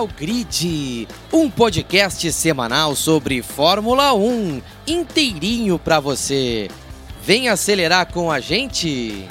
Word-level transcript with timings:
Final 0.00 0.06
Grid, 0.06 1.08
um 1.30 1.50
podcast 1.50 2.32
semanal 2.32 2.96
sobre 2.96 3.42
Fórmula 3.42 4.14
1, 4.14 4.62
inteirinho 4.86 5.78
para 5.78 6.00
você. 6.00 6.68
Vem 7.22 7.50
acelerar 7.50 8.10
com 8.10 8.32
a 8.32 8.40
gente. 8.40 9.28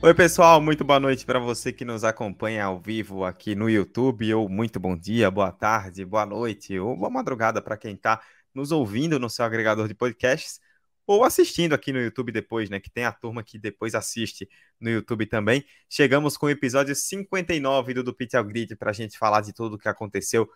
Oi, 0.00 0.14
pessoal, 0.14 0.58
muito 0.58 0.84
boa 0.84 0.98
noite 0.98 1.26
para 1.26 1.38
você 1.38 1.70
que 1.70 1.84
nos 1.84 2.02
acompanha 2.02 2.64
ao 2.64 2.80
vivo 2.80 3.24
aqui 3.24 3.54
no 3.54 3.68
YouTube, 3.68 4.32
ou 4.32 4.48
muito 4.48 4.80
bom 4.80 4.96
dia, 4.96 5.30
boa 5.30 5.52
tarde, 5.52 6.02
boa 6.02 6.24
noite, 6.24 6.78
ou 6.78 6.96
boa 6.96 7.10
madrugada 7.10 7.60
para 7.60 7.76
quem 7.76 7.92
está 7.92 8.22
nos 8.54 8.72
ouvindo 8.72 9.18
no 9.18 9.28
seu 9.28 9.44
agregador 9.44 9.86
de 9.86 9.94
podcasts 9.94 10.60
ou 11.08 11.24
assistindo 11.24 11.72
aqui 11.72 11.90
no 11.90 11.98
YouTube 11.98 12.30
depois, 12.30 12.68
né? 12.68 12.78
Que 12.78 12.90
tem 12.90 13.06
a 13.06 13.12
turma 13.12 13.42
que 13.42 13.58
depois 13.58 13.94
assiste 13.94 14.46
no 14.78 14.90
YouTube 14.90 15.24
também. 15.24 15.64
Chegamos 15.88 16.36
com 16.36 16.44
o 16.44 16.50
episódio 16.50 16.94
59 16.94 17.94
do 17.94 18.02
Do 18.04 18.14
Pit 18.14 18.36
ao 18.36 18.44
Grid 18.44 18.76
para 18.76 18.90
a 18.90 18.92
gente 18.92 19.16
falar 19.16 19.40
de 19.40 19.54
tudo 19.54 19.76
o 19.76 19.78
que 19.78 19.88
aconteceu 19.88 20.46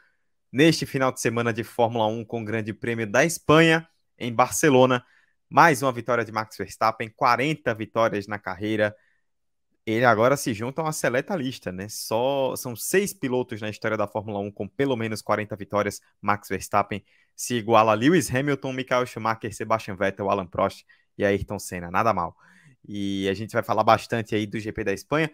neste 0.52 0.84
final 0.84 1.10
de 1.10 1.22
semana 1.22 1.54
de 1.54 1.64
Fórmula 1.64 2.06
1 2.06 2.26
com 2.26 2.42
o 2.42 2.44
Grande 2.44 2.74
Prêmio 2.74 3.10
da 3.10 3.24
Espanha 3.24 3.88
em 4.18 4.30
Barcelona. 4.30 5.02
Mais 5.48 5.82
uma 5.82 5.90
vitória 5.90 6.22
de 6.22 6.30
Max 6.30 6.54
Verstappen, 6.58 7.08
40 7.16 7.74
vitórias 7.74 8.26
na 8.26 8.38
carreira. 8.38 8.94
Ele 9.84 10.04
agora 10.04 10.36
se 10.36 10.54
junta 10.54 10.80
a 10.80 10.84
uma 10.84 10.92
seleta 10.92 11.34
lista, 11.34 11.72
né? 11.72 11.88
Só 11.88 12.54
são 12.54 12.76
seis 12.76 13.12
pilotos 13.12 13.60
na 13.60 13.68
história 13.68 13.96
da 13.96 14.06
Fórmula 14.06 14.38
1 14.38 14.52
com 14.52 14.68
pelo 14.68 14.96
menos 14.96 15.20
40 15.20 15.56
vitórias. 15.56 16.00
Max 16.20 16.48
Verstappen 16.48 17.04
se 17.34 17.54
iguala 17.54 17.92
a 17.92 17.94
Lewis 17.94 18.32
Hamilton, 18.32 18.72
Michael 18.72 19.06
Schumacher, 19.06 19.52
Sebastian 19.52 19.96
Vettel, 19.96 20.30
Alan 20.30 20.46
Prost 20.46 20.84
e 21.18 21.24
Ayrton 21.24 21.58
Senna. 21.58 21.90
Nada 21.90 22.12
mal. 22.14 22.36
E 22.86 23.28
a 23.28 23.34
gente 23.34 23.52
vai 23.52 23.62
falar 23.62 23.82
bastante 23.82 24.34
aí 24.34 24.46
do 24.46 24.60
GP 24.60 24.84
da 24.84 24.92
Espanha. 24.92 25.30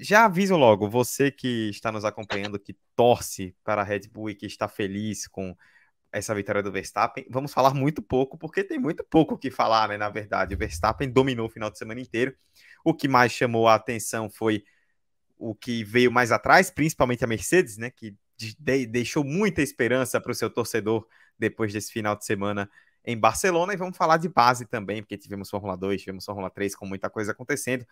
Já 0.00 0.26
aviso 0.26 0.56
logo, 0.56 0.88
você 0.88 1.32
que 1.32 1.70
está 1.70 1.90
nos 1.90 2.04
acompanhando, 2.04 2.60
que 2.60 2.76
torce 2.94 3.56
para 3.64 3.82
a 3.82 3.84
Red 3.84 4.02
Bull 4.12 4.30
e 4.30 4.34
que 4.36 4.46
está 4.46 4.68
feliz 4.68 5.26
com 5.26 5.56
essa 6.12 6.34
vitória 6.34 6.62
do 6.62 6.72
Verstappen, 6.72 7.24
vamos 7.30 7.52
falar 7.52 7.72
muito 7.72 8.02
pouco, 8.02 8.36
porque 8.36 8.64
tem 8.64 8.78
muito 8.78 9.04
pouco 9.04 9.34
o 9.34 9.38
que 9.38 9.50
falar, 9.50 9.88
né? 9.88 9.96
Na 9.96 10.10
verdade, 10.10 10.54
o 10.54 10.58
Verstappen 10.58 11.08
dominou 11.08 11.46
o 11.46 11.50
final 11.50 11.70
de 11.70 11.78
semana 11.78 12.00
inteiro. 12.00 12.34
O 12.84 12.92
que 12.92 13.06
mais 13.06 13.32
chamou 13.32 13.68
a 13.68 13.74
atenção 13.74 14.28
foi 14.28 14.64
o 15.38 15.54
que 15.54 15.84
veio 15.84 16.10
mais 16.10 16.32
atrás, 16.32 16.70
principalmente 16.70 17.24
a 17.24 17.26
Mercedes, 17.26 17.76
né? 17.76 17.90
Que 17.90 18.16
de, 18.36 18.86
deixou 18.86 19.22
muita 19.22 19.62
esperança 19.62 20.20
para 20.20 20.32
o 20.32 20.34
seu 20.34 20.50
torcedor 20.50 21.06
depois 21.38 21.72
desse 21.72 21.92
final 21.92 22.16
de 22.16 22.24
semana 22.24 22.68
em 23.04 23.16
Barcelona. 23.16 23.72
E 23.72 23.76
vamos 23.76 23.96
falar 23.96 24.16
de 24.16 24.28
base 24.28 24.66
também, 24.66 25.02
porque 25.02 25.16
tivemos 25.16 25.48
Fórmula 25.48 25.76
2, 25.76 26.00
tivemos 26.00 26.24
Fórmula 26.24 26.50
3 26.50 26.74
com 26.74 26.86
muita 26.86 27.08
coisa 27.08 27.32
acontecendo. 27.32 27.86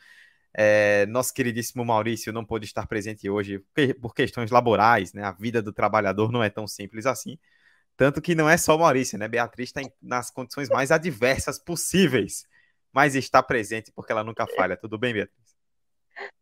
É, 0.54 1.06
nosso 1.06 1.32
queridíssimo 1.34 1.84
Maurício 1.84 2.32
não 2.32 2.44
pôde 2.44 2.64
estar 2.64 2.86
presente 2.86 3.28
hoje 3.28 3.62
por 4.00 4.14
questões 4.14 4.50
laborais, 4.50 5.12
né? 5.12 5.22
A 5.22 5.32
vida 5.32 5.62
do 5.62 5.72
trabalhador 5.72 6.32
não 6.32 6.42
é 6.42 6.50
tão 6.50 6.66
simples 6.66 7.06
assim. 7.06 7.38
Tanto 7.98 8.22
que 8.22 8.36
não 8.36 8.48
é 8.48 8.56
só 8.56 8.78
Maurício, 8.78 9.18
né? 9.18 9.26
Beatriz 9.26 9.70
está 9.70 9.80
nas 10.00 10.30
condições 10.30 10.68
mais 10.68 10.92
adversas 10.92 11.58
possíveis, 11.58 12.46
mas 12.92 13.16
está 13.16 13.42
presente 13.42 13.90
porque 13.90 14.12
ela 14.12 14.22
nunca 14.22 14.46
falha. 14.46 14.76
Tudo 14.76 14.96
bem, 14.96 15.12
Beatriz? 15.12 15.56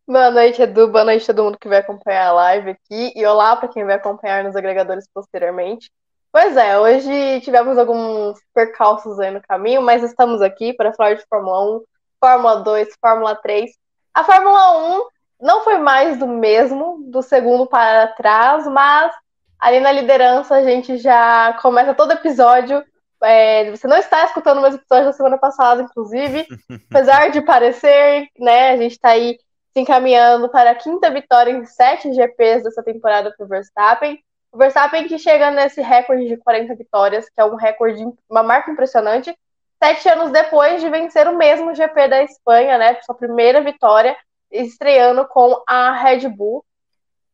Boa 0.07 0.29
noite, 0.29 0.61
Edu. 0.61 0.87
Boa 0.87 1.03
noite 1.03 1.23
a 1.23 1.33
todo 1.33 1.45
mundo 1.45 1.57
que 1.57 1.67
vai 1.67 1.79
acompanhar 1.79 2.27
a 2.27 2.31
live 2.31 2.69
aqui. 2.69 3.11
E 3.15 3.25
olá 3.25 3.55
para 3.55 3.69
quem 3.69 3.83
vai 3.83 3.95
acompanhar 3.95 4.43
nos 4.43 4.55
agregadores 4.55 5.09
posteriormente. 5.11 5.91
Pois 6.31 6.55
é, 6.55 6.77
hoje 6.77 7.41
tivemos 7.41 7.75
alguns 7.75 8.39
percalços 8.53 9.19
aí 9.19 9.31
no 9.31 9.41
caminho, 9.41 9.81
mas 9.81 10.03
estamos 10.03 10.43
aqui 10.43 10.73
para 10.73 10.93
falar 10.93 11.15
de 11.15 11.25
Fórmula 11.27 11.79
1, 11.79 11.83
Fórmula 12.19 12.55
2, 12.57 12.89
Fórmula 13.01 13.35
3. 13.35 13.71
A 14.13 14.23
Fórmula 14.23 14.99
1 14.99 15.07
não 15.41 15.63
foi 15.63 15.79
mais 15.79 16.19
do 16.19 16.27
mesmo, 16.27 17.03
do 17.07 17.23
segundo 17.23 17.65
para 17.65 18.09
trás, 18.09 18.67
mas 18.67 19.11
ali 19.59 19.79
na 19.79 19.91
liderança 19.91 20.55
a 20.55 20.63
gente 20.63 20.97
já 20.97 21.57
começa 21.61 21.93
todo 21.93 22.13
episódio. 22.13 22.83
É, 23.23 23.71
você 23.71 23.87
não 23.87 23.97
está 23.97 24.25
escutando 24.25 24.59
o 24.59 24.61
mesmo 24.61 24.79
episódio 24.79 25.05
da 25.05 25.13
semana 25.13 25.37
passada, 25.37 25.81
inclusive, 25.81 26.45
apesar 26.91 27.31
de 27.31 27.41
parecer, 27.41 28.27
né? 28.37 28.71
A 28.71 28.77
gente 28.77 28.91
está 28.91 29.09
aí 29.09 29.37
se 29.73 29.81
encaminhando 29.81 30.49
para 30.49 30.71
a 30.71 30.75
quinta 30.75 31.09
vitória 31.09 31.51
em 31.51 31.65
sete 31.65 32.13
GPs 32.13 32.63
dessa 32.63 32.83
temporada 32.83 33.33
para 33.35 33.45
o 33.45 33.49
Verstappen. 33.49 34.19
O 34.51 34.57
Verstappen 34.57 35.07
que 35.07 35.17
chega 35.17 35.51
nesse 35.51 35.81
recorde 35.81 36.27
de 36.27 36.37
40 36.37 36.75
vitórias, 36.75 37.25
que 37.25 37.39
é 37.39 37.45
um 37.45 37.55
recorde, 37.55 38.03
uma 38.29 38.43
marca 38.43 38.71
impressionante, 38.71 39.35
sete 39.81 40.09
anos 40.09 40.31
depois 40.31 40.81
de 40.81 40.89
vencer 40.89 41.27
o 41.27 41.37
mesmo 41.37 41.75
GP 41.75 42.07
da 42.07 42.23
Espanha, 42.23 42.77
né? 42.77 42.99
Sua 43.03 43.15
primeira 43.15 43.61
vitória, 43.61 44.15
estreando 44.51 45.27
com 45.27 45.61
a 45.67 45.91
Red 45.91 46.27
Bull. 46.29 46.63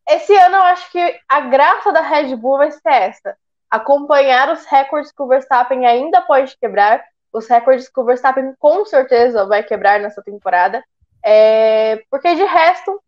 Esse 0.07 0.35
ano 0.35 0.57
eu 0.57 0.63
acho 0.63 0.91
que 0.91 1.19
a 1.29 1.41
graça 1.41 1.91
da 1.91 2.01
Red 2.01 2.35
Bull 2.35 2.57
vai 2.57 2.71
ser 2.71 2.81
essa: 2.85 3.37
acompanhar 3.69 4.51
os 4.51 4.65
recordes 4.65 5.11
que 5.11 5.21
o 5.21 5.27
Verstappen 5.27 5.85
ainda 5.85 6.21
pode 6.21 6.57
quebrar, 6.57 7.03
os 7.31 7.47
recordes 7.47 7.89
que 7.89 7.99
o 7.99 8.03
Verstappen 8.03 8.53
com 8.59 8.85
certeza 8.85 9.45
vai 9.45 9.63
quebrar 9.63 9.99
nessa 9.99 10.21
temporada. 10.21 10.83
É, 11.25 12.03
porque 12.09 12.35
de 12.35 12.43
resto 12.43 13.01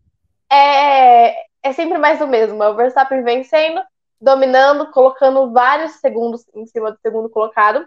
é, 0.51 1.35
é 1.61 1.73
sempre 1.73 1.97
mais 1.97 2.21
o 2.21 2.27
mesmo. 2.27 2.63
É 2.63 2.69
o 2.69 2.75
Verstappen 2.75 3.23
vencendo, 3.23 3.81
dominando, 4.19 4.91
colocando 4.91 5.51
vários 5.51 5.93
segundos 5.93 6.45
em 6.53 6.65
cima 6.65 6.91
do 6.91 6.99
segundo 7.01 7.29
colocado, 7.29 7.85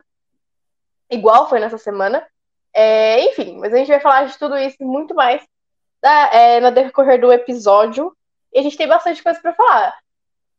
igual 1.11 1.49
foi 1.49 1.61
nessa 1.61 1.79
semana. 1.79 2.27
É, 2.75 3.21
enfim, 3.31 3.59
mas 3.59 3.73
a 3.73 3.77
gente 3.77 3.89
vai 3.89 4.01
falar 4.01 4.25
de 4.27 4.39
tudo 4.39 4.57
isso 4.59 4.77
e 4.81 4.85
muito 4.85 5.15
mais 5.15 5.43
da, 6.03 6.31
é, 6.33 6.61
no 6.61 6.71
decorrer 6.71 7.21
do 7.21 7.33
episódio. 7.33 8.15
E 8.53 8.59
a 8.59 8.63
gente 8.63 8.77
tem 8.77 8.89
bastante 8.89 9.23
coisa 9.23 9.41
para 9.41 9.55
falar. 9.55 9.95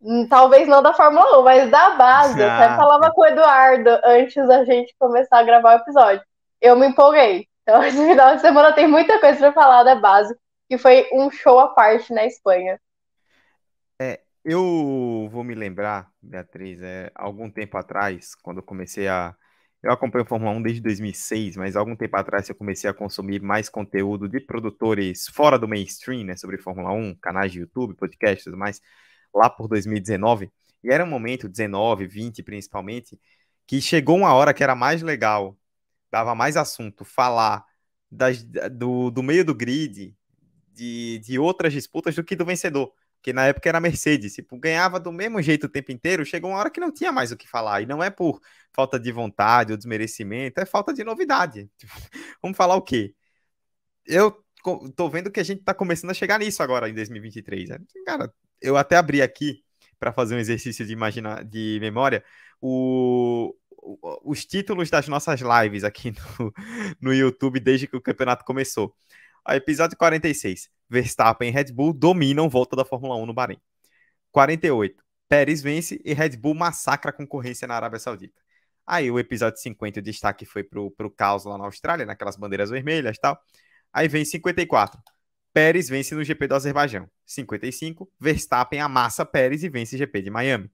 Hum, 0.01 0.27
talvez 0.29 0.67
não 0.67 0.81
da 0.81 0.93
Fórmula 0.93 1.39
1, 1.39 1.43
mas 1.43 1.71
da 1.71 1.89
base. 1.91 2.41
Ah. 2.41 2.45
Eu 2.45 2.51
até 2.51 2.75
falava 2.75 3.11
com 3.11 3.21
o 3.21 3.25
Eduardo 3.25 3.89
antes 4.03 4.47
da 4.47 4.63
gente 4.63 4.95
começar 4.97 5.39
a 5.39 5.43
gravar 5.43 5.75
o 5.75 5.81
episódio. 5.81 6.23
Eu 6.61 6.75
me 6.75 6.87
empolguei. 6.87 7.47
Então, 7.63 7.83
esse 7.83 7.97
final 7.97 8.35
de 8.35 8.41
semana 8.41 8.73
tem 8.73 8.87
muita 8.87 9.19
coisa 9.19 9.37
para 9.39 9.53
falar 9.53 9.83
da 9.83 9.95
base, 9.95 10.35
que 10.67 10.77
foi 10.77 11.07
um 11.13 11.29
show 11.29 11.59
à 11.59 11.67
parte 11.69 12.13
na 12.13 12.25
Espanha. 12.25 12.79
É, 14.01 14.21
eu 14.43 15.27
vou 15.29 15.43
me 15.43 15.53
lembrar, 15.53 16.09
Beatriz, 16.21 16.81
é, 16.81 17.11
algum 17.13 17.49
tempo 17.51 17.77
atrás, 17.77 18.33
quando 18.35 18.57
eu 18.57 18.63
comecei 18.63 19.07
a. 19.07 19.35
Eu 19.81 19.91
acompanho 19.91 20.25
a 20.25 20.27
Fórmula 20.27 20.51
1 20.51 20.61
desde 20.61 20.81
2006, 20.81 21.55
mas 21.55 21.75
algum 21.75 21.95
tempo 21.95 22.15
atrás 22.17 22.49
eu 22.49 22.55
comecei 22.55 22.89
a 22.89 22.93
consumir 22.93 23.41
mais 23.41 23.69
conteúdo 23.69 24.27
de 24.27 24.39
produtores 24.41 25.27
fora 25.29 25.57
do 25.57 25.67
mainstream, 25.67 26.25
né, 26.25 26.35
sobre 26.35 26.57
Fórmula 26.57 26.91
1, 26.91 27.15
canais 27.15 27.51
de 27.51 27.59
YouTube, 27.59 27.95
podcasts 27.95 28.41
e 28.41 28.45
tudo 28.45 28.57
mais, 28.57 28.81
lá 29.33 29.49
por 29.49 29.67
2019. 29.69 30.51
E 30.83 30.89
era 30.91 31.03
um 31.05 31.07
momento, 31.07 31.47
19, 31.47 32.07
20 32.07 32.43
principalmente, 32.43 33.19
que 33.65 33.79
chegou 33.81 34.17
uma 34.17 34.33
hora 34.33 34.53
que 34.53 34.63
era 34.63 34.75
mais 34.75 35.01
legal 35.01 35.57
dava 36.11 36.35
mais 36.35 36.57
assunto 36.57 37.05
falar 37.05 37.63
das, 38.11 38.43
do, 38.43 39.09
do 39.11 39.21
meio 39.23 39.45
do 39.45 39.53
grid, 39.53 40.15
de, 40.73 41.19
de 41.19 41.39
outras 41.39 41.73
disputas 41.73 42.15
do 42.15 42.23
que 42.23 42.35
do 42.35 42.45
vencedor. 42.45 42.91
Que 43.21 43.33
na 43.33 43.45
época 43.47 43.67
era 43.67 43.79
Mercedes, 43.79 44.33
tipo, 44.33 44.57
ganhava 44.57 44.99
do 44.99 45.11
mesmo 45.11 45.41
jeito 45.41 45.65
o 45.65 45.69
tempo 45.69 45.91
inteiro, 45.91 46.25
chegou 46.25 46.51
uma 46.51 46.59
hora 46.59 46.69
que 46.69 46.79
não 46.79 46.91
tinha 46.91 47.11
mais 47.11 47.31
o 47.31 47.37
que 47.37 47.47
falar. 47.47 47.81
E 47.81 47.85
não 47.85 48.01
é 48.03 48.09
por 48.09 48.41
falta 48.73 48.99
de 48.99 49.11
vontade 49.11 49.71
ou 49.71 49.77
desmerecimento, 49.77 50.61
é 50.61 50.65
falta 50.65 50.93
de 50.93 51.03
novidade. 51.03 51.69
Vamos 52.41 52.57
falar 52.57 52.75
o 52.75 52.81
quê? 52.81 53.13
Eu 54.05 54.43
tô 54.95 55.09
vendo 55.09 55.31
que 55.31 55.39
a 55.39 55.43
gente 55.43 55.63
tá 55.63 55.73
começando 55.73 56.11
a 56.11 56.13
chegar 56.13 56.39
nisso 56.39 56.63
agora 56.63 56.89
em 56.89 56.93
2023. 56.93 57.69
Né? 57.69 57.79
Cara, 58.05 58.33
eu 58.61 58.77
até 58.77 58.95
abri 58.97 59.21
aqui 59.21 59.63
para 59.99 60.13
fazer 60.13 60.35
um 60.35 60.39
exercício 60.39 60.85
de 60.85 60.93
imagina 60.93 61.43
de 61.43 61.77
memória 61.81 62.23
o, 62.61 63.53
os 64.23 64.45
títulos 64.45 64.89
das 64.89 65.07
nossas 65.07 65.41
lives 65.41 65.83
aqui 65.83 66.11
no, 66.39 66.53
no 67.01 67.13
YouTube 67.13 67.59
desde 67.59 67.87
que 67.87 67.97
o 67.97 68.01
campeonato 68.01 68.45
começou. 68.45 68.95
O 69.47 69.51
episódio 69.51 69.97
46. 69.97 70.69
Verstappen 70.89 71.49
e 71.49 71.51
Red 71.51 71.71
Bull 71.71 71.93
dominam 71.93 72.49
volta 72.49 72.75
da 72.75 72.83
Fórmula 72.83 73.15
1 73.15 73.25
no 73.25 73.33
Bahrein. 73.33 73.59
48. 74.31 75.03
Pérez 75.27 75.61
vence 75.61 76.01
e 76.03 76.13
Red 76.13 76.37
Bull 76.37 76.55
massacra 76.55 77.11
a 77.11 77.13
concorrência 77.13 77.67
na 77.67 77.75
Arábia 77.75 77.99
Saudita. 77.99 78.41
Aí 78.85 79.11
o 79.11 79.19
episódio 79.19 79.59
50, 79.59 79.99
o 79.99 80.03
destaque 80.03 80.45
foi 80.45 80.63
pro, 80.63 80.89
pro 80.91 81.11
caos 81.11 81.45
lá 81.45 81.57
na 81.57 81.65
Austrália, 81.65 82.05
naquelas 82.05 82.35
bandeiras 82.35 82.71
vermelhas 82.71 83.17
e 83.17 83.19
tal. 83.19 83.39
Aí 83.93 84.07
vem 84.07 84.25
54. 84.25 84.99
Pérez 85.53 85.89
vence 85.89 86.15
no 86.15 86.23
GP 86.23 86.47
do 86.47 86.55
Azerbaijão. 86.55 87.07
55. 87.25 88.11
Verstappen 88.19 88.79
amassa 88.79 89.25
Pérez 89.25 89.63
e 89.63 89.69
vence 89.69 89.97
GP 89.97 90.23
de 90.23 90.29
Miami. 90.31 90.71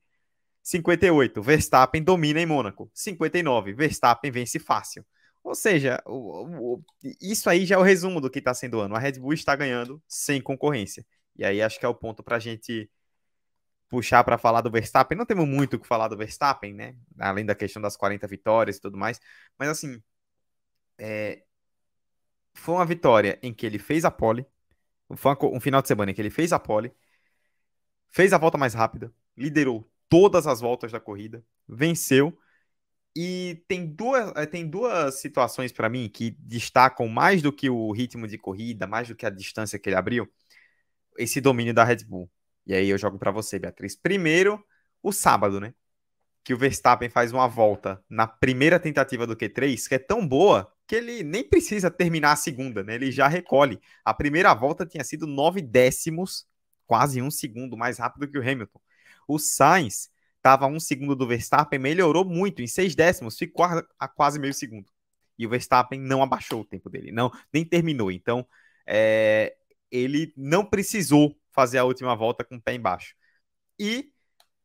58, 0.63 1.41
Verstappen 1.41 2.01
domina 2.01 2.41
em 2.41 2.45
Mônaco. 2.45 2.89
59, 2.93 3.73
Verstappen 3.73 4.31
vence 4.31 4.57
fácil. 4.59 5.05
Ou 5.45 5.53
seja, 5.55 6.01
o, 6.07 6.75
o, 6.75 6.85
isso 7.21 7.49
aí 7.49 7.65
já 7.67 7.75
é 7.75 7.77
o 7.77 7.83
resumo 7.83 8.19
do 8.19 8.31
que 8.31 8.39
está 8.39 8.53
sendo 8.53 8.77
o 8.77 8.81
ano. 8.81 8.95
A 8.95 8.99
Red 8.99 9.19
Bull 9.19 9.33
está 9.33 9.55
ganhando 9.55 10.01
sem 10.07 10.41
concorrência. 10.41 11.05
E 11.35 11.45
aí 11.45 11.61
acho 11.61 11.79
que 11.79 11.85
é 11.85 11.89
o 11.89 11.93
ponto 11.93 12.23
para 12.23 12.37
a 12.37 12.39
gente 12.39 12.89
puxar 13.89 14.23
para 14.23 14.37
falar 14.39 14.61
do 14.61 14.71
Verstappen. 14.71 15.17
Não 15.17 15.25
temos 15.25 15.47
muito 15.47 15.75
o 15.75 15.79
que 15.79 15.87
falar 15.87 16.07
do 16.07 16.17
Verstappen, 16.17 16.73
né? 16.73 16.95
Além 17.19 17.45
da 17.45 17.53
questão 17.55 17.81
das 17.81 17.95
40 17.95 18.27
vitórias 18.27 18.77
e 18.77 18.81
tudo 18.81 18.97
mais. 18.97 19.19
Mas 19.57 19.69
assim, 19.69 20.01
é... 20.97 21.43
foi 22.53 22.75
uma 22.75 22.85
vitória 22.85 23.39
em 23.43 23.53
que 23.53 23.65
ele 23.65 23.79
fez 23.79 24.05
a 24.05 24.11
pole, 24.11 24.45
Foi 25.17 25.35
um 25.43 25.59
final 25.61 25.81
de 25.81 25.87
semana 25.87 26.11
em 26.11 26.15
que 26.15 26.21
ele 26.21 26.31
fez 26.31 26.53
a 26.53 26.59
pole, 26.59 26.93
fez 28.09 28.33
a 28.33 28.37
volta 28.37 28.57
mais 28.57 28.73
rápida, 28.73 29.13
liderou 29.37 29.89
todas 30.09 30.47
as 30.47 30.61
voltas 30.61 30.91
da 30.91 30.99
corrida, 30.99 31.43
venceu. 31.67 32.37
E 33.15 33.63
tem 33.67 33.85
duas, 33.87 34.31
eh, 34.35 34.45
tem 34.45 34.67
duas 34.67 35.21
situações 35.21 35.71
para 35.71 35.87
mim 35.89 36.09
que 36.09 36.31
destacam 36.39 37.07
mais 37.07 37.41
do 37.41 37.51
que 37.53 37.69
o 37.69 37.91
ritmo 37.91 38.27
de 38.27 38.37
corrida, 38.37 38.85
mais 38.85 39.07
do 39.07 39.15
que 39.15 39.25
a 39.25 39.29
distância 39.29 39.79
que 39.79 39.89
ele 39.89 39.95
abriu, 39.95 40.27
esse 41.17 41.39
domínio 41.41 41.73
da 41.73 41.83
Red 41.83 42.03
Bull. 42.05 42.29
E 42.65 42.73
aí 42.73 42.89
eu 42.89 42.97
jogo 42.97 43.17
para 43.19 43.31
você, 43.31 43.59
Beatriz. 43.59 43.95
Primeiro, 43.95 44.63
o 45.01 45.11
sábado, 45.13 45.59
né? 45.59 45.73
Que 46.43 46.53
o 46.53 46.57
Verstappen 46.57 47.09
faz 47.09 47.31
uma 47.31 47.47
volta 47.47 48.03
na 48.09 48.27
primeira 48.27 48.79
tentativa 48.79 49.25
do 49.27 49.35
Q3, 49.35 49.87
que 49.87 49.95
é 49.95 49.99
tão 49.99 50.27
boa 50.27 50.71
que 50.87 50.95
ele 50.95 51.23
nem 51.23 51.43
precisa 51.47 51.89
terminar 51.89 52.33
a 52.33 52.35
segunda, 52.35 52.83
né? 52.83 52.95
Ele 52.95 53.11
já 53.11 53.27
recolhe. 53.27 53.79
A 54.03 54.13
primeira 54.13 54.53
volta 54.53 54.85
tinha 54.85 55.03
sido 55.03 55.25
nove 55.25 55.61
décimos, 55.61 56.47
quase 56.85 57.21
um 57.21 57.31
segundo 57.31 57.77
mais 57.77 57.97
rápido 57.97 58.27
que 58.27 58.37
o 58.37 58.41
Hamilton. 58.41 58.79
O 59.27 59.39
Sainz 59.39 60.09
estava 60.45 60.67
um 60.67 60.79
segundo 60.79 61.15
do 61.15 61.27
Verstappen, 61.27 61.79
melhorou 61.79 62.23
muito, 62.23 62.61
em 62.61 62.67
seis 62.67 62.93
décimos, 62.93 63.35
ficou 63.35 63.65
a 63.99 64.07
quase 64.07 64.39
meio 64.39 64.53
segundo. 64.53 64.85
E 65.39 65.47
o 65.47 65.49
Verstappen 65.49 65.99
não 65.99 66.21
abaixou 66.21 66.61
o 66.61 66.65
tempo 66.65 66.87
dele, 66.87 67.11
não 67.11 67.31
nem 67.51 67.65
terminou. 67.65 68.11
Então, 68.11 68.47
é, 68.85 69.55
ele 69.91 70.31
não 70.37 70.63
precisou 70.63 71.35
fazer 71.51 71.79
a 71.79 71.83
última 71.83 72.15
volta 72.15 72.43
com 72.43 72.57
o 72.57 72.61
pé 72.61 72.75
embaixo. 72.75 73.15
E 73.79 74.11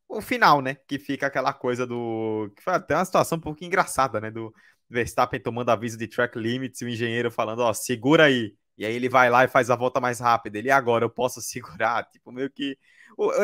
o 0.09 0.21
final, 0.21 0.61
né? 0.61 0.77
Que 0.87 0.99
fica 0.99 1.27
aquela 1.27 1.53
coisa 1.53 1.87
do. 1.87 2.53
Que 2.57 2.63
foi 2.63 2.75
até 2.75 2.95
uma 2.97 3.05
situação 3.05 3.39
um 3.39 3.41
pouco 3.41 3.65
engraçada, 3.65 4.21
né? 4.21 4.31
Do 4.31 4.55
Verstappen 4.89 5.41
tomando 5.41 5.71
aviso 5.71 5.97
de 5.97 6.09
track 6.09 6.39
limits, 6.39 6.83
o 6.83 6.89
engenheiro 6.89 7.31
falando, 7.31 7.61
ó, 7.61 7.73
segura 7.73 8.25
aí. 8.25 8.55
E 8.77 8.85
aí 8.85 8.95
ele 8.95 9.09
vai 9.09 9.31
lá 9.31 9.45
e 9.45 9.49
faz 9.49 9.71
a 9.71 9.77
volta 9.77 10.01
mais 10.01 10.21
rápida. 10.21 10.59
Ele, 10.59 10.71
agora 10.71 11.05
eu 11.05 11.11
posso 11.11 11.41
segurar? 11.43 12.05
Tipo, 12.11 12.33
meio 12.33 12.51
que. 12.51 12.79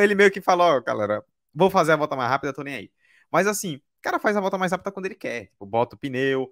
Ele 0.01 0.15
meio 0.15 0.31
que 0.31 0.41
falou, 0.41 0.67
ó, 0.67 0.81
galera, 0.83 1.25
vou 1.57 1.71
fazer 1.71 1.93
a 1.93 1.97
volta 1.97 2.15
mais 2.15 2.31
rápida, 2.31 2.53
tô 2.53 2.63
nem 2.63 2.75
aí. 2.75 2.91
Mas 3.33 3.47
assim, 3.47 3.77
o 3.77 3.83
cara 4.03 4.19
faz 4.19 4.37
a 4.37 4.41
volta 4.41 4.59
mais 4.59 4.73
rápida 4.73 4.93
quando 4.93 5.07
ele 5.07 5.15
quer. 5.15 5.47
Tipo, 5.47 5.67
bota 5.67 5.97
o 5.97 5.99
pneu. 5.99 6.51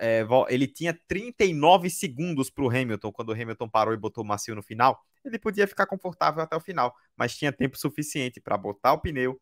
É, 0.00 0.24
ele 0.48 0.68
tinha 0.68 0.96
39 1.08 1.90
segundos 1.90 2.50
pro 2.50 2.68
Hamilton 2.68 3.10
quando 3.10 3.30
o 3.30 3.32
Hamilton 3.32 3.68
parou 3.68 3.94
e 3.94 3.96
botou 3.96 4.22
o 4.22 4.26
macio 4.26 4.54
no 4.54 4.62
final. 4.62 5.00
Ele 5.24 5.38
podia 5.38 5.66
ficar 5.66 5.86
confortável 5.86 6.42
até 6.42 6.54
o 6.56 6.60
final, 6.60 6.94
mas 7.16 7.36
tinha 7.36 7.52
tempo 7.52 7.76
suficiente 7.76 8.40
para 8.40 8.56
botar 8.56 8.92
o 8.92 9.00
pneu, 9.00 9.40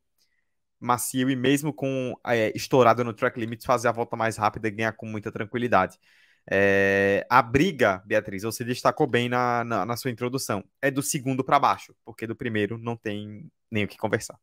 macio 0.78 1.30
e 1.30 1.36
mesmo 1.36 1.72
com 1.72 2.14
é, 2.26 2.52
estourado 2.56 3.04
no 3.04 3.12
track 3.12 3.38
limits, 3.38 3.66
fazer 3.66 3.88
a 3.88 3.92
volta 3.92 4.16
mais 4.16 4.36
rápida 4.36 4.68
e 4.68 4.70
ganhar 4.70 4.92
com 4.92 5.06
muita 5.06 5.32
tranquilidade. 5.32 5.98
É, 6.50 7.26
a 7.30 7.42
briga, 7.42 8.02
Beatriz, 8.06 8.42
você 8.42 8.64
destacou 8.64 9.06
bem 9.06 9.28
na, 9.28 9.64
na, 9.64 9.86
na 9.86 9.96
sua 9.96 10.10
introdução, 10.10 10.64
é 10.80 10.90
do 10.90 11.02
segundo 11.02 11.44
para 11.44 11.58
baixo, 11.58 11.94
porque 12.04 12.26
do 12.26 12.34
primeiro 12.36 12.78
não 12.78 12.96
tem 12.96 13.50
nem 13.70 13.84
o 13.84 13.88
que 13.88 13.98
conversar. 13.98 14.38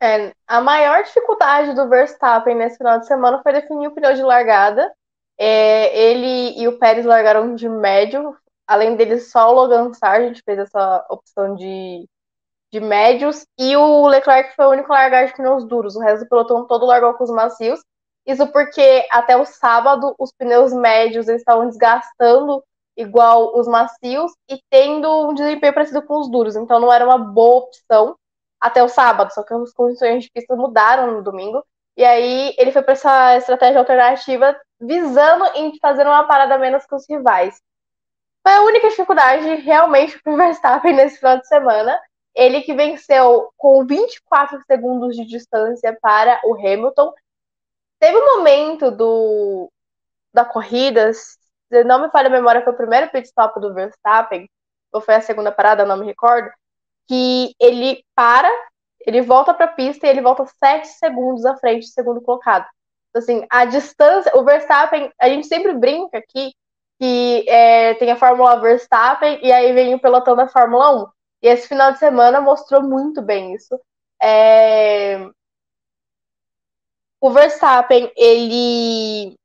É, 0.00 0.32
a 0.46 0.60
maior 0.60 1.02
dificuldade 1.02 1.74
do 1.74 1.88
Verstappen 1.88 2.54
nesse 2.54 2.76
final 2.76 2.98
de 2.98 3.06
semana 3.06 3.40
foi 3.42 3.52
definir 3.52 3.88
o 3.88 3.94
pneu 3.94 4.14
de 4.14 4.22
largada. 4.22 4.92
É, 5.38 5.96
ele 5.98 6.58
e 6.60 6.68
o 6.68 6.78
Pérez 6.78 7.04
largaram 7.04 7.54
de 7.54 7.68
médio, 7.68 8.36
além 8.66 8.96
dele 8.96 9.20
só 9.20 9.50
o 9.50 9.54
Logan 9.54 9.92
Sargent 9.92 10.40
fez 10.44 10.58
essa 10.58 11.06
opção 11.10 11.54
de 11.54 12.06
de 12.72 12.80
médios, 12.80 13.46
e 13.58 13.76
o 13.76 14.06
Leclerc 14.06 14.54
foi 14.54 14.66
o 14.66 14.70
único 14.70 14.92
a 14.92 14.96
largar 14.96 15.26
de 15.26 15.34
pneus 15.34 15.64
duros. 15.64 15.96
O 15.96 16.00
resto 16.00 16.24
do 16.24 16.28
pelotão 16.28 16.66
todo 16.66 16.84
largou 16.86 17.14
com 17.14 17.24
os 17.24 17.30
macios. 17.30 17.80
Isso 18.26 18.46
porque 18.48 19.06
até 19.10 19.36
o 19.36 19.44
sábado 19.44 20.14
os 20.18 20.32
pneus 20.32 20.72
médios 20.72 21.28
estavam 21.28 21.68
desgastando 21.68 22.62
igual 22.96 23.56
os 23.56 23.68
macios 23.68 24.32
e 24.50 24.60
tendo 24.68 25.28
um 25.28 25.34
desempenho 25.34 25.74
parecido 25.74 26.02
com 26.02 26.18
os 26.18 26.28
duros. 26.28 26.56
Então 26.56 26.80
não 26.80 26.92
era 26.92 27.04
uma 27.06 27.18
boa 27.18 27.64
opção 27.64 28.16
até 28.60 28.82
o 28.82 28.88
sábado, 28.88 29.32
só 29.32 29.42
que 29.42 29.54
as 29.54 29.72
condições 29.72 30.24
de 30.24 30.30
pista 30.30 30.54
mudaram 30.56 31.12
no 31.12 31.22
domingo. 31.22 31.64
E 31.96 32.04
aí 32.04 32.54
ele 32.58 32.72
foi 32.72 32.82
para 32.82 32.92
essa 32.92 33.36
estratégia 33.36 33.78
alternativa 33.78 34.58
visando 34.80 35.44
em 35.54 35.78
fazer 35.78 36.06
uma 36.06 36.26
parada 36.26 36.58
menos 36.58 36.84
que 36.86 36.94
os 36.94 37.08
rivais. 37.08 37.60
Foi 38.42 38.52
a 38.52 38.62
única 38.62 38.88
dificuldade 38.88 39.56
realmente 39.56 40.18
para 40.22 40.32
o 40.32 40.36
Verstappen 40.36 40.94
nesse 40.94 41.18
final 41.18 41.38
de 41.38 41.48
semana. 41.48 41.98
Ele 42.34 42.60
que 42.60 42.74
venceu 42.74 43.50
com 43.56 43.84
24 43.86 44.60
segundos 44.66 45.16
de 45.16 45.24
distância 45.24 45.96
para 46.00 46.40
o 46.44 46.54
Hamilton. 46.54 47.12
Teve 47.98 48.18
um 48.18 48.36
momento 48.36 48.90
do, 48.90 49.72
da 50.34 50.44
corrida, 50.44 51.12
se 51.14 51.82
não 51.84 52.02
me 52.02 52.10
falha 52.10 52.28
a 52.28 52.30
memória, 52.30 52.62
foi 52.62 52.74
o 52.74 52.76
primeiro 52.76 53.10
pit 53.10 53.26
stop 53.26 53.58
do 53.58 53.72
Verstappen, 53.72 54.48
ou 54.92 55.00
foi 55.00 55.14
a 55.14 55.20
segunda 55.22 55.50
parada, 55.50 55.86
não 55.86 55.96
me 55.96 56.04
recordo, 56.04 56.50
que 57.08 57.54
ele 57.60 58.04
para, 58.14 58.50
ele 59.06 59.22
volta 59.22 59.54
para 59.54 59.66
a 59.66 59.72
pista 59.72 60.06
e 60.06 60.10
ele 60.10 60.20
volta 60.20 60.46
7 60.46 60.86
segundos 60.88 61.44
à 61.44 61.56
frente 61.56 61.86
do 61.86 61.92
segundo 61.92 62.20
colocado. 62.20 62.66
Então, 63.10 63.22
assim, 63.22 63.46
a 63.48 63.64
distância, 63.64 64.32
o 64.34 64.44
Verstappen, 64.44 65.10
a 65.20 65.28
gente 65.28 65.46
sempre 65.46 65.72
brinca 65.72 66.18
aqui 66.18 66.52
que 66.98 67.44
é, 67.48 67.94
tem 67.94 68.10
a 68.10 68.16
Fórmula 68.16 68.58
Verstappen 68.60 69.38
e 69.42 69.52
aí 69.52 69.72
vem 69.72 69.94
o 69.94 70.00
pelotão 70.00 70.34
da 70.34 70.48
Fórmula 70.48 71.04
1. 71.04 71.06
E 71.42 71.48
esse 71.48 71.68
final 71.68 71.92
de 71.92 71.98
semana 71.98 72.40
mostrou 72.40 72.82
muito 72.82 73.22
bem 73.22 73.54
isso. 73.54 73.78
É... 74.22 75.18
O 77.20 77.30
Verstappen, 77.30 78.10
ele 78.16 79.36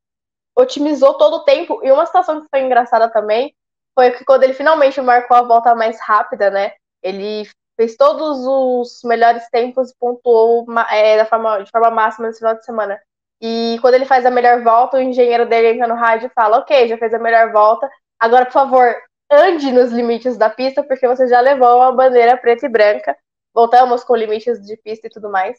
otimizou 0.56 1.14
todo 1.14 1.36
o 1.36 1.44
tempo. 1.44 1.80
E 1.82 1.90
uma 1.90 2.06
situação 2.06 2.40
que 2.40 2.48
foi 2.48 2.60
engraçada 2.60 3.10
também 3.10 3.54
foi 3.94 4.10
que 4.12 4.24
quando 4.24 4.44
ele 4.44 4.54
finalmente 4.54 5.00
marcou 5.00 5.36
a 5.36 5.42
volta 5.42 5.74
mais 5.74 6.00
rápida, 6.00 6.50
né? 6.50 6.72
Ele 7.02 7.48
fez 7.76 7.96
todos 7.96 8.46
os 8.46 9.00
melhores 9.04 9.48
tempos 9.50 9.90
e 9.90 9.96
pontuou 9.98 10.66
é, 10.90 11.16
da 11.16 11.24
forma, 11.24 11.62
de 11.62 11.70
forma 11.70 11.90
máxima 11.90 12.26
nesse 12.26 12.38
final 12.38 12.54
de 12.54 12.64
semana. 12.64 13.00
E 13.40 13.78
quando 13.80 13.94
ele 13.94 14.06
faz 14.06 14.24
a 14.24 14.30
melhor 14.30 14.62
volta, 14.62 14.96
o 14.96 15.00
engenheiro 15.00 15.46
dele 15.46 15.74
entra 15.76 15.88
no 15.88 15.94
rádio 15.94 16.26
e 16.26 16.34
fala: 16.34 16.58
Ok, 16.58 16.88
já 16.88 16.96
fez 16.96 17.12
a 17.12 17.18
melhor 17.18 17.50
volta, 17.52 17.90
agora, 18.18 18.44
por 18.44 18.52
favor, 18.52 18.94
ande 19.30 19.72
nos 19.72 19.90
limites 19.90 20.36
da 20.36 20.48
pista, 20.48 20.82
porque 20.82 21.08
você 21.08 21.26
já 21.26 21.40
levou 21.40 21.78
uma 21.78 21.92
bandeira 21.92 22.36
preta 22.36 22.66
e 22.66 22.68
branca. 22.68 23.16
Voltamos 23.54 24.04
com 24.04 24.14
limites 24.16 24.60
de 24.64 24.76
pista 24.76 25.06
e 25.08 25.10
tudo 25.10 25.28
mais. 25.30 25.58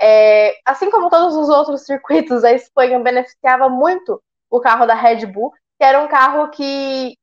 É, 0.00 0.54
assim 0.64 0.90
como 0.90 1.10
todos 1.10 1.34
os 1.36 1.48
outros 1.48 1.82
circuitos, 1.82 2.44
a 2.44 2.52
Espanha 2.52 2.98
beneficiava 3.00 3.68
muito 3.68 4.22
o 4.50 4.60
carro 4.60 4.86
da 4.86 4.94
Red 4.94 5.26
Bull, 5.26 5.52
que 5.78 5.84
era 5.84 6.00
um 6.00 6.08
carro 6.08 6.48
que, 6.50 7.16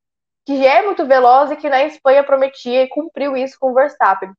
que 0.44 0.66
é 0.66 0.82
muito 0.82 1.06
veloz 1.06 1.50
e 1.50 1.56
que 1.56 1.68
na 1.68 1.84
Espanha 1.84 2.24
prometia 2.24 2.82
e 2.82 2.88
cumpriu 2.88 3.36
isso 3.36 3.56
com 3.58 3.70
o 3.70 3.74
Verstappen. 3.74 4.32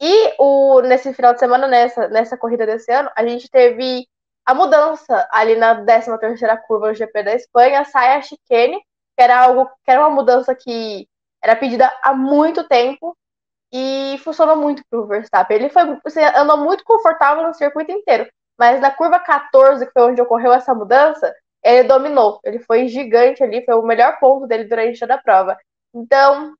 E 0.00 0.34
o, 0.38 0.80
nesse 0.82 1.12
final 1.12 1.32
de 1.34 1.40
semana, 1.40 1.66
nessa, 1.66 2.08
nessa 2.08 2.36
corrida 2.36 2.64
desse 2.66 2.90
ano, 2.92 3.10
a 3.16 3.26
gente 3.26 3.50
teve 3.50 4.06
a 4.46 4.54
mudança 4.54 5.28
ali 5.30 5.56
na 5.56 5.84
13 5.84 6.18
terceira 6.18 6.56
curva 6.56 6.88
do 6.88 6.94
GP 6.94 7.22
da 7.22 7.34
Espanha, 7.34 7.84
sai 7.84 8.16
a 8.16 8.22
chicane, 8.22 8.78
que 8.78 9.22
era 9.22 9.40
algo 9.40 9.66
que 9.84 9.90
era 9.90 10.00
uma 10.00 10.10
mudança 10.10 10.54
que 10.54 11.08
era 11.42 11.56
pedida 11.56 11.92
há 12.02 12.14
muito 12.14 12.66
tempo 12.66 13.16
e 13.72 14.18
funcionou 14.24 14.56
muito 14.56 14.82
para 14.88 15.00
o 15.00 15.06
Verstappen. 15.06 15.56
Ele 15.56 15.70
foi 15.70 15.82
assim, 16.04 16.22
andou 16.22 16.56
muito 16.58 16.84
confortável 16.84 17.46
no 17.46 17.54
circuito 17.54 17.92
inteiro, 17.92 18.28
mas 18.58 18.80
na 18.80 18.90
curva 18.90 19.18
14, 19.18 19.84
que 19.86 19.92
foi 19.92 20.02
onde 20.10 20.22
ocorreu 20.22 20.52
essa 20.52 20.74
mudança, 20.74 21.34
ele 21.68 21.88
dominou. 21.88 22.40
Ele 22.44 22.58
foi 22.58 22.88
gigante 22.88 23.42
ali, 23.42 23.64
foi 23.64 23.74
o 23.74 23.82
melhor 23.82 24.18
ponto 24.18 24.46
dele 24.46 24.64
durante 24.64 24.98
toda 24.98 25.14
a 25.14 25.22
prova. 25.22 25.56
Então, 25.94 26.54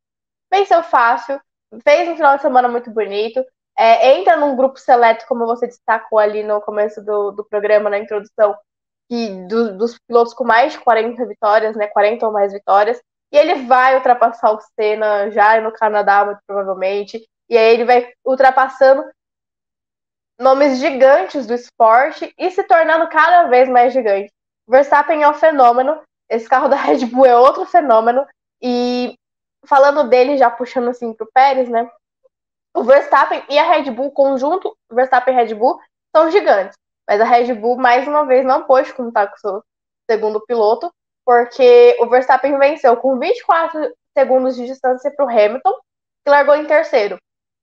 venceu 0.51 0.83
fácil, 0.83 1.41
fez 1.83 2.09
um 2.09 2.17
final 2.17 2.37
de 2.37 2.43
semana 2.43 2.69
muito 2.69 2.91
bonito. 2.91 3.45
É, 3.79 4.17
entra 4.17 4.37
num 4.37 4.57
grupo 4.57 4.79
seleto, 4.79 5.25
como 5.29 5.47
você 5.47 5.67
destacou 5.67 6.19
ali 6.19 6.43
no 6.43 6.61
começo 6.61 7.01
do, 7.05 7.31
do 7.31 7.45
programa, 7.45 7.89
na 7.89 7.99
introdução, 7.99 8.57
que 9.09 9.29
do, 9.47 9.77
dos 9.77 9.99
pilotos 10.01 10.35
com 10.35 10.45
mais 10.45 10.73
de 10.73 10.81
40 10.81 11.25
vitórias, 11.27 11.77
né, 11.77 11.87
40 11.87 12.27
ou 12.27 12.33
mais 12.33 12.53
vitórias, 12.53 13.01
e 13.33 13.37
ele 13.37 13.67
vai 13.67 13.95
ultrapassar 13.95 14.53
o 14.53 14.61
Senna 14.61 15.31
já 15.31 15.61
no 15.61 15.73
Canadá, 15.73 16.25
muito 16.25 16.41
provavelmente, 16.47 17.25
e 17.49 17.57
aí 17.57 17.75
ele 17.75 17.85
vai 17.85 18.13
ultrapassando 18.25 19.05
nomes 20.39 20.79
gigantes 20.79 21.47
do 21.47 21.55
esporte 21.55 22.33
e 22.37 22.51
se 22.51 22.63
tornando 22.65 23.09
cada 23.09 23.49
vez 23.49 23.69
mais 23.69 23.93
gigante. 23.93 24.33
Verstappen 24.69 25.23
é 25.23 25.29
um 25.29 25.35
fenômeno, 25.35 26.01
esse 26.29 26.49
carro 26.49 26.69
da 26.69 26.77
Red 26.77 27.07
Bull 27.07 27.25
é 27.27 27.37
outro 27.37 27.65
fenômeno, 27.65 28.27
e 28.61 29.15
falando 29.65 30.09
dele, 30.09 30.37
já 30.37 30.51
puxando 30.51 30.89
assim 30.89 31.13
pro 31.13 31.31
Pérez, 31.33 31.69
né, 31.69 31.91
o 32.75 32.85
Verstappen 32.85 33.43
e 33.49 33.59
a 33.59 33.65
Red 33.65 33.91
Bull, 33.91 34.11
conjunto 34.13 34.77
Verstappen 34.91 35.35
e 35.35 35.37
Red 35.37 35.55
Bull, 35.55 35.81
são 36.15 36.31
gigantes. 36.31 36.77
Mas 37.09 37.21
a 37.21 37.25
Red 37.25 37.55
Bull, 37.55 37.77
mais 37.77 38.07
uma 38.07 38.27
vez, 38.27 38.45
não 38.45 38.65
pôde 38.65 38.93
contar 38.93 39.29
com 39.29 39.37
o 39.37 39.39
seu 39.39 39.63
segundo 40.09 40.41
piloto, 40.45 40.93
porque 41.25 41.97
o 42.01 42.07
Verstappen 42.07 42.59
venceu 42.59 42.97
com 42.97 43.19
24 43.19 43.93
segundos 44.17 44.57
de 44.57 44.67
distância 44.67 45.11
para 45.11 45.25
o 45.25 45.29
Hamilton, 45.29 45.73
que 46.25 46.31
largou 46.31 46.55
em 46.55 46.67
terceiro. 46.67 47.19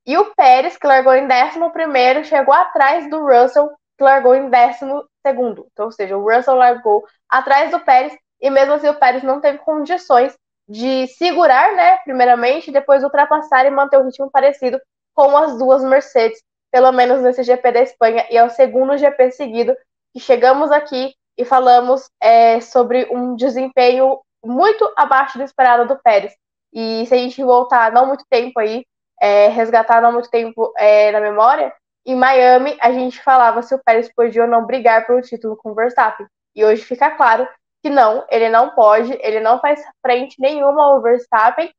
E 0.06 0.18
o 0.18 0.34
Pérez, 0.36 0.78
que 0.78 0.86
largou 0.86 1.14
em 1.14 1.28
décimo 1.28 1.72
primeiro, 1.72 2.24
chegou 2.24 2.54
atrás 2.54 3.10
do 3.10 3.26
Russell, 3.26 3.70
que 3.98 4.04
largou 4.04 4.36
em 4.36 4.50
décimo 4.50 5.04
segundo. 5.26 5.68
Então, 5.72 5.86
ou 5.86 5.92
seja, 5.92 6.16
o 6.16 6.24
Russell 6.24 6.56
largou 6.56 7.04
atrás 7.28 7.72
do 7.72 7.80
Pérez, 7.80 8.16
e 8.40 8.50
mesmo 8.50 8.74
assim 8.74 8.88
o 8.88 9.00
Pérez 9.00 9.24
não 9.24 9.42
teve 9.42 9.58
condições 9.60 10.38
de 10.68 11.08
segurar, 11.08 11.76
né, 11.76 11.98
primeiramente, 12.04 12.72
depois 12.72 13.04
ultrapassar 13.04 13.66
e 13.66 13.72
manter 13.72 13.98
o 13.98 14.06
ritmo 14.06 14.30
parecido 14.30 14.80
com 15.14 15.36
as 15.36 15.58
duas 15.58 15.84
Mercedes, 15.84 16.42
pelo 16.72 16.92
menos 16.92 17.22
nesse 17.22 17.44
GP 17.44 17.72
da 17.72 17.82
Espanha, 17.82 18.28
e 18.30 18.38
é 18.38 18.44
o 18.44 18.50
segundo 18.50 18.98
GP 18.98 19.32
seguido 19.32 19.76
que 20.14 20.20
chegamos 20.20 20.72
aqui 20.72 21.14
e 21.38 21.44
falamos 21.46 22.10
é, 22.22 22.60
sobre 22.62 23.08
um 23.12 23.36
desempenho 23.36 24.20
muito 24.44 24.92
abaixo 24.96 25.38
do 25.38 25.44
esperado 25.44 25.88
do 25.88 26.02
Pérez. 26.02 26.34
E 26.74 27.06
se 27.08 27.14
a 27.14 27.18
gente 27.18 27.44
voltar 27.44 27.92
não 27.92 28.06
muito 28.06 28.26
tempo 28.30 28.60
aí, 28.60 28.86
é, 29.22 29.48
resgatar 29.48 30.02
não 30.02 30.12
muito 30.12 30.30
tempo 30.30 30.74
é, 30.78 31.12
na 31.12 31.20
memória, 31.20 31.74
em 32.06 32.16
Miami 32.16 32.78
a 32.80 32.92
gente 32.92 33.22
falava 33.22 33.62
se 33.62 33.74
o 33.74 33.82
Pérez 33.84 34.12
podia 34.14 34.44
ou 34.44 34.48
não 34.48 34.66
brigar 34.66 35.06
pelo 35.08 35.22
título 35.22 35.58
com 35.58 35.72
o 35.72 35.76
Verstappen. 35.76 36.28
E 36.56 36.64
hoje 36.64 36.84
fica 36.84 37.12
claro 37.12 37.48
que 37.82 37.90
não, 37.90 38.26
ele 38.30 38.50
não 38.50 38.72
pode, 38.72 39.18
ele 39.22 39.40
não 39.40 39.60
faz 39.60 39.84
frente 40.02 40.40
nenhuma 40.40 40.84
ao 40.84 41.02
Verstappen. 41.02 41.72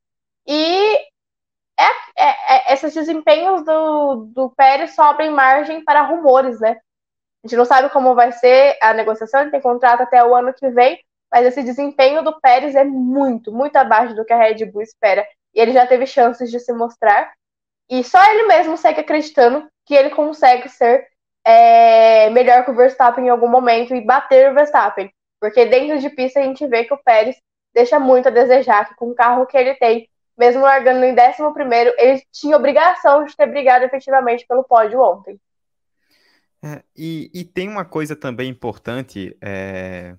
E 0.45 0.95
é, 1.79 1.85
é, 2.17 2.71
é, 2.71 2.73
esses 2.73 2.93
desempenhos 2.93 3.63
do, 3.63 4.27
do 4.33 4.49
Pérez 4.51 4.95
só 4.95 5.03
abrem 5.11 5.29
margem 5.29 5.83
para 5.83 6.01
rumores, 6.01 6.59
né? 6.59 6.79
A 7.43 7.47
gente 7.47 7.57
não 7.57 7.65
sabe 7.65 7.89
como 7.89 8.15
vai 8.15 8.31
ser 8.31 8.77
a 8.81 8.93
negociação, 8.93 9.41
ele 9.41 9.51
tem 9.51 9.61
contrato 9.61 10.01
até 10.01 10.23
o 10.23 10.33
ano 10.33 10.53
que 10.53 10.69
vem, 10.69 10.99
mas 11.31 11.45
esse 11.45 11.61
desempenho 11.63 12.23
do 12.23 12.39
Pérez 12.39 12.75
é 12.75 12.83
muito, 12.83 13.51
muito 13.51 13.75
abaixo 13.75 14.15
do 14.15 14.25
que 14.25 14.33
a 14.33 14.37
Red 14.37 14.65
Bull 14.65 14.81
espera. 14.81 15.25
E 15.53 15.59
ele 15.59 15.71
já 15.71 15.85
teve 15.85 16.05
chances 16.05 16.49
de 16.49 16.59
se 16.59 16.73
mostrar. 16.73 17.31
E 17.89 18.03
só 18.03 18.23
ele 18.31 18.43
mesmo 18.43 18.77
segue 18.77 19.01
acreditando 19.01 19.67
que 19.87 19.95
ele 19.95 20.09
consegue 20.09 20.67
ser 20.69 21.07
é, 21.45 22.29
melhor 22.29 22.65
que 22.65 22.71
o 22.71 22.75
Verstappen 22.75 23.25
em 23.25 23.29
algum 23.29 23.47
momento 23.47 23.95
e 23.95 24.01
bater 24.01 24.51
o 24.51 24.53
Verstappen. 24.53 25.09
Porque 25.39 25.65
dentro 25.65 25.99
de 25.99 26.09
pista 26.09 26.39
a 26.39 26.43
gente 26.43 26.67
vê 26.67 26.83
que 26.83 26.93
o 26.93 27.01
Pérez 27.03 27.37
deixa 27.73 27.97
muito 27.97 28.27
a 28.27 28.31
desejar, 28.31 28.89
que 28.89 28.95
com 28.95 29.11
o 29.11 29.15
carro 29.15 29.45
que 29.45 29.57
ele 29.57 29.75
tem, 29.75 30.09
mesmo 30.37 30.61
largando 30.61 31.05
em 31.05 31.13
11, 31.13 31.93
ele 31.97 32.23
tinha 32.31 32.57
obrigação 32.57 33.23
de 33.23 33.35
ter 33.35 33.47
brigado 33.47 33.85
efetivamente 33.85 34.45
pelo 34.45 34.63
pódio 34.63 34.99
ontem. 35.01 35.39
É, 36.63 36.83
e, 36.95 37.29
e, 37.33 37.45
tem 37.45 37.69
uma 37.69 37.85
coisa 37.85 38.15
também 38.15 38.49
importante 38.49 39.37
é, 39.39 40.15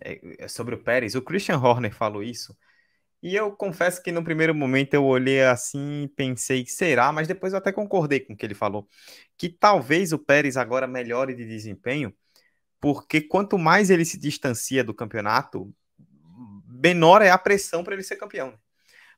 é, 0.00 0.48
sobre 0.48 0.76
o 0.76 0.82
Pérez. 0.82 1.14
O 1.16 1.22
Christian 1.22 1.58
Horner 1.58 1.92
falou 1.92 2.22
isso. 2.22 2.56
E 3.26 3.34
eu 3.34 3.50
confesso 3.50 4.00
que 4.00 4.12
no 4.12 4.22
primeiro 4.22 4.54
momento 4.54 4.94
eu 4.94 5.04
olhei 5.04 5.42
assim 5.42 6.04
e 6.04 6.08
pensei, 6.08 6.64
será? 6.64 7.10
Mas 7.10 7.26
depois 7.26 7.52
eu 7.52 7.58
até 7.58 7.72
concordei 7.72 8.20
com 8.20 8.34
o 8.34 8.36
que 8.36 8.46
ele 8.46 8.54
falou. 8.54 8.88
Que 9.36 9.48
talvez 9.48 10.12
o 10.12 10.18
Pérez 10.18 10.56
agora 10.56 10.86
melhore 10.86 11.34
de 11.34 11.44
desempenho, 11.44 12.14
porque 12.80 13.20
quanto 13.20 13.58
mais 13.58 13.90
ele 13.90 14.04
se 14.04 14.16
distancia 14.16 14.84
do 14.84 14.94
campeonato, 14.94 15.74
menor 16.68 17.20
é 17.20 17.28
a 17.28 17.36
pressão 17.36 17.82
para 17.82 17.94
ele 17.94 18.04
ser 18.04 18.14
campeão. 18.14 18.56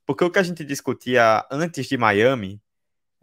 Porque 0.06 0.24
o 0.24 0.30
que 0.30 0.38
a 0.38 0.42
gente 0.42 0.64
discutia 0.64 1.46
antes 1.50 1.86
de 1.86 1.98
Miami, 1.98 2.62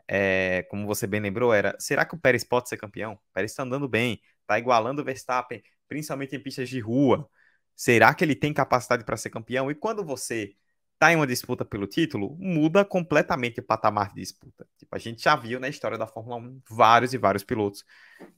é, 0.07 0.67
como 0.69 0.85
você 0.85 1.07
bem 1.07 1.19
lembrou, 1.19 1.51
era: 1.51 1.75
será 1.79 2.05
que 2.05 2.13
o 2.13 2.19
Pérez 2.19 2.43
pode 2.43 2.69
ser 2.69 2.77
campeão? 2.77 3.13
O 3.13 3.33
Pérez 3.33 3.53
está 3.53 3.63
andando 3.63 3.87
bem, 3.89 4.21
está 4.41 4.59
igualando 4.59 5.01
o 5.01 5.05
Verstappen, 5.05 5.63
principalmente 5.87 6.35
em 6.35 6.39
pistas 6.39 6.69
de 6.69 6.79
rua. 6.79 7.27
Será 7.75 8.13
que 8.13 8.23
ele 8.23 8.35
tem 8.35 8.53
capacidade 8.53 9.03
para 9.03 9.17
ser 9.17 9.31
campeão? 9.31 9.71
E 9.71 9.73
quando 9.73 10.05
você 10.05 10.55
está 10.95 11.11
em 11.11 11.15
uma 11.15 11.27
disputa 11.27 11.63
pelo 11.63 11.85
título, 11.85 12.35
muda 12.39 12.83
completamente 12.83 13.59
o 13.59 13.63
patamar 13.63 14.09
de 14.09 14.21
disputa. 14.21 14.67
Tipo, 14.77 14.95
a 14.95 14.99
gente 14.99 15.21
já 15.21 15.35
viu 15.35 15.59
na 15.59 15.67
história 15.69 15.97
da 15.97 16.07
Fórmula 16.07 16.37
1 16.37 16.61
vários 16.69 17.13
e 17.13 17.17
vários 17.17 17.43
pilotos 17.43 17.83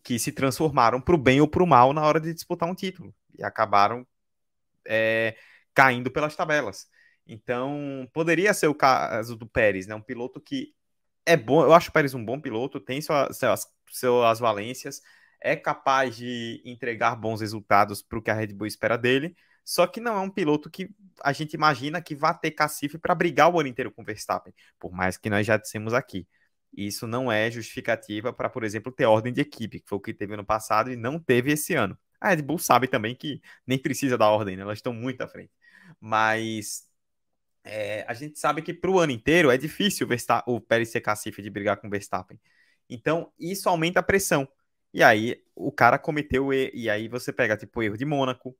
que 0.04 0.20
se 0.20 0.32
transformaram 0.32 1.00
para 1.00 1.16
o 1.16 1.18
bem 1.18 1.40
ou 1.40 1.48
para 1.48 1.64
o 1.64 1.68
mal 1.68 1.94
na 1.94 2.04
hora 2.06 2.20
de 2.20 2.34
disputar 2.34 2.68
um 2.70 2.76
título 2.76 3.14
e 3.38 3.44
acabaram 3.44 4.06
é, 4.86 5.36
caindo 5.74 6.12
pelas 6.12 6.36
tabelas. 6.36 6.88
Então, 7.28 8.08
poderia 8.14 8.54
ser 8.54 8.68
o 8.68 8.76
caso 8.76 9.36
do 9.36 9.48
Pérez, 9.48 9.86
né? 9.86 9.94
Um 9.94 10.02
piloto 10.02 10.42
que 10.42 10.74
é 11.26 11.36
bom, 11.38 11.62
eu 11.64 11.74
acho 11.74 11.90
o 11.90 11.94
Pérez 11.94 12.14
um 12.14 12.24
bom 12.24 12.40
piloto, 12.40 12.80
tem 12.80 13.02
suas, 13.02 13.38
suas, 13.38 13.68
suas 13.90 14.40
valências, 14.40 15.02
é 15.42 15.56
capaz 15.56 16.16
de 16.16 16.62
entregar 16.66 17.16
bons 17.16 17.42
resultados 17.42 18.02
para 18.02 18.18
o 18.18 18.22
que 18.22 18.32
a 18.32 18.34
Red 18.34 18.48
Bull 18.48 18.68
espera 18.68 18.98
dele, 18.98 19.36
só 19.68 19.86
que 19.86 20.00
não 20.00 20.16
é 20.16 20.22
um 20.22 20.30
piloto 20.30 20.70
que 20.70 20.90
a 21.22 21.34
gente 21.34 21.54
imagina 21.54 22.02
que 22.02 22.16
vá 22.16 22.34
ter 22.34 22.52
cacife 22.52 22.98
para 22.98 23.14
brigar 23.14 23.54
o 23.54 23.60
ano 23.60 23.68
inteiro 23.68 23.92
com 23.92 24.02
o 24.02 24.06
Verstappen, 24.06 24.54
por 24.80 24.94
mais 24.94 25.18
que 25.18 25.30
nós 25.30 25.46
já 25.46 25.58
dissemos 25.58 25.94
aqui. 25.94 26.26
Isso 26.72 27.06
não 27.06 27.30
é 27.30 27.52
justificativa 27.52 28.32
para, 28.32 28.50
por 28.50 28.64
exemplo, 28.64 28.94
ter 28.94 29.06
ordem 29.06 29.34
de 29.34 29.42
equipe, 29.42 29.82
que 29.82 29.90
foi 29.90 29.98
o 29.98 30.02
que 30.02 30.14
teve 30.14 30.36
ano 30.36 30.46
passado 30.46 30.90
e 30.90 30.96
não 30.96 31.20
teve 31.20 31.52
esse 31.52 31.74
ano. 31.74 31.98
A 32.22 32.30
Red 32.30 32.44
Bull 32.44 32.58
sabe 32.60 32.88
também 32.88 33.14
que 33.14 33.42
nem 33.66 33.78
precisa 33.78 34.18
da 34.18 34.30
ordem, 34.30 34.56
né? 34.56 34.62
elas 34.62 34.78
estão 34.78 34.94
muito 34.94 35.22
à 35.22 35.28
frente. 35.28 35.52
Mas 36.00 36.88
é, 37.62 38.06
a 38.08 38.14
gente 38.14 38.40
sabe 38.40 38.62
que 38.62 38.74
para 38.74 38.90
o 38.90 39.00
ano 39.00 39.12
inteiro 39.12 39.52
é 39.52 39.58
difícil 39.58 40.08
o, 40.08 40.56
o 40.56 40.62
Pérez 40.62 40.92
ser 40.92 41.02
cacife 41.02 41.42
de 41.42 41.50
brigar 41.50 41.76
com 41.76 41.88
o 41.88 41.90
Verstappen. 41.90 42.40
Então, 42.90 43.34
isso 43.38 43.68
aumenta 43.68 44.00
a 44.00 44.04
pressão. 44.04 44.48
E 44.94 45.04
aí, 45.04 45.44
o 45.54 45.74
cara 45.74 46.00
cometeu. 46.00 46.54
E 46.54 46.90
aí, 46.90 47.10
você 47.10 47.34
pega, 47.34 47.58
tipo, 47.58 47.82
o 47.82 47.84
erro 47.84 47.98
de 47.98 48.06
Mônaco, 48.06 48.56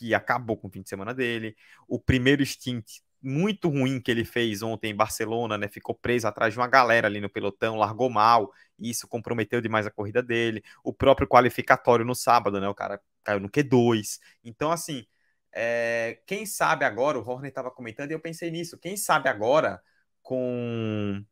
que 0.00 0.14
acabou 0.14 0.56
com 0.56 0.66
o 0.66 0.70
fim 0.70 0.80
de 0.80 0.88
semana 0.88 1.12
dele. 1.12 1.54
O 1.86 2.00
primeiro 2.00 2.44
stint 2.44 3.00
muito 3.22 3.68
ruim 3.68 4.00
que 4.00 4.10
ele 4.10 4.24
fez 4.24 4.62
ontem 4.62 4.92
em 4.92 4.96
Barcelona, 4.96 5.58
né? 5.58 5.68
Ficou 5.68 5.94
preso 5.94 6.26
atrás 6.26 6.54
de 6.54 6.58
uma 6.58 6.66
galera 6.66 7.06
ali 7.06 7.20
no 7.20 7.28
pelotão, 7.28 7.76
largou 7.76 8.08
mal, 8.08 8.50
e 8.78 8.88
isso 8.88 9.06
comprometeu 9.06 9.60
demais 9.60 9.86
a 9.86 9.90
corrida 9.90 10.22
dele. 10.22 10.64
O 10.82 10.90
próprio 10.90 11.28
qualificatório 11.28 12.04
no 12.04 12.14
sábado, 12.14 12.58
né? 12.58 12.66
O 12.68 12.74
cara 12.74 12.98
caiu 13.22 13.40
no 13.40 13.50
Q2. 13.50 14.18
Então, 14.42 14.72
assim, 14.72 15.04
é... 15.52 16.18
quem 16.26 16.46
sabe 16.46 16.86
agora, 16.86 17.18
o 17.18 17.28
Horner 17.28 17.50
estava 17.50 17.70
comentando, 17.70 18.10
e 18.10 18.14
eu 18.14 18.20
pensei 18.20 18.50
nisso, 18.50 18.78
quem 18.78 18.96
sabe 18.96 19.28
agora, 19.28 19.82
com 20.22 21.22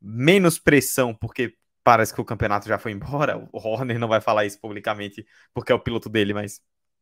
menos 0.00 0.60
pressão, 0.60 1.12
porque 1.12 1.56
parece 1.82 2.14
que 2.14 2.20
o 2.20 2.24
campeonato 2.24 2.68
já 2.68 2.78
foi 2.78 2.92
embora, 2.92 3.36
o 3.52 3.58
Horner 3.58 3.98
não 3.98 4.06
vai 4.06 4.20
falar 4.20 4.44
isso 4.44 4.60
publicamente 4.60 5.26
porque 5.52 5.72
é 5.72 5.74
o 5.74 5.80
piloto 5.80 6.08
dele, 6.08 6.32
mas 6.32 6.60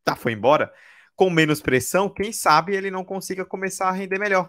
já 0.08 0.16
foi 0.16 0.32
embora 0.32 0.72
com 1.20 1.28
menos 1.28 1.60
pressão, 1.60 2.08
quem 2.08 2.32
sabe 2.32 2.74
ele 2.74 2.90
não 2.90 3.04
consiga 3.04 3.44
começar 3.44 3.90
a 3.90 3.92
render 3.92 4.18
melhor. 4.18 4.48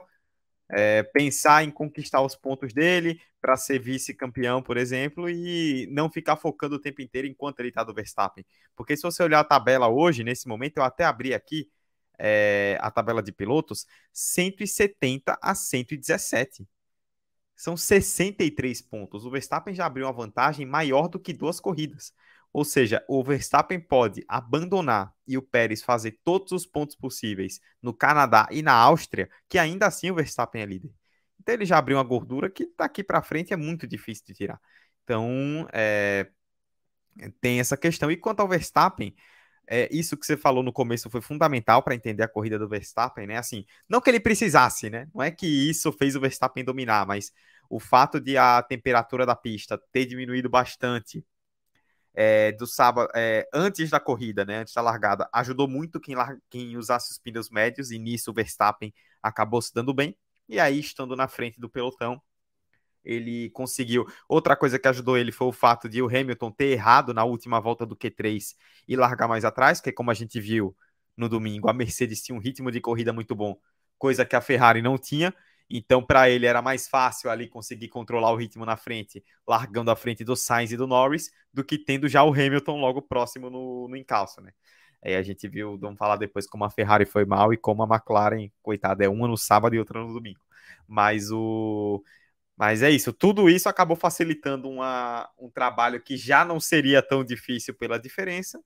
É, 0.69 1.03
pensar 1.03 1.65
em 1.65 1.69
conquistar 1.69 2.21
os 2.21 2.33
pontos 2.33 2.71
dele 2.71 3.19
para 3.41 3.57
ser 3.57 3.77
vice-campeão, 3.77 4.63
por 4.63 4.77
exemplo, 4.77 5.29
e 5.29 5.85
não 5.91 6.09
ficar 6.09 6.37
focando 6.37 6.75
o 6.75 6.79
tempo 6.79 7.01
inteiro 7.01 7.27
enquanto 7.27 7.59
ele 7.59 7.67
está 7.67 7.83
do 7.83 7.93
Verstappen. 7.93 8.45
Porque 8.73 8.95
se 8.95 9.03
você 9.03 9.21
olhar 9.21 9.41
a 9.41 9.43
tabela 9.43 9.89
hoje, 9.89 10.23
nesse 10.23 10.47
momento, 10.47 10.77
eu 10.77 10.83
até 10.83 11.03
abri 11.03 11.33
aqui 11.33 11.69
é, 12.17 12.77
a 12.79 12.89
tabela 12.89 13.21
de 13.21 13.33
pilotos, 13.33 13.85
170 14.13 15.37
a 15.41 15.53
117. 15.53 16.65
São 17.53 17.75
63 17.75 18.81
pontos. 18.81 19.25
O 19.25 19.29
Verstappen 19.29 19.75
já 19.75 19.85
abriu 19.85 20.05
uma 20.05 20.13
vantagem 20.13 20.65
maior 20.65 21.09
do 21.09 21.19
que 21.19 21.33
duas 21.33 21.59
corridas. 21.59 22.13
Ou 22.53 22.65
seja, 22.65 23.03
o 23.07 23.23
Verstappen 23.23 23.79
pode 23.79 24.25
abandonar 24.27 25.13
e 25.25 25.37
o 25.37 25.41
Pérez 25.41 25.81
fazer 25.81 26.19
todos 26.23 26.51
os 26.51 26.65
pontos 26.65 26.95
possíveis 26.95 27.61
no 27.81 27.93
Canadá 27.93 28.47
e 28.51 28.61
na 28.61 28.73
Áustria, 28.73 29.29
que 29.47 29.57
ainda 29.57 29.87
assim 29.87 30.11
o 30.11 30.15
Verstappen 30.15 30.61
é 30.61 30.65
líder. 30.65 30.91
Então 31.39 31.55
ele 31.55 31.65
já 31.65 31.77
abriu 31.77 31.97
uma 31.97 32.03
gordura 32.03 32.49
que 32.49 32.69
daqui 32.77 33.03
para 33.03 33.21
frente 33.21 33.53
é 33.53 33.57
muito 33.57 33.87
difícil 33.87 34.25
de 34.27 34.33
tirar. 34.33 34.59
Então 35.03 35.67
é, 35.73 36.29
tem 37.39 37.59
essa 37.59 37.77
questão. 37.77 38.11
E 38.11 38.17
quanto 38.17 38.41
ao 38.41 38.47
Verstappen, 38.47 39.15
é, 39.67 39.87
isso 39.91 40.17
que 40.17 40.25
você 40.25 40.35
falou 40.35 40.63
no 40.63 40.73
começo 40.73 41.09
foi 41.09 41.21
fundamental 41.21 41.81
para 41.81 41.95
entender 41.95 42.23
a 42.23 42.27
corrida 42.27 42.59
do 42.59 42.67
Verstappen, 42.67 43.27
né? 43.27 43.37
Assim, 43.37 43.65
não 43.87 44.01
que 44.01 44.09
ele 44.09 44.19
precisasse, 44.19 44.89
né? 44.89 45.07
Não 45.13 45.23
é 45.23 45.31
que 45.31 45.47
isso 45.47 45.91
fez 45.93 46.15
o 46.15 46.19
Verstappen 46.19 46.63
dominar, 46.63 47.05
mas 47.07 47.31
o 47.69 47.79
fato 47.79 48.19
de 48.19 48.37
a 48.37 48.61
temperatura 48.61 49.25
da 49.25 49.35
pista 49.35 49.81
ter 49.91 50.05
diminuído 50.05 50.49
bastante 50.49 51.25
é, 52.13 52.51
do 52.51 52.67
sábado, 52.67 53.09
é, 53.15 53.47
antes 53.53 53.89
da 53.89 53.99
corrida, 53.99 54.45
né, 54.45 54.57
antes 54.59 54.73
da 54.73 54.81
largada, 54.81 55.29
ajudou 55.33 55.67
muito 55.67 55.99
quem, 55.99 56.15
quem 56.49 56.77
usasse 56.77 57.11
os 57.11 57.19
pneus 57.19 57.49
médios, 57.49 57.91
e 57.91 57.99
nisso 57.99 58.31
o 58.31 58.33
Verstappen 58.33 58.93
acabou 59.21 59.61
se 59.61 59.73
dando 59.73 59.93
bem, 59.93 60.15
e 60.47 60.59
aí, 60.59 60.79
estando 60.79 61.15
na 61.15 61.27
frente 61.27 61.59
do 61.59 61.69
pelotão, 61.69 62.21
ele 63.03 63.49
conseguiu. 63.51 64.05
Outra 64.27 64.55
coisa 64.55 64.77
que 64.77 64.87
ajudou 64.87 65.17
ele 65.17 65.31
foi 65.31 65.47
o 65.47 65.51
fato 65.51 65.89
de 65.89 66.01
o 66.01 66.07
Hamilton 66.07 66.51
ter 66.51 66.65
errado 66.65 67.13
na 67.13 67.23
última 67.23 67.59
volta 67.59 67.85
do 67.85 67.95
Q3 67.95 68.55
e 68.87 68.95
largar 68.95 69.27
mais 69.27 69.45
atrás, 69.45 69.81
que 69.81 69.91
como 69.91 70.11
a 70.11 70.13
gente 70.13 70.39
viu 70.39 70.75
no 71.15 71.29
domingo, 71.29 71.69
a 71.69 71.73
Mercedes 71.73 72.21
tinha 72.21 72.35
um 72.35 72.39
ritmo 72.39 72.71
de 72.71 72.79
corrida 72.81 73.13
muito 73.13 73.35
bom, 73.35 73.57
coisa 73.97 74.25
que 74.25 74.35
a 74.35 74.41
Ferrari 74.41 74.81
não 74.81 74.97
tinha, 74.97 75.33
então, 75.77 76.03
para 76.03 76.29
ele 76.29 76.45
era 76.45 76.61
mais 76.61 76.87
fácil 76.87 77.29
ali 77.29 77.47
conseguir 77.47 77.87
controlar 77.89 78.31
o 78.31 78.35
ritmo 78.35 78.65
na 78.65 78.77
frente, 78.77 79.23
largando 79.47 79.91
a 79.91 79.95
frente 79.95 80.23
do 80.23 80.35
Sainz 80.35 80.71
e 80.71 80.77
do 80.77 80.87
Norris, 80.87 81.31
do 81.53 81.63
que 81.63 81.77
tendo 81.77 82.07
já 82.09 82.23
o 82.23 82.31
Hamilton 82.31 82.79
logo 82.79 83.01
próximo 83.01 83.49
no, 83.49 83.87
no 83.87 83.95
encalço, 83.95 84.41
né? 84.41 84.51
Aí 85.03 85.15
a 85.15 85.21
gente 85.23 85.47
viu, 85.47 85.77
vamos 85.79 85.97
falar 85.97 86.17
depois 86.17 86.47
como 86.47 86.63
a 86.63 86.69
Ferrari 86.69 87.05
foi 87.05 87.25
mal 87.25 87.53
e 87.53 87.57
como 87.57 87.83
a 87.83 87.87
McLaren, 87.87 88.49
coitada, 88.61 89.03
é 89.03 89.09
uma 89.09 89.27
no 89.27 89.37
sábado 89.37 89.75
e 89.75 89.79
outra 89.79 89.99
no 89.99 90.13
domingo. 90.13 90.41
Mas 90.87 91.31
o 91.31 92.03
mas 92.57 92.83
é 92.83 92.91
isso, 92.91 93.11
tudo 93.11 93.49
isso 93.49 93.67
acabou 93.69 93.97
facilitando 93.97 94.69
uma, 94.69 95.27
um 95.39 95.49
trabalho 95.49 95.99
que 96.01 96.15
já 96.15 96.45
não 96.45 96.59
seria 96.59 97.01
tão 97.01 97.23
difícil 97.23 97.73
pela 97.73 97.99
diferença 97.99 98.61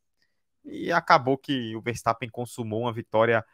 e 0.66 0.92
acabou 0.92 1.38
que 1.38 1.76
o 1.76 1.82
Verstappen 1.82 2.30
consumou 2.30 2.82
uma 2.82 2.94
vitória 2.94 3.46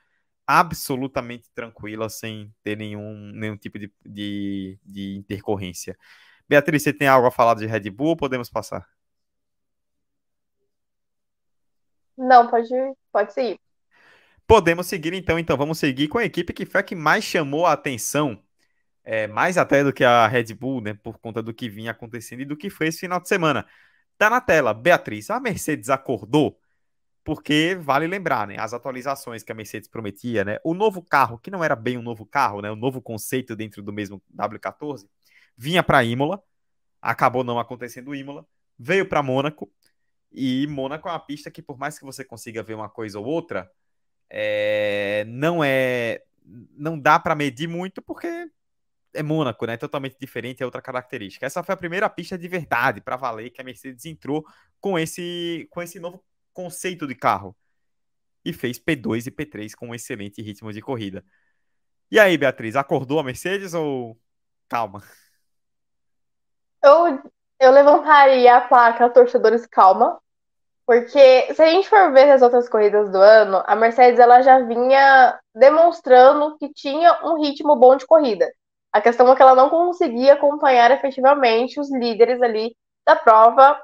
absolutamente 0.45 1.49
tranquila, 1.53 2.09
sem 2.09 2.53
ter 2.63 2.77
nenhum, 2.77 3.31
nenhum 3.33 3.57
tipo 3.57 3.79
de, 3.79 3.91
de, 4.05 4.79
de 4.83 5.15
intercorrência. 5.17 5.97
Beatriz, 6.47 6.83
você 6.83 6.93
tem 6.93 7.07
algo 7.07 7.27
a 7.27 7.31
falar 7.31 7.55
de 7.55 7.65
Red 7.65 7.89
Bull 7.89 8.09
ou 8.09 8.17
podemos 8.17 8.49
passar? 8.49 8.85
Não, 12.17 12.47
pode, 12.49 12.69
pode 13.11 13.33
seguir. 13.33 13.59
Podemos 14.45 14.85
seguir 14.87 15.13
então, 15.13 15.39
então 15.39 15.55
vamos 15.55 15.79
seguir 15.79 16.07
com 16.09 16.17
a 16.17 16.25
equipe 16.25 16.53
que 16.53 16.65
foi 16.65 16.81
a 16.81 16.83
que 16.83 16.95
mais 16.95 17.23
chamou 17.23 17.65
a 17.65 17.71
atenção, 17.71 18.43
é, 19.03 19.27
mais 19.27 19.57
até 19.57 19.83
do 19.83 19.93
que 19.93 20.03
a 20.03 20.27
Red 20.27 20.53
Bull, 20.53 20.81
né, 20.81 20.93
por 20.93 21.17
conta 21.19 21.41
do 21.41 21.53
que 21.53 21.69
vinha 21.69 21.91
acontecendo 21.91 22.41
e 22.41 22.45
do 22.45 22.57
que 22.57 22.69
foi 22.69 22.87
esse 22.87 22.99
final 22.99 23.19
de 23.21 23.29
semana. 23.29 23.65
Tá 24.17 24.29
na 24.29 24.41
tela, 24.41 24.73
Beatriz, 24.73 25.29
a 25.29 25.39
Mercedes 25.39 25.89
acordou, 25.89 26.59
porque 27.23 27.77
vale 27.79 28.07
lembrar, 28.07 28.47
né, 28.47 28.55
as 28.59 28.73
atualizações 28.73 29.43
que 29.43 29.51
a 29.51 29.55
Mercedes 29.55 29.89
prometia, 29.89 30.43
né, 30.43 30.57
o 30.63 30.73
novo 30.73 31.03
carro, 31.03 31.37
que 31.37 31.51
não 31.51 31.63
era 31.63 31.75
bem 31.75 31.97
um 31.97 32.01
novo 32.01 32.25
carro, 32.25 32.61
né, 32.61 32.71
o 32.71 32.75
novo 32.75 33.01
conceito 33.01 33.55
dentro 33.55 33.81
do 33.83 33.93
mesmo 33.93 34.21
W14, 34.35 35.07
vinha 35.55 35.83
para 35.83 36.03
Imola, 36.03 36.41
acabou 37.01 37.43
não 37.43 37.59
acontecendo 37.59 38.15
Imola, 38.15 38.45
veio 38.77 39.07
para 39.07 39.21
Mônaco, 39.21 39.71
e 40.31 40.65
Mônaco 40.67 41.07
é 41.09 41.11
uma 41.11 41.19
pista 41.19 41.51
que 41.51 41.61
por 41.61 41.77
mais 41.77 41.99
que 41.99 42.05
você 42.05 42.23
consiga 42.23 42.63
ver 42.63 42.73
uma 42.73 42.89
coisa 42.89 43.19
ou 43.19 43.25
outra, 43.25 43.69
é, 44.29 45.25
não 45.27 45.63
é. 45.63 46.23
Não 46.77 46.97
dá 46.97 47.19
para 47.19 47.35
medir 47.35 47.67
muito 47.67 48.01
porque 48.01 48.49
é 49.13 49.21
Mônaco, 49.21 49.65
né? 49.65 49.77
Totalmente 49.77 50.17
diferente, 50.19 50.63
é 50.63 50.65
outra 50.65 50.81
característica. 50.81 51.45
Essa 51.45 51.61
foi 51.61 51.73
a 51.73 51.77
primeira 51.77 52.09
pista 52.09 52.37
de 52.37 52.47
verdade 52.47 53.01
para 53.01 53.17
valer 53.17 53.51
que 53.51 53.61
a 53.61 53.63
Mercedes 53.63 54.05
entrou 54.05 54.45
com 54.79 54.97
esse, 54.97 55.67
com 55.69 55.81
esse 55.81 55.99
novo 55.99 56.23
conceito 56.53 57.07
de 57.07 57.15
carro 57.15 57.55
e 58.43 58.51
fez 58.53 58.79
P2 58.79 59.27
e 59.27 59.31
P3 59.31 59.75
com 59.75 59.89
um 59.89 59.95
excelente 59.95 60.41
ritmo 60.41 60.71
de 60.71 60.81
corrida. 60.81 61.23
E 62.09 62.19
aí, 62.19 62.37
Beatriz, 62.37 62.75
acordou 62.75 63.19
a 63.19 63.23
Mercedes 63.23 63.73
ou 63.73 64.17
calma? 64.67 65.03
Eu, 66.83 67.21
eu 67.59 67.71
levantaria 67.71 68.55
a 68.55 68.61
placa 68.61 69.09
torcedores 69.09 69.65
calma, 69.67 70.19
porque 70.85 71.53
se 71.53 71.61
a 71.61 71.67
gente 71.67 71.87
for 71.87 72.11
ver 72.11 72.31
as 72.31 72.41
outras 72.41 72.67
corridas 72.67 73.11
do 73.11 73.17
ano, 73.17 73.63
a 73.65 73.75
Mercedes 73.75 74.19
ela 74.19 74.41
já 74.41 74.59
vinha 74.59 75.39
demonstrando 75.55 76.57
que 76.57 76.73
tinha 76.73 77.19
um 77.23 77.41
ritmo 77.41 77.75
bom 77.75 77.95
de 77.95 78.05
corrida. 78.05 78.51
A 78.91 78.99
questão 78.99 79.31
é 79.31 79.35
que 79.35 79.41
ela 79.41 79.55
não 79.55 79.69
conseguia 79.69 80.33
acompanhar 80.33 80.91
efetivamente 80.91 81.79
os 81.79 81.89
líderes 81.89 82.41
ali 82.41 82.75
da 83.05 83.15
prova, 83.15 83.79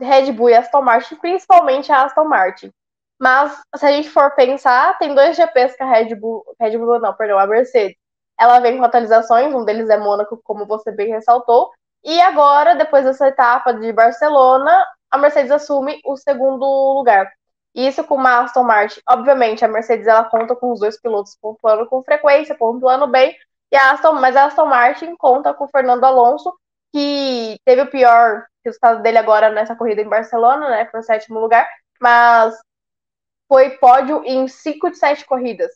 Red 0.00 0.32
Bull 0.32 0.50
e 0.50 0.54
Aston 0.54 0.82
Martin, 0.82 1.16
principalmente 1.16 1.92
a 1.92 2.04
Aston 2.04 2.24
Martin. 2.24 2.70
Mas 3.18 3.52
se 3.76 3.86
a 3.86 3.90
gente 3.90 4.10
for 4.10 4.34
pensar, 4.34 4.98
tem 4.98 5.14
dois 5.14 5.36
GPs 5.36 5.76
que 5.76 5.82
a 5.82 5.86
Red 5.86 6.14
Bull, 6.16 6.44
Red 6.60 6.76
Bull 6.76 6.98
não, 6.98 7.14
perdão, 7.14 7.38
a 7.38 7.46
Mercedes. 7.46 7.96
Ela 8.38 8.58
vem 8.60 8.76
com 8.76 8.84
atualizações, 8.84 9.54
um 9.54 9.64
deles 9.64 9.88
é 9.88 9.96
Mônaco, 9.96 10.40
como 10.42 10.66
você 10.66 10.90
bem 10.90 11.08
ressaltou, 11.08 11.70
e 12.04 12.20
agora, 12.20 12.74
depois 12.74 13.04
dessa 13.04 13.28
etapa 13.28 13.72
de 13.72 13.90
Barcelona, 13.92 14.86
a 15.10 15.16
Mercedes 15.16 15.50
assume 15.50 16.00
o 16.04 16.16
segundo 16.16 16.64
lugar. 16.94 17.32
Isso 17.74 18.04
com 18.04 18.16
uma 18.16 18.40
Aston 18.40 18.62
Martin. 18.62 19.00
Obviamente, 19.08 19.64
a 19.64 19.68
Mercedes 19.68 20.06
ela 20.06 20.24
conta 20.24 20.54
com 20.54 20.70
os 20.72 20.80
dois 20.80 21.00
pilotos 21.00 21.36
pontuando 21.40 21.86
com 21.88 22.02
frequência, 22.02 22.54
pontuando 22.54 23.06
bem. 23.06 23.34
E 23.72 23.76
a 23.76 23.92
Aston, 23.92 24.12
mas 24.14 24.36
a 24.36 24.44
Aston 24.44 24.66
Martin 24.66 25.16
conta 25.16 25.54
com 25.54 25.64
o 25.64 25.68
Fernando 25.68 26.04
Alonso, 26.04 26.52
que 26.92 27.56
teve 27.64 27.82
o 27.82 27.90
pior 27.90 28.44
resultado 28.64 29.02
dele 29.02 29.18
agora 29.18 29.50
nessa 29.50 29.76
corrida 29.76 30.02
em 30.02 30.08
Barcelona, 30.08 30.68
né? 30.68 30.86
Foi 30.86 31.00
o 31.00 31.02
sétimo 31.02 31.40
lugar, 31.40 31.68
mas 32.00 32.54
foi 33.48 33.70
pódio 33.78 34.22
em 34.24 34.48
cinco 34.48 34.90
de 34.90 34.98
sete 34.98 35.24
corridas. 35.24 35.70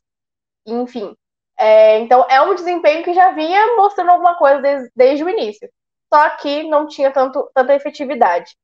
Enfim. 0.67 1.15
É, 1.59 1.99
então 1.99 2.25
é 2.31 2.41
um 2.41 2.55
desempenho 2.55 3.03
que 3.05 3.13
já 3.13 3.33
vinha 3.33 3.77
mostrando 3.77 4.11
alguma 4.11 4.37
coisa 4.37 4.61
desde, 4.61 4.91
desde 4.95 5.25
o 5.25 5.29
início. 5.29 5.69
Só 6.13 6.31
que 6.37 6.65
não 6.65 6.87
tinha 6.87 7.11
tanto, 7.13 7.51
tanta 7.55 7.75
efetividade. 7.75 8.57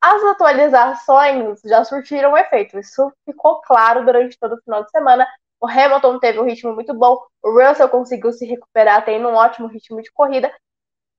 As 0.00 0.22
atualizações 0.22 1.60
já 1.64 1.84
surtiram 1.84 2.36
efeito, 2.36 2.78
isso 2.78 3.12
ficou 3.24 3.60
claro 3.62 4.04
durante 4.04 4.38
todo 4.38 4.54
o 4.54 4.62
final 4.62 4.84
de 4.84 4.90
semana. 4.90 5.26
O 5.60 5.66
Hamilton 5.66 6.18
teve 6.18 6.38
um 6.38 6.44
ritmo 6.44 6.74
muito 6.74 6.94
bom, 6.94 7.18
o 7.42 7.50
Russell 7.50 7.88
conseguiu 7.88 8.32
se 8.32 8.46
recuperar, 8.46 9.04
tendo 9.04 9.28
um 9.28 9.34
ótimo 9.34 9.66
ritmo 9.66 10.02
de 10.02 10.12
corrida. 10.12 10.54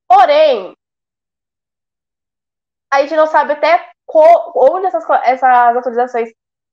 Porém, 0.08 0.76
a 2.92 3.02
gente 3.02 3.16
não 3.16 3.28
sabe 3.28 3.54
até 3.54 3.90
onde 4.56 4.88
essas, 4.88 5.04
essas 5.24 5.78
atualizações 5.78 6.30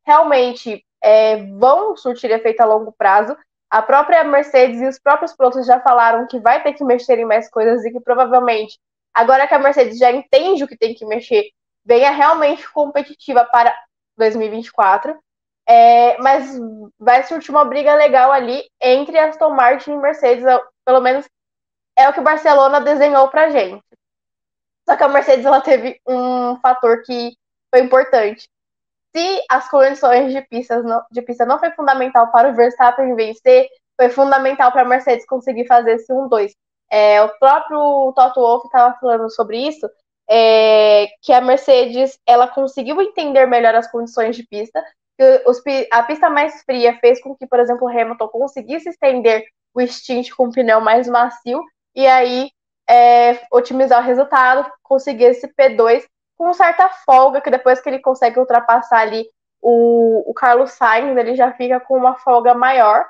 realmente 0.06 0.84
é, 1.02 1.44
vão 1.58 1.96
surtir 1.96 2.30
efeito 2.30 2.60
a 2.60 2.64
longo 2.64 2.92
prazo. 2.92 3.36
A 3.70 3.82
própria 3.82 4.22
Mercedes 4.22 4.80
e 4.80 4.86
os 4.86 4.98
próprios 4.98 5.34
pilotos 5.34 5.66
já 5.66 5.80
falaram 5.80 6.26
que 6.26 6.38
vai 6.38 6.62
ter 6.62 6.74
que 6.74 6.84
mexer 6.84 7.18
em 7.18 7.24
mais 7.24 7.50
coisas 7.50 7.84
e 7.84 7.90
que 7.90 8.00
provavelmente, 8.00 8.78
agora 9.12 9.48
que 9.48 9.54
a 9.54 9.58
Mercedes 9.58 9.98
já 9.98 10.12
entende 10.12 10.62
o 10.62 10.68
que 10.68 10.76
tem 10.76 10.94
que 10.94 11.04
mexer, 11.04 11.50
venha 11.84 12.10
realmente 12.10 12.70
competitiva 12.72 13.44
para 13.44 13.74
2024. 14.16 15.18
É, 15.66 16.18
mas 16.18 16.58
vai 16.98 17.22
surtir 17.24 17.50
uma 17.50 17.64
briga 17.64 17.94
legal 17.94 18.30
ali 18.30 18.62
entre 18.80 19.18
Aston 19.18 19.50
Martin 19.50 19.92
e 19.92 19.96
Mercedes, 19.96 20.44
pelo 20.84 21.00
menos 21.00 21.26
é 21.96 22.08
o 22.08 22.12
que 22.12 22.20
o 22.20 22.24
Barcelona 22.24 22.80
desenhou 22.80 23.28
pra 23.28 23.50
gente. 23.50 23.82
Só 24.88 24.96
que 24.96 25.02
a 25.02 25.08
Mercedes 25.08 25.44
ela 25.44 25.60
teve 25.60 26.00
um 26.06 26.56
fator 26.60 27.02
que 27.02 27.36
foi 27.70 27.82
importante. 27.82 28.48
Se 29.14 29.44
as 29.48 29.68
condições 29.70 30.32
de, 30.32 30.42
pistas 30.42 30.84
não, 30.84 31.02
de 31.10 31.22
pista 31.22 31.46
não 31.46 31.58
foi 31.58 31.70
fundamental 31.70 32.30
para 32.30 32.50
o 32.50 32.54
Verstappen 32.54 33.14
vencer, 33.14 33.68
foi 33.96 34.08
fundamental 34.08 34.72
para 34.72 34.82
a 34.82 34.84
Mercedes 34.86 35.26
conseguir 35.26 35.66
fazer 35.66 35.94
esse 35.94 36.12
1-2. 36.12 36.52
É, 36.90 37.22
o 37.22 37.28
próprio 37.38 38.12
Toto 38.14 38.40
Wolff 38.40 38.66
estava 38.66 38.94
falando 38.98 39.30
sobre 39.30 39.58
isso, 39.68 39.88
é, 40.28 41.06
que 41.22 41.32
a 41.32 41.40
Mercedes 41.40 42.18
ela 42.26 42.48
conseguiu 42.48 43.00
entender 43.00 43.46
melhor 43.46 43.74
as 43.74 43.90
condições 43.90 44.36
de 44.36 44.46
pista. 44.46 44.82
Os, 45.46 45.62
a 45.92 46.02
pista 46.02 46.28
mais 46.28 46.62
fria 46.62 46.98
fez 46.98 47.20
com 47.22 47.36
que, 47.36 47.46
por 47.46 47.60
exemplo, 47.60 47.86
o 47.86 47.90
Hamilton 47.90 48.28
conseguisse 48.28 48.88
estender 48.88 49.44
o 49.72 49.80
stint 49.86 50.30
com 50.34 50.48
o 50.48 50.52
pneu 50.52 50.80
mais 50.80 51.08
macio 51.08 51.62
e 51.94 52.06
aí 52.06 52.50
é, 52.88 53.40
otimizar 53.52 54.00
o 54.00 54.06
resultado, 54.06 54.70
conseguir 54.82 55.24
esse 55.24 55.48
P2 55.48 56.04
com 56.36 56.52
certa 56.52 56.88
folga, 56.88 57.40
que 57.40 57.50
depois 57.50 57.80
que 57.80 57.88
ele 57.88 58.00
consegue 58.00 58.38
ultrapassar 58.38 59.00
ali 59.00 59.26
o, 59.62 60.30
o 60.30 60.34
Carlos 60.34 60.72
Sainz, 60.72 61.16
ele 61.16 61.34
já 61.34 61.52
fica 61.52 61.80
com 61.80 61.96
uma 61.96 62.16
folga 62.18 62.54
maior. 62.54 63.06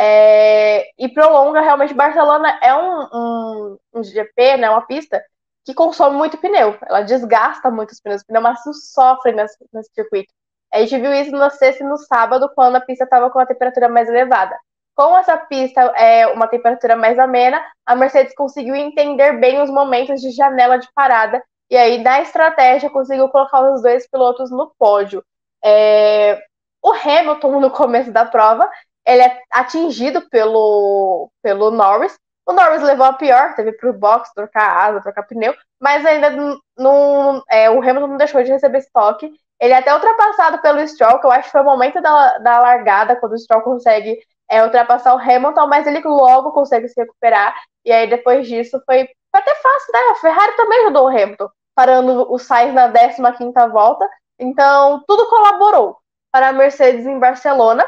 É, 0.00 0.88
e 0.96 1.08
prolonga 1.08 1.60
realmente. 1.60 1.92
Barcelona 1.92 2.58
é 2.62 2.72
um, 2.74 3.08
um, 3.12 3.78
um 3.94 4.02
GP, 4.04 4.56
né, 4.56 4.70
uma 4.70 4.86
pista 4.86 5.22
que 5.64 5.74
consome 5.74 6.16
muito 6.16 6.38
pneu. 6.38 6.78
Ela 6.86 7.02
desgasta 7.02 7.70
muito 7.70 7.90
os 7.90 8.00
pneus. 8.00 8.22
O 8.22 8.26
pneu 8.26 8.40
macio 8.40 8.72
sofre 8.72 9.32
nesse, 9.32 9.56
nesse 9.72 9.90
circuito. 9.92 10.32
A 10.72 10.80
gente 10.80 10.98
viu 10.98 11.12
isso 11.12 11.30
na 11.32 11.50
sexta 11.50 11.82
e 11.82 11.86
no 11.86 11.96
sábado, 11.98 12.50
quando 12.54 12.76
a 12.76 12.80
pista 12.80 13.04
estava 13.04 13.30
com 13.30 13.38
a 13.38 13.46
temperatura 13.46 13.88
mais 13.88 14.08
elevada. 14.08 14.56
Com 14.98 15.16
essa 15.16 15.36
pista 15.36 15.80
é 15.94 16.26
uma 16.26 16.48
temperatura 16.48 16.96
mais 16.96 17.16
amena, 17.20 17.64
a 17.86 17.94
Mercedes 17.94 18.34
conseguiu 18.34 18.74
entender 18.74 19.38
bem 19.38 19.62
os 19.62 19.70
momentos 19.70 20.20
de 20.20 20.32
janela 20.32 20.76
de 20.76 20.88
parada 20.92 21.40
e 21.70 21.76
aí, 21.76 22.02
na 22.02 22.20
estratégia, 22.20 22.90
conseguiu 22.90 23.28
colocar 23.28 23.60
os 23.70 23.80
dois 23.80 24.08
pilotos 24.10 24.50
no 24.50 24.74
pódio. 24.76 25.22
É... 25.64 26.42
O 26.82 26.90
Hamilton, 26.90 27.60
no 27.60 27.70
começo 27.70 28.10
da 28.10 28.24
prova, 28.24 28.68
ele 29.06 29.22
é 29.22 29.40
atingido 29.52 30.28
pelo, 30.30 31.30
pelo 31.42 31.70
Norris, 31.70 32.18
o 32.44 32.52
Norris 32.52 32.82
levou 32.82 33.06
a 33.06 33.12
pior, 33.12 33.54
teve 33.54 33.70
pro 33.74 33.92
box 33.92 34.32
trocar 34.34 34.88
asa, 34.88 35.00
trocar 35.00 35.22
pneu, 35.28 35.54
mas 35.80 36.04
ainda 36.04 36.28
não, 36.76 37.40
é, 37.48 37.70
o 37.70 37.78
Hamilton 37.80 38.08
não 38.08 38.16
deixou 38.16 38.42
de 38.42 38.50
receber 38.50 38.78
estoque. 38.78 39.30
Ele 39.60 39.72
é 39.74 39.76
até 39.76 39.94
ultrapassado 39.94 40.60
pelo 40.60 40.80
Stroll, 40.88 41.20
que 41.20 41.26
eu 41.26 41.30
acho 41.30 41.44
que 41.44 41.52
foi 41.52 41.60
o 41.60 41.64
momento 41.64 42.00
da, 42.00 42.38
da 42.38 42.58
largada, 42.58 43.14
quando 43.14 43.34
o 43.34 43.38
Stroll 43.38 43.62
consegue 43.62 44.18
é, 44.50 44.62
ultrapassar 44.64 45.14
o 45.14 45.18
Hamilton, 45.18 45.66
mas 45.66 45.86
ele 45.86 46.00
logo 46.04 46.52
consegue 46.52 46.88
se 46.88 47.00
recuperar. 47.00 47.54
E 47.84 47.92
aí, 47.92 48.08
depois 48.08 48.46
disso, 48.46 48.80
foi, 48.86 49.08
até 49.32 49.54
fácil, 49.54 49.92
né? 49.92 49.98
A 50.10 50.14
Ferrari 50.16 50.56
também 50.56 50.80
ajudou 50.84 51.04
o 51.04 51.08
Hamilton, 51.08 51.48
parando 51.74 52.32
o 52.32 52.38
Sainz 52.38 52.74
na 52.74 52.88
15 53.32 53.52
volta. 53.70 54.08
Então, 54.38 55.02
tudo 55.06 55.28
colaborou 55.28 55.98
para 56.30 56.48
a 56.48 56.52
Mercedes 56.52 57.06
em 57.06 57.18
Barcelona 57.18 57.84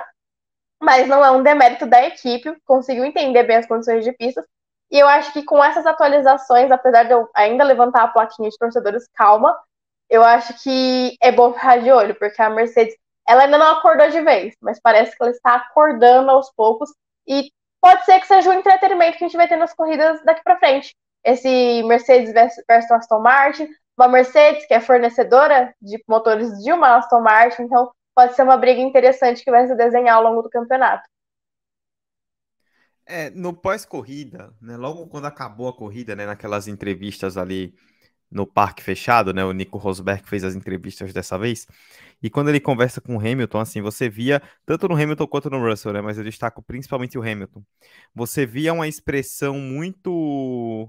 mas 0.80 1.06
não 1.06 1.24
é 1.24 1.30
um 1.30 1.42
demérito 1.42 1.86
da 1.86 2.02
equipe, 2.06 2.56
conseguiu 2.64 3.04
entender 3.04 3.42
bem 3.44 3.56
as 3.56 3.66
condições 3.66 4.02
de 4.02 4.12
pista. 4.12 4.44
E 4.90 4.98
eu 4.98 5.06
acho 5.06 5.32
que 5.32 5.44
com 5.44 5.62
essas 5.62 5.86
atualizações, 5.86 6.70
apesar 6.70 7.04
de 7.04 7.12
eu 7.12 7.28
ainda 7.34 7.62
levantar 7.62 8.04
a 8.04 8.08
plaquinha 8.08 8.48
de 8.48 8.58
torcedores 8.58 9.06
calma, 9.14 9.56
eu 10.08 10.24
acho 10.24 10.60
que 10.62 11.16
é 11.20 11.30
bom 11.30 11.52
ficar 11.52 11.80
de 11.80 11.92
olho, 11.92 12.14
porque 12.16 12.40
a 12.42 12.50
Mercedes, 12.50 12.96
ela 13.30 13.44
ainda 13.44 13.58
não 13.58 13.76
acordou 13.76 14.10
de 14.10 14.20
vez, 14.22 14.56
mas 14.60 14.80
parece 14.80 15.16
que 15.16 15.22
ela 15.22 15.30
está 15.30 15.54
acordando 15.54 16.32
aos 16.32 16.50
poucos 16.52 16.90
e 17.28 17.52
pode 17.80 18.04
ser 18.04 18.18
que 18.18 18.26
seja 18.26 18.50
o 18.50 18.52
entretenimento 18.52 19.16
que 19.16 19.24
a 19.24 19.28
gente 19.28 19.36
vai 19.36 19.46
ter 19.46 19.56
nas 19.56 19.72
corridas 19.72 20.20
daqui 20.24 20.42
para 20.42 20.58
frente. 20.58 20.96
Esse 21.22 21.80
Mercedes 21.84 22.32
versus 22.32 22.90
Aston 22.90 23.20
Martin, 23.20 23.68
uma 23.96 24.08
Mercedes 24.08 24.66
que 24.66 24.74
é 24.74 24.80
fornecedora 24.80 25.72
de 25.80 26.02
motores 26.08 26.50
de 26.60 26.72
uma 26.72 26.96
Aston 26.96 27.20
Martin, 27.20 27.62
então 27.62 27.92
pode 28.16 28.34
ser 28.34 28.42
uma 28.42 28.56
briga 28.56 28.80
interessante 28.80 29.44
que 29.44 29.50
vai 29.50 29.64
se 29.68 29.76
desenhar 29.76 30.16
ao 30.16 30.24
longo 30.24 30.42
do 30.42 30.50
campeonato. 30.50 31.08
É, 33.06 33.30
no 33.30 33.52
pós-corrida, 33.52 34.52
né, 34.60 34.76
logo 34.76 35.06
quando 35.06 35.26
acabou 35.26 35.68
a 35.68 35.76
corrida, 35.76 36.16
né, 36.16 36.26
naquelas 36.26 36.66
entrevistas 36.66 37.36
ali 37.36 37.74
no 38.30 38.46
parque 38.46 38.82
fechado, 38.82 39.32
né, 39.34 39.44
o 39.44 39.52
Nico 39.52 39.78
Rosberg 39.78 40.28
fez 40.28 40.44
as 40.44 40.54
entrevistas 40.54 41.12
dessa 41.12 41.38
vez, 41.38 41.66
e 42.22 42.30
quando 42.30 42.48
ele 42.50 42.60
conversa 42.60 43.00
com 43.00 43.16
o 43.16 43.20
Hamilton, 43.20 43.58
assim, 43.60 43.80
você 43.82 44.08
via, 44.08 44.40
tanto 44.66 44.88
no 44.88 44.94
Hamilton 44.94 45.26
quanto 45.26 45.50
no 45.50 45.58
Russell, 45.60 45.92
né, 45.92 46.00
mas 46.00 46.18
eu 46.18 46.24
destaco 46.24 46.62
principalmente 46.62 47.18
o 47.18 47.22
Hamilton, 47.22 47.62
você 48.14 48.46
via 48.46 48.72
uma 48.72 48.86
expressão 48.88 49.58
muito 49.58 50.88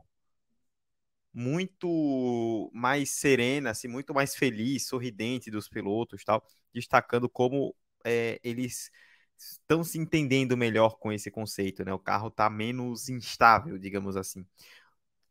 muito 1.33 2.69
mais 2.73 3.11
serena, 3.11 3.71
assim, 3.71 3.87
muito 3.87 4.13
mais 4.13 4.35
feliz, 4.35 4.87
sorridente 4.87 5.49
dos 5.51 5.69
pilotos, 5.69 6.23
tal, 6.23 6.43
destacando 6.73 7.29
como 7.29 7.75
é, 8.03 8.39
eles 8.43 8.91
estão 9.37 9.83
se 9.83 9.97
entendendo 9.97 10.57
melhor 10.57 10.97
com 10.99 11.11
esse 11.11 11.31
conceito, 11.31 11.83
né? 11.85 11.93
O 11.93 11.99
carro 11.99 12.27
está 12.27 12.49
menos 12.49 13.09
instável, 13.09 13.77
digamos 13.77 14.15
assim. 14.17 14.45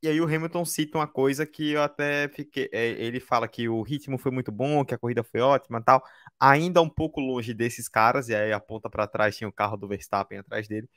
E 0.03 0.09
aí 0.09 0.19
o 0.21 0.25
Hamilton 0.25 0.65
cita 0.65 0.97
uma 0.97 1.07
coisa 1.07 1.47
que 1.47 1.73
eu 1.73 1.83
até 1.83 2.29
fiquei. 2.29 2.71
É, 2.73 2.89
ele 2.91 3.21
fala 3.21 3.47
que 3.47 3.69
o 3.69 3.83
ritmo 3.83 4.17
foi 4.19 4.33
muito 4.33 4.51
bom, 4.51 4.85
que 4.85 4.95
a 4.95 4.99
corrida 4.99 5.23
foi 5.23 5.41
ótima 5.41 5.83
tal. 5.83 6.03
Ainda 6.39 6.81
um 6.81 6.89
pouco 6.89 7.21
longe 7.21 7.53
desses 7.53 7.89
caras, 7.89 8.29
e 8.29 8.35
aí 8.35 8.53
aponta 8.53 8.89
para 8.89 9.07
trás, 9.07 9.37
tinha 9.37 9.49
o 9.49 9.53
carro 9.53 9.77
do 9.77 9.87
Verstappen 9.89 10.39
atrás 10.39 10.67
dele. 10.67 10.89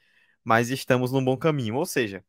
Mas 0.43 0.69
estamos 0.69 1.11
num 1.11 1.23
bom 1.23 1.37
caminho. 1.37 1.75
Ou 1.75 1.85
seja, 1.85 2.23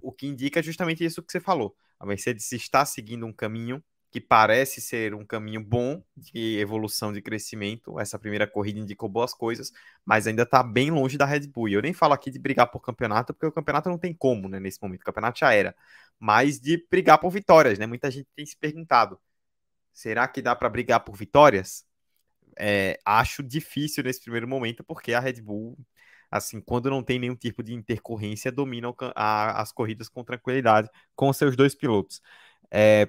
o 0.00 0.12
que 0.12 0.26
indica 0.26 0.62
justamente 0.62 1.04
isso 1.04 1.22
que 1.22 1.32
você 1.32 1.40
falou. 1.40 1.76
A 1.98 2.06
Mercedes 2.06 2.50
está 2.52 2.84
seguindo 2.84 3.26
um 3.26 3.32
caminho 3.32 3.82
que 4.16 4.20
parece 4.20 4.80
ser 4.80 5.12
um 5.14 5.26
caminho 5.26 5.62
bom 5.62 6.02
de 6.16 6.58
evolução, 6.58 7.12
de 7.12 7.20
crescimento. 7.20 8.00
Essa 8.00 8.18
primeira 8.18 8.46
corrida 8.46 8.78
indicou 8.80 9.10
boas 9.10 9.34
coisas, 9.34 9.70
mas 10.06 10.26
ainda 10.26 10.44
está 10.44 10.62
bem 10.62 10.90
longe 10.90 11.18
da 11.18 11.26
Red 11.26 11.46
Bull. 11.48 11.68
E 11.68 11.74
eu 11.74 11.82
nem 11.82 11.92
falo 11.92 12.14
aqui 12.14 12.30
de 12.30 12.38
brigar 12.38 12.70
por 12.70 12.80
campeonato, 12.80 13.34
porque 13.34 13.44
o 13.44 13.52
campeonato 13.52 13.90
não 13.90 13.98
tem 13.98 14.14
como, 14.14 14.48
né, 14.48 14.58
nesse 14.58 14.80
momento. 14.82 15.02
O 15.02 15.04
campeonato 15.04 15.38
já 15.38 15.52
era. 15.52 15.76
Mas 16.18 16.58
de 16.58 16.82
brigar 16.90 17.18
por 17.18 17.28
vitórias, 17.28 17.78
né? 17.78 17.86
Muita 17.86 18.10
gente 18.10 18.26
tem 18.34 18.46
se 18.46 18.56
perguntado: 18.56 19.20
será 19.92 20.26
que 20.28 20.42
dá 20.42 20.56
para 20.56 20.70
brigar 20.70 21.00
por 21.00 21.14
vitórias? 21.16 21.84
É, 22.58 22.98
acho 23.04 23.42
difícil 23.42 24.04
nesse 24.04 24.22
primeiro 24.22 24.48
momento, 24.48 24.84
porque 24.84 25.12
a 25.14 25.20
Red 25.20 25.42
Bull 25.42 25.76
assim, 26.30 26.60
quando 26.60 26.90
não 26.90 27.02
tem 27.02 27.18
nenhum 27.18 27.36
tipo 27.36 27.62
de 27.62 27.74
intercorrência, 27.74 28.50
domina 28.52 28.92
a, 29.14 29.62
as 29.62 29.72
corridas 29.72 30.08
com 30.08 30.24
tranquilidade 30.24 30.88
com 31.14 31.32
seus 31.32 31.56
dois 31.56 31.74
pilotos. 31.74 32.20
É, 32.70 33.08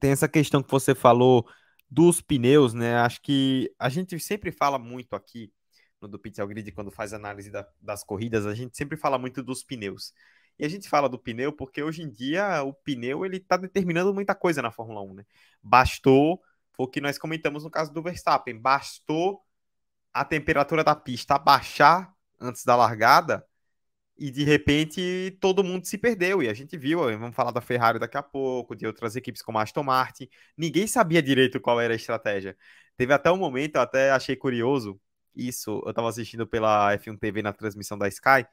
tem 0.00 0.10
essa 0.10 0.28
questão 0.28 0.62
que 0.62 0.70
você 0.70 0.94
falou 0.94 1.46
dos 1.90 2.20
pneus, 2.20 2.74
né? 2.74 2.96
Acho 2.96 3.20
que 3.22 3.72
a 3.78 3.88
gente 3.88 4.18
sempre 4.18 4.50
fala 4.50 4.78
muito 4.78 5.14
aqui 5.14 5.52
no 6.00 6.08
do 6.08 6.18
Pixel 6.18 6.46
Grid, 6.48 6.72
quando 6.72 6.90
faz 6.90 7.12
análise 7.12 7.50
da, 7.50 7.66
das 7.80 8.02
corridas, 8.02 8.46
a 8.46 8.54
gente 8.54 8.76
sempre 8.76 8.96
fala 8.96 9.18
muito 9.18 9.42
dos 9.42 9.62
pneus. 9.62 10.12
E 10.58 10.64
a 10.64 10.68
gente 10.68 10.88
fala 10.88 11.08
do 11.08 11.18
pneu 11.18 11.52
porque 11.52 11.82
hoje 11.82 12.02
em 12.02 12.10
dia 12.10 12.62
o 12.62 12.72
pneu 12.72 13.24
ele 13.24 13.36
está 13.38 13.56
determinando 13.56 14.12
muita 14.12 14.34
coisa 14.34 14.60
na 14.60 14.70
Fórmula 14.70 15.00
1, 15.02 15.14
né? 15.14 15.26
Bastou, 15.62 16.42
foi 16.72 16.86
o 16.86 16.88
que 16.88 17.00
nós 17.00 17.18
comentamos 17.18 17.64
no 17.64 17.70
caso 17.70 17.92
do 17.92 18.02
Verstappen, 18.02 18.58
bastou 18.58 19.42
a 20.12 20.24
temperatura 20.24 20.84
da 20.84 20.94
pista 20.94 21.38
baixar 21.38 22.12
antes 22.40 22.64
da 22.64 22.76
largada 22.76 23.46
e 24.16 24.30
de 24.30 24.44
repente 24.44 25.36
todo 25.40 25.64
mundo 25.64 25.86
se 25.86 25.98
perdeu. 25.98 26.42
E 26.42 26.48
a 26.48 26.54
gente 26.54 26.76
viu, 26.76 27.00
vamos 27.18 27.34
falar 27.34 27.50
da 27.50 27.60
Ferrari 27.60 27.98
daqui 27.98 28.16
a 28.16 28.22
pouco, 28.22 28.76
de 28.76 28.86
outras 28.86 29.16
equipes 29.16 29.42
como 29.42 29.58
a 29.58 29.62
Aston 29.62 29.82
Martin. 29.82 30.28
Ninguém 30.56 30.86
sabia 30.86 31.22
direito 31.22 31.60
qual 31.60 31.80
era 31.80 31.92
a 31.94 31.96
estratégia. 31.96 32.56
Teve 32.96 33.12
até 33.12 33.30
um 33.30 33.36
momento, 33.36 33.76
eu 33.76 33.82
até 33.82 34.10
achei 34.10 34.36
curioso 34.36 35.00
isso. 35.34 35.82
Eu 35.84 35.90
estava 35.90 36.08
assistindo 36.08 36.46
pela 36.46 36.92
F1 36.94 37.18
TV 37.18 37.42
na 37.42 37.52
transmissão 37.52 37.98
da 37.98 38.08
Sky. 38.08 38.46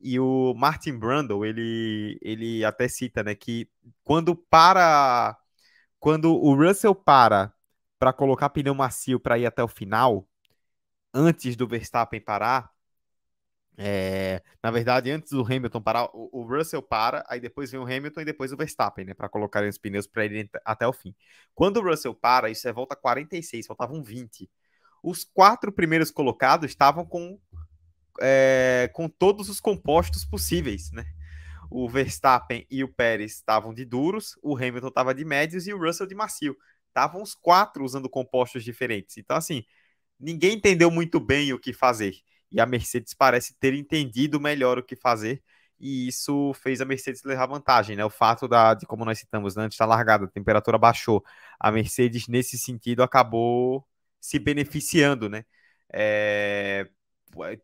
E 0.00 0.18
o 0.18 0.54
Martin 0.54 0.98
Brundle, 0.98 1.44
ele, 1.44 2.18
ele 2.22 2.64
até 2.64 2.88
cita, 2.88 3.22
né, 3.22 3.34
que 3.34 3.68
quando 4.02 4.34
para, 4.34 5.36
quando 5.98 6.34
o 6.34 6.54
Russell 6.54 6.94
para 6.94 7.52
para 7.98 8.12
colocar 8.14 8.48
pneu 8.48 8.74
macio 8.74 9.20
para 9.20 9.38
ir 9.38 9.44
até 9.46 9.62
o 9.62 9.68
final, 9.68 10.26
antes 11.12 11.54
do 11.56 11.68
Verstappen 11.68 12.20
parar, 12.20 12.70
é, 13.76 14.42
na 14.62 14.70
verdade, 14.70 15.10
antes 15.10 15.30
do 15.30 15.42
Hamilton 15.42 15.80
parar, 15.80 16.04
o, 16.12 16.28
o, 16.32 16.42
Russell 16.42 16.82
para, 16.82 17.24
aí 17.28 17.40
depois 17.40 17.70
vem 17.70 17.80
o 17.80 17.84
Hamilton 17.84 18.20
e 18.20 18.24
depois 18.24 18.52
o 18.52 18.56
Verstappen, 18.56 19.04
né, 19.06 19.14
para 19.14 19.28
colocar 19.28 19.64
os 19.64 19.78
pneus 19.78 20.06
para 20.06 20.24
ele 20.24 20.50
até 20.64 20.86
o 20.86 20.92
fim. 20.92 21.14
Quando 21.54 21.78
o 21.78 21.82
Russell 21.82 22.14
para, 22.14 22.50
isso 22.50 22.68
é 22.68 22.72
volta 22.72 22.94
46, 22.94 23.66
faltavam 23.66 24.02
20. 24.02 24.50
Os 25.02 25.24
quatro 25.24 25.72
primeiros 25.72 26.10
colocados 26.10 26.68
estavam 26.68 27.06
com, 27.06 27.38
é, 28.20 28.90
com 28.92 29.08
todos 29.08 29.48
os 29.48 29.60
compostos 29.60 30.24
possíveis, 30.24 30.90
né? 30.92 31.06
O 31.70 31.88
Verstappen 31.88 32.66
e 32.68 32.82
o 32.82 32.88
Pérez 32.92 33.32
estavam 33.32 33.72
de 33.72 33.84
duros, 33.84 34.36
o 34.42 34.56
Hamilton 34.56 34.88
estava 34.88 35.14
de 35.14 35.24
médios 35.24 35.66
e 35.66 35.72
o 35.72 35.78
Russell 35.78 36.06
de 36.06 36.14
macio. 36.14 36.56
Estavam 36.88 37.22
os 37.22 37.34
quatro 37.34 37.84
usando 37.84 38.10
compostos 38.10 38.64
diferentes. 38.64 39.16
Então, 39.16 39.36
assim, 39.36 39.64
ninguém 40.18 40.54
entendeu 40.54 40.90
muito 40.90 41.20
bem 41.20 41.52
o 41.52 41.58
que 41.58 41.72
fazer. 41.72 42.14
E 42.50 42.60
a 42.60 42.66
Mercedes 42.66 43.14
parece 43.14 43.54
ter 43.58 43.74
entendido 43.74 44.40
melhor 44.40 44.78
o 44.78 44.82
que 44.82 44.96
fazer. 44.96 45.42
E 45.78 46.08
isso 46.08 46.52
fez 46.54 46.80
a 46.80 46.84
Mercedes 46.84 47.22
levar 47.24 47.46
vantagem, 47.46 47.96
né? 47.96 48.04
O 48.04 48.10
fato 48.10 48.46
da, 48.46 48.74
de, 48.74 48.86
como 48.86 49.04
nós 49.04 49.18
citamos, 49.18 49.56
né, 49.56 49.64
antes 49.64 49.78
da 49.78 49.86
largada, 49.86 50.26
a 50.26 50.28
temperatura 50.28 50.76
baixou. 50.78 51.24
A 51.58 51.70
Mercedes, 51.72 52.28
nesse 52.28 52.58
sentido, 52.58 53.02
acabou 53.02 53.86
se 54.20 54.38
beneficiando, 54.38 55.28
né? 55.28 55.44
É, 55.92 56.86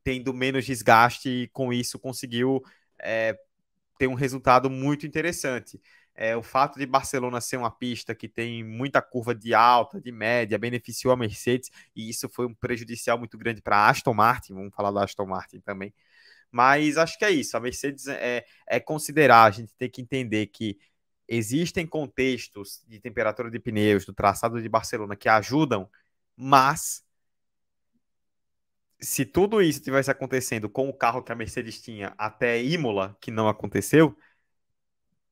tendo 0.02 0.32
menos 0.32 0.64
desgaste 0.64 1.28
e 1.28 1.48
com 1.48 1.72
isso 1.72 1.98
conseguiu 1.98 2.62
é, 3.00 3.36
ter 3.98 4.06
um 4.06 4.14
resultado 4.14 4.70
muito 4.70 5.06
interessante. 5.06 5.80
É, 6.18 6.34
o 6.34 6.42
fato 6.42 6.78
de 6.78 6.86
Barcelona 6.86 7.40
ser 7.42 7.58
uma 7.58 7.70
pista 7.70 8.14
que 8.14 8.26
tem 8.28 8.64
muita 8.64 9.02
curva 9.02 9.34
de 9.34 9.52
alta, 9.52 10.00
de 10.00 10.10
média, 10.10 10.58
beneficiou 10.58 11.12
a 11.12 11.16
Mercedes 11.16 11.70
e 11.94 12.08
isso 12.08 12.28
foi 12.28 12.46
um 12.46 12.54
prejudicial 12.54 13.18
muito 13.18 13.36
grande 13.36 13.60
para 13.60 13.76
a 13.76 13.90
Aston 13.90 14.14
Martin. 14.14 14.54
Vamos 14.54 14.74
falar 14.74 14.90
da 14.90 15.04
Aston 15.04 15.26
Martin 15.26 15.60
também. 15.60 15.92
Mas 16.50 16.96
acho 16.96 17.18
que 17.18 17.24
é 17.24 17.30
isso. 17.30 17.56
A 17.56 17.60
Mercedes 17.60 18.06
é, 18.08 18.44
é 18.66 18.80
considerar, 18.80 19.44
a 19.44 19.50
gente 19.50 19.74
tem 19.74 19.90
que 19.90 20.00
entender 20.00 20.46
que 20.46 20.78
existem 21.28 21.86
contextos 21.86 22.82
de 22.88 23.00
temperatura 23.00 23.50
de 23.50 23.58
pneus 23.58 24.06
do 24.06 24.14
traçado 24.14 24.62
de 24.62 24.68
Barcelona 24.68 25.16
que 25.16 25.28
ajudam, 25.28 25.90
mas 26.36 27.04
se 29.00 29.24
tudo 29.24 29.60
isso 29.60 29.82
tivesse 29.82 30.10
acontecendo 30.10 30.68
com 30.68 30.88
o 30.88 30.94
carro 30.94 31.22
que 31.22 31.32
a 31.32 31.34
Mercedes 31.34 31.80
tinha 31.80 32.14
até 32.16 32.62
Imola, 32.62 33.16
que 33.20 33.30
não 33.30 33.48
aconteceu, 33.48 34.16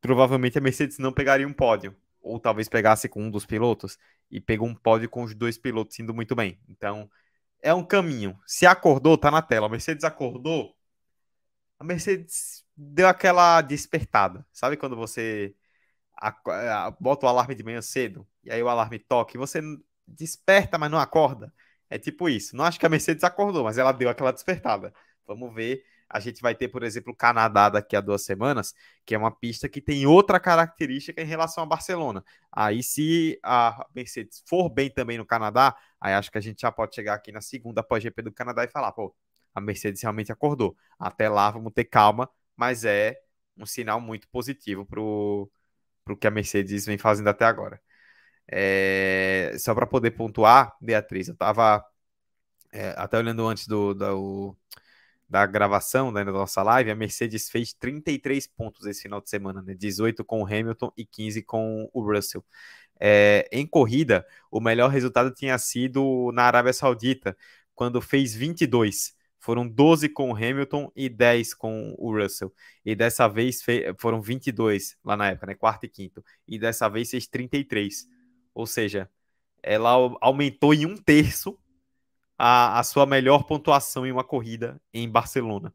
provavelmente 0.05 0.59
a 0.59 0.61
Mercedes 0.61 0.99
não 0.99 1.11
pegaria 1.11 1.49
um 1.49 1.53
pódio, 1.53 1.97
ou 2.21 2.39
talvez 2.39 2.69
pegasse 2.69 3.09
com 3.09 3.23
um 3.23 3.31
dos 3.31 3.47
pilotos, 3.47 3.99
e 4.31 4.39
pegou 4.39 4.69
um 4.69 4.75
pódio 4.75 5.09
com 5.09 5.23
os 5.23 5.35
dois 5.35 5.57
pilotos 5.57 5.99
indo 5.99 6.13
muito 6.13 6.35
bem. 6.37 6.61
Então, 6.69 7.11
é 7.63 7.73
um 7.73 7.83
caminho. 7.83 8.39
Se 8.47 8.67
acordou, 8.67 9.17
tá 9.17 9.31
na 9.31 9.41
tela. 9.41 9.67
A 9.67 9.71
Mercedes 9.71 10.05
acordou, 10.05 10.77
a 11.79 11.85
Mercedes 11.85 12.63
deu 12.77 13.09
aquela 13.09 13.63
despertada. 13.63 14.47
Sabe 14.53 14.77
quando 14.77 14.95
você 14.95 15.55
bota 17.01 17.25
o 17.25 17.29
alarme 17.31 17.55
de 17.55 17.63
manhã 17.63 17.81
cedo, 17.81 18.29
e 18.45 18.53
aí 18.53 18.63
o 18.63 18.69
alarme 18.69 18.99
toca, 18.99 19.35
e 19.35 19.39
você 19.39 19.63
desperta, 20.07 20.77
mas 20.77 20.91
não 20.91 20.99
acorda? 20.99 21.51
É 21.89 21.99
tipo 21.99 22.29
isso. 22.29 22.55
Não 22.55 22.65
acho 22.65 22.79
que 22.79 22.85
a 22.85 22.91
Mercedes 22.91 23.25
acordou, 23.25 23.65
mas 23.65 23.79
ela 23.79 23.91
deu 23.91 24.11
aquela 24.11 24.33
despertada. 24.33 24.93
Vamos 25.27 25.55
ver 25.55 25.83
a 26.15 26.21
gente 26.21 26.41
vai 26.41 26.55
ter, 26.55 26.69
por 26.69 26.85
exemplo, 26.85 27.13
o 27.13 27.17
Canadá 27.17 27.69
daqui 27.69 27.97
a 27.97 28.01
duas 28.01 28.23
semanas, 28.25 28.73
que 29.05 29.17
é 29.17 29.19
uma 29.19 29.33
pista 29.33 29.69
que 29.69 29.81
tem 29.81 30.07
outra 30.07 30.39
característica 30.39 31.21
em 31.21 31.25
relação 31.25 31.65
a 31.65 31.67
Barcelona. 31.67 32.25
Aí, 32.53 32.85
se 32.85 33.37
a 33.43 33.85
Mercedes 33.93 34.41
for 34.47 34.69
bem 34.71 34.89
também 34.89 35.19
no 35.19 35.27
Canadá, 35.27 35.77
aí 36.01 36.15
acho 36.15 36.31
que 36.31 36.39
a 36.39 36.41
gente 36.41 36.61
já 36.61 36.71
pode 36.71 36.95
chegar 36.95 37.15
aqui 37.15 37.33
na 37.33 37.41
segunda 37.41 37.83
pós-GP 37.83 38.23
do 38.23 38.33
Canadá 38.33 38.63
e 38.63 38.69
falar, 38.69 38.93
pô, 38.93 39.13
a 39.53 39.61
Mercedes 39.61 40.03
realmente 40.03 40.31
acordou. 40.31 40.77
Até 40.97 41.29
lá, 41.29 41.51
vamos 41.51 41.73
ter 41.73 41.85
calma, 41.85 42.31
mas 42.57 42.85
é 42.85 43.19
um 43.57 43.67
sinal 43.67 44.01
muito 44.01 44.29
positivo 44.29 44.87
para 44.87 45.01
o 45.01 45.51
que 46.21 46.29
a 46.29 46.31
Mercedes 46.31 46.87
vem 46.87 46.97
fazendo 46.97 47.29
até 47.29 47.45
agora. 47.45 47.81
É, 48.47 49.57
só 49.59 49.75
para 49.75 49.87
poder 49.87 50.13
pontuar, 50.13 50.77
Beatriz, 50.81 51.27
eu 51.27 51.35
estava 51.35 51.85
é, 52.73 52.95
até 52.97 53.19
olhando 53.19 53.47
antes 53.49 53.67
do, 53.67 53.95
do, 53.95 54.57
da 55.29 55.47
gravação 55.47 56.13
né, 56.13 56.25
da 56.25 56.33
nossa 56.33 56.63
live, 56.63 56.91
a 56.91 56.95
Mercedes 56.95 57.51
fez 57.51 57.73
33 57.73 58.47
pontos 58.47 58.87
esse 58.87 59.03
final 59.03 59.21
de 59.21 59.31
semana, 59.31 59.63
né? 59.63 59.75
18 59.75 60.25
com 60.25 60.43
o 60.43 60.47
Hamilton 60.47 60.93
e 60.97 61.05
15 61.05 61.43
com 61.43 61.89
o 61.93 62.03
Russell. 62.03 62.45
É, 63.01 63.49
em 63.51 63.67
corrida, 63.67 64.27
o 64.51 64.61
melhor 64.61 64.91
resultado 64.91 65.33
tinha 65.33 65.59
sido 65.59 66.31
na 66.33 66.45
Arábia 66.45 66.73
Saudita, 66.73 67.37
quando 67.75 68.01
fez 68.01 68.35
22. 68.35 69.15
Foram 69.39 69.69
12 69.69 70.09
com 70.09 70.31
o 70.31 70.35
Hamilton 70.35 70.91
e 70.97 71.09
10 71.09 71.55
com 71.55 71.95
o 71.99 72.17
Russell. 72.17 72.53
E 72.85 72.95
dessa 72.95 73.29
vez 73.29 73.63
foram 73.99 74.23
22 74.23 74.97
lá 75.05 75.17
na 75.17 75.29
época, 75.31 75.47
né? 75.49 75.55
Quarto 75.55 75.85
e 75.85 75.89
quinto. 75.89 76.25
E 76.49 76.59
dessa 76.59 76.89
vez 76.89 77.11
fez 77.11 77.27
33. 77.27 78.07
Ou 78.55 78.67
seja, 78.67 79.11
ela 79.63 79.91
aumentou 80.21 80.73
em 80.73 80.87
um 80.87 80.97
terço 80.97 81.59
a, 82.39 82.79
a 82.81 82.83
sua 82.83 83.07
melhor 83.07 83.45
pontuação 83.45 84.07
em 84.07 84.13
uma 84.13 84.25
corrida 84.25 84.81
em 84.93 85.09
Barcelona. 85.09 85.73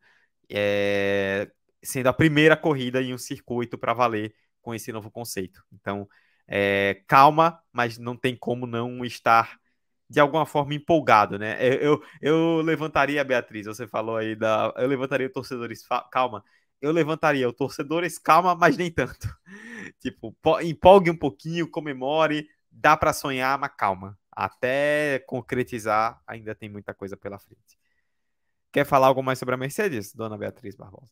é, 0.50 1.50
sendo 1.84 2.08
a 2.08 2.14
primeira 2.14 2.58
corrida 2.58 3.02
em 3.02 3.14
um 3.14 3.18
circuito 3.18 3.78
para 3.78 3.94
valer 3.94 4.34
com 4.62 4.74
esse 4.76 4.92
novo 4.92 5.12
conceito. 5.12 5.64
Então, 5.74 6.08
é, 6.48 7.04
calma, 7.08 7.62
mas 7.72 7.98
não 7.98 8.16
tem 8.18 8.36
como 8.36 8.68
não 8.68 9.06
estar 9.06 9.60
de 10.10 10.20
alguma 10.20 10.46
forma 10.46 10.74
empolgado, 10.74 11.38
né? 11.38 11.58
Eu, 11.82 12.02
eu, 12.22 12.62
levantaria, 12.62 13.24
Beatriz, 13.24 13.68
você 13.68 13.88
falou 13.88 14.18
aí 14.18 14.36
da. 14.36 14.74
Eu 14.78 14.88
levantaria 14.88 15.28
o 15.28 15.30
torcedores, 15.32 15.86
calma. 16.12 16.44
Eu 16.82 16.92
levantaria 16.92 17.48
o 17.48 17.54
torcedores, 17.54 18.18
calma, 18.18 18.56
mas 18.56 18.78
nem 18.78 18.92
tanto. 18.92 19.28
tipo, 20.00 20.36
empolgue 20.64 21.12
um 21.12 21.18
pouquinho, 21.18 21.70
comemore, 21.70 22.48
dá 22.72 22.98
para 22.98 23.14
sonhar, 23.14 23.58
mas 23.60 23.72
calma. 23.78 24.18
Até 24.42 25.20
concretizar, 25.28 26.22
ainda 26.26 26.56
tem 26.56 26.70
muita 26.70 26.94
coisa 26.94 27.18
pela 27.18 27.38
frente. 27.40 27.78
Quer 28.72 28.86
falar 28.86 29.08
algo 29.08 29.24
mais 29.24 29.40
sobre 29.40 29.56
a 29.56 29.58
Mercedes, 29.58 30.14
dona 30.16 30.38
Beatriz 30.38 30.76
Barbosa? 30.76 31.12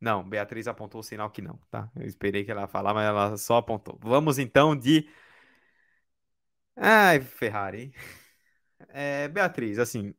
Não, 0.00 0.28
Beatriz 0.28 0.66
apontou 0.66 1.00
o 1.00 1.04
sinal 1.04 1.30
que 1.30 1.40
não, 1.40 1.56
tá? 1.70 1.88
Eu 1.94 2.04
esperei 2.06 2.44
que 2.44 2.50
ela 2.50 2.66
falar, 2.66 2.92
mas 2.92 3.06
ela 3.06 3.36
só 3.36 3.58
apontou. 3.58 3.98
Vamos 4.02 4.38
então 4.38 4.74
de. 4.76 5.08
Ai, 6.76 7.20
Ferrari. 7.20 7.92
É, 8.94 9.28
Beatriz, 9.28 9.78
assim. 9.78 10.14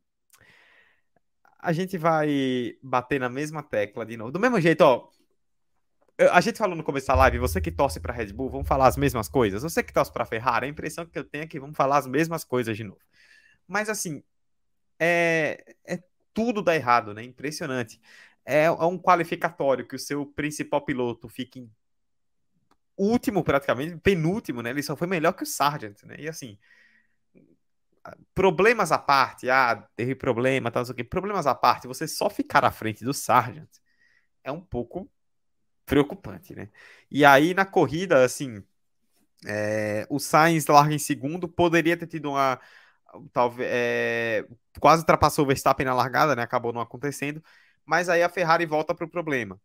A 1.60 1.72
gente 1.72 1.98
vai 1.98 2.78
bater 2.84 3.20
na 3.20 3.30
mesma 3.30 3.64
tecla 3.64 4.06
de 4.06 4.18
novo. 4.18 4.32
Do 4.32 4.40
mesmo 4.40 4.60
jeito, 4.60 4.82
ó. 4.82 5.10
A 6.32 6.42
gente 6.42 6.58
falou 6.58 6.76
no 6.76 6.84
começo 6.84 7.08
da 7.08 7.16
live, 7.16 7.40
você 7.40 7.60
que 7.60 7.72
torce 7.72 8.00
para 8.00 8.14
Red 8.14 8.34
Bull, 8.34 8.50
vamos 8.50 8.68
falar 8.68 8.88
as 8.88 8.98
mesmas 8.98 9.28
coisas. 9.28 9.64
Você 9.64 9.84
que 9.84 9.94
torce 9.94 10.12
para 10.12 10.26
Ferrari, 10.26 10.66
a 10.66 10.70
impressão 10.70 11.06
que 11.06 11.18
eu 11.18 11.24
tenho 11.24 11.44
é 11.44 11.48
que 11.48 11.60
vamos 11.60 11.76
falar 11.76 11.98
as 11.98 12.08
mesmas 12.08 12.44
coisas 12.44 12.76
de 12.78 12.84
novo. 12.84 13.02
Mas 13.68 13.90
assim, 13.90 14.24
é, 15.00 15.76
é 15.86 16.04
tudo 16.34 16.62
dá 16.62 16.76
errado, 16.76 17.14
né? 17.14 17.24
Impressionante 17.24 18.00
é, 18.46 18.66
é 18.66 18.72
um 18.72 18.98
qualificatório 18.98 19.88
que 19.88 19.96
o 19.96 20.00
seu 20.00 20.26
principal 20.26 20.82
piloto 20.84 21.30
fique 21.30 21.60
em 21.60 21.72
último, 22.98 23.44
praticamente, 23.44 23.98
penúltimo, 23.98 24.62
né? 24.62 24.70
Ele 24.70 24.84
só 24.84 24.96
foi 24.96 25.08
melhor 25.08 25.34
que 25.34 25.44
o 25.44 25.46
Sargent, 25.48 26.04
né? 26.04 26.16
E 26.20 26.30
assim, 26.30 26.58
problemas 28.34 28.92
à 28.92 28.98
parte, 28.98 29.50
ah, 29.50 29.88
teve 29.96 30.16
problema, 30.16 30.70
tal, 30.72 30.82
não 30.82 30.94
sei 30.94 31.04
o 31.04 31.10
problemas 31.10 31.48
à 31.48 31.56
parte, 31.56 31.88
você 31.88 32.08
só 32.08 32.30
ficar 32.30 32.64
à 32.66 32.72
frente 32.72 33.04
do 33.04 33.14
Sargent 33.14 33.70
é 34.44 34.52
um 34.52 34.62
pouco 34.62 35.10
preocupante, 35.86 36.56
né? 36.56 36.70
E 37.12 37.26
aí 37.26 37.54
na 37.54 37.66
corrida, 37.66 38.24
assim, 38.24 38.64
é, 39.46 40.06
o 40.10 40.20
Sainz 40.20 40.68
larga 40.68 40.94
em 40.94 41.00
segundo, 41.00 41.48
poderia 41.48 41.98
ter 41.98 42.08
tido 42.08 42.32
uma 42.32 42.60
talvez 43.32 43.70
é, 43.72 44.48
quase 44.80 45.02
ultrapassou 45.02 45.46
o 45.46 45.48
Verstappen 45.48 45.86
na 45.86 45.94
largada, 45.94 46.36
né? 46.36 46.44
Acabou 46.44 46.74
não 46.74 46.82
acontecendo 46.82 47.44
mas 47.86 48.10
aí 48.10 48.24
a 48.24 48.30
Ferrari 48.30 48.66
volta 48.66 48.94
para 48.96 49.06
o 49.06 49.10
problema. 49.10 49.60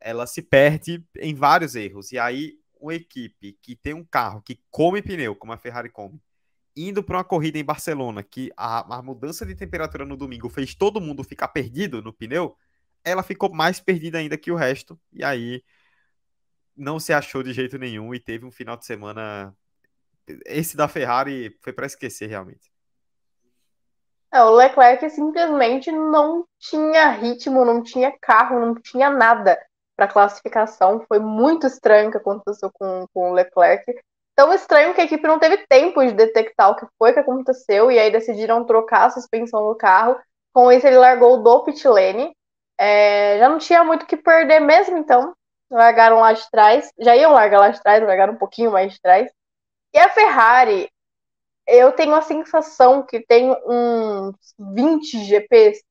Ela 0.00 0.26
se 0.26 0.42
perde 0.42 1.04
em 1.18 1.34
vários 1.34 1.74
erros. 1.74 2.12
E 2.12 2.18
aí, 2.18 2.58
uma 2.80 2.94
equipe 2.94 3.58
que 3.62 3.76
tem 3.76 3.94
um 3.94 4.04
carro 4.04 4.42
que 4.42 4.60
come 4.70 5.02
pneu, 5.02 5.36
como 5.36 5.52
a 5.52 5.58
Ferrari 5.58 5.90
come, 5.90 6.20
indo 6.76 7.02
para 7.02 7.18
uma 7.18 7.24
corrida 7.24 7.58
em 7.58 7.64
Barcelona, 7.64 8.22
que 8.22 8.50
a, 8.56 8.96
a, 8.98 9.02
mudança 9.02 9.44
de 9.44 9.54
temperatura 9.54 10.04
no 10.06 10.16
domingo 10.16 10.48
fez 10.48 10.74
todo 10.74 11.00
mundo 11.00 11.24
ficar 11.24 11.48
perdido 11.48 12.02
no 12.02 12.12
pneu, 12.12 12.56
ela 13.04 13.22
ficou 13.22 13.52
mais 13.52 13.80
perdida 13.80 14.18
ainda 14.18 14.38
que 14.38 14.50
o 14.50 14.56
resto. 14.56 14.98
E 15.12 15.24
aí 15.24 15.62
não 16.76 16.98
se 16.98 17.12
achou 17.12 17.42
de 17.42 17.52
jeito 17.52 17.78
nenhum 17.78 18.14
e 18.14 18.20
teve 18.20 18.46
um 18.46 18.50
final 18.50 18.76
de 18.76 18.86
semana. 18.86 19.54
Esse 20.46 20.76
da 20.76 20.88
Ferrari 20.88 21.56
foi 21.60 21.72
para 21.72 21.86
esquecer 21.86 22.28
realmente. 22.28 22.70
É, 24.32 24.42
o 24.42 24.50
Leclerc 24.50 25.10
simplesmente 25.10 25.90
não 25.90 26.46
tinha 26.58 27.10
ritmo, 27.10 27.64
não 27.64 27.82
tinha 27.82 28.16
carro, 28.20 28.60
não 28.60 28.74
tinha 28.74 29.10
nada 29.10 29.60
para 29.96 30.06
classificação. 30.06 31.04
Foi 31.08 31.18
muito 31.18 31.66
estranho 31.66 32.08
o 32.08 32.12
que 32.12 32.18
aconteceu 32.18 32.70
com, 32.72 33.06
com 33.12 33.30
o 33.30 33.34
Leclerc. 33.34 33.84
Tão 34.36 34.52
estranho 34.52 34.94
que 34.94 35.00
a 35.00 35.04
equipe 35.04 35.26
não 35.26 35.38
teve 35.38 35.66
tempo 35.66 36.02
de 36.02 36.12
detectar 36.12 36.70
o 36.70 36.76
que 36.76 36.86
foi 36.96 37.12
que 37.12 37.18
aconteceu 37.18 37.90
e 37.90 37.98
aí 37.98 38.10
decidiram 38.10 38.64
trocar 38.64 39.06
a 39.06 39.10
suspensão 39.10 39.68
do 39.68 39.74
carro. 39.74 40.16
Com 40.52 40.70
isso, 40.70 40.86
ele 40.86 40.96
largou 40.96 41.42
do 41.42 41.64
pit 41.64 41.86
lane. 41.86 42.32
É, 42.82 43.38
já 43.38 43.46
não 43.46 43.58
tinha 43.58 43.84
muito 43.84 44.04
o 44.04 44.06
que 44.06 44.16
perder 44.16 44.58
mesmo, 44.58 44.96
então 44.96 45.34
largaram 45.70 46.20
lá 46.20 46.32
de 46.32 46.50
trás. 46.50 46.90
Já 46.98 47.14
iam 47.14 47.34
largar 47.34 47.60
lá 47.60 47.68
de 47.68 47.82
trás, 47.82 48.02
largaram 48.02 48.32
um 48.32 48.38
pouquinho 48.38 48.72
mais 48.72 48.94
de 48.94 49.00
trás. 49.02 49.30
E 49.92 49.98
a 49.98 50.08
Ferrari, 50.08 50.90
eu 51.66 51.92
tenho 51.92 52.14
a 52.14 52.22
sensação 52.22 53.02
que 53.02 53.20
tem 53.20 53.50
uns 53.66 54.34
20 54.58 55.24
GPs, 55.24 55.84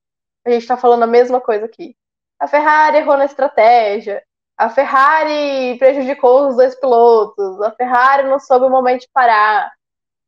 a 0.45 0.49
gente 0.49 0.63
está 0.63 0.75
falando 0.77 1.03
a 1.03 1.07
mesma 1.07 1.39
coisa 1.39 1.65
aqui. 1.67 1.95
A 2.39 2.47
Ferrari 2.47 2.97
errou 2.97 3.17
na 3.17 3.25
estratégia, 3.25 4.23
a 4.57 4.69
Ferrari 4.69 5.77
prejudicou 5.77 6.47
os 6.47 6.55
dois 6.55 6.75
pilotos, 6.79 7.61
a 7.61 7.71
Ferrari 7.71 8.27
não 8.27 8.39
soube 8.39 8.65
o 8.65 8.69
momento 8.69 9.01
de 9.01 9.09
parar. 9.13 9.71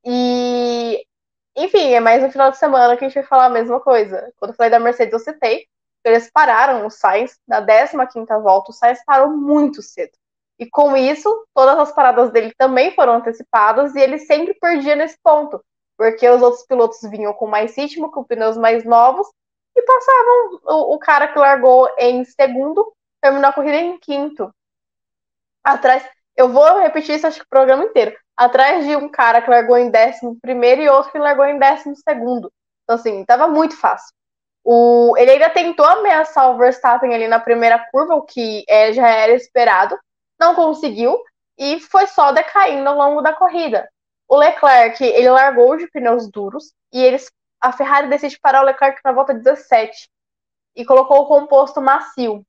E, 0.06 1.04
enfim, 1.58 1.93
é 1.93 2.00
mais 2.00 2.24
um 2.24 2.32
final 2.32 2.52
de 2.52 2.58
semana 2.58 2.95
que 2.97 3.06
a 3.06 3.08
gente 3.08 3.15
vai 3.15 3.24
falar 3.24 3.45
a 3.45 3.50
mesma 3.50 3.80
coisa. 3.80 4.32
Quando 4.38 4.52
eu 4.52 4.56
falei 4.58 4.69
da 4.69 4.80
Mercedes, 4.80 5.13
eu 5.13 5.19
citei, 5.19 5.67
eles 6.04 6.30
pararam 6.32 6.86
o 6.86 6.90
Sainz 6.90 7.40
na 7.48 7.62
15 7.62 8.26
volta, 8.42 8.72
o 8.72 8.74
Sainz 8.74 9.04
parou 9.06 9.30
muito 9.30 9.82
cedo. 9.82 10.12
E 10.60 10.70
com 10.70 10.96
isso, 10.96 11.48
todas 11.54 11.78
as 11.78 11.92
paradas 11.92 12.32
dele 12.32 12.54
também 12.58 12.94
foram 12.94 13.14
antecipadas 13.14 13.96
e 13.96 14.00
ele 14.00 14.20
sempre 14.20 14.54
perdia 14.54 14.96
nesse 14.96 15.18
ponto, 15.24 15.64
porque 15.98 16.30
os 16.30 16.42
outros 16.42 16.64
pilotos 16.66 17.00
vinham 17.10 17.34
com 17.34 17.48
mais 17.48 17.76
ritmo, 17.76 18.12
com 18.12 18.24
pneus 18.24 18.58
mais 18.58 18.84
novos 18.84 19.28
e 19.76 19.82
passavam 19.82 20.60
o, 20.66 20.96
o 20.96 21.00
cara 21.00 21.28
que 21.28 21.40
largou 21.40 21.90
em 21.98 22.24
segundo, 22.26 22.94
terminou 23.22 23.50
a 23.50 23.54
corrida 23.54 23.78
em 23.78 23.98
quinto. 23.98 24.54
Atrás, 25.64 26.08
eu 26.36 26.50
vou 26.50 26.80
repetir 26.80 27.16
isso 27.16 27.28
acho 27.28 27.40
que 27.40 27.46
o 27.46 27.50
programa 27.50 27.84
inteiro. 27.86 28.16
Atrás 28.36 28.86
de 28.86 28.96
um 28.96 29.10
cara 29.10 29.42
que 29.42 29.50
largou 29.50 29.78
em 29.78 29.90
décimo 29.90 30.38
primeiro 30.42 30.82
e 30.82 30.90
outro 30.90 31.12
que 31.12 31.20
largou 31.20 31.46
em 31.46 31.60
décimo 31.60 31.96
segundo. 31.96 32.52
Então, 32.84 32.96
assim, 32.96 33.24
tava 33.26 33.48
muito 33.48 33.76
fácil. 33.78 34.14
O, 34.74 35.18
ele 35.18 35.32
ainda 35.32 35.50
tentou 35.50 35.86
ameaçar 35.86 36.50
o 36.50 36.58
Verstappen 36.58 37.14
ali 37.14 37.28
na 37.28 37.42
primeira 37.42 37.78
curva, 37.92 38.16
o 38.16 38.22
que 38.22 38.64
é, 38.70 38.94
já 38.94 39.06
era 39.06 39.34
esperado, 39.34 40.00
não 40.40 40.56
conseguiu 40.56 41.22
e 41.58 41.82
foi 41.82 42.08
só 42.08 42.32
decaindo 42.32 42.88
ao 42.88 42.96
longo 42.96 43.22
da 43.22 43.34
corrida. 43.34 43.90
O 44.30 44.38
Leclerc, 44.38 45.04
ele 45.04 45.30
largou 45.30 45.76
de 45.76 45.88
pneus 45.88 46.32
duros 46.32 46.74
e 46.94 47.04
eles, 47.04 47.30
a 47.60 47.74
Ferrari 47.74 48.08
decide 48.08 48.40
parar 48.40 48.62
o 48.62 48.66
Leclerc 48.66 49.02
na 49.04 49.12
volta 49.12 49.34
17 49.34 50.10
e 50.78 50.86
colocou 50.86 51.24
o 51.24 51.28
composto 51.28 51.82
macio. 51.82 52.42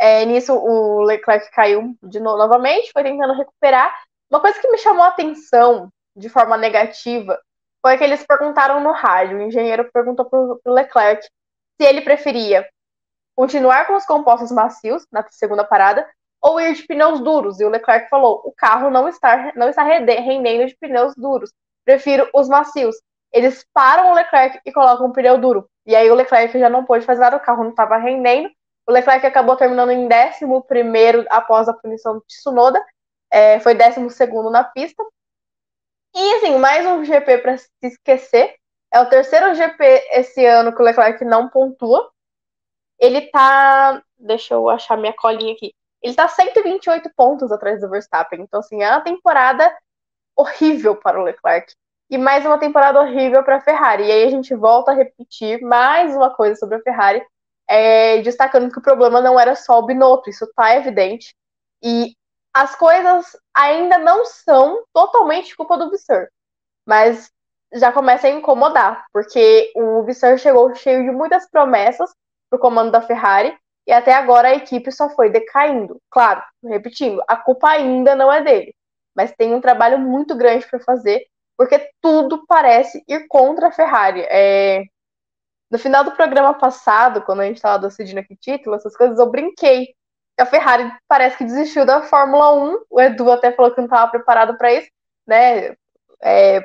É, 0.00 0.24
nisso, 0.24 0.54
o 0.54 1.02
Leclerc 1.02 1.50
caiu 1.50 1.94
de 2.02 2.20
novo, 2.20 2.38
novamente, 2.38 2.90
foi 2.90 3.02
tentando 3.02 3.34
recuperar. 3.34 3.94
Uma 4.30 4.40
coisa 4.40 4.58
que 4.58 4.70
me 4.70 4.78
chamou 4.78 5.04
a 5.04 5.08
atenção 5.08 5.90
de 6.16 6.30
forma 6.30 6.56
negativa 6.56 7.38
foi 7.84 7.98
que 7.98 8.04
eles 8.04 8.24
perguntaram 8.24 8.80
no 8.80 8.92
rádio, 8.92 9.38
o 9.38 9.42
engenheiro 9.42 9.90
perguntou 9.92 10.24
para 10.24 10.38
o 10.38 10.60
Leclerc 10.66 11.24
se 11.24 11.86
ele 11.86 12.00
preferia 12.00 12.66
continuar 13.34 13.86
com 13.86 13.94
os 13.94 14.06
compostos 14.06 14.52
macios 14.52 15.04
na 15.10 15.26
segunda 15.30 15.64
parada 15.64 16.08
ou 16.40 16.60
ir 16.60 16.74
de 16.74 16.86
pneus 16.86 17.20
duros. 17.20 17.60
E 17.60 17.64
o 17.64 17.68
Leclerc 17.68 18.08
falou: 18.08 18.42
o 18.44 18.52
carro 18.52 18.90
não 18.90 19.08
está, 19.08 19.52
não 19.56 19.68
está 19.68 19.82
rendendo 19.82 20.66
de 20.66 20.76
pneus 20.76 21.14
duros. 21.16 21.52
Prefiro 21.84 22.28
os 22.34 22.48
macios. 22.48 22.96
Eles 23.32 23.64
param 23.72 24.10
o 24.10 24.14
Leclerc 24.14 24.60
e 24.64 24.72
colocam 24.72 25.06
um 25.06 25.12
pneu 25.12 25.38
duro. 25.38 25.68
E 25.86 25.96
aí 25.96 26.10
o 26.10 26.14
Leclerc 26.14 26.56
já 26.58 26.68
não 26.68 26.84
pôde 26.84 27.04
fazer 27.04 27.20
nada, 27.20 27.36
o 27.36 27.40
carro 27.40 27.64
não 27.64 27.70
estava 27.70 27.96
rendendo. 27.96 28.50
O 28.86 28.92
Leclerc 28.92 29.24
acabou 29.26 29.56
terminando 29.56 29.90
em 29.90 30.06
11 30.06 31.26
após 31.30 31.68
a 31.68 31.72
punição 31.72 32.18
de 32.18 32.26
Tsunoda. 32.26 32.84
É, 33.30 33.58
foi 33.60 33.74
12 33.74 34.00
na 34.50 34.64
pista. 34.64 35.02
E 36.14 36.34
assim, 36.34 36.58
mais 36.58 36.86
um 36.86 37.04
GP 37.04 37.38
para 37.38 37.56
se 37.56 37.68
esquecer. 37.82 38.54
É 38.92 39.00
o 39.00 39.08
terceiro 39.08 39.54
GP 39.54 39.84
esse 40.12 40.44
ano 40.44 40.74
que 40.74 40.82
o 40.82 40.84
Leclerc 40.84 41.24
não 41.24 41.48
pontua. 41.48 42.10
Ele 42.98 43.22
tá. 43.30 44.02
Deixa 44.18 44.54
eu 44.54 44.68
achar 44.68 44.96
minha 44.98 45.14
colinha 45.14 45.54
aqui. 45.54 45.74
Ele 46.02 46.14
tá 46.14 46.28
128 46.28 47.10
pontos 47.16 47.50
atrás 47.50 47.80
do 47.80 47.88
Verstappen. 47.88 48.40
Então, 48.42 48.60
assim, 48.60 48.82
é 48.82 48.90
uma 48.90 49.00
temporada 49.00 49.74
horrível 50.36 50.96
para 50.96 51.20
o 51.20 51.24
Leclerc. 51.24 51.74
E 52.10 52.18
mais 52.18 52.44
uma 52.44 52.58
temporada 52.58 53.00
horrível 53.00 53.42
para 53.42 53.56
a 53.56 53.60
Ferrari. 53.60 54.04
E 54.04 54.12
aí 54.12 54.24
a 54.24 54.30
gente 54.30 54.54
volta 54.54 54.90
a 54.92 54.94
repetir 54.94 55.62
mais 55.62 56.14
uma 56.14 56.28
coisa 56.34 56.56
sobre 56.56 56.76
a 56.76 56.82
Ferrari, 56.82 57.24
é, 57.66 58.20
destacando 58.20 58.70
que 58.70 58.78
o 58.78 58.82
problema 58.82 59.20
não 59.20 59.40
era 59.40 59.54
só 59.54 59.78
o 59.78 59.86
Binotto, 59.86 60.28
isso 60.28 60.46
tá 60.54 60.76
evidente. 60.76 61.34
E 61.82 62.14
as 62.54 62.74
coisas 62.76 63.36
ainda 63.54 63.98
não 63.98 64.24
são 64.24 64.84
totalmente 64.92 65.56
culpa 65.56 65.76
do 65.78 65.90
Visser. 65.90 66.28
Mas 66.86 67.30
já 67.74 67.92
começa 67.92 68.26
a 68.26 68.30
incomodar, 68.30 69.06
porque 69.12 69.72
o 69.76 70.02
Visser 70.04 70.38
chegou 70.38 70.74
cheio 70.74 71.04
de 71.04 71.10
muitas 71.10 71.48
promessas 71.50 72.10
pro 72.50 72.58
comando 72.58 72.90
da 72.92 73.00
Ferrari, 73.02 73.56
e 73.86 73.92
até 73.92 74.12
agora 74.14 74.48
a 74.48 74.54
equipe 74.54 74.92
só 74.92 75.08
foi 75.10 75.30
decaindo. 75.30 76.00
Claro, 76.10 76.42
repetindo, 76.64 77.22
a 77.28 77.36
culpa 77.36 77.70
ainda 77.70 78.14
não 78.14 78.32
é 78.32 78.42
dele, 78.42 78.74
mas 79.14 79.32
tem 79.34 79.54
um 79.54 79.60
trabalho 79.60 79.98
muito 79.98 80.36
grande 80.36 80.66
para 80.68 80.80
fazer, 80.80 81.26
porque 81.56 81.90
tudo 82.00 82.44
parece 82.46 83.02
ir 83.08 83.26
contra 83.28 83.68
a 83.68 83.72
Ferrari. 83.72 84.22
É, 84.30 84.84
No 85.70 85.78
final 85.78 86.04
do 86.04 86.12
programa 86.14 86.54
passado, 86.54 87.22
quando 87.22 87.40
a 87.40 87.46
gente 87.46 87.56
estava 87.56 87.78
decidindo 87.78 88.20
aqui 88.20 88.36
título, 88.36 88.76
essas 88.76 88.96
coisas, 88.96 89.18
eu 89.18 89.30
brinquei. 89.30 89.94
A 90.38 90.46
Ferrari 90.46 90.90
parece 91.06 91.36
que 91.36 91.44
desistiu 91.44 91.84
da 91.84 92.02
Fórmula 92.02 92.54
1. 92.54 92.84
O 92.90 93.00
Edu 93.00 93.30
até 93.30 93.52
falou 93.52 93.70
que 93.70 93.78
não 93.78 93.86
estava 93.86 94.10
preparado 94.10 94.56
para 94.56 94.72
isso, 94.72 94.90
né? 95.26 95.74
É, 96.20 96.60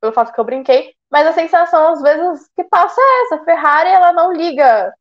pelo 0.00 0.12
fato 0.12 0.32
que 0.32 0.40
eu 0.40 0.44
brinquei. 0.44 0.94
Mas 1.10 1.26
a 1.26 1.32
sensação, 1.32 1.92
às 1.92 2.02
vezes, 2.02 2.48
que 2.54 2.64
passa 2.64 3.00
é 3.00 3.22
essa. 3.22 3.36
A 3.36 3.44
Ferrari, 3.44 3.90
ela 3.90 4.12
não 4.12 4.32
liga 4.32 4.92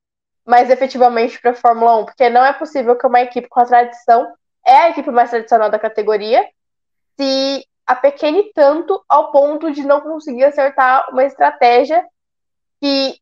mais 0.45 0.69
efetivamente 0.69 1.41
para 1.41 1.51
a 1.51 1.55
Fórmula 1.55 1.97
1, 1.97 2.05
porque 2.05 2.29
não 2.29 2.45
é 2.45 2.53
possível 2.53 2.95
que 2.95 3.07
uma 3.07 3.21
equipe 3.21 3.49
com 3.49 3.59
a 3.59 3.65
tradição, 3.65 4.31
é 4.65 4.77
a 4.77 4.89
equipe 4.89 5.09
mais 5.09 5.31
tradicional 5.31 5.69
da 5.69 5.79
categoria, 5.79 6.47
se 7.17 7.65
apequene 7.85 8.51
tanto 8.53 9.03
ao 9.09 9.31
ponto 9.31 9.71
de 9.71 9.83
não 9.83 10.01
conseguir 10.01 10.43
acertar 10.45 11.09
uma 11.11 11.23
estratégia 11.23 12.05
que 12.79 13.19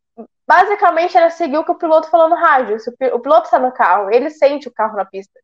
basicamente 0.47 1.17
era 1.17 1.29
seguir 1.29 1.58
o 1.58 1.63
que 1.63 1.71
o 1.71 1.77
piloto 1.77 2.10
falou 2.10 2.29
no 2.29 2.36
rádio. 2.36 2.79
Se 2.79 2.89
o 2.89 3.19
piloto 3.19 3.45
está 3.45 3.60
no 3.60 3.71
carro, 3.71 4.12
ele 4.12 4.29
sente 4.29 4.67
o 4.67 4.73
carro 4.73 4.97
na 4.97 5.06
pista. 5.06 5.39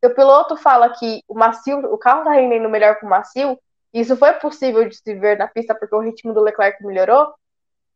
Se 0.00 0.06
o 0.06 0.14
piloto 0.14 0.56
fala 0.56 0.90
que 0.90 1.22
o 1.28 1.34
macio, 1.34 1.78
o 1.92 1.98
carro 1.98 2.20
está 2.20 2.32
rendendo 2.32 2.68
melhor 2.68 2.98
com 2.98 3.06
o 3.06 3.10
macio, 3.10 3.58
isso 3.92 4.16
foi 4.16 4.32
possível 4.34 4.88
de 4.88 4.96
se 4.96 5.14
ver 5.14 5.38
na 5.38 5.46
pista 5.46 5.74
porque 5.74 5.94
o 5.94 6.00
ritmo 6.00 6.32
do 6.32 6.40
Leclerc 6.40 6.84
melhorou, 6.84 7.32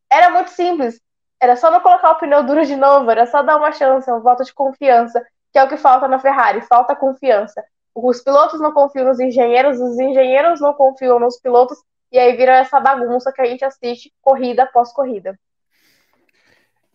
era 0.09 0.29
muito 0.29 0.51
simples. 0.51 0.99
Era 1.39 1.55
só 1.55 1.69
não 1.69 1.81
colocar 1.81 2.11
o 2.11 2.15
pneu 2.15 2.43
duro 2.43 2.65
de 2.65 2.75
novo, 2.75 3.11
era 3.11 3.25
só 3.27 3.43
dar 3.43 3.57
uma 3.57 3.71
chance, 3.71 4.09
uma 4.09 4.19
volta 4.19 4.43
de 4.43 4.53
confiança, 4.53 5.23
que 5.51 5.59
é 5.59 5.63
o 5.63 5.67
que 5.67 5.77
falta 5.77 6.07
na 6.07 6.19
Ferrari, 6.19 6.61
falta 6.61 6.95
confiança. 6.95 7.63
Os 7.93 8.21
pilotos 8.21 8.59
não 8.59 8.71
confiam 8.71 9.05
nos 9.05 9.19
engenheiros, 9.19 9.79
os 9.79 9.99
engenheiros 9.99 10.59
não 10.61 10.73
confiam 10.73 11.19
nos 11.19 11.39
pilotos, 11.39 11.77
e 12.11 12.17
aí 12.17 12.35
vira 12.35 12.57
essa 12.57 12.79
bagunça 12.79 13.31
que 13.31 13.41
a 13.41 13.45
gente 13.45 13.65
assiste 13.65 14.11
corrida 14.21 14.63
após 14.63 14.93
corrida. 14.93 15.37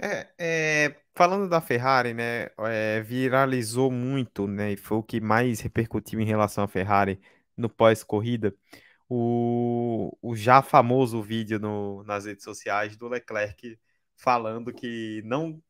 É, 0.04 0.26
é, 0.36 0.96
falando 1.14 1.48
da 1.48 1.60
Ferrari, 1.60 2.12
né, 2.12 2.48
é, 2.58 3.00
viralizou 3.02 3.88
muito, 3.88 4.48
né, 4.48 4.72
e 4.72 4.76
foi 4.76 4.98
o 4.98 5.02
que 5.02 5.20
mais 5.20 5.60
repercutiu 5.60 6.20
em 6.20 6.24
relação 6.24 6.64
à 6.64 6.68
Ferrari 6.68 7.20
no 7.56 7.68
pós-corrida, 7.68 8.52
o, 9.08 10.16
o 10.20 10.34
já 10.34 10.60
famoso 10.60 11.22
vídeo 11.22 11.60
no, 11.60 12.02
nas 12.02 12.24
redes 12.24 12.42
sociais 12.42 12.96
do 12.96 13.06
Leclerc 13.08 13.78
falando 14.16 14.72
que 14.72 15.22
não 15.24 15.62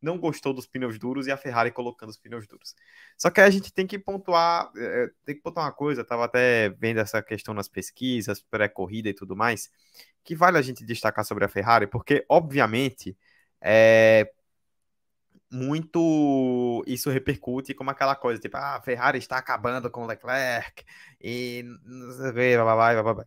não 0.00 0.18
gostou 0.18 0.52
dos 0.52 0.66
pneus 0.66 0.98
duros 0.98 1.26
e 1.26 1.32
a 1.32 1.36
Ferrari 1.36 1.72
colocando 1.72 2.10
os 2.10 2.18
pneus 2.18 2.46
duros. 2.46 2.74
Só 3.16 3.30
que 3.30 3.40
a 3.40 3.50
gente 3.50 3.72
tem 3.72 3.86
que 3.86 3.98
pontuar, 3.98 4.70
é, 4.76 5.10
tem 5.24 5.34
que 5.34 5.42
pontuar 5.42 5.66
uma 5.66 5.72
coisa, 5.72 6.02
estava 6.02 6.24
até 6.26 6.68
vendo 6.70 7.00
essa 7.00 7.22
questão 7.22 7.54
nas 7.54 7.68
pesquisas, 7.68 8.40
pré-corrida 8.40 9.08
e 9.08 9.14
tudo 9.14 9.34
mais, 9.36 9.70
que 10.22 10.34
vale 10.36 10.58
a 10.58 10.62
gente 10.62 10.84
destacar 10.84 11.24
sobre 11.24 11.44
a 11.44 11.48
Ferrari, 11.48 11.86
porque, 11.86 12.24
obviamente, 12.28 13.16
é, 13.68 14.30
muito 15.50 16.84
isso 16.86 17.10
repercute 17.10 17.74
como 17.74 17.90
aquela 17.90 18.14
coisa, 18.14 18.40
tipo, 18.40 18.56
ah, 18.56 18.76
a 18.76 18.82
Ferrari 18.82 19.18
está 19.18 19.38
acabando 19.38 19.90
com 19.90 20.06
Leclerc 20.06 20.84
e 21.20 21.64
não 21.84 22.12
sei 22.12 22.30
o 22.30 22.34
que, 22.34 22.56
blá, 22.56 22.74
blá, 22.74 23.02
blá, 23.02 23.14
blá. 23.14 23.26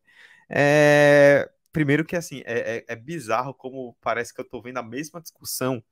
É, 0.49 1.49
primeiro 1.71 2.06
que 2.06 2.15
assim, 2.15 2.41
é, 2.45 2.78
é, 2.78 2.86
é, 2.88 2.95
bizarro 2.95 3.54
como 3.54 3.95
parece 4.02 4.34
que 4.34 4.39
eu 4.41 4.45
tô 4.49 4.62
vendo 4.62 4.78
a 4.78 4.84
mesma 4.84 5.21
discussão 5.21 5.84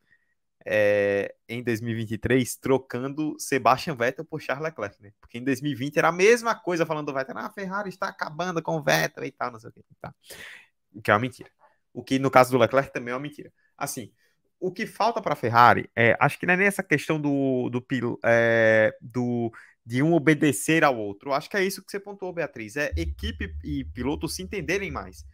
é, 0.65 1.35
em 1.47 1.63
2023, 1.63 2.57
trocando 2.57 3.35
Sebastian 3.39 3.95
Vettel 3.95 4.25
por 4.25 4.41
Charles 4.41 4.65
Leclerc, 4.65 5.01
né? 5.01 5.11
Porque 5.19 5.37
em 5.37 5.43
2020 5.43 5.97
era 5.97 6.09
a 6.09 6.11
mesma 6.11 6.55
coisa 6.55 6.85
falando 6.85 7.07
do 7.07 7.13
Vettel, 7.13 7.37
ah, 7.37 7.47
a 7.47 7.51
Ferrari 7.51 7.89
está 7.89 8.07
acabando 8.07 8.61
com 8.61 8.77
o 8.77 8.83
Vettel 8.83 9.25
e 9.25 9.31
tal, 9.31 9.51
não 9.51 9.59
sei 9.59 9.69
o 9.69 9.73
que, 9.73 9.83
tá. 10.01 10.13
Que 11.03 11.11
é 11.11 11.13
uma 11.13 11.19
mentira. 11.19 11.49
O 11.93 12.03
que 12.03 12.19
no 12.19 12.31
caso 12.31 12.51
do 12.51 12.57
Leclerc 12.57 12.93
também 12.93 13.11
é 13.11 13.15
uma 13.15 13.21
mentira. 13.21 13.51
Assim, 13.77 14.11
o 14.59 14.71
que 14.71 14.85
falta 14.85 15.21
para 15.21 15.33
a 15.33 15.35
Ferrari 15.35 15.89
é, 15.95 16.17
acho 16.19 16.39
que 16.39 16.45
não 16.45 16.53
é 16.53 16.57
nem 16.57 16.67
essa 16.67 16.83
questão 16.83 17.19
do, 17.19 17.69
do, 17.69 17.85
é, 18.23 18.95
do 19.01 19.51
de 19.85 20.03
um 20.03 20.13
obedecer 20.13 20.83
ao 20.83 20.97
outro. 20.97 21.31
Acho 21.31 21.49
que 21.49 21.55
é 21.55 21.63
isso 21.63 21.81
que 21.81 21.89
você 21.89 21.99
pontuou, 21.99 22.33
Beatriz. 22.33 22.75
É 22.75 22.91
equipe 22.97 23.55
e 23.63 23.85
piloto 23.85 24.27
se 24.27 24.43
entenderem 24.43 24.91
mais. 24.91 25.25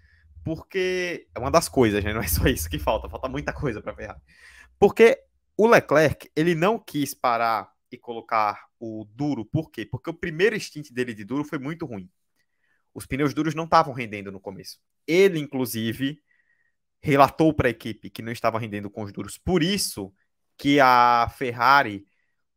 Porque 0.44 1.28
é 1.34 1.40
uma 1.40 1.50
das 1.50 1.68
coisas, 1.68 2.04
né? 2.04 2.14
Não 2.14 2.22
é 2.22 2.28
só 2.28 2.46
isso 2.46 2.70
que 2.70 2.78
falta, 2.78 3.10
falta 3.10 3.28
muita 3.28 3.52
coisa 3.52 3.82
para 3.82 3.94
a 3.94 3.96
Ferrari. 3.96 4.22
Porque 4.78 5.18
o 5.58 5.68
Leclerc, 5.68 6.30
ele 6.36 6.54
não 6.54 6.78
quis 6.78 7.14
parar 7.14 7.72
e 7.92 7.98
colocar 7.98 8.68
o 8.80 9.08
duro. 9.10 9.46
Por 9.46 9.72
quê? 9.72 9.86
Porque 9.86 10.10
o 10.10 10.14
primeiro 10.14 10.60
stint 10.60 10.92
dele 10.92 11.14
de 11.14 11.24
duro 11.24 11.44
foi 11.44 11.58
muito 11.58 11.86
ruim. 11.86 12.10
Os 12.94 13.06
pneus 13.06 13.34
duros 13.34 13.56
não 13.56 13.64
estavam 13.64 13.94
rendendo 13.94 14.32
no 14.32 14.40
começo. 14.40 14.80
Ele, 15.08 15.40
inclusive, 15.40 16.20
relatou 17.04 17.54
para 17.54 17.68
a 17.68 17.72
equipe 17.72 18.10
que 18.10 18.22
não 18.22 18.32
estava 18.32 18.58
rendendo 18.58 18.90
com 18.90 19.04
os 19.04 19.12
duros. 19.12 19.38
Por 19.38 19.62
isso 19.62 20.14
que 20.58 20.80
a 20.80 21.30
Ferrari 21.38 22.06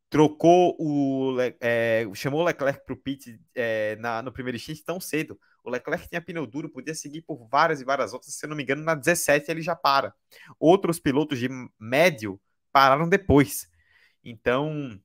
trocou 0.08 0.76
o. 0.78 1.36
É, 1.60 2.06
chamou 2.14 2.40
o 2.40 2.44
Leclerc 2.44 2.84
para 2.86 2.94
o 2.94 2.96
pit 2.96 3.40
é, 3.54 3.96
na, 3.96 4.22
no 4.22 4.32
primeiro 4.32 4.58
stint 4.58 4.82
tão 4.84 5.00
cedo. 5.00 5.38
O 5.64 5.70
Leclerc 5.70 6.08
tinha 6.08 6.22
pneu 6.22 6.46
duro, 6.46 6.70
podia 6.70 6.94
seguir 6.94 7.22
por 7.22 7.48
várias 7.48 7.80
e 7.80 7.84
várias 7.84 8.12
outras. 8.12 8.34
Se 8.34 8.46
eu 8.46 8.48
não 8.48 8.56
me 8.56 8.62
engano, 8.62 8.84
na 8.84 8.94
17 8.94 9.50
ele 9.50 9.62
já 9.62 9.74
para. 9.74 10.14
Outros 10.60 11.00
pilotos 11.00 11.40
de 11.40 11.48
médio 11.78 12.40
pararam 12.72 13.08
depois. 13.08 13.68
Então, 14.22 15.00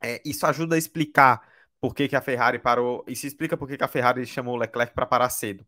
é, 0.00 0.22
isso 0.24 0.46
ajuda 0.46 0.76
a 0.76 0.78
explicar 0.78 1.42
por 1.80 1.94
que, 1.94 2.06
que 2.06 2.14
a 2.14 2.20
Ferrari 2.20 2.60
parou. 2.60 3.04
Isso 3.08 3.26
explica 3.26 3.56
por 3.56 3.68
que, 3.68 3.76
que 3.76 3.84
a 3.84 3.88
Ferrari 3.88 4.24
chamou 4.24 4.54
o 4.54 4.58
Leclerc 4.58 4.94
para 4.94 5.06
parar 5.06 5.30
cedo 5.30 5.66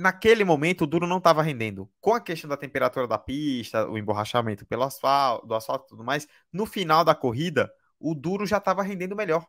naquele 0.00 0.44
momento 0.44 0.82
o 0.82 0.86
duro 0.86 1.06
não 1.06 1.18
estava 1.18 1.42
rendendo. 1.42 1.90
Com 2.00 2.14
a 2.14 2.20
questão 2.20 2.48
da 2.48 2.56
temperatura 2.56 3.06
da 3.06 3.18
pista, 3.18 3.88
o 3.88 3.98
emborrachamento 3.98 4.66
pelo 4.66 4.82
asfalto, 4.82 5.46
do 5.46 5.54
asfalto 5.54 5.86
e 5.86 5.88
tudo 5.90 6.04
mais, 6.04 6.26
no 6.52 6.66
final 6.66 7.04
da 7.04 7.14
corrida, 7.14 7.72
o 7.98 8.14
duro 8.14 8.46
já 8.46 8.58
estava 8.58 8.82
rendendo 8.82 9.14
melhor. 9.14 9.46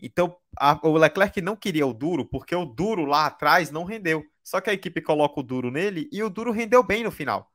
Então, 0.00 0.36
a, 0.58 0.78
o 0.86 0.96
Leclerc 0.96 1.40
não 1.42 1.56
queria 1.56 1.86
o 1.86 1.92
duro, 1.92 2.24
porque 2.24 2.54
o 2.54 2.64
duro 2.64 3.04
lá 3.04 3.26
atrás 3.26 3.70
não 3.70 3.84
rendeu. 3.84 4.24
Só 4.44 4.60
que 4.60 4.70
a 4.70 4.72
equipe 4.72 5.00
coloca 5.02 5.40
o 5.40 5.42
duro 5.42 5.70
nele 5.70 6.08
e 6.12 6.22
o 6.22 6.30
duro 6.30 6.52
rendeu 6.52 6.82
bem 6.82 7.04
no 7.04 7.10
final. 7.10 7.50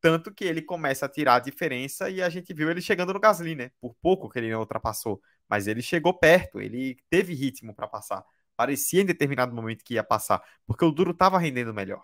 Tanto 0.00 0.32
que 0.34 0.44
ele 0.44 0.60
começa 0.60 1.06
a 1.06 1.08
tirar 1.08 1.36
a 1.36 1.40
diferença 1.40 2.10
e 2.10 2.20
a 2.22 2.28
gente 2.28 2.52
viu 2.52 2.70
ele 2.70 2.82
chegando 2.82 3.14
no 3.14 3.20
Gasly, 3.20 3.54
né? 3.54 3.70
Por 3.80 3.94
pouco 4.02 4.28
que 4.28 4.38
ele 4.38 4.50
não 4.50 4.60
ultrapassou. 4.60 5.20
Mas 5.48 5.66
ele 5.66 5.80
chegou 5.80 6.12
perto, 6.12 6.60
ele 6.60 6.98
teve 7.08 7.34
ritmo 7.34 7.74
para 7.74 7.88
passar 7.88 8.24
parecia 8.56 9.02
em 9.02 9.06
determinado 9.06 9.54
momento 9.54 9.84
que 9.84 9.94
ia 9.94 10.04
passar, 10.04 10.42
porque 10.66 10.84
o 10.84 10.90
duro 10.90 11.10
estava 11.12 11.38
rendendo 11.38 11.74
melhor. 11.74 12.02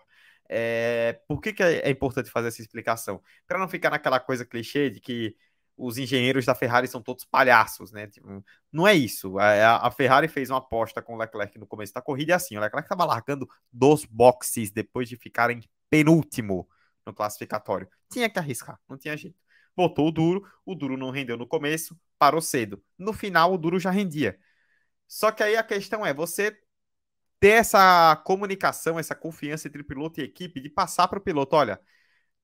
É, 0.49 1.21
por 1.27 1.41
que, 1.41 1.53
que 1.53 1.63
é 1.63 1.89
importante 1.89 2.29
fazer 2.29 2.49
essa 2.49 2.61
explicação? 2.61 3.21
Para 3.47 3.57
não 3.57 3.69
ficar 3.69 3.89
naquela 3.89 4.19
coisa 4.19 4.45
clichê 4.45 4.89
de 4.89 4.99
que 4.99 5.35
os 5.77 5.97
engenheiros 5.97 6.45
da 6.45 6.53
Ferrari 6.53 6.87
são 6.87 7.01
todos 7.01 7.25
palhaços, 7.25 7.91
né? 7.91 8.07
Tipo, 8.07 8.43
não 8.71 8.87
é 8.87 8.93
isso. 8.93 9.39
A, 9.39 9.87
a, 9.87 9.91
Ferrari 9.91 10.27
fez 10.27 10.49
uma 10.49 10.59
aposta 10.59 11.01
com 11.01 11.15
o 11.15 11.17
Leclerc 11.17 11.57
no 11.57 11.65
começo 11.65 11.93
da 11.93 12.01
corrida 12.01 12.31
e 12.31 12.35
assim, 12.35 12.57
o 12.57 12.59
Leclerc 12.59 12.85
estava 12.85 13.05
largando 13.05 13.47
dos 13.71 14.05
boxes 14.05 14.71
depois 14.71 15.09
de 15.09 15.15
ficar 15.15 15.49
em 15.49 15.61
penúltimo 15.89 16.67
no 17.05 17.13
classificatório. 17.13 17.87
Tinha 18.09 18.29
que 18.29 18.37
arriscar, 18.37 18.79
não 18.87 18.97
tinha 18.97 19.17
jeito. 19.17 19.39
Botou 19.75 20.09
o 20.09 20.11
duro, 20.11 20.45
o 20.65 20.75
duro 20.75 20.97
não 20.97 21.09
rendeu 21.11 21.37
no 21.37 21.47
começo, 21.47 21.97
parou 22.19 22.41
cedo. 22.41 22.83
No 22.97 23.13
final, 23.13 23.53
o 23.53 23.57
duro 23.57 23.79
já 23.79 23.89
rendia. 23.89 24.37
Só 25.11 25.29
que 25.29 25.43
aí 25.43 25.57
a 25.57 25.63
questão 25.63 26.05
é 26.05 26.13
você 26.13 26.57
ter 27.37 27.49
essa 27.49 28.15
comunicação, 28.23 28.97
essa 28.97 29.13
confiança 29.13 29.67
entre 29.67 29.83
piloto 29.83 30.21
e 30.21 30.23
equipe, 30.23 30.61
de 30.61 30.69
passar 30.69 31.05
para 31.09 31.19
o 31.19 31.21
piloto, 31.21 31.53
olha, 31.53 31.81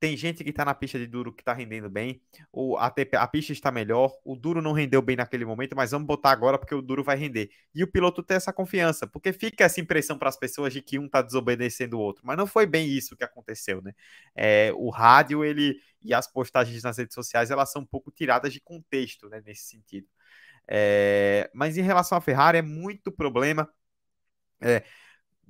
tem 0.02 0.18
gente 0.18 0.44
que 0.44 0.50
está 0.50 0.66
na 0.66 0.76
pista 0.76 1.00
de 1.00 1.08
duro 1.08 1.34
que 1.34 1.42
está 1.42 1.54
rendendo 1.54 1.90
bem, 1.90 2.22
ou 2.52 2.78
a, 2.78 2.88
a, 2.88 3.28
pista 3.30 3.54
está 3.54 3.72
melhor, 3.72 4.14
o 4.22 4.36
duro 4.36 4.62
não 4.62 4.74
rendeu 4.74 5.02
bem 5.02 5.16
naquele 5.16 5.46
momento, 5.46 5.78
mas 5.78 5.92
vamos 5.92 6.06
botar 6.08 6.32
agora 6.32 6.60
porque 6.60 6.76
o 6.76 6.82
duro 6.82 7.06
vai 7.06 7.16
render. 7.16 7.50
E 7.74 7.86
o 7.86 7.88
piloto 7.90 8.22
ter 8.22 8.34
essa 8.34 8.52
confiança, 8.52 9.08
porque 9.08 9.32
fica 9.32 9.64
essa 9.64 9.80
impressão 9.80 10.18
para 10.18 10.28
as 10.28 10.38
pessoas 10.38 10.74
de 10.74 10.82
que 10.82 11.00
um 11.00 11.06
está 11.06 11.22
desobedecendo 11.22 11.98
o 11.98 12.02
outro, 12.02 12.24
mas 12.26 12.36
não 12.36 12.46
foi 12.46 12.66
bem 12.66 12.86
isso 12.90 13.16
que 13.16 13.24
aconteceu, 13.24 13.82
né? 13.82 13.94
É, 14.36 14.74
o 14.76 14.90
rádio 14.90 15.42
ele 15.42 15.80
e 16.04 16.14
as 16.14 16.28
postagens 16.28 16.84
nas 16.84 16.98
redes 16.98 17.16
sociais 17.16 17.50
elas 17.50 17.72
são 17.72 17.84
um 17.84 17.86
pouco 17.86 18.12
tiradas 18.12 18.52
de 18.52 18.60
contexto, 18.60 19.30
né, 19.30 19.42
nesse 19.46 19.70
sentido. 19.70 20.08
É, 20.68 21.50
mas 21.54 21.78
em 21.78 21.82
relação 21.82 22.18
à 22.18 22.22
Ferrari, 22.22 22.58
é 22.58 22.62
muito 22.62 23.12
problema 23.12 23.70
é, 24.62 24.84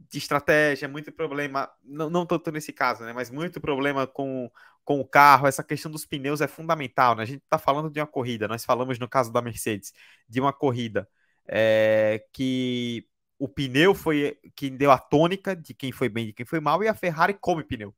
de 0.10 0.18
estratégia, 0.18 0.86
é 0.86 0.88
muito 0.88 1.12
problema, 1.12 1.70
não, 1.84 2.10
não 2.10 2.26
tanto 2.26 2.52
nesse 2.52 2.72
caso, 2.74 3.04
né? 3.04 3.14
Mas 3.14 3.30
muito 3.30 3.60
problema 3.60 4.08
com, 4.08 4.50
com 4.84 5.00
o 5.00 5.06
carro. 5.08 5.48
Essa 5.48 5.64
questão 5.64 5.92
dos 5.92 6.06
pneus 6.06 6.42
é 6.42 6.48
fundamental, 6.48 7.16
né? 7.16 7.24
A 7.24 7.26
gente 7.26 7.44
está 7.44 7.58
falando 7.58 7.90
de 7.90 8.00
uma 8.00 8.08
corrida, 8.08 8.48
nós 8.48 8.66
falamos 8.66 9.00
no 9.00 9.08
caso 9.10 9.32
da 9.32 9.42
Mercedes, 9.42 9.94
de 10.30 10.40
uma 10.40 10.54
corrida 10.54 11.10
é, 11.48 12.26
que 12.34 13.08
o 13.40 13.48
pneu 13.48 13.94
foi 13.96 14.38
quem 14.56 14.76
deu 14.76 14.92
a 14.92 14.98
tônica 14.98 15.56
de 15.56 15.74
quem 15.74 15.92
foi 15.92 16.10
bem 16.10 16.26
e 16.26 16.28
de 16.28 16.34
quem 16.34 16.46
foi 16.46 16.60
mal, 16.60 16.84
e 16.84 16.88
a 16.88 16.94
Ferrari 16.94 17.34
come 17.34 17.64
pneu. 17.64 17.96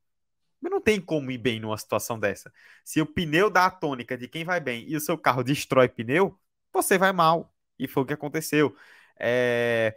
Mas 0.60 0.70
não 0.70 0.80
tem 0.80 1.00
como 1.00 1.30
ir 1.30 1.38
bem 1.38 1.58
numa 1.60 1.76
situação 1.78 2.18
dessa. 2.18 2.52
Se 2.84 3.00
o 3.00 3.06
pneu 3.06 3.50
dá 3.50 3.66
a 3.66 3.70
tônica 3.70 4.16
de 4.16 4.28
quem 4.28 4.44
vai 4.44 4.60
bem 4.60 4.84
e 4.88 4.96
o 4.96 5.00
seu 5.00 5.16
carro 5.18 5.42
destrói 5.42 5.88
pneu, 5.88 6.38
você 6.72 6.98
vai 6.98 7.12
mal. 7.12 7.54
E 7.78 7.88
foi 7.88 8.02
o 8.02 8.06
que 8.06 8.12
aconteceu. 8.14 8.74
É... 9.18 9.96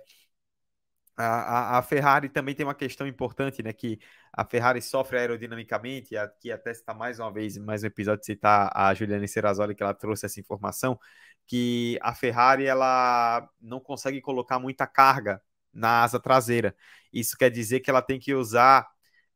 A, 1.15 1.75
a, 1.75 1.77
a, 1.77 1.81
Ferrari 1.83 2.27
também 2.27 2.55
tem 2.55 2.65
uma 2.65 2.73
questão 2.73 3.05
importante, 3.05 3.61
né? 3.61 3.71
Que 3.71 3.99
a 4.31 4.43
Ferrari 4.43 4.81
sofre 4.81 5.19
aerodinamicamente, 5.19 6.17
aqui 6.17 6.51
até 6.51 6.71
está 6.71 6.91
mais 6.93 7.19
uma 7.19 7.31
vez, 7.31 7.55
mais 7.57 7.83
um 7.83 7.87
episódio, 7.87 8.25
citar 8.25 8.71
a 8.73 8.91
Juliana 8.95 9.27
Serrazoli, 9.27 9.75
que 9.75 9.83
ela 9.83 9.93
trouxe 9.93 10.25
essa 10.25 10.39
informação, 10.39 10.99
que 11.45 11.99
a 12.01 12.15
Ferrari 12.15 12.65
ela 12.65 13.47
não 13.61 13.79
consegue 13.79 14.21
colocar 14.21 14.57
muita 14.59 14.87
carga 14.87 15.39
na 15.71 16.03
asa 16.03 16.19
traseira. 16.19 16.75
Isso 17.11 17.37
quer 17.37 17.49
dizer 17.51 17.79
que 17.81 17.89
ela 17.89 18.01
tem 18.01 18.19
que 18.19 18.33
usar 18.33 18.87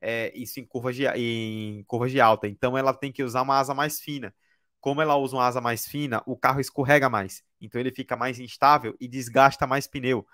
é, 0.01 0.31
isso 0.35 0.59
em 0.59 0.65
curvas, 0.65 0.95
de, 0.95 1.07
em 1.07 1.83
curvas 1.85 2.11
de 2.11 2.19
alta. 2.21 2.47
Então 2.47 2.77
ela 2.77 2.93
tem 2.93 3.11
que 3.11 3.23
usar 3.23 3.41
uma 3.43 3.59
asa 3.59 3.73
mais 3.73 3.99
fina. 3.99 4.33
Como 4.79 5.01
ela 5.01 5.15
usa 5.15 5.35
uma 5.35 5.45
asa 5.45 5.61
mais 5.61 5.85
fina, 5.85 6.21
o 6.25 6.37
carro 6.37 6.59
escorrega 6.59 7.09
mais. 7.09 7.43
Então 7.59 7.79
ele 7.81 7.91
fica 7.91 8.15
mais 8.15 8.39
instável 8.39 8.95
e 8.99 9.07
desgasta 9.07 9.67
mais 9.67 9.87
pneu. 9.87 10.25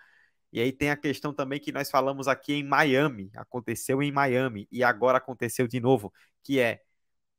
E 0.51 0.61
aí 0.61 0.71
tem 0.71 0.91
a 0.91 0.97
questão 0.97 1.33
também 1.33 1.59
que 1.59 1.71
nós 1.71 1.89
falamos 1.89 2.27
aqui 2.27 2.53
em 2.53 2.63
Miami, 2.63 3.31
aconteceu 3.35 4.03
em 4.03 4.11
Miami 4.11 4.67
e 4.71 4.83
agora 4.83 5.17
aconteceu 5.17 5.67
de 5.67 5.79
novo, 5.79 6.13
que 6.43 6.59
é 6.59 6.81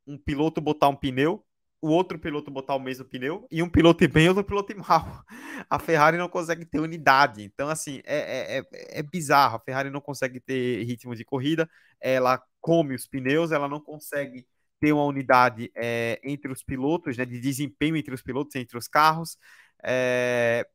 um 0.06 0.18
piloto 0.18 0.60
botar 0.60 0.88
um 0.88 0.96
pneu, 0.96 1.44
o 1.80 1.88
outro 1.88 2.18
piloto 2.18 2.50
botar 2.50 2.74
o 2.74 2.80
mesmo 2.80 3.04
pneu 3.04 3.46
e 3.50 3.62
um 3.62 3.68
piloto 3.68 4.02
ir 4.02 4.08
bem 4.08 4.24
e 4.24 4.28
outro 4.28 4.42
piloto 4.42 4.72
ir 4.72 4.76
mal. 4.76 5.22
A 5.70 5.78
Ferrari 5.78 6.16
não 6.16 6.28
consegue 6.28 6.64
ter 6.64 6.80
unidade. 6.80 7.42
Então, 7.44 7.68
assim, 7.68 8.00
é, 8.04 8.56
é, 8.56 8.58
é, 8.58 9.00
é 9.00 9.02
bizarro. 9.02 9.56
A 9.56 9.60
Ferrari 9.60 9.90
não 9.90 10.00
consegue 10.00 10.40
ter 10.40 10.82
ritmo 10.84 11.14
de 11.14 11.24
corrida, 11.24 11.68
ela 12.00 12.42
come 12.60 12.94
os 12.94 13.06
pneus, 13.06 13.52
ela 13.52 13.68
não 13.68 13.80
consegue 13.80 14.46
ter 14.84 14.92
uma 14.92 15.04
unidade 15.04 15.72
é, 15.74 16.20
entre 16.22 16.52
os 16.52 16.62
pilotos, 16.62 17.16
né, 17.16 17.24
de 17.24 17.40
desempenho 17.40 17.96
entre 17.96 18.14
os 18.14 18.20
pilotos, 18.20 18.54
entre 18.54 18.76
os 18.76 18.86
carros. 18.86 19.38
É, 19.82 20.68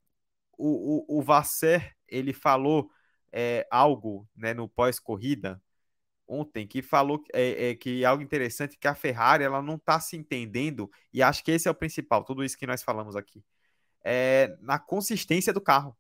o, 0.58 1.18
o, 1.18 1.20
o 1.20 1.22
Vasser, 1.22 1.96
ele 2.08 2.34
falou 2.34 2.90
é, 3.32 3.68
algo 3.70 4.28
né, 4.36 4.52
no 4.52 4.68
pós-corrida 4.68 5.62
ontem 6.28 6.68
que 6.68 6.82
falou 6.82 7.24
é, 7.34 7.70
é, 7.70 7.76
que 7.76 8.04
algo 8.04 8.24
interessante 8.24 8.78
que 8.80 8.88
a 8.88 8.96
Ferrari 8.96 9.44
ela 9.44 9.62
não 9.62 9.76
está 9.76 10.00
se 10.00 10.18
entendendo 10.18 10.90
e 11.14 11.22
acho 11.24 11.44
que 11.44 11.52
esse 11.52 11.68
é 11.68 11.72
o 11.72 11.76
principal 11.76 12.24
tudo 12.24 12.44
isso 12.44 12.58
que 12.58 12.68
nós 12.68 12.84
falamos 12.84 13.16
aqui 13.16 13.44
é 14.04 14.56
na 14.62 14.78
consistência 14.80 15.52
do 15.54 15.62
carro 15.62 15.98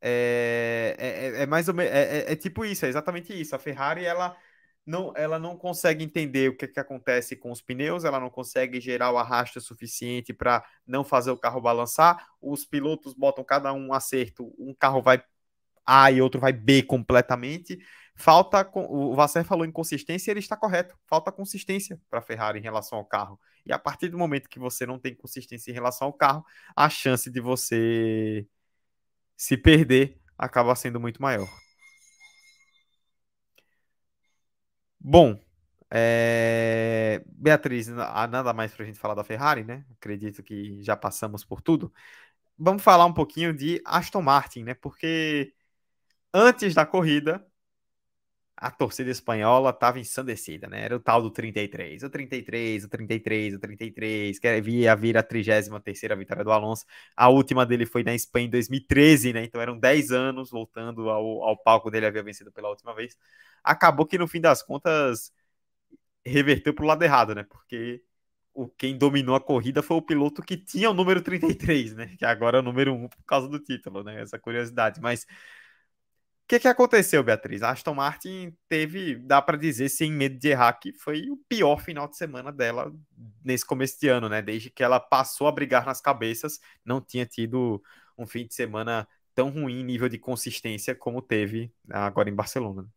é, 0.00 0.94
é, 0.98 1.40
é, 1.40 1.42
é 1.42 1.46
mais 1.46 1.68
ou 1.68 1.74
menos 1.74 1.92
é, 1.92 2.18
é, 2.18 2.32
é, 2.32 2.36
tipo 2.36 2.64
isso 2.64 2.84
é 2.84 2.88
exatamente 2.88 3.32
isso 3.38 3.56
a 3.56 3.58
Ferrari 3.58 4.04
ela 4.04 4.36
não, 4.86 5.12
ela 5.16 5.38
não 5.38 5.56
consegue 5.56 6.04
entender 6.04 6.48
o 6.50 6.56
que, 6.56 6.68
que 6.68 6.78
acontece 6.78 7.34
com 7.34 7.50
os 7.50 7.60
pneus, 7.60 8.04
ela 8.04 8.20
não 8.20 8.30
consegue 8.30 8.80
gerar 8.80 9.10
o 9.10 9.18
arrasto 9.18 9.60
suficiente 9.60 10.32
para 10.32 10.64
não 10.86 11.02
fazer 11.02 11.32
o 11.32 11.36
carro 11.36 11.60
balançar. 11.60 12.28
Os 12.40 12.64
pilotos 12.64 13.12
botam 13.12 13.42
cada 13.42 13.72
um 13.72 13.92
acerto, 13.92 14.54
um 14.56 14.72
carro 14.72 15.02
vai 15.02 15.22
A 15.84 16.10
e 16.12 16.20
outro 16.22 16.40
vai 16.40 16.52
B 16.52 16.82
completamente. 16.84 17.78
Falta, 18.14 18.68
o 18.74 19.14
Vasser 19.14 19.44
falou 19.44 19.66
em 19.66 19.72
consistência 19.72 20.30
e 20.30 20.32
ele 20.32 20.40
está 20.40 20.56
correto. 20.56 20.96
Falta 21.06 21.32
consistência 21.32 22.00
para 22.08 22.20
a 22.20 22.22
Ferrari 22.22 22.58
em 22.60 22.62
relação 22.62 22.98
ao 22.98 23.04
carro. 23.04 23.40
E 23.66 23.72
a 23.72 23.78
partir 23.78 24.08
do 24.08 24.18
momento 24.18 24.48
que 24.48 24.58
você 24.58 24.86
não 24.86 24.98
tem 24.98 25.14
consistência 25.14 25.70
em 25.70 25.74
relação 25.74 26.06
ao 26.06 26.12
carro, 26.12 26.44
a 26.76 26.88
chance 26.88 27.30
de 27.30 27.40
você 27.40 28.46
se 29.36 29.56
perder 29.56 30.20
acaba 30.38 30.74
sendo 30.76 31.00
muito 31.00 31.20
maior. 31.20 31.65
Bom, 35.08 35.38
é... 35.88 37.22
Beatriz, 37.28 37.88
há 37.90 38.26
nada 38.26 38.52
mais 38.52 38.72
para 38.74 38.82
a 38.82 38.86
gente 38.86 38.98
falar 38.98 39.14
da 39.14 39.22
Ferrari, 39.22 39.62
né? 39.64 39.84
Acredito 39.92 40.42
que 40.42 40.82
já 40.82 40.96
passamos 40.96 41.44
por 41.44 41.62
tudo. 41.62 41.92
Vamos 42.58 42.82
falar 42.82 43.06
um 43.06 43.14
pouquinho 43.14 43.54
de 43.54 43.80
Aston 43.84 44.22
Martin, 44.22 44.64
né? 44.64 44.74
Porque 44.74 45.54
antes 46.34 46.74
da 46.74 46.86
corrida, 46.86 47.46
a 48.56 48.70
torcida 48.70 49.10
espanhola 49.10 49.70
estava 49.70 50.00
ensandecida, 50.00 50.66
né? 50.68 50.82
Era 50.84 50.96
o 50.96 51.00
tal 51.00 51.22
do 51.22 51.30
33, 51.30 52.02
o 52.02 52.10
33, 52.10 52.84
o 52.84 52.88
33, 52.88 53.54
o 53.54 53.58
33, 53.58 54.38
que 54.38 54.60
via 54.60 54.96
vir 54.96 55.18
a 55.18 55.22
33 55.22 55.68
vitória 56.18 56.42
do 56.44 56.50
Alonso. 56.52 56.84
A 57.16 57.28
última 57.28 57.66
dele 57.66 57.86
foi 57.86 58.02
na 58.02 58.14
Espanha 58.14 58.46
em 58.46 58.50
2013, 58.50 59.32
né? 59.32 59.44
Então 59.44 59.60
eram 59.60 59.78
10 59.78 60.10
anos 60.10 60.50
voltando 60.50 61.10
ao, 61.10 61.42
ao 61.44 61.56
palco 61.56 61.90
dele, 61.90 62.06
havia 62.06 62.22
vencido 62.22 62.50
pela 62.50 62.70
última 62.70 62.94
vez 62.94 63.16
acabou 63.66 64.06
que 64.06 64.16
no 64.16 64.28
fim 64.28 64.40
das 64.40 64.62
contas 64.62 65.32
reverteu 66.24 66.72
para 66.74 66.84
o 66.84 66.88
lado 66.88 67.02
errado, 67.02 67.34
né? 67.34 67.44
Porque 67.44 68.02
o 68.54 68.68
quem 68.68 68.96
dominou 68.96 69.34
a 69.36 69.40
corrida 69.40 69.82
foi 69.82 69.96
o 69.96 70.02
piloto 70.02 70.42
que 70.42 70.56
tinha 70.56 70.90
o 70.90 70.94
número 70.94 71.20
33, 71.22 71.94
né? 71.94 72.16
Que 72.18 72.24
agora 72.24 72.58
é 72.58 72.60
o 72.60 72.64
número 72.64 72.94
1 72.94 73.08
por 73.08 73.24
causa 73.24 73.48
do 73.48 73.58
título, 73.60 74.04
né? 74.04 74.22
Essa 74.22 74.38
curiosidade. 74.38 75.00
Mas 75.00 75.26
que, 76.46 76.60
que 76.60 76.68
aconteceu, 76.68 77.22
Beatriz? 77.22 77.62
A 77.62 77.70
Aston 77.70 77.94
Martin 77.94 78.56
teve, 78.68 79.16
dá 79.16 79.42
para 79.42 79.56
dizer, 79.56 79.88
sem 79.88 80.12
medo 80.12 80.38
de 80.38 80.48
errar, 80.48 80.72
que 80.74 80.92
foi 80.92 81.28
o 81.30 81.36
pior 81.48 81.80
final 81.80 82.08
de 82.08 82.16
semana 82.16 82.52
dela 82.52 82.92
nesse 83.44 83.64
começo 83.64 83.98
de 84.00 84.08
ano, 84.08 84.28
né? 84.28 84.40
Desde 84.40 84.70
que 84.70 84.82
ela 84.82 85.00
passou 85.00 85.48
a 85.48 85.52
brigar 85.52 85.84
nas 85.84 86.00
cabeças, 86.00 86.60
não 86.84 87.00
tinha 87.00 87.26
tido 87.26 87.82
um 88.16 88.26
fim 88.26 88.46
de 88.46 88.54
semana 88.54 89.08
tão 89.34 89.50
ruim 89.50 89.80
em 89.80 89.84
nível 89.84 90.08
de 90.08 90.18
consistência 90.18 90.94
como 90.94 91.20
teve 91.20 91.70
agora 91.90 92.30
em 92.30 92.34
Barcelona 92.34 92.88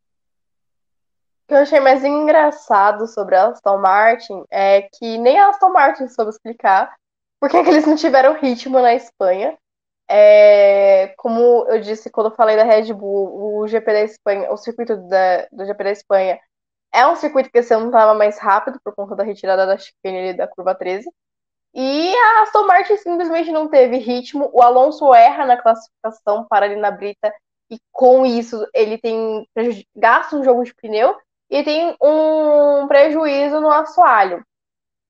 que 1.49 1.55
eu 1.55 1.57
achei 1.57 1.79
mais 1.79 2.03
engraçado 2.05 3.07
sobre 3.07 3.35
a 3.35 3.47
Aston 3.47 3.79
Martin 3.79 4.43
é 4.51 4.83
que 4.83 5.17
nem 5.17 5.39
a 5.39 5.49
Aston 5.49 5.73
Martin 5.73 6.07
soube 6.07 6.29
explicar 6.29 6.95
por 7.39 7.49
que 7.49 7.57
eles 7.57 7.87
não 7.87 7.95
tiveram 7.95 8.39
ritmo 8.39 8.79
na 8.79 8.93
Espanha. 8.93 9.57
É, 10.11 11.13
como 11.17 11.65
eu 11.67 11.79
disse 11.81 12.09
quando 12.09 12.31
eu 12.31 12.35
falei 12.35 12.55
da 12.55 12.63
Red 12.63 12.91
Bull, 12.93 13.61
o 13.61 13.67
GP 13.67 13.93
da 13.93 14.01
Espanha, 14.01 14.51
o 14.51 14.57
circuito 14.57 14.97
da, 15.07 15.47
do 15.51 15.65
GP 15.65 15.83
da 15.83 15.91
Espanha 15.91 16.39
é 16.91 17.05
um 17.07 17.15
circuito 17.15 17.51
que 17.51 17.59
esse 17.59 17.73
ano 17.73 17.87
estava 17.87 18.13
mais 18.15 18.39
rápido 18.39 18.79
por 18.83 18.95
conta 18.95 19.15
da 19.15 19.23
retirada 19.23 19.65
da 19.67 19.77
chicane 19.77 20.33
da 20.33 20.47
curva 20.47 20.73
13. 20.73 21.07
E 21.73 22.15
a 22.15 22.41
Aston 22.41 22.65
Martin 22.65 22.97
simplesmente 22.97 23.51
não 23.51 23.67
teve 23.67 23.97
ritmo. 23.97 24.49
O 24.53 24.61
Alonso 24.63 25.13
erra 25.13 25.45
na 25.45 25.57
classificação 25.57 26.45
para 26.49 26.65
ali 26.65 26.75
na 26.75 26.89
brita 26.89 27.31
e 27.69 27.79
com 27.91 28.25
isso 28.25 28.67
ele 28.73 28.97
tem 28.97 29.47
gasto 29.95 30.37
um 30.37 30.43
jogo 30.43 30.63
de 30.63 30.73
pneu 30.73 31.15
e 31.49 31.63
tem 31.63 31.95
um 32.01 32.87
prejuízo 32.87 33.61
no 33.61 33.69
assoalho. 33.69 34.43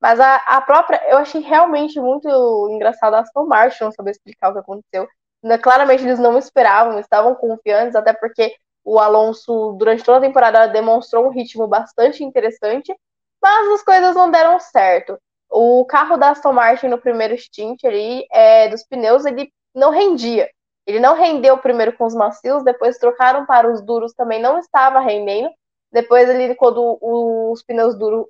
Mas 0.01 0.19
a, 0.19 0.35
a 0.35 0.61
própria, 0.61 1.01
eu 1.09 1.17
achei 1.17 1.41
realmente 1.41 1.99
muito 1.99 2.27
engraçado 2.71 3.15
a 3.15 3.19
Aston 3.19 3.45
Martin 3.45 3.83
não 3.83 3.91
saber 3.91 4.11
explicar 4.11 4.49
o 4.49 4.53
que 4.53 4.59
aconteceu. 4.59 5.07
Né, 5.43 5.57
claramente 5.57 6.03
eles 6.03 6.19
não 6.19 6.37
esperavam, 6.37 6.99
estavam 6.99 7.33
confiantes, 7.35 7.95
até 7.95 8.13
porque 8.13 8.53
o 8.83 8.99
Alonso, 8.99 9.73
durante 9.77 10.03
toda 10.03 10.17
a 10.17 10.27
temporada, 10.27 10.67
demonstrou 10.67 11.25
um 11.27 11.31
ritmo 11.31 11.67
bastante 11.67 12.23
interessante, 12.23 12.93
mas 13.41 13.73
as 13.73 13.83
coisas 13.83 14.15
não 14.15 14.31
deram 14.31 14.59
certo. 14.59 15.17
O 15.49 15.85
carro 15.85 16.17
da 16.17 16.31
Aston 16.31 16.53
Martin 16.53 16.87
no 16.87 16.97
primeiro 16.97 17.37
stint 17.37 17.83
ali, 17.83 18.25
é, 18.31 18.67
dos 18.69 18.83
pneus, 18.83 19.25
ele 19.25 19.51
não 19.73 19.91
rendia. 19.91 20.49
Ele 20.85 20.99
não 20.99 21.15
rendeu 21.15 21.57
primeiro 21.57 21.93
com 21.93 22.05
os 22.05 22.15
macios, 22.15 22.63
depois 22.63 22.97
trocaram 22.97 23.45
para 23.45 23.71
os 23.71 23.81
duros, 23.81 24.13
também 24.13 24.41
não 24.41 24.57
estava 24.59 24.99
rendendo. 24.99 25.49
Depois 25.91 26.29
ali, 26.29 26.55
quando 26.55 26.97
os 27.01 27.63
pneus 27.63 27.97
duros 27.97 28.25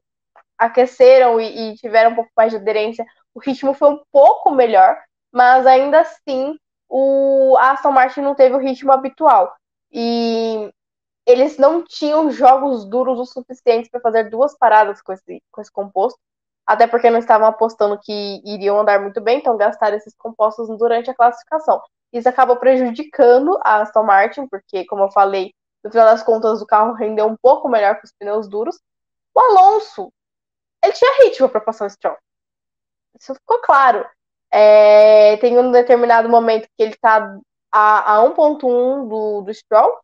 aqueceram 0.59 1.39
e, 1.39 1.71
e, 1.71 1.75
tiveram 1.75 2.11
um 2.11 2.15
pouco 2.15 2.31
mais 2.35 2.51
de 2.51 2.57
aderência, 2.57 3.05
o 3.33 3.39
ritmo 3.39 3.73
foi 3.73 3.91
um 3.91 4.01
pouco 4.11 4.51
melhor, 4.51 4.97
mas 5.31 5.65
ainda 5.65 6.01
assim 6.01 6.57
o 6.89 7.55
Aston 7.57 7.91
Martin 7.91 8.21
não 8.21 8.35
teve 8.35 8.55
o 8.55 8.59
ritmo 8.59 8.91
habitual. 8.91 9.55
E 9.91 10.69
eles 11.25 11.57
não 11.57 11.83
tinham 11.83 12.29
jogos 12.31 12.85
duros 12.85 13.19
o 13.19 13.25
suficiente 13.25 13.89
para 13.89 14.01
fazer 14.01 14.29
duas 14.29 14.57
paradas 14.57 15.01
com 15.01 15.13
esse, 15.13 15.41
com 15.51 15.61
esse 15.61 15.71
composto, 15.71 16.19
até 16.65 16.87
porque 16.87 17.09
não 17.09 17.19
estavam 17.19 17.47
apostando 17.47 17.99
que 17.99 18.41
iriam 18.45 18.79
andar 18.79 18.99
muito 18.99 19.21
bem, 19.21 19.39
então 19.39 19.57
gastaram 19.57 19.97
esses 19.97 20.15
compostos 20.15 20.67
durante 20.77 21.09
a 21.09 21.15
classificação. 21.15 21.81
Isso 22.11 22.27
acabou 22.27 22.57
prejudicando 22.57 23.57
a 23.63 23.81
Aston 23.81 24.03
Martin, 24.03 24.47
porque, 24.47 24.85
como 24.85 25.03
eu 25.03 25.11
falei, 25.11 25.53
no 25.83 25.91
final 25.91 26.05
das 26.07 26.23
contas, 26.23 26.61
o 26.61 26.65
carro 26.65 26.93
rendeu 26.93 27.27
um 27.27 27.35
pouco 27.41 27.69
melhor 27.69 27.95
com 27.95 28.05
os 28.05 28.13
pneus 28.19 28.47
duros. 28.47 28.79
O 29.33 29.39
Alonso, 29.39 30.11
ele 30.83 30.93
tinha 30.93 31.23
ritmo 31.23 31.49
para 31.49 31.61
passar 31.61 31.85
o 31.85 31.89
Stroll. 31.89 32.17
Isso 33.19 33.33
ficou 33.35 33.59
claro. 33.61 34.05
É, 34.51 35.37
tem 35.37 35.57
um 35.59 35.71
determinado 35.71 36.27
momento 36.29 36.67
que 36.75 36.83
ele 36.83 36.93
está 36.93 37.37
a, 37.71 38.15
a 38.15 38.23
1.1 38.23 39.07
do, 39.07 39.41
do 39.41 39.53
Stroll, 39.53 39.99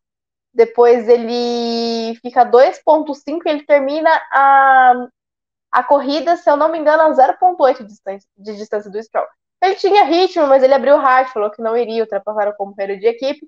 depois 0.54 1.08
ele 1.08 2.18
fica 2.20 2.44
2.5 2.44 3.42
e 3.44 3.48
ele 3.50 3.64
termina 3.64 4.10
a, 4.32 5.08
a 5.72 5.84
corrida, 5.84 6.36
se 6.36 6.48
eu 6.48 6.56
não 6.56 6.70
me 6.70 6.78
engano, 6.78 7.02
a 7.02 7.10
0.8 7.10 7.78
de 7.78 7.84
distância, 7.84 8.28
de 8.36 8.56
distância 8.56 8.90
do 8.90 9.02
Stroll. 9.02 9.26
Ele 9.62 9.74
tinha 9.74 10.04
ritmo, 10.04 10.46
mas 10.46 10.62
ele 10.62 10.74
abriu 10.74 10.94
o 10.96 10.98
hard, 11.00 11.28
falou 11.28 11.50
que 11.50 11.60
não 11.60 11.76
iria 11.76 12.02
ultrapassar 12.02 12.48
o 12.48 12.56
companheiro 12.56 13.00
de 13.00 13.06
equipe. 13.06 13.46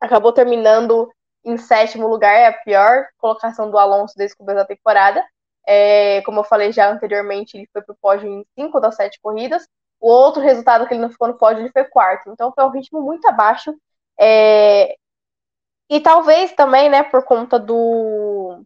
Acabou 0.00 0.32
terminando 0.32 1.10
em 1.44 1.56
sétimo 1.56 2.06
lugar, 2.06 2.34
é 2.34 2.46
a 2.46 2.52
pior 2.52 3.06
colocação 3.18 3.70
do 3.70 3.78
Alonso 3.78 4.14
desde 4.16 4.34
o 4.34 4.38
começo 4.38 4.58
da 4.58 4.64
temporada. 4.64 5.24
É, 5.66 6.22
como 6.22 6.40
eu 6.40 6.44
falei 6.44 6.72
já 6.72 6.90
anteriormente, 6.90 7.56
ele 7.56 7.68
foi 7.72 7.82
para 7.82 7.92
o 7.92 7.98
pódio 8.00 8.28
em 8.28 8.46
cinco 8.58 8.80
das 8.80 8.96
sete 8.96 9.20
corridas. 9.20 9.66
O 10.00 10.08
outro 10.10 10.42
resultado 10.42 10.86
que 10.86 10.94
ele 10.94 11.02
não 11.02 11.10
ficou 11.10 11.28
no 11.28 11.38
pódio, 11.38 11.62
ele 11.62 11.72
foi 11.72 11.84
quarto. 11.84 12.30
Então 12.30 12.52
foi 12.52 12.64
um 12.64 12.70
ritmo 12.70 13.00
muito 13.00 13.26
abaixo. 13.28 13.74
É... 14.18 14.96
E 15.88 16.00
talvez 16.00 16.52
também, 16.52 16.88
né, 16.88 17.02
por 17.02 17.24
conta 17.24 17.58
do, 17.58 18.64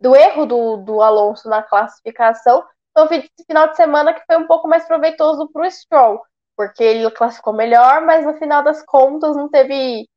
do 0.00 0.16
erro 0.16 0.44
do, 0.44 0.76
do 0.78 1.00
Alonso 1.00 1.48
na 1.48 1.62
classificação, 1.62 2.64
um 2.98 3.06
final 3.46 3.68
de 3.68 3.76
semana 3.76 4.12
que 4.12 4.24
foi 4.26 4.36
um 4.36 4.46
pouco 4.46 4.68
mais 4.68 4.84
proveitoso 4.86 5.48
para 5.48 5.66
o 5.66 5.70
Stroll, 5.70 6.22
porque 6.56 6.82
ele 6.82 7.10
classificou 7.12 7.52
melhor, 7.52 8.02
mas 8.02 8.26
no 8.26 8.34
final 8.34 8.62
das 8.62 8.84
contas 8.84 9.36
não 9.36 9.48
teve. 9.48 10.08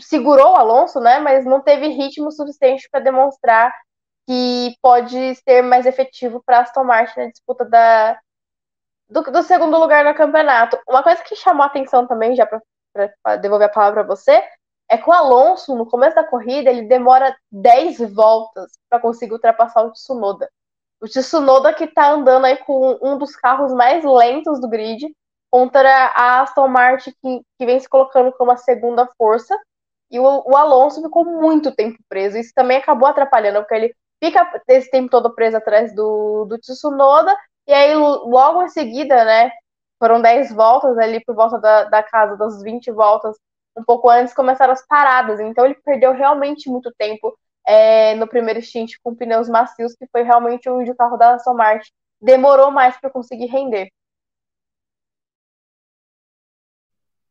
Segurou 0.00 0.52
o 0.52 0.56
Alonso, 0.56 1.00
né? 1.00 1.18
Mas 1.18 1.44
não 1.44 1.60
teve 1.60 1.88
ritmo 1.88 2.30
suficiente 2.30 2.88
para 2.90 3.00
demonstrar 3.00 3.72
que 4.26 4.76
pode 4.80 5.34
ser 5.36 5.62
mais 5.62 5.86
efetivo 5.86 6.42
para 6.44 6.60
Aston 6.60 6.84
Martin 6.84 7.20
na 7.20 7.26
disputa 7.30 7.64
da, 7.64 8.18
do, 9.08 9.22
do, 9.22 9.42
segundo 9.42 9.78
lugar 9.78 10.04
no 10.04 10.14
campeonato. 10.14 10.78
Uma 10.88 11.02
coisa 11.02 11.22
que 11.22 11.36
chamou 11.36 11.62
a 11.62 11.66
atenção 11.66 12.06
também, 12.06 12.34
já 12.34 12.46
para 12.46 13.36
devolver 13.36 13.68
a 13.68 13.72
palavra 13.72 14.04
para 14.04 14.14
você, 14.14 14.42
é 14.88 14.98
que 14.98 15.08
o 15.08 15.12
Alonso, 15.12 15.74
no 15.74 15.86
começo 15.86 16.14
da 16.14 16.24
corrida, 16.24 16.70
ele 16.70 16.82
demora 16.82 17.36
10 17.50 18.12
voltas 18.12 18.72
para 18.88 19.00
conseguir 19.00 19.32
ultrapassar 19.32 19.82
o 19.82 19.92
Tsunoda. 19.92 20.50
O 21.00 21.06
Tsunoda 21.06 21.72
que 21.72 21.84
está 21.84 22.10
andando 22.10 22.44
aí 22.44 22.56
com 22.58 22.98
um 23.02 23.18
dos 23.18 23.34
carros 23.34 23.72
mais 23.72 24.04
lentos 24.04 24.60
do 24.60 24.68
grid, 24.68 25.14
contra 25.50 25.90
a 26.14 26.40
Aston 26.40 26.68
Martin, 26.68 27.12
que, 27.22 27.42
que 27.58 27.66
vem 27.66 27.78
se 27.78 27.88
colocando 27.88 28.32
como 28.32 28.50
a 28.50 28.56
segunda 28.56 29.06
força. 29.18 29.58
E 30.10 30.18
o, 30.18 30.24
o 30.24 30.56
Alonso 30.56 31.02
ficou 31.02 31.24
muito 31.24 31.74
tempo 31.74 31.98
preso. 32.08 32.38
Isso 32.38 32.52
também 32.54 32.78
acabou 32.78 33.08
atrapalhando, 33.08 33.60
porque 33.60 33.74
ele 33.74 33.94
fica 34.22 34.48
esse 34.68 34.88
tempo 34.88 35.10
todo 35.10 35.34
preso 35.34 35.56
atrás 35.56 35.92
do, 35.94 36.44
do 36.44 36.56
Tsunoda, 36.58 37.36
e 37.66 37.72
aí 37.72 37.92
logo 37.96 38.62
em 38.62 38.68
seguida, 38.68 39.24
né, 39.24 39.50
foram 39.98 40.22
10 40.22 40.52
voltas 40.52 40.96
ali 40.96 41.20
por 41.24 41.34
volta 41.34 41.58
da, 41.58 41.84
da 41.84 42.02
casa, 42.04 42.36
das 42.36 42.62
20 42.62 42.92
voltas, 42.92 43.36
um 43.76 43.82
pouco 43.82 44.08
antes 44.08 44.32
começaram 44.32 44.72
as 44.72 44.86
paradas, 44.86 45.40
então 45.40 45.64
ele 45.64 45.74
perdeu 45.74 46.12
realmente 46.12 46.70
muito 46.70 46.92
tempo 46.96 47.36
é, 47.66 48.14
no 48.14 48.28
primeiro 48.28 48.62
stint 48.62 48.94
com 49.02 49.14
pneus 49.14 49.48
macios, 49.48 49.94
que 49.96 50.06
foi 50.12 50.22
realmente 50.22 50.68
onde 50.68 50.90
o 50.90 50.96
carro 50.96 51.16
da 51.16 51.34
Aston 51.34 51.54
Martin 51.54 51.90
demorou 52.20 52.70
mais 52.70 52.96
para 53.00 53.10
conseguir 53.10 53.46
render. 53.46 53.88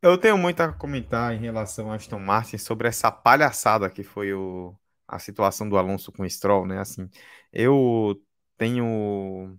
Eu 0.02 0.18
tenho 0.18 0.38
muito 0.38 0.60
a 0.62 0.74
comentar 0.74 1.34
em 1.34 1.38
relação 1.38 1.92
a 1.92 1.96
Aston 1.96 2.20
Martin 2.20 2.58
sobre 2.58 2.88
essa 2.88 3.12
palhaçada 3.12 3.90
que 3.90 4.04
foi 4.04 4.34
o, 4.34 4.76
a 5.12 5.20
situação 5.20 5.70
do 5.70 5.78
Alonso 5.78 6.12
com 6.12 6.24
o 6.24 6.30
Stroll, 6.30 6.66
né? 6.66 6.80
Assim, 6.80 7.10
eu 7.52 8.22
tenho 8.58 9.58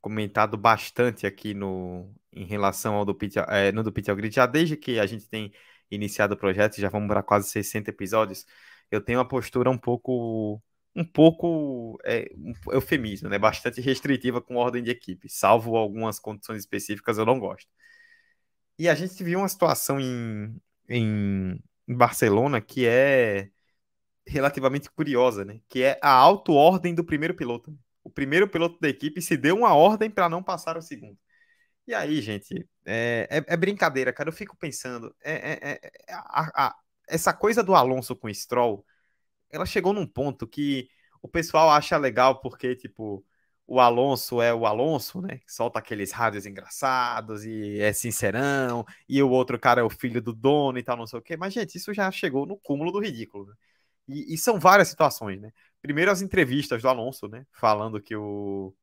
comentado 0.00 0.56
bastante 0.56 1.26
aqui 1.26 1.54
no 1.54 2.14
em 2.32 2.44
relação 2.44 2.94
ao 2.94 3.04
do 3.04 3.14
Pit, 3.14 3.38
é, 3.48 3.72
no 3.72 3.82
do 3.82 3.92
Pit 3.92 4.12
Grid, 4.14 4.34
já 4.34 4.46
desde 4.46 4.76
que 4.76 5.00
a 5.00 5.06
gente 5.06 5.28
tem 5.28 5.52
iniciado 5.90 6.34
o 6.34 6.36
projeto, 6.36 6.76
já 6.80 6.88
vamos 6.90 7.08
para 7.08 7.22
quase 7.22 7.48
60 7.48 7.90
episódios, 7.90 8.44
eu 8.90 9.00
tenho 9.00 9.18
uma 9.18 9.26
postura 9.26 9.70
um 9.70 9.78
pouco 9.78 10.62
um 10.94 11.04
pouco 11.04 11.98
é, 12.04 12.30
um 12.36 12.54
eufemismo, 12.72 13.28
né? 13.28 13.38
Bastante 13.38 13.80
restritiva 13.80 14.40
com 14.40 14.56
ordem 14.56 14.82
de 14.82 14.90
equipe, 14.90 15.28
salvo 15.28 15.76
algumas 15.76 16.18
condições 16.18 16.60
específicas 16.60 17.18
eu 17.18 17.26
não 17.26 17.38
gosto. 17.38 17.68
E 18.78 18.88
a 18.88 18.94
gente 18.94 19.22
viu 19.24 19.38
uma 19.40 19.48
situação 19.48 19.98
em, 20.00 20.60
em, 20.88 21.62
em 21.88 21.94
Barcelona 21.96 22.60
que 22.60 22.86
é 22.86 23.50
relativamente 24.26 24.90
curiosa, 24.90 25.44
né? 25.44 25.60
Que 25.68 25.82
é 25.82 25.98
a 26.02 26.10
auto-ordem 26.10 26.94
do 26.94 27.04
primeiro 27.04 27.34
piloto. 27.34 27.76
O 28.02 28.10
primeiro 28.10 28.48
piloto 28.48 28.78
da 28.80 28.88
equipe 28.88 29.20
se 29.22 29.36
deu 29.36 29.56
uma 29.56 29.74
ordem 29.74 30.10
para 30.10 30.28
não 30.28 30.42
passar 30.42 30.76
o 30.76 30.82
segundo. 30.82 31.18
E 31.86 31.94
aí, 31.94 32.20
gente, 32.20 32.68
é, 32.84 33.28
é, 33.30 33.54
é 33.54 33.56
brincadeira, 33.56 34.12
cara. 34.12 34.28
Eu 34.28 34.32
fico 34.32 34.56
pensando, 34.56 35.14
é, 35.22 35.52
é, 35.52 35.70
é, 35.72 35.90
é 36.08 36.14
a, 36.14 36.66
a, 36.68 36.76
essa 37.08 37.32
coisa 37.32 37.62
do 37.62 37.74
Alonso 37.74 38.16
com 38.16 38.26
o 38.26 38.34
Stroll, 38.34 38.84
ela 39.50 39.66
chegou 39.66 39.92
num 39.92 40.06
ponto 40.06 40.46
que 40.46 40.88
o 41.22 41.28
pessoal 41.28 41.70
acha 41.70 41.96
legal 41.96 42.40
porque, 42.40 42.74
tipo, 42.76 43.24
o 43.66 43.80
Alonso 43.80 44.42
é 44.42 44.54
o 44.54 44.66
Alonso, 44.66 45.20
né? 45.20 45.40
Solta 45.46 45.78
aqueles 45.78 46.12
rádios 46.12 46.46
engraçados 46.46 47.44
e 47.44 47.80
é 47.80 47.92
sincerão, 47.92 48.84
e 49.08 49.22
o 49.22 49.30
outro 49.30 49.58
cara 49.58 49.80
é 49.80 49.84
o 49.84 49.90
filho 49.90 50.20
do 50.22 50.32
dono 50.32 50.78
e 50.78 50.82
tal, 50.82 50.96
não 50.96 51.06
sei 51.06 51.18
o 51.18 51.22
quê. 51.22 51.36
Mas, 51.36 51.54
gente, 51.54 51.76
isso 51.76 51.92
já 51.94 52.10
chegou 52.10 52.46
no 52.46 52.56
cúmulo 52.56 52.92
do 52.92 53.00
ridículo. 53.00 53.46
Né? 53.46 53.54
E, 54.08 54.34
e, 54.34 54.38
são 54.38 54.58
várias 54.58 54.88
situações, 54.88 55.40
né? 55.40 55.52
Primeiro 55.82 56.10
as 56.10 56.22
entrevistas 56.22 56.82
do 56.82 56.88
Alonso, 56.88 57.28
né? 57.28 57.46
Falando 57.52 58.00
que 58.00 58.14
o 58.16 58.74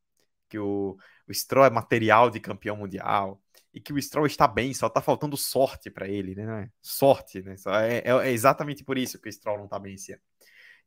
que 0.49 0.59
o, 0.59 0.95
o 1.27 1.33
Stroll 1.33 1.65
é 1.65 1.69
material 1.71 2.29
de 2.29 2.39
campeão 2.39 2.77
mundial 2.77 3.41
e 3.73 3.81
que 3.81 3.91
o 3.91 3.99
Stroll 3.99 4.27
está 4.27 4.47
bem, 4.47 4.71
só 4.71 4.85
está 4.85 5.01
faltando 5.01 5.35
sorte 5.35 5.89
para 5.89 6.07
ele, 6.07 6.35
né? 6.35 6.69
Sorte, 6.79 7.41
né? 7.41 7.55
É, 7.89 8.11
é, 8.11 8.27
é, 8.27 8.31
exatamente 8.31 8.83
por 8.83 8.95
isso 8.97 9.19
que 9.19 9.27
o 9.27 9.31
Stroll 9.31 9.57
não 9.57 9.65
está 9.65 9.79
bem 9.79 9.95
esse 9.95 10.13
ano. 10.13 10.21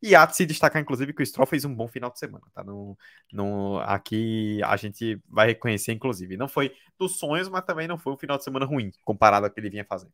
E 0.01 0.15
há 0.15 0.25
de 0.25 0.35
se 0.35 0.45
destacar, 0.45 0.81
inclusive, 0.81 1.11
que 1.13 1.23
o 1.23 1.25
Stroll 1.25 1.47
fez 1.47 1.65
um 1.65 1.73
bom 1.75 1.87
final 1.87 2.11
de 2.11 2.19
semana, 2.19 2.45
tá? 2.53 2.63
No, 2.63 2.97
no, 3.33 3.79
aqui 3.79 4.61
a 4.63 4.77
gente 4.77 5.21
vai 5.27 5.47
reconhecer, 5.47 5.91
inclusive. 5.91 6.37
Não 6.37 6.47
foi 6.47 6.71
dos 6.99 7.17
sonhos, 7.17 7.49
mas 7.49 7.65
também 7.65 7.87
não 7.87 7.97
foi 7.97 8.13
um 8.13 8.17
final 8.17 8.37
de 8.37 8.43
semana 8.43 8.65
ruim, 8.65 8.91
comparado 9.03 9.45
ao 9.47 9.51
que 9.51 9.59
ele 9.59 9.69
vinha 9.71 9.83
fazendo. 9.85 10.13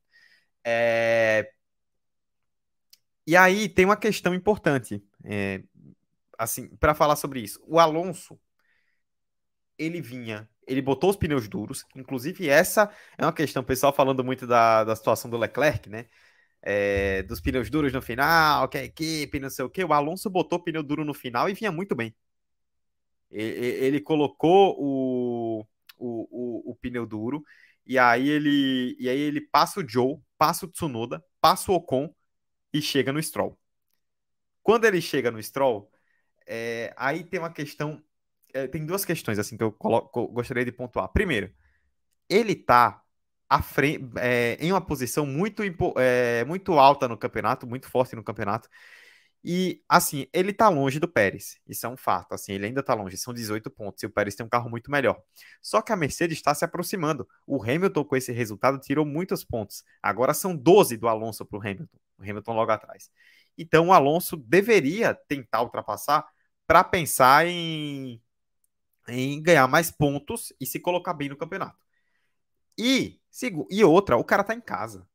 É, 0.64 1.52
e 3.26 3.36
aí 3.36 3.70
tem 3.70 3.86
uma 3.86 3.96
questão 3.98 4.34
importante, 4.34 5.02
é, 5.24 5.64
assim, 6.38 6.68
para 6.78 6.94
falar 6.94 7.16
sobre 7.16 7.40
isso. 7.42 7.62
O 7.66 7.80
Alonso, 7.80 8.40
ele 9.78 10.02
vinha, 10.02 10.50
ele 10.68 10.82
botou 10.82 11.10
os 11.10 11.16
pneus 11.16 11.48
duros, 11.48 11.86
inclusive 11.96 12.50
essa 12.50 12.92
é 13.18 13.26
uma 13.26 13.34
questão, 13.34 13.62
o 13.64 13.66
pessoal 13.66 13.94
falando 13.94 14.24
muito 14.24 14.46
da, 14.46 14.84
da 14.84 14.96
situação 14.96 15.30
do 15.30 15.38
Leclerc, 15.38 15.90
né? 15.90 16.08
É, 16.62 17.24
dos 17.24 17.42
pneus 17.42 17.70
duros 17.70 17.92
no 17.92 18.02
final, 18.02 18.70
que 18.70 18.78
a 18.78 18.84
equipe, 18.86 19.40
não 19.40 19.50
sei 19.50 19.66
o 19.66 19.70
que. 19.70 19.84
O 19.84 19.92
Alonso 19.94 20.30
botou 20.30 20.64
pneu 20.64 20.82
duro 20.82 21.04
no 21.04 21.14
final 21.14 21.50
e 21.50 21.54
vinha 21.54 21.72
muito 21.72 21.94
bem. 21.96 22.16
Ele, 23.30 23.66
ele 23.66 24.00
colocou 24.02 24.76
o, 24.80 25.66
o, 25.98 26.68
o, 26.68 26.72
o, 26.72 26.76
pneu 26.76 27.06
duro 27.06 27.44
e 27.86 27.98
aí 27.98 28.30
ele 28.30 28.96
e 29.00 29.10
aí 29.10 29.20
ele 29.20 29.42
passa 29.42 29.80
o 29.82 29.88
Joe, 29.88 30.18
passa 30.38 30.66
o 30.66 30.70
Tsunoda, 30.70 31.24
passa 31.42 31.72
o 31.72 31.76
Ocon 31.76 32.14
e 32.74 32.82
chega 32.82 33.14
no 33.14 33.22
Stroll. 33.22 33.58
Quando 34.62 34.86
ele 34.86 35.02
chega 35.02 35.32
no 35.32 35.42
Stroll, 35.42 35.90
é, 36.48 36.94
aí 36.98 37.24
tem 37.24 37.40
uma 37.40 37.52
questão, 37.52 38.04
é, 38.54 38.68
tem 38.68 38.86
duas 38.86 39.06
questões 39.06 39.40
assim 39.40 39.58
que 39.58 39.64
eu, 39.64 39.72
coloco, 39.72 40.28
gostaria 40.28 40.66
de 40.66 40.72
pontuar. 40.72 41.10
Primeiro, 41.10 41.54
ele 42.30 42.56
tá 42.56 43.04
frente, 43.62 44.04
é, 44.18 44.58
em 44.60 44.72
uma 44.72 44.82
posição 44.82 45.26
muito, 45.26 45.62
é, 45.98 46.44
muito 46.46 46.74
alta 46.74 47.08
no 47.08 47.18
campeonato, 47.18 47.68
muito 47.68 47.88
forte 47.90 48.16
no 48.16 48.24
campeonato. 48.24 48.70
E, 49.46 49.84
assim, 49.90 50.26
ele 50.32 50.54
tá 50.54 50.70
longe 50.70 51.00
do 51.00 51.08
Pérez. 51.08 51.60
Isso 51.68 51.86
é 51.86 51.90
um 51.90 51.98
fato. 51.98 52.34
Assim, 52.34 52.54
ele 52.54 52.66
ainda 52.66 52.82
tá 52.82 52.94
longe. 52.94 53.18
São 53.18 53.34
18 53.34 53.70
pontos. 53.70 54.02
E 54.02 54.06
o 54.06 54.10
Pérez 54.10 54.36
tem 54.36 54.46
um 54.46 54.50
carro 54.50 54.70
muito 54.70 54.90
melhor. 54.90 55.22
Só 55.62 55.82
que 55.82 55.92
a 55.92 55.98
Mercedes 55.98 56.38
está 56.38 56.56
se 56.56 56.64
aproximando. 56.64 57.28
O 57.46 57.62
Hamilton, 57.62 58.06
com 58.06 58.16
esse 58.16 58.32
resultado, 58.32 58.80
tirou 58.80 59.06
muitos 59.06 59.44
pontos. 59.44 59.84
Agora 60.02 60.34
são 60.34 60.56
12 60.56 60.96
do 60.96 61.10
Alonso 61.10 61.46
para 61.46 61.58
o 61.58 61.62
Hamilton. 61.62 62.00
O 62.18 62.24
Hamilton 62.24 62.53
logo 62.53 62.72
atrás. 62.72 63.09
Então, 63.57 63.89
o 63.89 63.93
Alonso 63.93 64.38
deveria 64.38 65.14
tentar 65.14 65.61
ultrapassar 65.61 66.28
para 66.66 66.84
pensar 66.84 67.45
em, 67.45 68.22
em 69.07 69.41
ganhar 69.41 69.68
mais 69.68 69.91
pontos 69.91 70.53
e 70.59 70.66
se 70.66 70.80
colocar 70.80 71.14
bem 71.14 71.30
no 71.30 71.38
campeonato. 71.38 71.78
E, 72.78 73.20
e 73.70 73.84
outra, 73.84 74.18
o 74.18 74.24
cara 74.24 74.43
tá 74.43 74.53
em 74.53 74.61
casa. 74.61 75.07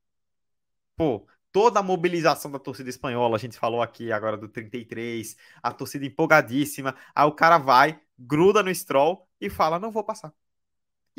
Pô, 0.96 1.26
toda 1.52 1.80
a 1.80 1.82
mobilização 1.82 2.50
da 2.50 2.58
torcida 2.58 2.90
espanhola, 2.90 3.36
a 3.36 3.38
gente 3.38 3.58
falou 3.58 3.82
aqui 3.82 4.12
agora 4.12 4.36
do 4.36 4.48
33, 4.48 5.36
a 5.62 5.72
torcida 5.72 6.04
empolgadíssima, 6.06 6.96
aí 7.14 7.26
o 7.26 7.32
cara 7.32 7.58
vai, 7.58 8.00
gruda 8.18 8.62
no 8.62 8.74
Stroll 8.74 9.28
e 9.40 9.48
fala: 9.48 9.78
não 9.78 9.90
vou 9.92 10.04
passar. 10.04 10.32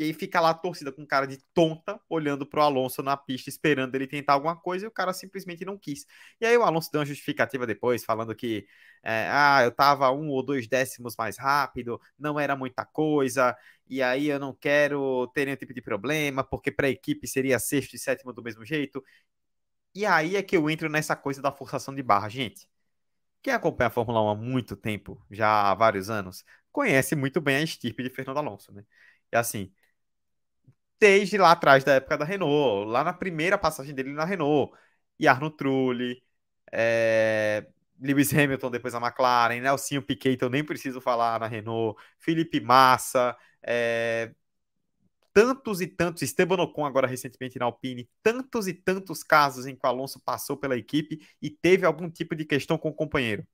E 0.00 0.04
aí 0.04 0.14
fica 0.14 0.40
lá 0.40 0.48
a 0.50 0.54
torcida 0.54 0.90
com 0.90 1.06
cara 1.06 1.26
de 1.26 1.36
tonta, 1.52 2.00
olhando 2.08 2.46
pro 2.46 2.62
Alonso 2.62 3.02
na 3.02 3.18
pista, 3.18 3.50
esperando 3.50 3.94
ele 3.94 4.06
tentar 4.06 4.32
alguma 4.32 4.56
coisa, 4.56 4.86
e 4.86 4.88
o 4.88 4.90
cara 4.90 5.12
simplesmente 5.12 5.62
não 5.62 5.76
quis. 5.76 6.06
E 6.40 6.46
aí 6.46 6.56
o 6.56 6.62
Alonso 6.62 6.90
deu 6.90 7.00
uma 7.00 7.06
justificativa 7.06 7.66
depois, 7.66 8.02
falando 8.02 8.34
que 8.34 8.66
é, 9.02 9.28
ah, 9.30 9.60
eu 9.62 9.70
tava 9.70 10.10
um 10.10 10.30
ou 10.30 10.42
dois 10.42 10.66
décimos 10.66 11.14
mais 11.18 11.36
rápido, 11.36 12.00
não 12.18 12.40
era 12.40 12.56
muita 12.56 12.82
coisa, 12.86 13.54
e 13.86 14.02
aí 14.02 14.28
eu 14.28 14.38
não 14.40 14.54
quero 14.54 15.26
ter 15.34 15.44
nenhum 15.44 15.56
tipo 15.58 15.74
de 15.74 15.82
problema, 15.82 16.42
porque 16.42 16.70
para 16.72 16.86
a 16.86 16.90
equipe 16.90 17.26
seria 17.28 17.58
sexto 17.58 17.94
e 17.94 17.98
sétimo 17.98 18.32
do 18.32 18.42
mesmo 18.42 18.64
jeito. 18.64 19.04
E 19.94 20.06
aí 20.06 20.36
é 20.36 20.42
que 20.42 20.56
eu 20.56 20.70
entro 20.70 20.88
nessa 20.88 21.16
coisa 21.16 21.42
da 21.42 21.52
forçação 21.52 21.94
de 21.94 22.02
barra. 22.02 22.28
Gente, 22.28 22.68
quem 23.42 23.52
acompanha 23.54 23.88
a 23.88 23.90
Fórmula 23.90 24.22
1 24.22 24.28
há 24.30 24.36
muito 24.36 24.76
tempo, 24.76 25.24
já 25.30 25.70
há 25.70 25.74
vários 25.74 26.10
anos, 26.10 26.44
conhece 26.72 27.16
muito 27.16 27.40
bem 27.40 27.56
a 27.56 27.62
estirpe 27.62 28.02
de 28.02 28.10
Fernando 28.10 28.38
Alonso, 28.38 28.72
né? 28.72 28.84
E 29.32 29.36
assim, 29.36 29.72
desde 31.00 31.38
lá 31.38 31.52
atrás 31.52 31.84
da 31.84 31.94
época 31.94 32.18
da 32.18 32.24
Renault, 32.24 32.90
lá 32.90 33.02
na 33.04 33.12
primeira 33.12 33.58
passagem 33.58 33.94
dele 33.94 34.12
na 34.12 34.24
Renault, 34.24 34.76
e 35.18 35.26
Arno 35.28 35.50
Trulli, 35.50 36.22
é... 36.72 37.66
Lewis 38.00 38.32
Hamilton 38.32 38.70
depois 38.70 38.94
a 38.94 38.98
McLaren, 38.98 39.60
Nelsinho 39.60 40.02
Piquet, 40.02 40.38
eu 40.40 40.50
nem 40.50 40.64
preciso 40.64 41.00
falar 41.00 41.40
na 41.40 41.46
Renault, 41.46 42.00
Felipe 42.18 42.60
Massa, 42.60 43.36
é... 43.62 44.32
tantos 45.32 45.80
e 45.80 45.86
tantos, 45.86 46.22
Esteban 46.22 46.60
Ocon 46.62 46.84
agora 46.84 47.06
recentemente 47.06 47.58
na 47.58 47.64
Alpine, 47.66 48.08
tantos 48.22 48.66
e 48.68 48.74
tantos 48.74 49.22
casos 49.22 49.66
em 49.66 49.74
que 49.76 49.86
o 49.86 49.88
Alonso 49.88 50.20
passou 50.24 50.56
pela 50.56 50.76
equipe 50.76 51.20
e 51.40 51.50
teve 51.50 51.86
algum 51.86 52.10
tipo 52.10 52.34
de 52.34 52.44
questão 52.44 52.76
com 52.78 52.88
o 52.90 52.94
companheiro. 52.94 53.46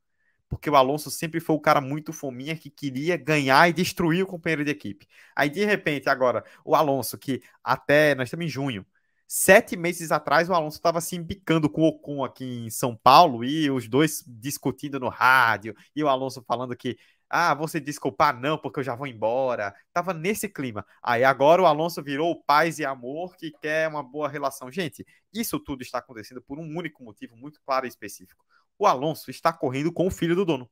Porque 0.48 0.70
o 0.70 0.76
Alonso 0.76 1.10
sempre 1.10 1.40
foi 1.40 1.56
o 1.56 1.60
cara 1.60 1.80
muito 1.80 2.12
fominha 2.12 2.56
que 2.56 2.70
queria 2.70 3.16
ganhar 3.16 3.68
e 3.68 3.72
destruir 3.72 4.22
o 4.22 4.26
companheiro 4.26 4.64
de 4.64 4.70
equipe. 4.70 5.06
Aí, 5.34 5.50
de 5.50 5.64
repente, 5.64 6.08
agora, 6.08 6.44
o 6.64 6.74
Alonso, 6.74 7.18
que 7.18 7.42
até 7.64 8.14
nós 8.14 8.28
estamos 8.28 8.46
em 8.46 8.48
junho, 8.48 8.86
Sete 9.28 9.76
meses 9.76 10.12
atrás, 10.12 10.48
o 10.48 10.54
Alonso 10.54 10.76
estava 10.76 11.00
se 11.00 11.16
embicando 11.16 11.68
com 11.68 11.82
o 11.82 11.88
Ocon 11.88 12.24
aqui 12.24 12.44
em 12.44 12.70
São 12.70 12.94
Paulo 12.94 13.44
e 13.44 13.68
os 13.68 13.88
dois 13.88 14.22
discutindo 14.24 15.00
no 15.00 15.08
rádio, 15.08 15.74
e 15.96 16.04
o 16.04 16.08
Alonso 16.08 16.44
falando 16.46 16.76
que 16.76 16.96
ah, 17.28 17.52
você 17.54 17.80
desculpar 17.80 18.38
não, 18.38 18.56
porque 18.56 18.78
eu 18.78 18.84
já 18.84 18.94
vou 18.94 19.06
embora. 19.06 19.74
Tava 19.92 20.14
nesse 20.14 20.48
clima. 20.48 20.86
Aí 21.02 21.24
agora 21.24 21.60
o 21.60 21.66
Alonso 21.66 22.02
virou 22.02 22.40
paz 22.44 22.78
e 22.78 22.84
amor 22.84 23.36
que 23.36 23.50
quer 23.60 23.88
uma 23.88 24.02
boa 24.02 24.28
relação. 24.28 24.70
Gente, 24.70 25.04
isso 25.32 25.58
tudo 25.58 25.82
está 25.82 25.98
acontecendo 25.98 26.40
por 26.40 26.58
um 26.58 26.76
único 26.76 27.02
motivo 27.02 27.36
muito 27.36 27.60
claro 27.64 27.84
e 27.84 27.88
específico. 27.88 28.44
O 28.78 28.86
Alonso 28.86 29.30
está 29.30 29.52
correndo 29.52 29.92
com 29.92 30.06
o 30.06 30.10
filho 30.10 30.34
do 30.34 30.44
dono. 30.44 30.70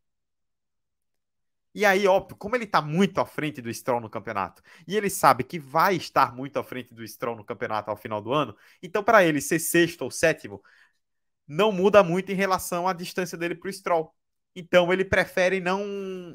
E 1.75 1.85
aí, 1.85 2.07
óbvio, 2.07 2.37
como 2.37 2.55
ele 2.55 2.65
está 2.65 2.81
muito 2.81 3.21
à 3.21 3.27
frente 3.27 3.61
do 3.61 3.73
Stroll 3.73 4.01
no 4.01 4.09
campeonato, 4.09 4.63
e 4.87 4.97
ele 4.97 5.11
sabe 5.11 5.43
que 5.43 5.59
vai 5.59 5.97
estar 5.97 6.33
muito 6.35 6.57
à 6.57 6.63
frente 6.63 6.95
do 6.95 7.07
Stroll 7.07 7.37
no 7.37 7.45
campeonato 7.45 7.91
ao 7.91 7.97
final 7.97 8.23
do 8.23 8.33
ano, 8.33 8.57
então 8.81 9.03
para 9.03 9.25
ele 9.25 9.41
ser 9.41 9.59
sexto 9.59 10.03
ou 10.03 10.11
sétimo 10.11 10.63
não 11.47 11.73
muda 11.73 12.03
muito 12.03 12.33
em 12.33 12.35
relação 12.35 12.89
à 12.89 12.93
distância 12.93 13.37
dele 13.39 13.55
para 13.55 13.69
o 13.69 13.73
Stroll. 13.73 14.15
Então 14.55 14.93
ele 14.93 15.05
prefere 15.05 15.61
não, 15.61 15.85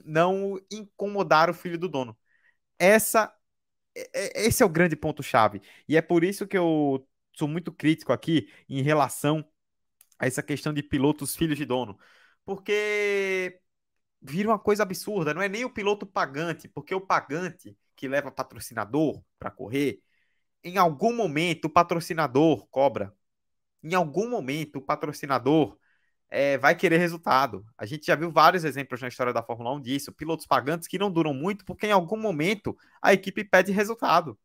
não 0.05 0.59
incomodar 0.71 1.49
o 1.49 1.53
filho 1.53 1.77
do 1.79 1.87
dono. 1.89 2.17
Essa, 2.79 3.33
é, 3.95 4.41
é, 4.41 4.47
esse 4.47 4.63
é 4.63 4.65
o 4.65 4.69
grande 4.69 4.95
ponto-chave. 4.95 5.61
E 5.87 5.97
é 5.97 6.01
por 6.01 6.23
isso 6.23 6.47
que 6.47 6.57
eu 6.57 7.07
sou 7.33 7.47
muito 7.47 7.71
crítico 7.71 8.13
aqui 8.13 8.49
em 8.69 8.81
relação 8.83 9.45
a 10.19 10.27
essa 10.27 10.43
questão 10.43 10.73
de 10.73 10.83
pilotos 10.83 11.35
filhos 11.35 11.57
de 11.57 11.65
dono. 11.65 11.97
Porque 12.45 13.61
vira 14.21 14.49
uma 14.49 14.59
coisa 14.59 14.83
absurda. 14.83 15.33
Não 15.33 15.41
é 15.41 15.49
nem 15.49 15.65
o 15.65 15.69
piloto 15.73 16.05
pagante, 16.05 16.67
porque 16.67 16.93
o 16.93 17.01
pagante 17.01 17.77
que 17.95 18.07
leva 18.07 18.31
patrocinador 18.31 19.21
para 19.37 19.51
correr, 19.51 20.01
em 20.63 20.77
algum 20.77 21.15
momento 21.15 21.65
o 21.65 21.69
patrocinador 21.69 22.67
cobra. 22.69 23.13
Em 23.83 23.93
algum 23.95 24.29
momento 24.29 24.77
o 24.77 24.81
patrocinador 24.81 25.77
é, 26.29 26.57
vai 26.57 26.75
querer 26.75 26.97
resultado. 26.97 27.65
A 27.77 27.85
gente 27.85 28.05
já 28.07 28.15
viu 28.15 28.31
vários 28.31 28.63
exemplos 28.63 29.01
na 29.01 29.07
história 29.07 29.33
da 29.33 29.43
Fórmula 29.43 29.73
1 29.75 29.81
disso. 29.81 30.13
Pilotos 30.13 30.45
pagantes 30.45 30.87
que 30.87 30.99
não 30.99 31.11
duram 31.11 31.33
muito 31.33 31.65
porque 31.65 31.87
em 31.87 31.91
algum 31.91 32.17
momento 32.17 32.77
a 33.01 33.13
equipe 33.13 33.43
pede 33.43 33.71
resultado. 33.71 34.37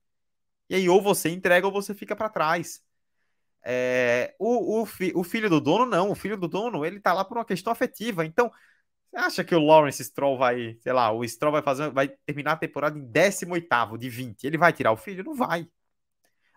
E 0.68 0.74
aí 0.74 0.88
ou 0.88 1.02
você 1.02 1.28
entrega 1.30 1.66
ou 1.66 1.72
você 1.72 1.94
fica 1.94 2.16
para 2.16 2.28
trás. 2.28 2.82
É, 3.64 4.34
o, 4.38 4.82
o, 4.82 4.86
fi, 4.86 5.12
o, 5.14 5.24
filho 5.24 5.48
do 5.48 5.60
dono, 5.60 5.86
não. 5.86 6.10
O 6.10 6.14
filho 6.14 6.36
do 6.36 6.48
dono, 6.48 6.84
ele 6.84 7.00
tá 7.00 7.12
lá 7.12 7.24
por 7.24 7.38
uma 7.38 7.44
questão 7.44 7.72
afetiva. 7.72 8.24
Então, 8.26 8.50
você 9.10 9.16
acha 9.18 9.44
que 9.44 9.54
o 9.54 9.60
Lawrence 9.64 10.04
Stroll 10.04 10.38
vai, 10.38 10.76
sei 10.80 10.92
lá, 10.92 11.12
o 11.12 11.26
Stroll 11.26 11.52
vai 11.52 11.62
fazer, 11.62 11.90
vai 11.90 12.08
terminar 12.26 12.52
a 12.52 12.56
temporada 12.56 12.98
em 12.98 13.04
18 13.06 13.98
de 13.98 14.08
20? 14.10 14.44
Ele 14.44 14.58
vai 14.58 14.72
tirar 14.72 14.92
o 14.92 14.96
filho? 14.96 15.24
Não 15.24 15.34
vai. 15.34 15.68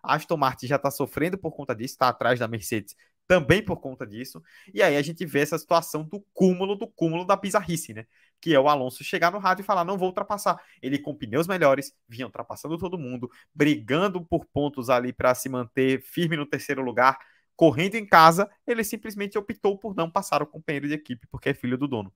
Aston 0.04 0.38
Martin 0.38 0.68
já 0.68 0.80
tá 0.80 0.92
sofrendo 0.92 1.38
por 1.38 1.52
conta 1.52 1.76
disso, 1.76 1.98
tá 1.98 2.10
atrás 2.10 2.40
da 2.40 2.48
Mercedes 2.48 2.96
também 3.28 3.64
por 3.64 3.80
conta 3.80 4.08
disso. 4.08 4.42
E 4.74 4.82
aí 4.82 4.96
a 4.96 5.02
gente 5.02 5.26
vê 5.26 5.42
essa 5.42 5.58
situação 5.58 6.04
do 6.04 6.22
cúmulo 6.34 6.76
do 6.76 6.88
cúmulo 6.88 7.26
da 7.26 7.36
bizarrice, 7.36 7.94
né? 7.94 8.06
Que 8.40 8.56
é 8.56 8.60
o 8.60 8.70
Alonso 8.70 9.04
chegar 9.04 9.32
no 9.32 9.40
rádio 9.40 9.64
e 9.64 9.66
falar: 9.66 9.84
não 9.84 9.98
vou 9.98 10.08
ultrapassar. 10.08 10.60
Ele 10.82 10.98
com 10.98 11.14
pneus 11.14 11.48
melhores, 11.48 11.94
vinha 12.08 12.26
ultrapassando 12.26 12.78
todo 12.78 12.98
mundo, 12.98 13.30
brigando 13.54 14.24
por 14.26 14.46
pontos 14.46 14.90
ali 14.90 15.12
para 15.12 15.36
se 15.36 15.50
manter 15.50 16.02
firme 16.02 16.38
no 16.38 16.46
terceiro 16.46 16.82
lugar. 16.82 17.18
Correndo 17.56 17.96
em 17.96 18.06
casa, 18.06 18.50
ele 18.68 18.84
simplesmente 18.84 19.38
optou 19.38 19.78
por 19.78 19.96
não 19.96 20.10
passar 20.10 20.44
o 20.44 20.48
companheiro 20.48 20.88
de 20.88 20.94
equipe, 20.94 21.28
porque 21.28 21.50
é 21.50 21.54
filho 21.54 21.78
do 21.78 21.88
dono. 21.88 22.14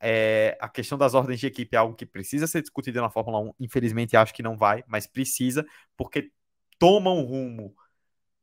É, 0.00 0.56
a 0.60 0.68
questão 0.68 0.96
das 0.96 1.14
ordens 1.14 1.40
de 1.40 1.48
equipe 1.48 1.74
é 1.74 1.78
algo 1.78 1.96
que 1.96 2.06
precisa 2.06 2.46
ser 2.46 2.62
discutido 2.62 3.00
na 3.00 3.10
Fórmula 3.10 3.40
1. 3.40 3.54
Infelizmente, 3.60 4.16
acho 4.16 4.32
que 4.32 4.42
não 4.42 4.56
vai, 4.56 4.84
mas 4.86 5.06
precisa, 5.06 5.66
porque 5.96 6.30
toma 6.78 7.12
um 7.12 7.22
rumo 7.24 7.74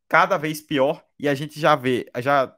cada 0.09 0.37
vez 0.37 0.61
pior 0.61 1.04
e 1.19 1.27
a 1.29 1.35
gente 1.35 1.59
já 1.59 1.75
vê, 1.75 2.09
já 2.19 2.55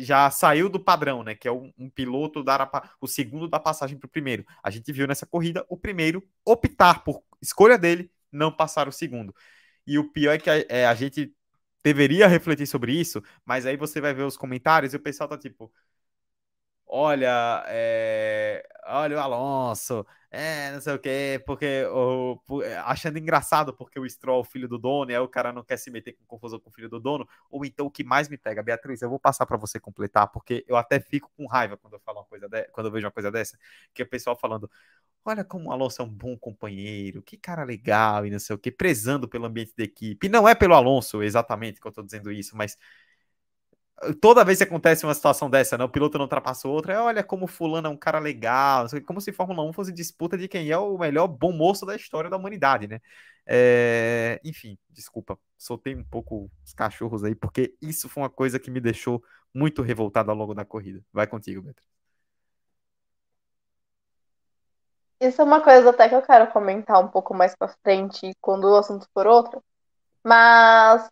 já 0.00 0.30
saiu 0.30 0.68
do 0.68 0.80
padrão, 0.80 1.22
né? 1.22 1.34
Que 1.34 1.46
é 1.46 1.52
um, 1.52 1.72
um 1.78 1.88
piloto 1.88 2.42
dar 2.42 2.60
a, 2.62 2.90
o 3.00 3.06
segundo 3.06 3.48
da 3.48 3.60
passagem 3.60 3.96
para 3.96 4.06
o 4.06 4.10
primeiro. 4.10 4.44
A 4.62 4.70
gente 4.70 4.92
viu 4.92 5.06
nessa 5.06 5.26
corrida 5.26 5.64
o 5.68 5.76
primeiro 5.76 6.26
optar 6.44 7.04
por 7.04 7.22
escolha 7.40 7.78
dele 7.78 8.10
não 8.32 8.50
passar 8.52 8.88
o 8.88 8.92
segundo. 8.92 9.34
E 9.86 9.98
o 9.98 10.10
pior 10.10 10.32
é 10.32 10.38
que 10.38 10.50
a, 10.50 10.64
é, 10.68 10.86
a 10.86 10.94
gente 10.94 11.32
deveria 11.82 12.26
refletir 12.26 12.66
sobre 12.66 12.92
isso, 12.92 13.22
mas 13.44 13.64
aí 13.66 13.76
você 13.76 14.00
vai 14.00 14.12
ver 14.12 14.24
os 14.24 14.36
comentários 14.36 14.92
e 14.92 14.96
o 14.96 15.00
pessoal 15.00 15.28
tá 15.28 15.38
tipo, 15.38 15.72
olha, 16.88 17.64
é, 17.68 18.66
olha 18.86 19.16
o 19.16 19.20
Alonso, 19.20 20.06
é, 20.30 20.72
não 20.72 20.80
sei 20.80 20.94
o 20.94 20.98
quê, 20.98 21.42
porque 21.46 21.84
o, 21.86 22.40
achando 22.84 23.18
engraçado 23.18 23.72
porque 23.74 24.00
o 24.00 24.08
Stroll, 24.08 24.42
filho 24.42 24.66
do 24.66 24.78
dono, 24.78 25.10
e 25.10 25.14
aí 25.14 25.20
o 25.20 25.28
cara 25.28 25.52
não 25.52 25.62
quer 25.62 25.76
se 25.76 25.90
meter 25.90 26.14
com 26.14 26.24
confusão 26.26 26.58
com 26.58 26.70
o 26.70 26.72
filho 26.72 26.88
do 26.88 26.98
dono, 26.98 27.28
ou 27.50 27.64
então 27.64 27.86
o 27.86 27.90
que 27.90 28.02
mais 28.02 28.28
me 28.28 28.38
pega, 28.38 28.62
Beatriz, 28.62 29.02
eu 29.02 29.10
vou 29.10 29.18
passar 29.20 29.44
para 29.46 29.56
você 29.58 29.78
completar, 29.78 30.28
porque 30.28 30.64
eu 30.66 30.76
até 30.76 30.98
fico 30.98 31.30
com 31.36 31.46
raiva 31.46 31.76
quando 31.76 31.94
eu 31.94 32.00
falo 32.00 32.20
uma 32.20 32.24
coisa 32.24 32.48
de, 32.48 32.64
quando 32.72 32.86
eu 32.86 32.92
vejo 32.92 33.06
uma 33.06 33.12
coisa 33.12 33.30
dessa, 33.30 33.58
que 33.92 34.02
é 34.02 34.04
o 34.04 34.08
pessoal 34.08 34.36
falando, 34.36 34.70
olha 35.24 35.44
como 35.44 35.68
o 35.68 35.72
Alonso 35.72 36.00
é 36.02 36.04
um 36.04 36.08
bom 36.08 36.36
companheiro, 36.38 37.22
que 37.22 37.36
cara 37.36 37.64
legal 37.64 38.24
e 38.26 38.30
não 38.30 38.38
sei 38.38 38.56
o 38.56 38.58
que, 38.58 38.70
prezando 38.70 39.28
pelo 39.28 39.44
ambiente 39.46 39.74
da 39.76 39.84
equipe. 39.84 40.26
E 40.26 40.30
não 40.30 40.48
é 40.48 40.54
pelo 40.54 40.74
Alonso 40.74 41.22
exatamente 41.22 41.80
que 41.80 41.86
eu 41.86 41.92
tô 41.92 42.02
dizendo 42.02 42.32
isso, 42.32 42.56
mas 42.56 42.76
toda 44.20 44.44
vez 44.44 44.58
que 44.58 44.64
acontece 44.64 45.04
uma 45.04 45.14
situação 45.14 45.50
dessa, 45.50 45.76
né? 45.76 45.84
O 45.84 45.88
piloto 45.88 46.18
não 46.18 46.24
ultrapassou 46.24 46.72
outro, 46.72 46.92
é 46.92 47.00
olha 47.00 47.22
como 47.24 47.46
fulano 47.46 47.88
é 47.88 47.90
um 47.90 47.96
cara 47.96 48.18
legal, 48.18 48.86
como 49.06 49.20
se 49.20 49.32
Fórmula 49.32 49.68
1 49.68 49.72
fosse 49.72 49.92
disputa 49.92 50.38
de 50.38 50.48
quem 50.48 50.70
é 50.70 50.78
o 50.78 50.96
melhor 50.98 51.26
bom 51.26 51.52
moço 51.52 51.84
da 51.84 51.96
história 51.96 52.30
da 52.30 52.36
humanidade, 52.36 52.86
né? 52.86 53.00
É... 53.46 54.40
Enfim, 54.44 54.78
desculpa, 54.90 55.38
soltei 55.56 55.94
um 55.94 56.04
pouco 56.04 56.50
os 56.64 56.72
cachorros 56.72 57.24
aí, 57.24 57.34
porque 57.34 57.74
isso 57.82 58.08
foi 58.08 58.22
uma 58.22 58.30
coisa 58.30 58.58
que 58.58 58.70
me 58.70 58.80
deixou 58.80 59.22
muito 59.54 59.82
revoltado 59.82 60.30
ao 60.30 60.36
longo 60.36 60.54
da 60.54 60.64
corrida. 60.64 61.02
Vai 61.12 61.26
contigo, 61.26 61.62
Beto. 61.62 61.82
Isso 65.20 65.40
é 65.42 65.44
uma 65.44 65.60
coisa 65.60 65.90
até 65.90 66.08
que 66.08 66.14
eu 66.14 66.22
quero 66.22 66.50
comentar 66.52 67.00
um 67.00 67.08
pouco 67.08 67.34
mais 67.34 67.54
para 67.56 67.68
frente, 67.82 68.32
quando 68.40 68.64
o 68.64 68.76
assunto 68.76 69.08
for 69.12 69.26
outro. 69.26 69.62
Mas 70.22 71.08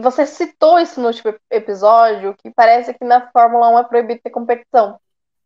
você 0.00 0.26
citou 0.26 0.78
isso 0.78 1.00
no 1.00 1.08
último 1.08 1.34
episódio, 1.50 2.34
que 2.34 2.50
parece 2.50 2.94
que 2.94 3.04
na 3.04 3.30
Fórmula 3.30 3.68
1 3.70 3.78
é 3.78 3.84
proibido 3.84 4.20
ter 4.22 4.30
competição. 4.30 4.98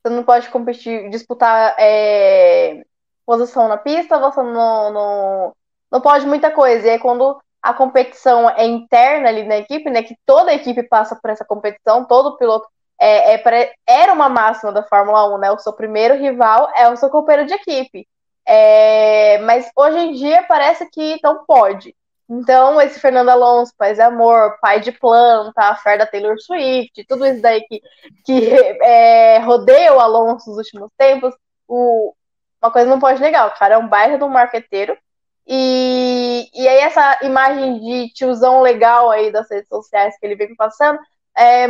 Você 0.02 0.12
não 0.14 0.24
pode 0.24 0.48
competir, 0.48 1.10
disputar 1.10 1.74
é, 1.78 2.84
posição 3.26 3.68
na 3.68 3.76
pista, 3.76 4.18
você 4.18 4.42
não, 4.42 4.92
não, 4.92 5.56
não 5.90 6.00
pode 6.00 6.26
muita 6.26 6.50
coisa. 6.50 6.86
E 6.86 6.90
aí 6.90 6.98
quando 6.98 7.40
a 7.62 7.74
competição 7.74 8.48
é 8.50 8.64
interna 8.66 9.28
ali 9.28 9.44
na 9.44 9.58
equipe, 9.58 9.90
né? 9.90 10.02
Que 10.02 10.16
toda 10.24 10.50
a 10.50 10.54
equipe 10.54 10.82
passa 10.84 11.16
por 11.16 11.30
essa 11.30 11.44
competição, 11.44 12.04
todo 12.04 12.36
piloto 12.36 12.66
é, 13.00 13.34
é, 13.34 13.72
era 13.86 14.12
uma 14.12 14.28
máxima 14.28 14.72
da 14.72 14.82
Fórmula 14.82 15.34
1, 15.34 15.38
né? 15.38 15.50
O 15.50 15.58
seu 15.58 15.72
primeiro 15.72 16.16
rival 16.16 16.70
é 16.76 16.88
o 16.88 16.96
seu 16.96 17.10
companheiro 17.10 17.46
de 17.46 17.54
equipe. 17.54 18.06
É, 18.46 19.38
mas 19.38 19.70
hoje 19.76 19.98
em 19.98 20.12
dia 20.12 20.42
parece 20.48 20.88
que 20.90 21.18
não 21.22 21.44
pode. 21.44 21.94
Então, 22.32 22.80
esse 22.80 23.00
Fernando 23.00 23.28
Alonso, 23.30 23.74
Paz 23.76 23.98
e 23.98 24.02
Amor, 24.02 24.56
pai 24.60 24.78
de 24.78 24.92
planta, 24.92 25.62
a 25.62 25.74
fé 25.74 25.98
da 25.98 26.06
Taylor 26.06 26.40
Swift, 26.40 27.04
tudo 27.08 27.26
isso 27.26 27.42
daí 27.42 27.60
que, 27.62 27.82
que 28.24 28.54
é, 28.84 29.38
rodeia 29.38 29.92
o 29.92 29.98
Alonso 29.98 30.48
nos 30.48 30.58
últimos 30.58 30.92
tempos, 30.96 31.34
o, 31.66 32.14
uma 32.62 32.70
coisa 32.70 32.88
não 32.88 33.00
pode 33.00 33.20
negar, 33.20 33.48
o 33.48 33.58
cara 33.58 33.74
é 33.74 33.78
um 33.78 33.88
bairro 33.88 34.16
do 34.16 34.28
marqueteiro, 34.28 34.96
e, 35.44 36.48
e 36.54 36.68
aí 36.68 36.78
essa 36.78 37.18
imagem 37.22 37.80
de 37.80 38.12
tiozão 38.12 38.62
legal 38.62 39.10
aí 39.10 39.32
das 39.32 39.50
redes 39.50 39.68
sociais 39.68 40.16
que 40.16 40.24
ele 40.24 40.36
vem 40.36 40.54
passando, 40.54 41.00
é, 41.36 41.66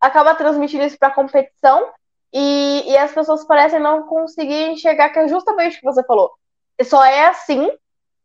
acaba 0.00 0.34
transmitindo 0.34 0.82
isso 0.82 0.98
para 0.98 1.06
a 1.06 1.14
competição, 1.14 1.88
e, 2.32 2.82
e 2.84 2.96
as 2.96 3.12
pessoas 3.12 3.44
parecem 3.46 3.78
não 3.78 4.08
conseguir 4.08 4.70
enxergar 4.70 5.10
que 5.10 5.20
é 5.20 5.28
justamente 5.28 5.76
o 5.76 5.80
que 5.80 5.86
você 5.86 6.02
falou. 6.02 6.32
Só 6.82 7.04
é 7.04 7.26
assim 7.26 7.70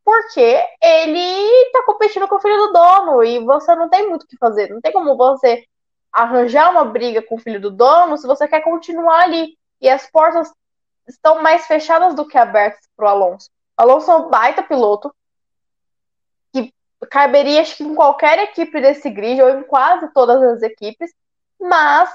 porque 0.03 0.65
ele 0.81 1.71
tá 1.71 1.83
competindo 1.85 2.27
com 2.27 2.35
o 2.35 2.41
filho 2.41 2.57
do 2.57 2.73
dono 2.73 3.23
e 3.23 3.39
você 3.39 3.73
não 3.75 3.89
tem 3.89 4.09
muito 4.09 4.23
o 4.23 4.27
que 4.27 4.37
fazer. 4.37 4.69
Não 4.69 4.81
tem 4.81 4.91
como 4.91 5.15
você 5.15 5.65
arranjar 6.11 6.69
uma 6.69 6.85
briga 6.85 7.21
com 7.21 7.35
o 7.35 7.39
filho 7.39 7.59
do 7.59 7.71
dono 7.71 8.17
se 8.17 8.27
você 8.27 8.47
quer 8.47 8.61
continuar 8.61 9.23
ali. 9.23 9.57
E 9.81 9.89
as 9.89 10.09
portas 10.09 10.51
estão 11.07 11.41
mais 11.41 11.65
fechadas 11.65 12.13
do 12.15 12.27
que 12.27 12.37
abertas 12.37 12.87
para 12.95 13.05
o 13.05 13.09
Alonso. 13.09 13.49
O 13.77 13.81
Alonso 13.81 14.11
é 14.11 14.15
um 14.15 14.29
baita 14.29 14.61
piloto 14.61 15.13
que 16.53 16.73
caberia 17.09 17.61
acho 17.61 17.77
que 17.77 17.83
em 17.83 17.95
qualquer 17.95 18.39
equipe 18.39 18.79
desse 18.79 19.09
grid 19.09 19.41
ou 19.41 19.49
em 19.49 19.63
quase 19.63 20.07
todas 20.13 20.41
as 20.41 20.61
equipes, 20.61 21.11
mas 21.59 22.09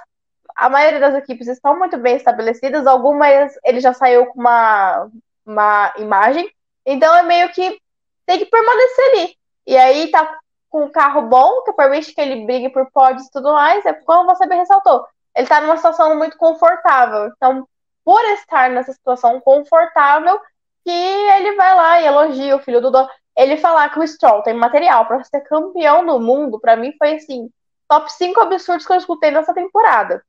a 0.54 0.68
maioria 0.68 1.00
das 1.00 1.14
equipes 1.14 1.48
estão 1.48 1.78
muito 1.78 1.96
bem 1.98 2.16
estabelecidas. 2.16 2.86
Algumas 2.86 3.54
ele 3.64 3.80
já 3.80 3.92
saiu 3.92 4.26
com 4.26 4.40
uma, 4.40 5.10
uma 5.44 5.94
imagem 5.98 6.50
então 6.90 7.14
é 7.14 7.22
meio 7.22 7.50
que 7.50 7.78
tem 8.24 8.38
que 8.38 8.46
permanecer 8.46 9.04
ali. 9.10 9.36
E 9.66 9.76
aí 9.76 10.10
tá 10.10 10.38
com 10.70 10.84
um 10.84 10.90
carro 10.90 11.22
bom, 11.22 11.62
que 11.62 11.72
permite 11.72 12.14
que 12.14 12.20
ele 12.20 12.44
brigue 12.46 12.70
por 12.70 12.90
pódios 12.90 13.26
e 13.26 13.30
tudo 13.30 13.52
mais, 13.52 13.84
é 13.86 13.92
como 13.92 14.34
você 14.34 14.46
bem 14.46 14.58
ressaltou. 14.58 15.06
Ele 15.36 15.46
tá 15.46 15.60
numa 15.60 15.76
situação 15.76 16.16
muito 16.16 16.36
confortável. 16.36 17.30
Então, 17.36 17.66
por 18.04 18.22
estar 18.32 18.70
nessa 18.70 18.92
situação 18.92 19.40
confortável, 19.40 20.40
que 20.84 20.90
ele 20.90 21.54
vai 21.56 21.74
lá 21.74 22.00
e 22.00 22.06
elogia 22.06 22.56
o 22.56 22.60
filho 22.60 22.80
do 22.80 22.90
dono. 22.90 23.08
Ele 23.36 23.58
falar 23.58 23.90
que 23.90 23.98
o 23.98 24.06
Stroll 24.06 24.42
tem 24.42 24.54
material 24.54 25.06
para 25.06 25.22
ser 25.24 25.42
campeão 25.42 26.04
do 26.04 26.18
mundo, 26.18 26.58
para 26.58 26.76
mim 26.76 26.94
foi 26.98 27.14
assim, 27.14 27.50
top 27.86 28.10
5 28.12 28.40
absurdos 28.40 28.86
que 28.86 28.92
eu 28.92 28.96
escutei 28.96 29.30
nessa 29.30 29.54
temporada. 29.54 30.22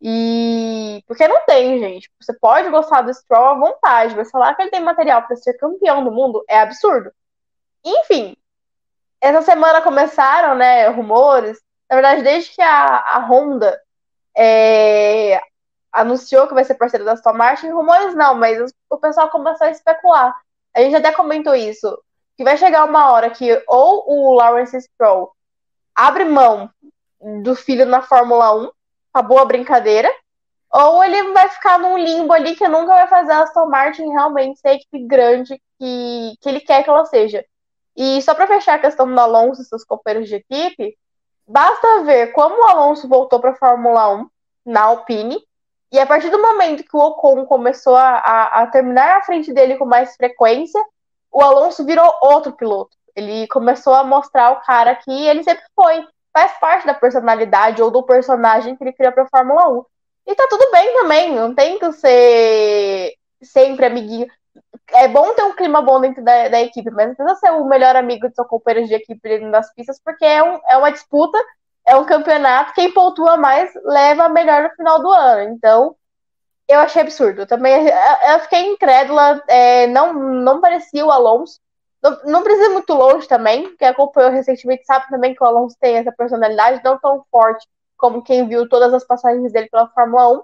E 0.00 1.02
porque 1.06 1.26
não 1.26 1.44
tem, 1.44 1.78
gente. 1.78 2.10
Você 2.20 2.32
pode 2.32 2.70
gostar 2.70 3.02
do 3.02 3.12
Stroll 3.12 3.48
à 3.48 3.54
vontade, 3.54 4.14
mas 4.14 4.30
falar 4.30 4.54
que 4.54 4.62
ele 4.62 4.70
tem 4.70 4.80
material 4.80 5.22
para 5.22 5.36
ser 5.36 5.54
campeão 5.54 6.04
do 6.04 6.12
mundo 6.12 6.44
é 6.48 6.60
absurdo. 6.60 7.10
Enfim, 7.84 8.36
essa 9.20 9.42
semana 9.42 9.82
começaram, 9.82 10.54
né, 10.54 10.88
rumores. 10.88 11.60
Na 11.90 11.96
verdade, 11.96 12.22
desde 12.22 12.50
que 12.50 12.62
a, 12.62 12.98
a 12.98 13.18
Honda 13.26 13.80
é, 14.36 15.40
anunciou 15.92 16.46
que 16.46 16.54
vai 16.54 16.64
ser 16.64 16.74
parceiro 16.74 17.04
da 17.04 17.12
Aston 17.12 17.32
Martin, 17.32 17.70
rumores 17.70 18.14
não, 18.14 18.34
mas 18.34 18.72
o 18.88 18.98
pessoal 18.98 19.28
começou 19.30 19.66
a 19.66 19.70
especular. 19.70 20.34
A 20.74 20.80
gente 20.80 20.96
até 20.96 21.12
comentou 21.12 21.54
isso, 21.54 21.98
que 22.36 22.44
vai 22.44 22.56
chegar 22.56 22.84
uma 22.84 23.10
hora 23.10 23.30
que 23.30 23.62
ou 23.66 24.04
o 24.06 24.34
Lawrence 24.34 24.80
Stroll 24.80 25.32
abre 25.94 26.24
mão 26.24 26.70
do 27.42 27.56
filho 27.56 27.84
na 27.84 28.00
Fórmula 28.00 28.54
1, 28.54 28.70
acabou 29.18 29.38
a 29.38 29.44
brincadeira, 29.44 30.10
ou 30.72 31.02
ele 31.02 31.32
vai 31.32 31.48
ficar 31.48 31.78
num 31.78 31.98
limbo 31.98 32.32
ali 32.32 32.54
que 32.54 32.68
nunca 32.68 32.94
vai 32.94 33.08
fazer 33.08 33.32
a 33.32 33.42
Aston 33.42 33.66
Martin 33.66 34.08
realmente 34.10 34.60
ser 34.60 34.68
a 34.68 34.74
equipe 34.74 35.06
grande 35.06 35.60
que, 35.78 36.34
que 36.40 36.48
ele 36.48 36.60
quer 36.60 36.84
que 36.84 36.90
ela 36.90 37.04
seja. 37.04 37.44
E 37.96 38.22
só 38.22 38.34
para 38.34 38.46
fechar 38.46 38.74
a 38.74 38.78
questão 38.78 39.12
do 39.12 39.20
Alonso 39.20 39.60
e 39.60 39.64
seus 39.64 39.84
companheiros 39.84 40.28
de 40.28 40.36
equipe, 40.36 40.96
basta 41.46 42.04
ver 42.04 42.32
como 42.32 42.62
o 42.62 42.68
Alonso 42.68 43.08
voltou 43.08 43.40
para 43.40 43.50
a 43.50 43.56
Fórmula 43.56 44.14
1 44.14 44.30
na 44.66 44.82
Alpine, 44.82 45.42
e 45.90 45.98
a 45.98 46.06
partir 46.06 46.30
do 46.30 46.40
momento 46.40 46.84
que 46.84 46.94
o 46.94 47.00
Ocon 47.00 47.46
começou 47.46 47.96
a, 47.96 48.18
a, 48.18 48.62
a, 48.62 48.66
terminar 48.66 49.16
à 49.16 49.22
frente 49.22 49.52
dele 49.54 49.76
com 49.76 49.86
mais 49.86 50.14
frequência, 50.16 50.80
o 51.32 51.42
Alonso 51.42 51.82
virou 51.84 52.14
outro 52.20 52.52
piloto. 52.52 52.94
Ele 53.16 53.48
começou 53.48 53.94
a 53.94 54.04
mostrar 54.04 54.50
o 54.52 54.60
cara 54.60 54.94
que 54.94 55.10
ele 55.10 55.42
sempre 55.42 55.64
foi. 55.74 56.06
Faz 56.32 56.52
parte 56.58 56.86
da 56.86 56.94
personalidade 56.94 57.82
ou 57.82 57.90
do 57.90 58.02
personagem 58.02 58.76
que 58.76 58.84
ele 58.84 58.92
criou 58.92 59.12
para 59.12 59.24
a 59.24 59.28
Fórmula 59.28 59.68
1. 59.68 59.84
E 60.26 60.34
tá 60.34 60.46
tudo 60.48 60.70
bem 60.70 60.92
também, 60.94 61.34
não 61.34 61.54
tem 61.54 61.78
que 61.78 61.92
ser 61.92 63.14
sempre 63.42 63.86
amiguinho 63.86 64.26
é 64.92 65.08
bom 65.08 65.34
ter 65.34 65.42
um 65.42 65.54
clima 65.54 65.82
bom 65.82 66.00
dentro 66.00 66.22
da, 66.22 66.48
da 66.48 66.60
equipe, 66.60 66.90
mas 66.90 67.08
não 67.08 67.14
precisa 67.14 67.36
ser 67.40 67.50
o 67.52 67.64
melhor 67.64 67.96
amigo 67.96 68.28
do 68.28 68.34
seu 68.34 68.44
companheiro 68.44 68.88
de 68.88 68.94
equipe 68.94 69.20
dentro 69.22 69.50
das 69.50 69.72
pistas, 69.74 70.00
porque 70.02 70.24
é, 70.24 70.42
um, 70.42 70.58
é 70.68 70.76
uma 70.76 70.90
disputa, 70.90 71.38
é 71.86 71.96
um 71.96 72.04
campeonato, 72.04 72.74
quem 72.74 72.92
pontua 72.92 73.36
mais 73.36 73.70
leva 73.84 74.28
melhor 74.28 74.62
no 74.62 74.70
final 74.70 75.00
do 75.00 75.10
ano. 75.10 75.52
Então, 75.52 75.96
eu 76.68 76.80
achei 76.80 77.02
absurdo. 77.02 77.46
Também 77.46 77.88
eu 78.30 78.40
fiquei 78.40 78.66
incrédula, 78.66 79.42
é, 79.48 79.86
não, 79.88 80.12
não 80.12 80.60
parecia 80.60 81.04
o 81.04 81.10
Alonso. 81.10 81.60
Não, 82.02 82.18
não 82.24 82.42
precisa 82.42 82.66
ir 82.66 82.72
muito 82.72 82.92
longe 82.94 83.26
também, 83.26 83.76
quem 83.76 83.88
acompanhou 83.88 84.30
recentemente 84.30 84.84
sabe 84.84 85.08
também 85.08 85.34
que 85.34 85.42
o 85.42 85.46
Alonso 85.46 85.76
tem 85.80 85.96
essa 85.96 86.12
personalidade, 86.12 86.82
não 86.84 86.98
tão 86.98 87.24
forte 87.30 87.66
como 87.96 88.22
quem 88.22 88.46
viu 88.46 88.68
todas 88.68 88.94
as 88.94 89.04
passagens 89.04 89.52
dele 89.52 89.68
pela 89.68 89.88
Fórmula 89.88 90.38
1. 90.38 90.42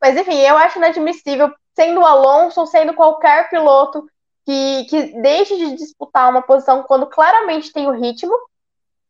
Mas 0.00 0.16
enfim, 0.16 0.38
eu 0.40 0.56
acho 0.58 0.78
inadmissível 0.78 1.50
sendo 1.74 2.00
o 2.00 2.06
Alonso 2.06 2.60
ou 2.60 2.66
sendo 2.66 2.92
qualquer 2.92 3.48
piloto 3.48 4.06
que, 4.44 4.84
que 4.84 5.20
deixe 5.22 5.56
de 5.56 5.76
disputar 5.76 6.30
uma 6.30 6.42
posição 6.42 6.82
quando 6.82 7.06
claramente 7.06 7.72
tem 7.72 7.86
o 7.86 7.98
ritmo, 7.98 8.34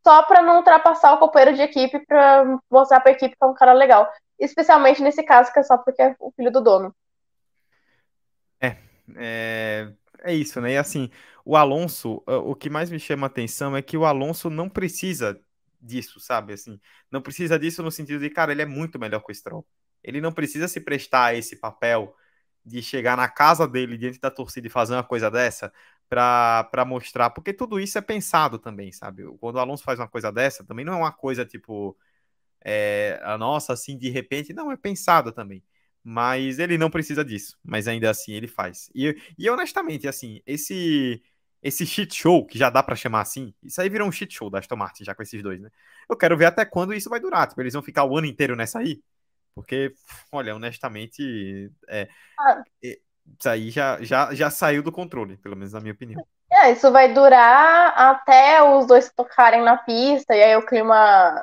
só 0.06 0.22
para 0.22 0.40
não 0.40 0.58
ultrapassar 0.58 1.14
o 1.14 1.18
companheiro 1.18 1.56
de 1.56 1.62
equipe, 1.62 1.98
para 2.06 2.44
mostrar 2.70 3.00
para 3.00 3.10
a 3.10 3.14
equipe 3.14 3.36
que 3.36 3.44
é 3.44 3.46
um 3.46 3.54
cara 3.54 3.72
legal. 3.72 4.10
Especialmente 4.38 5.02
nesse 5.02 5.22
caso, 5.22 5.52
que 5.52 5.58
é 5.58 5.62
só 5.62 5.78
porque 5.78 6.02
é 6.02 6.14
o 6.20 6.30
filho 6.32 6.52
do 6.52 6.60
dono. 6.60 6.94
É, 8.60 8.76
é, 9.16 9.88
é 10.24 10.34
isso, 10.34 10.60
né? 10.60 10.72
E 10.72 10.76
assim, 10.76 11.10
o 11.44 11.56
Alonso, 11.56 12.22
o 12.26 12.54
que 12.54 12.70
mais 12.70 12.90
me 12.90 12.98
chama 12.98 13.26
a 13.26 13.28
atenção 13.28 13.76
é 13.76 13.82
que 13.82 13.96
o 13.96 14.04
Alonso 14.04 14.50
não 14.50 14.68
precisa 14.68 15.40
disso, 15.80 16.18
sabe? 16.20 16.52
Assim, 16.54 16.80
não 17.10 17.20
precisa 17.22 17.58
disso 17.58 17.82
no 17.82 17.90
sentido 17.90 18.20
de, 18.20 18.30
cara, 18.30 18.52
ele 18.52 18.62
é 18.62 18.66
muito 18.66 18.98
melhor 18.98 19.20
que 19.20 19.32
o 19.32 19.34
Stroll. 19.34 19.66
Ele 20.02 20.20
não 20.20 20.32
precisa 20.32 20.68
se 20.68 20.80
prestar 20.80 21.26
a 21.26 21.34
esse 21.34 21.56
papel 21.56 22.14
de 22.64 22.82
chegar 22.82 23.16
na 23.16 23.28
casa 23.28 23.68
dele 23.68 23.98
diante 23.98 24.18
da 24.20 24.30
torcida 24.30 24.66
e 24.66 24.70
fazer 24.70 24.94
uma 24.94 25.04
coisa 25.04 25.30
dessa 25.30 25.72
para 26.08 26.84
mostrar, 26.86 27.30
porque 27.30 27.52
tudo 27.52 27.80
isso 27.80 27.98
é 27.98 28.00
pensado 28.00 28.58
também, 28.58 28.92
sabe? 28.92 29.24
Quando 29.38 29.56
o 29.56 29.58
Alonso 29.58 29.82
faz 29.84 29.98
uma 29.98 30.08
coisa 30.08 30.30
dessa, 30.32 30.64
também 30.64 30.84
não 30.84 30.94
é 30.94 30.96
uma 30.96 31.12
coisa 31.12 31.44
tipo 31.44 31.96
é, 32.64 33.20
a 33.24 33.38
nossa 33.38 33.72
assim 33.72 33.96
de 33.98 34.10
repente, 34.10 34.52
não 34.54 34.70
é 34.72 34.76
pensado 34.76 35.32
também. 35.32 35.62
Mas 36.04 36.58
ele 36.58 36.76
não 36.76 36.90
precisa 36.90 37.24
disso, 37.24 37.56
mas 37.64 37.88
ainda 37.88 38.10
assim 38.10 38.32
ele 38.32 38.46
faz. 38.46 38.90
E, 38.94 39.16
e 39.38 39.48
honestamente, 39.48 40.06
assim, 40.06 40.42
esse 40.46 41.22
esse 41.62 41.86
shit 41.86 42.14
show, 42.14 42.44
que 42.44 42.58
já 42.58 42.68
dá 42.68 42.82
para 42.82 42.94
chamar 42.94 43.22
assim, 43.22 43.54
isso 43.62 43.80
aí 43.80 43.88
virou 43.88 44.06
um 44.06 44.12
shit 44.12 44.34
show 44.34 44.50
da 44.50 44.58
Aston 44.58 44.76
Martin 44.76 45.02
já 45.02 45.14
com 45.14 45.22
esses 45.22 45.42
dois, 45.42 45.58
né? 45.62 45.70
Eu 46.06 46.14
quero 46.14 46.36
ver 46.36 46.44
até 46.44 46.62
quando 46.66 46.92
isso 46.92 47.08
vai 47.08 47.18
durar. 47.18 47.48
Tipo, 47.48 47.62
eles 47.62 47.72
vão 47.72 47.82
ficar 47.82 48.04
o 48.04 48.18
ano 48.18 48.26
inteiro 48.26 48.54
nessa 48.54 48.80
aí? 48.80 49.00
Porque, 49.54 49.94
olha, 50.30 50.54
honestamente, 50.54 51.72
é, 51.88 52.06
ah. 52.38 52.62
isso 52.82 53.48
aí 53.48 53.70
já, 53.70 54.02
já, 54.02 54.34
já 54.34 54.50
saiu 54.50 54.82
do 54.82 54.92
controle, 54.92 55.38
pelo 55.38 55.56
menos 55.56 55.72
na 55.72 55.80
minha 55.80 55.94
opinião. 55.94 56.22
É, 56.52 56.72
isso 56.72 56.92
vai 56.92 57.14
durar 57.14 57.94
até 57.96 58.62
os 58.62 58.86
dois 58.86 59.10
tocarem 59.10 59.62
na 59.62 59.78
pista 59.78 60.36
e 60.36 60.42
aí 60.42 60.56
o 60.56 60.66
clima 60.66 61.42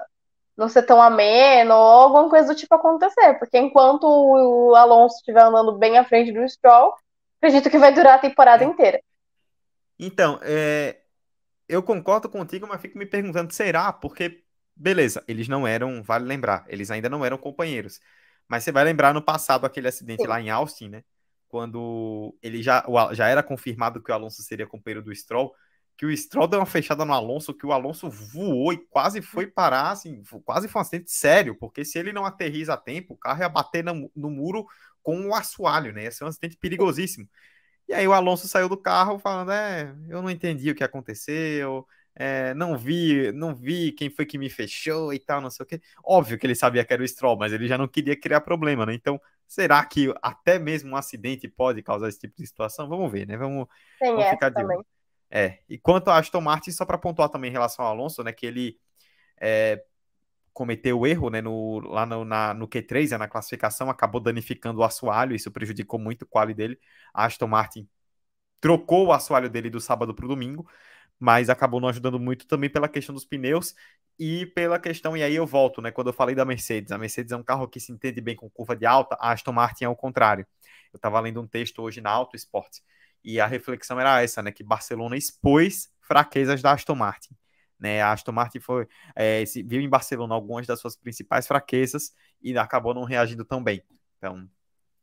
não 0.61 0.69
ser 0.69 0.83
tão 0.83 1.01
ameno 1.01 1.73
ou 1.73 1.79
alguma 1.79 2.29
coisa 2.29 2.53
do 2.53 2.55
tipo 2.55 2.73
acontecer. 2.75 3.33
Porque 3.39 3.57
enquanto 3.57 4.03
o 4.03 4.75
Alonso 4.75 5.15
estiver 5.17 5.41
andando 5.41 5.77
bem 5.77 5.97
à 5.97 6.05
frente 6.05 6.31
do 6.31 6.47
Stroll, 6.47 6.93
acredito 7.41 7.69
que 7.69 7.79
vai 7.79 7.93
durar 7.93 8.15
a 8.15 8.19
temporada 8.19 8.63
é. 8.63 8.67
inteira. 8.67 9.01
Então, 9.99 10.39
é, 10.43 11.01
eu 11.67 11.81
concordo 11.81 12.29
contigo, 12.29 12.67
mas 12.67 12.79
fico 12.79 12.97
me 12.97 13.05
perguntando, 13.05 13.51
será? 13.51 13.91
Porque 13.91 14.43
beleza, 14.75 15.23
eles 15.27 15.47
não 15.47 15.67
eram, 15.67 16.01
vale 16.01 16.25
lembrar, 16.25 16.65
eles 16.67 16.89
ainda 16.89 17.09
não 17.09 17.25
eram 17.25 17.37
companheiros. 17.37 17.99
Mas 18.47 18.63
você 18.63 18.71
vai 18.71 18.83
lembrar 18.83 19.13
no 19.13 19.21
passado 19.21 19.65
aquele 19.65 19.87
acidente 19.87 20.23
Sim. 20.23 20.27
lá 20.27 20.41
em 20.41 20.49
Austin, 20.49 20.89
né? 20.89 21.03
Quando 21.47 22.35
ele 22.41 22.63
já, 22.63 22.85
já 23.11 23.27
era 23.27 23.43
confirmado 23.43 24.01
que 24.01 24.11
o 24.11 24.13
Alonso 24.13 24.41
seria 24.41 24.67
companheiro 24.67 25.03
do 25.03 25.13
Stroll, 25.13 25.53
que 26.01 26.05
o 26.07 26.17
Stroll 26.17 26.47
deu 26.47 26.59
uma 26.59 26.65
fechada 26.65 27.05
no 27.05 27.13
Alonso, 27.13 27.53
que 27.53 27.63
o 27.63 27.71
Alonso 27.71 28.09
voou 28.09 28.73
e 28.73 28.77
quase 28.77 29.21
foi 29.21 29.45
parar, 29.45 29.91
assim, 29.91 30.23
quase 30.43 30.67
foi 30.67 30.79
um 30.79 30.81
acidente 30.81 31.11
sério, 31.11 31.53
porque 31.53 31.85
se 31.85 31.99
ele 31.99 32.11
não 32.11 32.25
aterriza 32.25 32.73
a 32.73 32.77
tempo, 32.77 33.13
o 33.13 33.17
carro 33.17 33.41
ia 33.43 33.47
bater 33.47 33.83
no, 33.83 34.11
no 34.15 34.31
muro 34.31 34.65
com 35.03 35.15
um 35.15 35.35
assoalho, 35.35 35.93
né? 35.93 36.05
Ia 36.05 36.11
ser 36.11 36.23
um 36.23 36.27
acidente 36.27 36.57
perigosíssimo. 36.57 37.29
E 37.87 37.93
aí 37.93 38.07
o 38.07 38.13
Alonso 38.13 38.47
saiu 38.47 38.67
do 38.67 38.75
carro 38.75 39.19
falando, 39.19 39.51
é, 39.51 39.95
eu 40.09 40.23
não 40.23 40.31
entendi 40.31 40.71
o 40.71 40.75
que 40.75 40.83
aconteceu, 40.83 41.85
é, 42.15 42.55
não 42.55 42.75
vi, 42.75 43.31
não 43.31 43.53
vi 43.53 43.91
quem 43.91 44.09
foi 44.09 44.25
que 44.25 44.39
me 44.39 44.49
fechou 44.49 45.13
e 45.13 45.19
tal, 45.19 45.39
não 45.39 45.51
sei 45.51 45.63
o 45.63 45.67
que. 45.67 45.79
Óbvio 46.03 46.35
que 46.39 46.47
ele 46.47 46.55
sabia 46.55 46.83
que 46.83 46.91
era 46.91 47.03
o 47.03 47.07
Stroll, 47.07 47.37
mas 47.37 47.53
ele 47.53 47.67
já 47.67 47.77
não 47.77 47.87
queria 47.87 48.19
criar 48.19 48.41
problema, 48.41 48.87
né? 48.87 48.95
Então, 48.95 49.21
será 49.47 49.85
que 49.85 50.11
até 50.19 50.57
mesmo 50.57 50.93
um 50.93 50.95
acidente 50.95 51.47
pode 51.47 51.83
causar 51.83 52.09
esse 52.09 52.17
tipo 52.17 52.35
de 52.35 52.47
situação? 52.47 52.89
Vamos 52.89 53.11
ver, 53.11 53.27
né? 53.27 53.37
Vamos, 53.37 53.67
vamos 53.99 54.25
ficar 54.31 54.49
de 54.49 54.63
olho. 54.63 54.83
É, 55.31 55.59
e 55.69 55.77
quanto 55.77 56.09
a 56.09 56.17
Aston 56.17 56.41
Martin, 56.41 56.71
só 56.71 56.85
para 56.85 56.97
pontuar 56.97 57.29
também 57.29 57.49
em 57.49 57.53
relação 57.53 57.85
ao 57.85 57.91
Alonso, 57.91 58.21
né, 58.21 58.33
que 58.33 58.45
ele 58.45 58.77
é, 59.39 59.83
cometeu 60.53 60.99
o 60.99 61.07
erro, 61.07 61.29
né, 61.29 61.41
no, 61.41 61.79
lá 61.79 62.05
no, 62.05 62.25
na, 62.25 62.53
no 62.53 62.67
Q3, 62.67 63.11
né, 63.11 63.17
na 63.17 63.27
classificação, 63.29 63.89
acabou 63.89 64.21
danificando 64.21 64.81
o 64.81 64.83
assoalho, 64.83 65.35
isso 65.35 65.49
prejudicou 65.51 65.99
muito 65.99 66.23
o 66.23 66.27
quali 66.27 66.53
dele. 66.53 66.77
A 67.13 67.25
Aston 67.25 67.47
Martin 67.47 67.87
trocou 68.59 69.07
o 69.07 69.13
assoalho 69.13 69.49
dele 69.49 69.69
do 69.69 69.79
sábado 69.79 70.13
para 70.13 70.25
o 70.25 70.27
domingo, 70.27 70.69
mas 71.19 71.49
acabou 71.49 71.79
não 71.79 71.89
ajudando 71.89 72.19
muito 72.19 72.47
também 72.47 72.69
pela 72.69 72.89
questão 72.89 73.15
dos 73.15 73.25
pneus 73.25 73.75
e 74.19 74.45
pela 74.47 74.79
questão, 74.79 75.17
e 75.17 75.23
aí 75.23 75.35
eu 75.35 75.47
volto, 75.47 75.81
né, 75.81 75.91
quando 75.91 76.07
eu 76.07 76.13
falei 76.13 76.35
da 76.35 76.45
Mercedes, 76.45 76.91
a 76.91 76.97
Mercedes 76.97 77.31
é 77.31 77.37
um 77.37 77.43
carro 77.43 77.67
que 77.67 77.79
se 77.79 77.91
entende 77.91 78.21
bem 78.21 78.35
com 78.35 78.49
curva 78.49 78.75
de 78.75 78.85
alta, 78.85 79.15
a 79.19 79.31
Aston 79.31 79.53
Martin 79.53 79.85
é 79.85 79.89
o 79.89 79.95
contrário. 79.95 80.45
Eu 80.93 80.97
estava 80.97 81.19
lendo 81.21 81.41
um 81.41 81.47
texto 81.47 81.81
hoje 81.81 82.01
na 82.01 82.11
Auto 82.11 82.35
Sport, 82.35 82.79
e 83.23 83.39
a 83.39 83.47
reflexão 83.47 83.99
era 83.99 84.21
essa, 84.21 84.41
né, 84.41 84.51
que 84.51 84.63
Barcelona 84.63 85.15
expôs 85.17 85.91
fraquezas 86.01 86.61
da 86.61 86.71
Aston 86.71 86.95
Martin. 86.95 87.35
Né, 87.79 88.01
a 88.01 88.11
Aston 88.11 88.31
Martin 88.31 88.59
foi, 88.59 88.87
é, 89.15 89.43
viu 89.65 89.81
em 89.81 89.89
Barcelona 89.89 90.35
algumas 90.35 90.67
das 90.67 90.79
suas 90.79 90.95
principais 90.95 91.47
fraquezas 91.47 92.13
e 92.41 92.55
acabou 92.57 92.93
não 92.93 93.03
reagindo 93.03 93.43
tão 93.43 93.63
bem. 93.63 93.83
Então, 94.17 94.47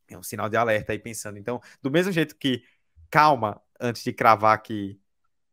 é 0.09 0.17
um 0.17 0.23
sinal 0.23 0.49
de 0.49 0.57
alerta 0.57 0.93
aí 0.93 0.99
pensando. 0.99 1.39
Então, 1.39 1.61
do 1.83 1.91
mesmo 1.91 2.13
jeito 2.13 2.37
que 2.37 2.63
calma 3.11 3.61
antes 3.81 4.03
de 4.03 4.13
cravar 4.13 4.63
que 4.63 5.01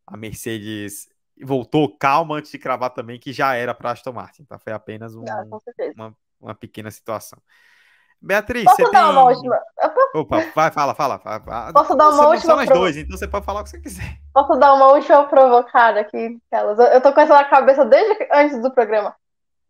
a 0.05 0.15
Mercedes 0.15 1.09
voltou 1.43 1.97
calma 1.97 2.37
antes 2.37 2.51
de 2.51 2.57
cravar 2.57 2.91
também 2.91 3.19
que 3.19 3.33
já 3.33 3.55
era 3.55 3.73
para 3.73 3.91
Aston 3.91 4.13
Martin, 4.13 4.45
tá? 4.45 4.57
Foi 4.57 4.71
apenas 4.71 5.15
um, 5.15 5.25
ah, 5.27 5.43
uma, 5.95 6.17
uma 6.39 6.55
pequena 6.55 6.89
situação. 6.91 7.41
Beatriz, 8.21 8.63
Posso 8.63 8.75
você 8.77 8.91
dar 8.91 9.03
tem... 9.03 9.11
uma 9.11 9.23
última? 9.25 9.59
Opa, 10.15 10.37
vai, 10.55 10.71
fala, 10.71 10.95
fala. 10.95 11.19
fala. 11.19 11.71
Posso 11.73 11.95
dar 11.95 12.09
uma 12.09 12.13
você 12.23 12.25
última? 12.35 12.41
São 12.53 12.59
as 12.59 12.65
provo- 12.65 12.81
dois, 12.81 12.97
então 12.97 13.17
você 13.17 13.27
pode 13.27 13.45
falar 13.45 13.61
o 13.61 13.63
que 13.63 13.69
você 13.69 13.79
quiser. 13.79 14.17
Posso 14.33 14.55
dar 14.59 14.73
uma 14.73 14.87
última 14.93 15.23
provocada 15.25 15.99
aqui? 15.99 16.37
Aquelas. 16.51 16.79
Eu- 16.79 16.85
Eu 16.85 17.01
tô 17.01 17.13
com 17.13 17.21
essa 17.21 17.33
na 17.33 17.43
cabeça 17.45 17.85
desde 17.85 18.27
antes 18.31 18.61
do 18.61 18.71
programa. 18.73 19.15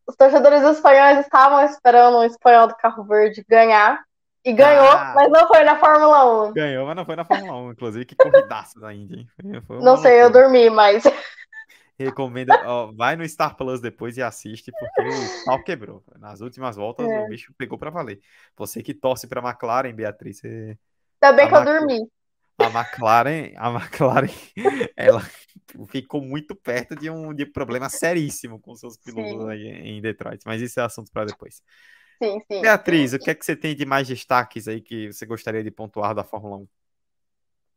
Os 0.08 0.16
torcedores 0.16 0.62
espanhóis 0.64 1.20
estavam 1.20 1.62
esperando 1.66 2.18
o 2.18 2.24
espanhol 2.24 2.68
do 2.68 2.76
carro 2.76 3.04
verde 3.04 3.44
ganhar. 3.50 4.00
E 4.48 4.54
ganhou, 4.54 4.88
Ah. 4.92 5.14
mas 5.16 5.32
não 5.32 5.48
foi 5.48 5.64
na 5.64 5.76
Fórmula 5.80 6.44
1. 6.50 6.54
Ganhou, 6.54 6.86
mas 6.86 6.96
não 6.96 7.04
foi 7.04 7.16
na 7.16 7.26
Fórmula 7.26 7.58
1, 7.62 7.72
inclusive. 7.72 8.06
Que 8.06 8.16
corridaça 8.16 8.80
da 8.80 8.94
Indy, 8.94 9.22
hein? 9.44 9.62
Não 9.82 9.98
sei, 9.98 10.18
eu 10.22 10.26
loucura. 10.26 10.44
dormi, 10.44 10.70
mas. 10.70 11.04
Recomendo, 11.98 12.50
ó, 12.66 12.92
vai 12.92 13.16
no 13.16 13.28
Star 13.28 13.56
Plus 13.56 13.80
depois 13.80 14.18
e 14.18 14.22
assiste, 14.22 14.72
porque 14.72 15.02
o 15.02 15.46
pau 15.46 15.64
quebrou. 15.64 16.04
Nas 16.20 16.42
últimas 16.42 16.76
voltas, 16.76 17.08
É. 17.08 17.26
o 17.26 17.30
bicho 17.30 17.54
pegou 17.58 17.78
pra 17.78 17.90
valer. 17.90 18.20
Você 18.58 18.84
que 18.84 18.94
torce 18.94 19.28
pra 19.28 19.42
McLaren, 19.42 19.94
Beatriz, 19.94 20.40
você... 20.40 20.78
Ainda 21.22 21.38
bem 21.38 21.48
que 21.48 21.56
eu 21.56 21.64
dormi. 21.64 22.10
a 22.60 22.66
McLaren, 22.66 23.54
a 23.58 23.70
McLaren, 23.72 24.28
ela 24.98 25.22
ficou 25.90 26.22
muito 26.22 26.54
perto 26.56 26.96
de 26.96 27.10
um 27.10 27.34
de 27.34 27.46
problema 27.46 27.90
seríssimo 27.90 28.60
com 28.60 28.76
seus 28.76 28.98
pilotos 28.98 29.44
Sim. 29.44 29.50
aí 29.50 29.68
em 29.68 30.02
Detroit, 30.02 30.42
mas 30.46 30.62
isso 30.62 30.80
é 30.80 30.84
assunto 30.84 31.12
para 31.12 31.26
depois. 31.26 31.62
Sim, 32.22 32.40
sim. 32.50 32.62
Beatriz, 32.62 33.14
o 33.14 33.20
que 33.20 33.30
é 33.30 33.36
que 33.36 33.46
você 33.46 33.56
tem 33.56 33.76
de 33.76 33.86
mais 33.86 34.08
destaques 34.08 34.68
aí 34.68 34.82
que 34.82 35.12
você 35.12 35.26
gostaria 35.26 35.64
de 35.64 35.72
pontuar 35.72 36.14
da 36.14 36.24
Fórmula 36.24 36.58
1? 36.58 36.68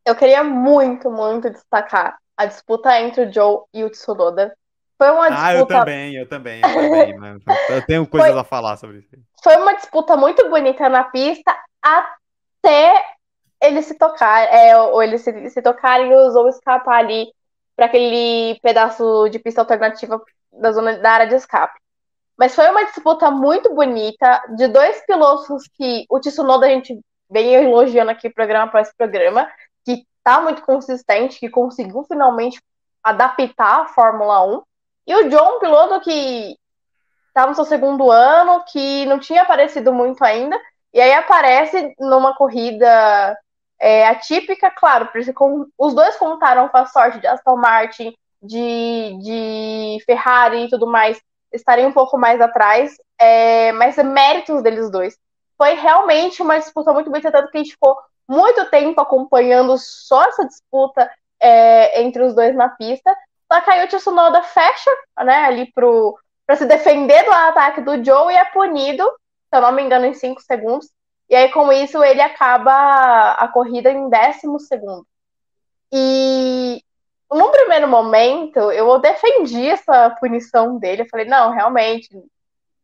Eu 0.06 0.16
queria 0.16 0.42
muito, 0.42 1.10
muito 1.10 1.50
destacar 1.50 2.18
a 2.38 2.46
disputa 2.46 2.98
entre 3.00 3.24
o 3.26 3.32
Joe 3.32 3.64
e 3.74 3.84
o 3.84 3.90
Tsunoda. 3.90 4.56
Foi 4.96 5.10
uma 5.10 5.30
Ah, 5.30 5.54
eu 5.54 5.66
disputa, 5.66 5.78
também, 5.80 6.14
eu 6.16 6.28
também, 6.28 6.60
eu 6.60 6.74
também, 6.74 7.14
eu 7.68 7.86
tenho 7.86 8.06
coisas 8.08 8.36
a 8.36 8.44
falar 8.44 8.76
sobre 8.78 8.98
isso. 9.00 9.10
foi 9.42 9.56
uma 9.56 9.74
disputa 9.76 10.16
muito 10.16 10.48
bonita 10.50 10.88
na 10.88 11.04
pista 11.04 11.56
até 11.82 13.04
eles 13.62 13.86
se 13.86 13.98
tocar, 13.98 14.42
é, 14.52 14.76
ou 14.78 15.02
eles 15.02 15.22
se, 15.22 15.50
se 15.50 15.62
tocarem 15.62 16.10
e 16.12 16.14
o 16.14 16.30
Zou 16.30 16.48
escapar 16.48 16.98
ali 17.00 17.26
para 17.76 17.86
aquele 17.86 18.58
pedaço 18.62 19.28
de 19.30 19.38
pista 19.38 19.60
alternativa 19.62 20.20
da 20.52 20.72
zona 20.72 20.98
da 20.98 21.10
área 21.12 21.26
de 21.28 21.34
escape. 21.36 21.78
Mas 22.38 22.54
foi 22.54 22.68
uma 22.70 22.84
disputa 22.86 23.30
muito 23.30 23.74
bonita 23.74 24.42
de 24.56 24.68
dois 24.68 25.04
pilotos 25.06 25.68
que 25.74 26.04
o 26.08 26.20
Tsunoda 26.20 26.66
a 26.66 26.70
gente 26.70 26.98
vem 27.30 27.54
elogiando 27.54 28.10
aqui 28.10 28.30
programa 28.30 28.66
após 28.66 28.92
programa, 28.96 29.48
tá 30.28 30.42
muito 30.42 30.60
consistente, 30.60 31.40
que 31.40 31.48
conseguiu 31.48 32.04
finalmente 32.04 32.60
adaptar 33.02 33.80
a 33.80 33.86
Fórmula 33.86 34.44
1. 34.44 34.62
E 35.06 35.14
o 35.14 35.30
John, 35.30 35.56
um 35.56 35.58
piloto 35.58 36.00
que 36.02 36.54
tá 37.32 37.46
no 37.46 37.54
seu 37.54 37.64
segundo 37.64 38.10
ano, 38.10 38.62
que 38.70 39.06
não 39.06 39.18
tinha 39.18 39.40
aparecido 39.40 39.90
muito 39.90 40.22
ainda, 40.22 40.60
e 40.92 41.00
aí 41.00 41.14
aparece 41.14 41.94
numa 41.98 42.34
corrida 42.34 43.38
é, 43.80 44.06
atípica, 44.06 44.70
claro, 44.70 45.06
por 45.06 45.18
isso 45.18 45.32
com- 45.32 45.66
os 45.78 45.94
dois 45.94 46.14
contaram 46.16 46.68
com 46.68 46.76
a 46.76 46.84
sorte 46.84 47.20
de 47.20 47.26
Aston 47.26 47.56
Martin, 47.56 48.14
de, 48.42 49.18
de 49.22 50.04
Ferrari 50.04 50.64
e 50.66 50.68
tudo 50.68 50.86
mais 50.86 51.18
estarem 51.50 51.86
um 51.86 51.92
pouco 51.92 52.18
mais 52.18 52.38
atrás, 52.38 52.94
é, 53.18 53.72
mas 53.72 53.96
é 53.96 54.02
méritos 54.02 54.62
deles 54.62 54.90
dois. 54.90 55.16
Foi 55.56 55.72
realmente 55.72 56.42
uma 56.42 56.58
disputa 56.58 56.92
muito 56.92 57.10
bem 57.10 57.22
tanto 57.22 57.50
que 57.50 57.56
a 57.56 57.62
gente 57.62 57.72
ficou 57.72 57.96
muito 58.28 58.68
tempo 58.70 59.00
acompanhando 59.00 59.78
só 59.78 60.24
essa 60.24 60.46
disputa 60.46 61.10
é, 61.40 62.02
entre 62.02 62.22
os 62.22 62.34
dois 62.34 62.54
na 62.54 62.68
pista. 62.68 63.16
O 63.50 63.86
Tsunoda 63.88 64.42
fecha 64.42 64.90
né, 65.24 65.46
ali 65.46 65.72
para 66.44 66.56
se 66.56 66.66
defender 66.66 67.24
do 67.24 67.32
ataque 67.32 67.80
do 67.80 68.04
Joe 68.04 68.32
e 68.32 68.36
é 68.36 68.44
punido, 68.46 69.02
se 69.48 69.56
eu 69.56 69.62
não 69.62 69.72
me 69.72 69.82
engano, 69.82 70.04
em 70.04 70.12
5 70.12 70.42
segundos. 70.42 70.90
E 71.30 71.34
aí, 71.34 71.50
com 71.50 71.72
isso, 71.72 72.02
ele 72.02 72.20
acaba 72.20 73.32
a 73.32 73.48
corrida 73.48 73.90
em 73.90 74.08
décimo 74.08 74.60
segundo. 74.60 75.06
E 75.92 76.82
num 77.30 77.50
primeiro 77.50 77.88
momento, 77.88 78.72
eu 78.72 78.98
defendi 78.98 79.68
essa 79.68 80.10
punição 80.18 80.78
dele. 80.78 81.02
Eu 81.02 81.08
falei, 81.08 81.26
não, 81.26 81.50
realmente. 81.50 82.08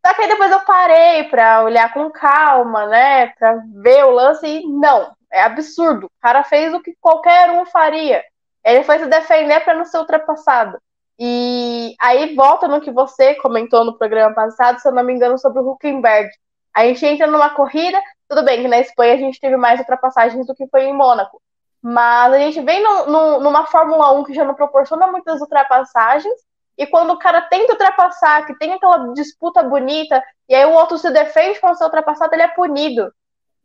Só 0.06 0.12
que 0.12 0.22
aí 0.22 0.28
depois 0.28 0.50
eu 0.50 0.60
parei 0.60 1.24
para 1.24 1.62
olhar 1.62 1.92
com 1.94 2.10
calma, 2.10 2.86
né? 2.86 3.28
Para 3.38 3.62
ver 3.82 4.04
o 4.04 4.10
lance 4.10 4.46
e 4.46 4.66
não, 4.66 5.12
é 5.34 5.42
absurdo. 5.42 6.06
O 6.06 6.10
cara 6.22 6.44
fez 6.44 6.72
o 6.72 6.80
que 6.80 6.94
qualquer 7.00 7.50
um 7.50 7.66
faria. 7.66 8.22
Ele 8.64 8.84
foi 8.84 8.98
se 9.00 9.06
defender 9.06 9.60
para 9.60 9.74
não 9.74 9.84
ser 9.84 9.98
ultrapassado. 9.98 10.78
E 11.18 11.94
aí 12.00 12.34
volta 12.34 12.66
no 12.66 12.80
que 12.80 12.90
você 12.90 13.34
comentou 13.34 13.84
no 13.84 13.98
programa 13.98 14.34
passado, 14.34 14.80
se 14.80 14.88
eu 14.88 14.92
não 14.92 15.04
me 15.04 15.12
engano, 15.12 15.38
sobre 15.38 15.60
o 15.60 15.70
Huckenberg. 15.70 16.30
A 16.74 16.84
gente 16.86 17.04
entra 17.04 17.26
numa 17.26 17.50
corrida, 17.50 18.00
tudo 18.28 18.44
bem 18.44 18.62
que 18.62 18.68
na 18.68 18.78
Espanha 18.78 19.14
a 19.14 19.18
gente 19.18 19.38
teve 19.38 19.56
mais 19.56 19.78
ultrapassagens 19.78 20.46
do 20.46 20.54
que 20.54 20.66
foi 20.68 20.84
em 20.84 20.94
Mônaco. 20.94 21.40
Mas 21.82 22.32
a 22.32 22.38
gente 22.38 22.60
vem 22.62 22.82
no, 22.82 23.06
no, 23.06 23.40
numa 23.40 23.66
Fórmula 23.66 24.12
1 24.12 24.24
que 24.24 24.34
já 24.34 24.44
não 24.44 24.54
proporciona 24.54 25.06
muitas 25.06 25.40
ultrapassagens. 25.40 26.34
E 26.78 26.86
quando 26.86 27.12
o 27.12 27.18
cara 27.18 27.42
tenta 27.42 27.72
ultrapassar, 27.72 28.46
que 28.46 28.58
tem 28.58 28.72
aquela 28.72 29.12
disputa 29.12 29.62
bonita, 29.62 30.22
e 30.48 30.54
aí 30.54 30.64
o 30.64 30.72
outro 30.72 30.98
se 30.98 31.10
defende 31.10 31.60
para 31.60 31.74
ser 31.74 31.84
ultrapassado, 31.84 32.34
ele 32.34 32.42
é 32.42 32.48
punido. 32.48 33.12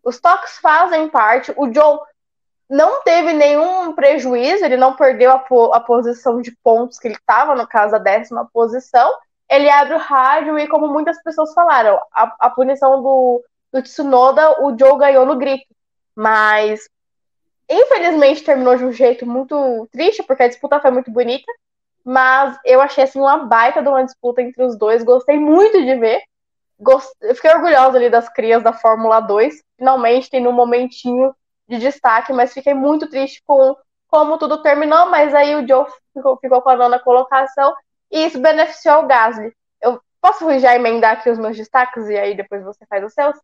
Os 0.04 0.20
toques 0.20 0.58
fazem 0.60 1.10
parte. 1.10 1.54
O 1.56 1.72
Joe 1.74 2.00
não 2.70 3.02
teve 3.02 3.34
nenhum 3.34 3.94
prejuízo, 3.94 4.64
ele 4.64 4.78
não 4.78 4.96
perdeu 4.96 5.32
a, 5.32 5.40
po 5.40 5.74
a 5.74 5.80
posição 5.80 6.40
de 6.42 6.56
pontos 6.64 7.00
que 7.00 7.08
ele 7.08 7.16
estava, 7.16 7.56
no 7.56 7.68
caso, 7.68 7.96
a 7.96 8.00
décima 8.00 8.48
posição. 8.54 9.12
Ele 9.50 9.70
abre 9.70 9.96
o 9.96 10.00
rádio 10.00 10.60
e, 10.60 10.68
como 10.68 10.88
muitas 10.88 11.22
pessoas 11.24 11.52
falaram, 11.54 12.00
a, 12.14 12.36
a 12.40 12.50
punição 12.52 13.02
do, 13.02 13.44
do 13.74 13.82
Tsunoda, 13.82 14.62
o 14.64 14.78
Joe 14.78 15.00
ganhou 15.00 15.26
no 15.26 15.36
grito. 15.36 15.66
Mas, 16.16 16.88
infelizmente, 17.68 18.44
terminou 18.44 18.76
de 18.76 18.86
um 18.86 18.92
jeito 18.92 19.26
muito 19.26 19.88
triste, 19.92 20.22
porque 20.22 20.44
a 20.44 20.48
disputa 20.48 20.80
foi 20.80 20.92
muito 20.92 21.10
bonita. 21.10 21.52
Mas 22.06 22.58
eu 22.64 22.80
achei 22.82 23.04
assim 23.04 23.20
uma 23.20 23.46
baita 23.46 23.82
de 23.82 23.90
uma 23.90 24.04
disputa 24.04 24.42
entre 24.42 24.64
os 24.64 24.78
dois. 24.78 25.04
Gostei 25.04 25.40
muito 25.40 25.84
de 25.84 25.96
ver. 25.96 26.22
Gost... 26.80 27.12
Eu 27.22 27.36
fiquei 27.36 27.52
orgulhosa 27.52 27.98
ali 27.98 28.10
das 28.10 28.30
crias 28.30 28.64
da 28.64 28.74
Fórmula 28.74 29.20
2. 29.20 29.64
Finalmente 29.78 30.30
tem 30.30 30.48
um 30.48 30.52
momentinho 30.52 31.36
de 31.68 31.78
destaque, 31.78 32.34
mas 32.34 32.54
fiquei 32.54 32.74
muito 32.74 33.10
triste 33.10 33.44
com 33.46 33.76
como 34.08 34.38
tudo 34.38 34.62
terminou. 34.62 35.10
Mas 35.10 35.34
aí 35.36 35.56
o 35.56 35.68
Joe 35.68 35.86
ficou, 36.14 36.38
ficou 36.38 36.62
com 36.62 36.70
a 36.70 36.76
nona 36.76 37.00
colocação 37.00 37.74
e 38.12 38.26
isso 38.26 38.40
beneficiou 38.40 39.04
o 39.04 39.08
Gasly. 39.08 39.54
Eu 39.82 40.02
posso 40.22 40.60
já 40.60 40.76
emendar 40.76 41.14
aqui 41.14 41.30
os 41.30 41.38
meus 41.38 41.56
destaques 41.56 42.08
e 42.08 42.18
aí 42.18 42.36
depois 42.36 42.64
você 42.64 42.86
faz 42.88 43.04
os 43.04 43.14
seus? 43.14 43.38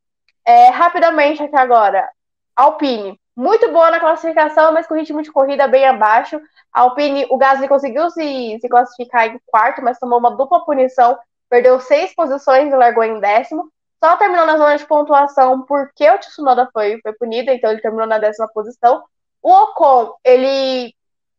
É, 0.45 0.69
rapidamente 0.69 1.43
aqui 1.43 1.55
agora. 1.55 2.07
Alpine, 2.55 3.19
muito 3.35 3.69
boa 3.71 3.91
na 3.91 3.99
classificação, 3.99 4.71
mas 4.71 4.87
com 4.87 4.95
ritmo 4.95 5.21
de 5.21 5.31
corrida 5.31 5.67
bem 5.67 5.85
abaixo. 5.85 6.39
A 6.71 6.81
Alpine, 6.81 7.25
o 7.29 7.37
Gasly 7.37 7.67
conseguiu 7.67 8.09
se, 8.09 8.57
se 8.61 8.69
classificar 8.69 9.27
em 9.27 9.39
quarto, 9.45 9.81
mas 9.81 9.99
tomou 9.99 10.19
uma 10.19 10.31
dupla 10.31 10.63
punição, 10.63 11.17
perdeu 11.49 11.79
seis 11.79 12.13
posições 12.13 12.71
e 12.71 12.75
largou 12.75 13.03
em 13.03 13.19
décimo. 13.19 13.69
Só 14.03 14.17
terminou 14.17 14.45
na 14.45 14.57
zona 14.57 14.77
de 14.77 14.85
pontuação 14.85 15.61
porque 15.63 16.09
o 16.09 16.17
Tsunoda 16.19 16.69
foi, 16.71 16.99
foi 17.01 17.13
punido, 17.13 17.51
então 17.51 17.71
ele 17.71 17.81
terminou 17.81 18.07
na 18.07 18.17
décima 18.17 18.47
posição. 18.53 19.03
O 19.41 19.51
Ocon, 19.51 20.13
ele 20.23 20.93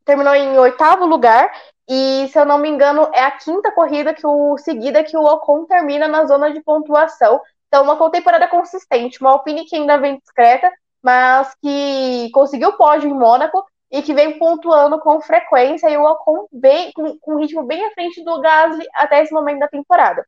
terminou 0.05 0.35
em 0.35 0.59
oitavo 0.59 1.05
lugar 1.05 1.53
e, 1.89 2.29
se 2.29 2.39
eu 2.39 2.45
não 2.45 2.59
me 2.59 2.69
engano, 2.69 3.09
é 3.13 3.23
a 3.23 3.31
quinta 3.31 3.71
corrida 3.73 4.15
que 4.15 4.27
o 4.27 4.57
seguida 4.59 5.05
que 5.05 5.17
o 5.17 5.25
Ocon 5.25 5.65
termina 5.67 6.09
na 6.09 6.25
zona 6.25 6.53
de 6.53 6.63
pontuação. 6.63 7.41
Então, 7.69 7.85
uma 7.85 8.11
temporada 8.11 8.49
consistente, 8.49 9.21
uma 9.21 9.31
Alpine 9.31 9.65
que 9.65 9.77
ainda 9.77 9.99
vem 9.99 10.19
discreta, 10.19 10.71
mas 11.03 11.55
que 11.63 12.31
conseguiu 12.33 12.73
pódio 12.73 13.09
em 13.09 13.15
Mônaco 13.15 13.65
e 13.97 14.03
que 14.03 14.13
vem 14.13 14.39
pontuando 14.39 14.99
com 15.01 15.23
frequência 15.23 15.89
e 15.89 15.97
o 15.97 16.05
Ocon 16.05 16.47
bem, 16.53 16.93
com, 16.93 17.19
com 17.19 17.35
um 17.35 17.39
ritmo 17.39 17.63
bem 17.63 17.83
à 17.83 17.91
frente 17.93 18.23
do 18.23 18.39
Gasly 18.43 18.87
até 18.95 19.23
esse 19.23 19.33
momento 19.33 19.61
da 19.61 19.69
temporada. 19.69 20.23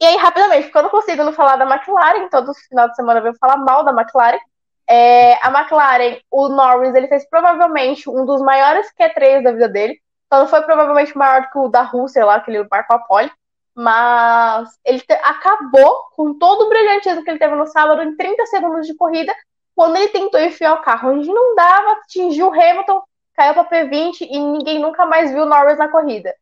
E 0.00 0.04
aí, 0.04 0.16
rapidamente, 0.16 0.64
porque 0.64 0.78
eu 0.78 0.82
não 0.82 0.90
consigo 0.90 1.22
não 1.22 1.32
falar 1.32 1.54
da 1.54 1.64
McLaren, 1.64 2.28
todo 2.28 2.52
final 2.68 2.88
de 2.88 2.96
semana 2.96 3.20
eu 3.20 3.22
venho 3.22 3.36
falar 3.38 3.58
mal 3.58 3.84
da 3.84 3.92
McLaren. 3.92 4.40
É, 4.88 5.34
a 5.34 5.56
McLaren, 5.56 6.18
o 6.32 6.48
Norris, 6.48 6.94
ele 6.96 7.06
fez 7.06 7.28
provavelmente 7.30 8.10
um 8.10 8.24
dos 8.24 8.40
maiores 8.40 8.92
Q3 8.98 9.44
da 9.44 9.52
vida 9.52 9.68
dele. 9.68 10.00
Só 10.32 10.40
não 10.40 10.48
foi 10.48 10.62
provavelmente 10.62 11.16
maior 11.16 11.42
do 11.42 11.50
que 11.50 11.58
o 11.58 11.68
da 11.68 11.82
Rússia 11.82 12.26
lá, 12.26 12.40
que 12.40 12.50
ele 12.50 12.66
marcou 12.68 12.96
a 12.96 13.00
pole. 13.00 13.30
Mas 13.72 14.68
ele 14.84 14.98
te, 14.98 15.12
acabou 15.12 16.08
com 16.16 16.36
todo 16.36 16.62
o 16.62 16.68
brilhantismo 16.68 17.22
que 17.22 17.30
ele 17.30 17.38
teve 17.38 17.54
no 17.54 17.68
sábado 17.68 18.02
em 18.02 18.16
30 18.16 18.46
segundos 18.46 18.84
de 18.84 18.96
corrida, 18.96 19.32
quando 19.78 19.94
ele 19.94 20.08
tentou 20.08 20.40
enfiar 20.40 20.74
o 20.74 20.82
carro 20.82 21.12
onde 21.12 21.28
não 21.28 21.54
dava, 21.54 21.92
atingiu 21.92 22.48
o 22.48 22.52
Hamilton, 22.52 23.00
caiu 23.32 23.54
para 23.54 23.64
P20 23.64 24.22
e 24.22 24.36
ninguém 24.36 24.80
nunca 24.80 25.06
mais 25.06 25.30
viu 25.30 25.46
Norris 25.46 25.78
na 25.78 25.88
corrida. 25.88 26.34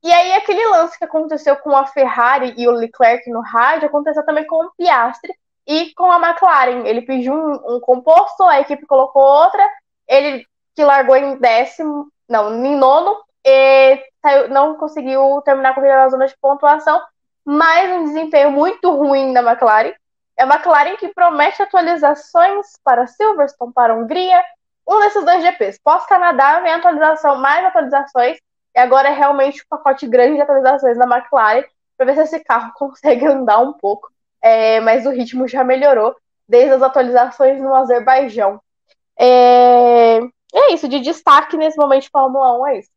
E 0.00 0.12
aí, 0.12 0.32
aquele 0.34 0.64
lance 0.64 0.96
que 0.96 1.04
aconteceu 1.04 1.56
com 1.56 1.76
a 1.76 1.86
Ferrari 1.86 2.54
e 2.56 2.68
o 2.68 2.70
Leclerc 2.70 3.28
no 3.30 3.40
rádio 3.40 3.88
aconteceu 3.88 4.24
também 4.24 4.46
com 4.46 4.64
o 4.64 4.70
Piastri 4.76 5.34
e 5.66 5.92
com 5.94 6.04
a 6.04 6.20
McLaren. 6.24 6.86
Ele 6.86 7.02
pediu 7.02 7.34
um, 7.34 7.78
um 7.78 7.80
composto, 7.80 8.44
a 8.44 8.60
equipe 8.60 8.86
colocou 8.86 9.22
outra, 9.22 9.68
ele 10.06 10.46
que 10.76 10.84
largou 10.84 11.16
em 11.16 11.36
décimo, 11.36 12.06
não, 12.28 12.64
em 12.64 12.76
nono, 12.76 13.16
e 13.44 14.00
saiu, 14.22 14.48
não 14.50 14.76
conseguiu 14.76 15.42
terminar 15.44 15.70
a 15.70 15.74
corrida 15.74 15.96
na 15.96 16.08
zona 16.10 16.28
de 16.28 16.36
pontuação, 16.40 17.02
mas 17.44 17.90
um 17.90 18.04
desempenho 18.04 18.52
muito 18.52 18.88
ruim 18.92 19.32
da 19.32 19.42
McLaren. 19.42 19.94
É 20.38 20.44
a 20.44 20.46
McLaren 20.46 20.96
que 20.96 21.08
promete 21.08 21.60
atualizações 21.60 22.66
para 22.84 23.08
Silverstone, 23.08 23.72
para 23.72 23.96
Hungria, 23.96 24.40
um 24.88 25.00
desses 25.00 25.24
dois 25.24 25.42
GPs. 25.42 25.80
Pós-Canadá 25.82 26.60
vem 26.60 26.72
atualização, 26.72 27.38
mais 27.38 27.64
atualizações, 27.66 28.38
e 28.72 28.78
agora 28.78 29.08
é 29.08 29.12
realmente 29.12 29.60
um 29.60 29.68
pacote 29.68 30.06
grande 30.06 30.36
de 30.36 30.40
atualizações 30.40 30.96
da 30.96 31.06
McLaren, 31.06 31.64
para 31.96 32.06
ver 32.06 32.14
se 32.14 32.20
esse 32.20 32.44
carro 32.44 32.72
consegue 32.78 33.26
andar 33.26 33.58
um 33.58 33.72
pouco. 33.72 34.08
É, 34.40 34.78
mas 34.78 35.04
o 35.04 35.10
ritmo 35.10 35.48
já 35.48 35.64
melhorou 35.64 36.14
desde 36.48 36.72
as 36.72 36.82
atualizações 36.82 37.60
no 37.60 37.74
Azerbaijão. 37.74 38.60
É, 39.18 40.18
é 40.54 40.72
isso, 40.72 40.88
de 40.88 41.00
destaque 41.00 41.56
nesse 41.56 41.76
momento 41.76 42.04
de 42.04 42.10
Fórmula 42.10 42.56
1 42.60 42.66
é 42.68 42.78
isso. 42.78 42.90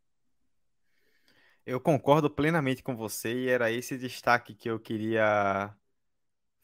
Eu 1.66 1.80
concordo 1.80 2.30
plenamente 2.30 2.84
com 2.84 2.96
você 2.96 3.34
e 3.34 3.50
era 3.50 3.72
esse 3.72 3.98
destaque 3.98 4.54
que 4.54 4.70
eu 4.70 4.80
queria 4.80 5.74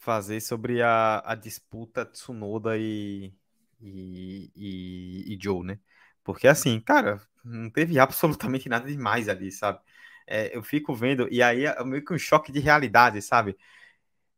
fazer 0.08 0.40
sobre 0.40 0.82
a, 0.82 1.22
a 1.26 1.36
disputa 1.36 2.06
Tsunoda 2.06 2.78
e, 2.78 3.34
e, 3.82 4.50
e, 4.56 5.34
e 5.34 5.38
Joe, 5.42 5.66
né? 5.66 5.80
Porque 6.24 6.48
assim, 6.48 6.80
cara, 6.80 7.22
não 7.44 7.70
teve 7.70 8.00
absolutamente 8.00 8.70
nada 8.70 8.88
demais 8.88 9.28
ali, 9.28 9.52
sabe? 9.52 9.80
É, 10.26 10.56
eu 10.56 10.64
fico 10.64 10.96
vendo, 10.96 11.28
e 11.30 11.44
aí 11.44 11.66
é 11.66 11.84
meio 11.84 12.06
que 12.06 12.14
um 12.14 12.18
choque 12.18 12.54
de 12.54 12.60
realidade, 12.60 13.22
sabe? 13.22 13.58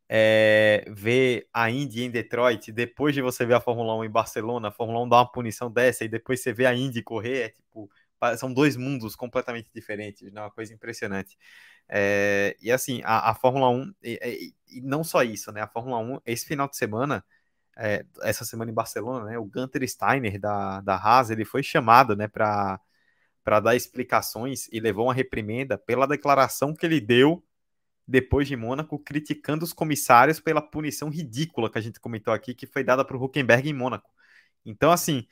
É, 0.09 0.85
ver 0.89 1.47
a 1.53 1.69
Indy 1.69 2.05
em 2.05 2.09
Detroit, 2.09 2.71
depois 2.71 3.13
de 3.13 3.21
você 3.21 3.45
ver 3.45 3.53
a 3.53 3.61
Fórmula 3.61 3.95
1 3.97 4.05
em 4.05 4.09
Barcelona, 4.09 4.69
a 4.69 4.71
Fórmula 4.71 5.03
1 5.03 5.09
dá 5.09 5.17
uma 5.17 5.31
punição 5.31 5.69
dessa, 5.71 6.03
e 6.03 6.07
depois 6.07 6.41
você 6.41 6.51
vê 6.51 6.65
a 6.65 6.73
Indy 6.73 7.03
correr, 7.03 7.41
é 7.41 7.49
tipo, 7.49 7.91
são 8.37 8.53
dois 8.53 8.75
mundos 8.75 9.15
completamente 9.15 9.69
diferentes, 9.73 10.31
né? 10.31 10.41
Uma 10.41 10.51
coisa 10.51 10.73
impressionante. 10.73 11.37
É, 11.87 12.55
e 12.61 12.71
assim, 12.71 13.01
a, 13.03 13.31
a 13.31 13.35
Fórmula 13.35 13.69
1, 13.69 13.93
e, 14.03 14.53
e, 14.69 14.81
não 14.81 15.03
só 15.03 15.23
isso, 15.23 15.51
né? 15.51 15.61
A 15.61 15.67
Fórmula 15.67 15.97
1, 15.99 16.21
esse 16.25 16.45
final 16.45 16.67
de 16.69 16.77
semana, 16.77 17.23
é, 17.77 18.05
essa 18.21 18.45
semana 18.45 18.71
em 18.71 18.73
Barcelona, 18.73 19.25
né? 19.25 19.39
O 19.39 19.45
Gunter 19.45 19.87
Steiner 19.89 20.39
da, 20.39 20.81
da 20.81 20.95
Haas, 20.95 21.29
ele 21.31 21.45
foi 21.45 21.63
chamado, 21.63 22.15
né, 22.15 22.27
para 22.27 22.79
dar 23.63 23.75
explicações 23.75 24.67
e 24.71 24.79
levou 24.79 25.07
uma 25.07 25.13
reprimenda 25.13 25.77
pela 25.77 26.07
declaração 26.07 26.73
que 26.75 26.85
ele 26.85 27.01
deu 27.01 27.43
depois 28.07 28.47
de 28.47 28.55
Mônaco, 28.55 28.97
criticando 28.99 29.63
os 29.63 29.73
comissários 29.73 30.39
pela 30.39 30.61
punição 30.61 31.09
ridícula 31.09 31.71
que 31.71 31.77
a 31.77 31.81
gente 31.81 31.99
comentou 31.99 32.33
aqui, 32.33 32.55
que 32.55 32.65
foi 32.67 32.83
dada 32.83 33.05
para 33.05 33.15
o 33.15 33.23
Huckenberg 33.23 33.69
em 33.69 33.73
Mônaco. 33.73 34.09
Então, 34.65 34.91
assim, 34.91 35.27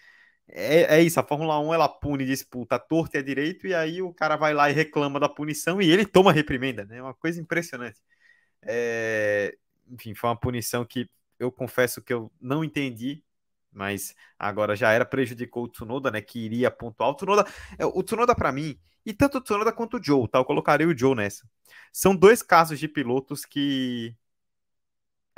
é, 0.49 0.97
é, 0.97 1.01
isso, 1.01 1.19
a 1.19 1.23
Fórmula 1.23 1.59
1 1.59 1.73
ela 1.73 1.89
pune 1.89 2.25
disputa 2.25 2.79
torta 2.79 3.17
e 3.17 3.19
a 3.19 3.23
direito, 3.23 3.67
e 3.67 3.75
aí 3.75 4.01
o 4.01 4.13
cara 4.13 4.35
vai 4.37 4.53
lá 4.53 4.69
e 4.69 4.73
reclama 4.73 5.19
da 5.19 5.27
punição 5.27 5.81
e 5.81 5.91
ele 5.91 6.05
toma 6.05 6.31
reprimenda, 6.31 6.85
né? 6.85 6.97
É 6.97 7.01
uma 7.01 7.13
coisa 7.13 7.41
impressionante. 7.41 8.01
É, 8.61 9.57
enfim, 9.89 10.15
foi 10.15 10.29
uma 10.29 10.39
punição 10.39 10.85
que 10.85 11.09
eu 11.39 11.51
confesso 11.51 12.01
que 12.01 12.13
eu 12.13 12.31
não 12.41 12.63
entendi, 12.63 13.23
mas 13.71 14.15
agora 14.39 14.75
já 14.75 14.91
era, 14.91 15.05
prejudicou 15.05 15.65
o 15.65 15.67
Tsunoda, 15.67 16.09
né? 16.11 16.21
Que 16.21 16.39
iria 16.39 16.71
pontuar. 16.71 17.09
O 17.11 17.15
Tsunoda, 17.15 17.45
é, 17.77 17.85
o 17.85 18.01
Tsunoda 18.03 18.33
para 18.35 18.51
mim, 18.51 18.79
e 19.05 19.13
tanto 19.13 19.37
o 19.39 19.41
Tsunoda 19.41 19.71
quanto 19.73 19.97
o 19.97 20.03
Joe, 20.03 20.27
tá? 20.29 20.39
Eu 20.39 20.45
colocaria 20.45 20.87
o 20.87 20.97
Joe 20.97 21.15
nessa. 21.15 21.47
São 21.91 22.15
dois 22.15 22.41
casos 22.41 22.79
de 22.79 22.87
pilotos 22.87 23.45
que 23.45 24.15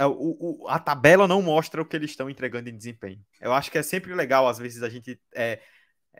o, 0.05 0.63
o, 0.63 0.67
a 0.67 0.79
tabela 0.79 1.27
não 1.27 1.41
mostra 1.41 1.81
o 1.81 1.85
que 1.85 1.95
eles 1.95 2.11
estão 2.11 2.29
entregando 2.29 2.69
em 2.69 2.77
desempenho. 2.77 3.21
Eu 3.41 3.53
acho 3.53 3.69
que 3.69 3.77
é 3.77 3.83
sempre 3.83 4.13
legal, 4.13 4.47
às 4.47 4.57
vezes, 4.57 4.81
a 4.83 4.89
gente. 4.89 5.19
É, 5.35 5.59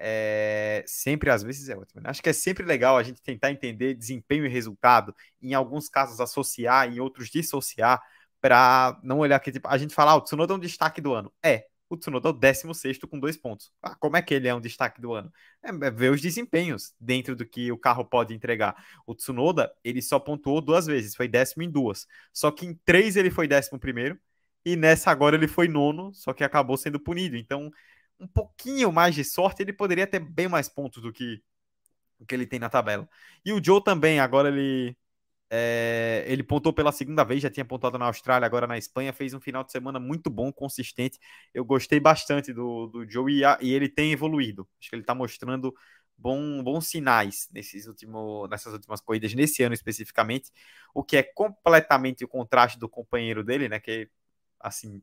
é, 0.02 0.84
sempre, 0.86 1.30
às 1.30 1.44
vezes, 1.44 1.70
é 1.70 1.78
ótimo. 1.78 2.02
Né? 2.02 2.10
Acho 2.10 2.22
que 2.22 2.30
é 2.30 2.34
sempre 2.34 2.66
legal 2.66 2.98
a 2.98 3.04
gente 3.04 3.22
tentar 3.22 3.52
entender 3.52 3.94
desempenho 3.94 4.46
e 4.46 4.50
resultado, 4.50 5.16
em 5.42 5.54
alguns 5.54 5.90
casos 5.90 6.20
associar, 6.20 6.92
em 6.92 7.00
outros 7.00 7.30
dissociar, 7.30 8.02
para 8.42 9.00
não 9.04 9.20
olhar 9.20 9.40
que 9.40 9.52
tipo, 9.52 9.68
a 9.68 9.78
gente 9.78 9.94
fala, 9.94 10.12
ah, 10.12 10.16
o 10.16 10.22
Tsunoda 10.22 10.54
é 10.54 10.58
um 10.58 10.60
destaque 10.60 11.02
do 11.02 11.14
ano. 11.14 11.32
É, 11.44 11.66
o 11.90 11.98
Tsunoda 11.98 12.30
é 12.30 12.32
o 12.32 12.34
16 12.34 13.00
com 13.00 13.20
dois 13.20 13.36
pontos. 13.36 13.72
Ah, 13.82 13.96
como 13.96 14.16
é 14.16 14.22
que 14.22 14.34
ele 14.34 14.48
é 14.48 14.54
um 14.54 14.62
destaque 14.62 15.02
do 15.02 15.14
ano? 15.14 15.32
É, 15.64 15.70
é 15.70 15.92
ver 15.92 16.12
os 16.12 16.22
desempenhos 16.22 16.94
dentro 17.00 17.36
do 17.36 17.46
que 17.46 17.72
o 17.72 17.78
carro 17.78 18.06
pode 18.06 18.34
entregar. 18.34 18.76
O 19.08 19.16
Tsunoda, 19.16 19.74
ele 19.84 20.02
só 20.02 20.20
pontuou 20.20 20.62
duas 20.62 20.86
vezes, 20.86 21.16
foi 21.16 21.28
décimo 21.28 21.64
em 21.64 21.70
duas. 21.70 22.08
Só 22.32 22.52
que 22.52 22.66
em 22.66 22.76
três 22.86 23.16
ele 23.16 23.32
foi 23.32 23.48
décimo 23.48 23.80
primeiro, 23.80 24.20
e 24.64 24.76
nessa 24.76 25.10
agora 25.12 25.36
ele 25.36 25.48
foi 25.48 25.68
nono, 25.68 26.14
só 26.14 26.34
que 26.34 26.44
acabou 26.44 26.78
sendo 26.78 27.00
punido. 27.00 27.36
Então, 27.36 27.72
um 28.20 28.28
pouquinho 28.28 28.92
mais 28.92 29.16
de 29.16 29.24
sorte, 29.24 29.64
ele 29.64 29.74
poderia 29.74 30.06
ter 30.08 30.20
bem 30.20 30.48
mais 30.48 30.70
pontos 30.70 31.02
do 31.02 31.12
que, 31.12 31.42
o 32.20 32.26
que 32.26 32.36
ele 32.36 32.46
tem 32.48 32.60
na 32.60 32.70
tabela. 32.70 33.10
E 33.46 33.54
o 33.54 33.64
Joe 33.64 33.84
também, 33.84 34.20
agora 34.20 34.50
ele 34.50 34.98
é, 35.50 36.24
ele 36.28 36.44
pontou 36.44 36.72
pela 36.72 36.92
segunda 36.92 37.24
vez, 37.24 37.42
já 37.42 37.50
tinha 37.50 37.66
pontuado 37.66 37.98
na 37.98 38.06
Austrália, 38.06 38.46
agora 38.46 38.68
na 38.68 38.78
Espanha, 38.78 39.12
fez 39.12 39.34
um 39.34 39.40
final 39.42 39.64
de 39.64 39.72
semana 39.72 40.00
muito 40.00 40.30
bom, 40.30 40.52
consistente. 40.52 41.20
Eu 41.54 41.66
gostei 41.66 42.00
bastante 42.00 42.54
do, 42.54 42.88
do 42.88 43.30
e, 43.30 43.42
e 43.62 43.74
ele 43.74 43.90
tem 43.90 44.12
evoluído. 44.12 44.68
Acho 44.80 44.90
que 44.90 44.96
ele 44.96 45.04
está 45.04 45.16
mostrando 45.16 45.74
bom, 46.18 46.64
bons 46.64 46.88
sinais 46.88 47.50
nesses 47.52 47.88
último, 47.88 48.48
nessas 48.48 48.74
últimas 48.74 49.02
corridas, 49.02 49.34
nesse 49.34 49.64
ano 49.64 49.74
especificamente, 49.74 50.52
o 50.94 51.04
que 51.04 51.18
é 51.18 51.24
completamente 51.24 52.24
o 52.24 52.28
contraste 52.28 52.78
do 52.78 52.90
companheiro 52.90 53.44
dele, 53.44 53.70
né? 53.70 53.80
Que 53.80 54.10
assim 54.60 55.02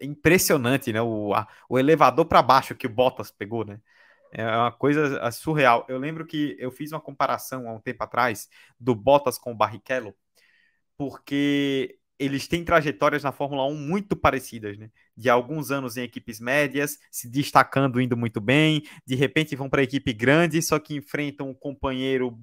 é 0.00 0.06
impressionante, 0.06 0.92
né? 0.92 1.02
O, 1.02 1.34
a, 1.34 1.46
o 1.68 1.78
elevador 1.78 2.26
para 2.26 2.42
baixo 2.42 2.74
que 2.74 2.86
o 2.86 2.90
Bottas 2.90 3.30
pegou, 3.30 3.64
né? 3.64 3.80
É 4.32 4.44
uma 4.44 4.72
coisa 4.72 5.18
é, 5.22 5.30
surreal. 5.30 5.84
Eu 5.88 5.98
lembro 5.98 6.26
que 6.26 6.56
eu 6.58 6.70
fiz 6.70 6.92
uma 6.92 7.00
comparação 7.00 7.68
há 7.68 7.72
um 7.72 7.80
tempo 7.80 8.02
atrás 8.04 8.48
do 8.78 8.94
Bottas 8.94 9.38
com 9.38 9.52
o 9.52 9.56
Barrichello, 9.56 10.14
porque 10.96 11.98
eles 12.18 12.48
têm 12.48 12.64
trajetórias 12.64 13.22
na 13.22 13.32
Fórmula 13.32 13.64
1 13.66 13.74
muito 13.76 14.16
parecidas, 14.16 14.76
né? 14.76 14.90
De 15.16 15.30
alguns 15.30 15.70
anos 15.70 15.96
em 15.96 16.02
equipes 16.02 16.40
médias, 16.40 16.98
se 17.10 17.28
destacando, 17.28 18.00
indo 18.00 18.16
muito 18.16 18.40
bem, 18.40 18.82
de 19.06 19.14
repente 19.14 19.54
vão 19.54 19.70
para 19.70 19.82
equipe 19.82 20.12
grande, 20.12 20.60
só 20.60 20.78
que 20.78 20.96
enfrentam 20.96 21.50
um 21.50 21.54
companheiro 21.54 22.36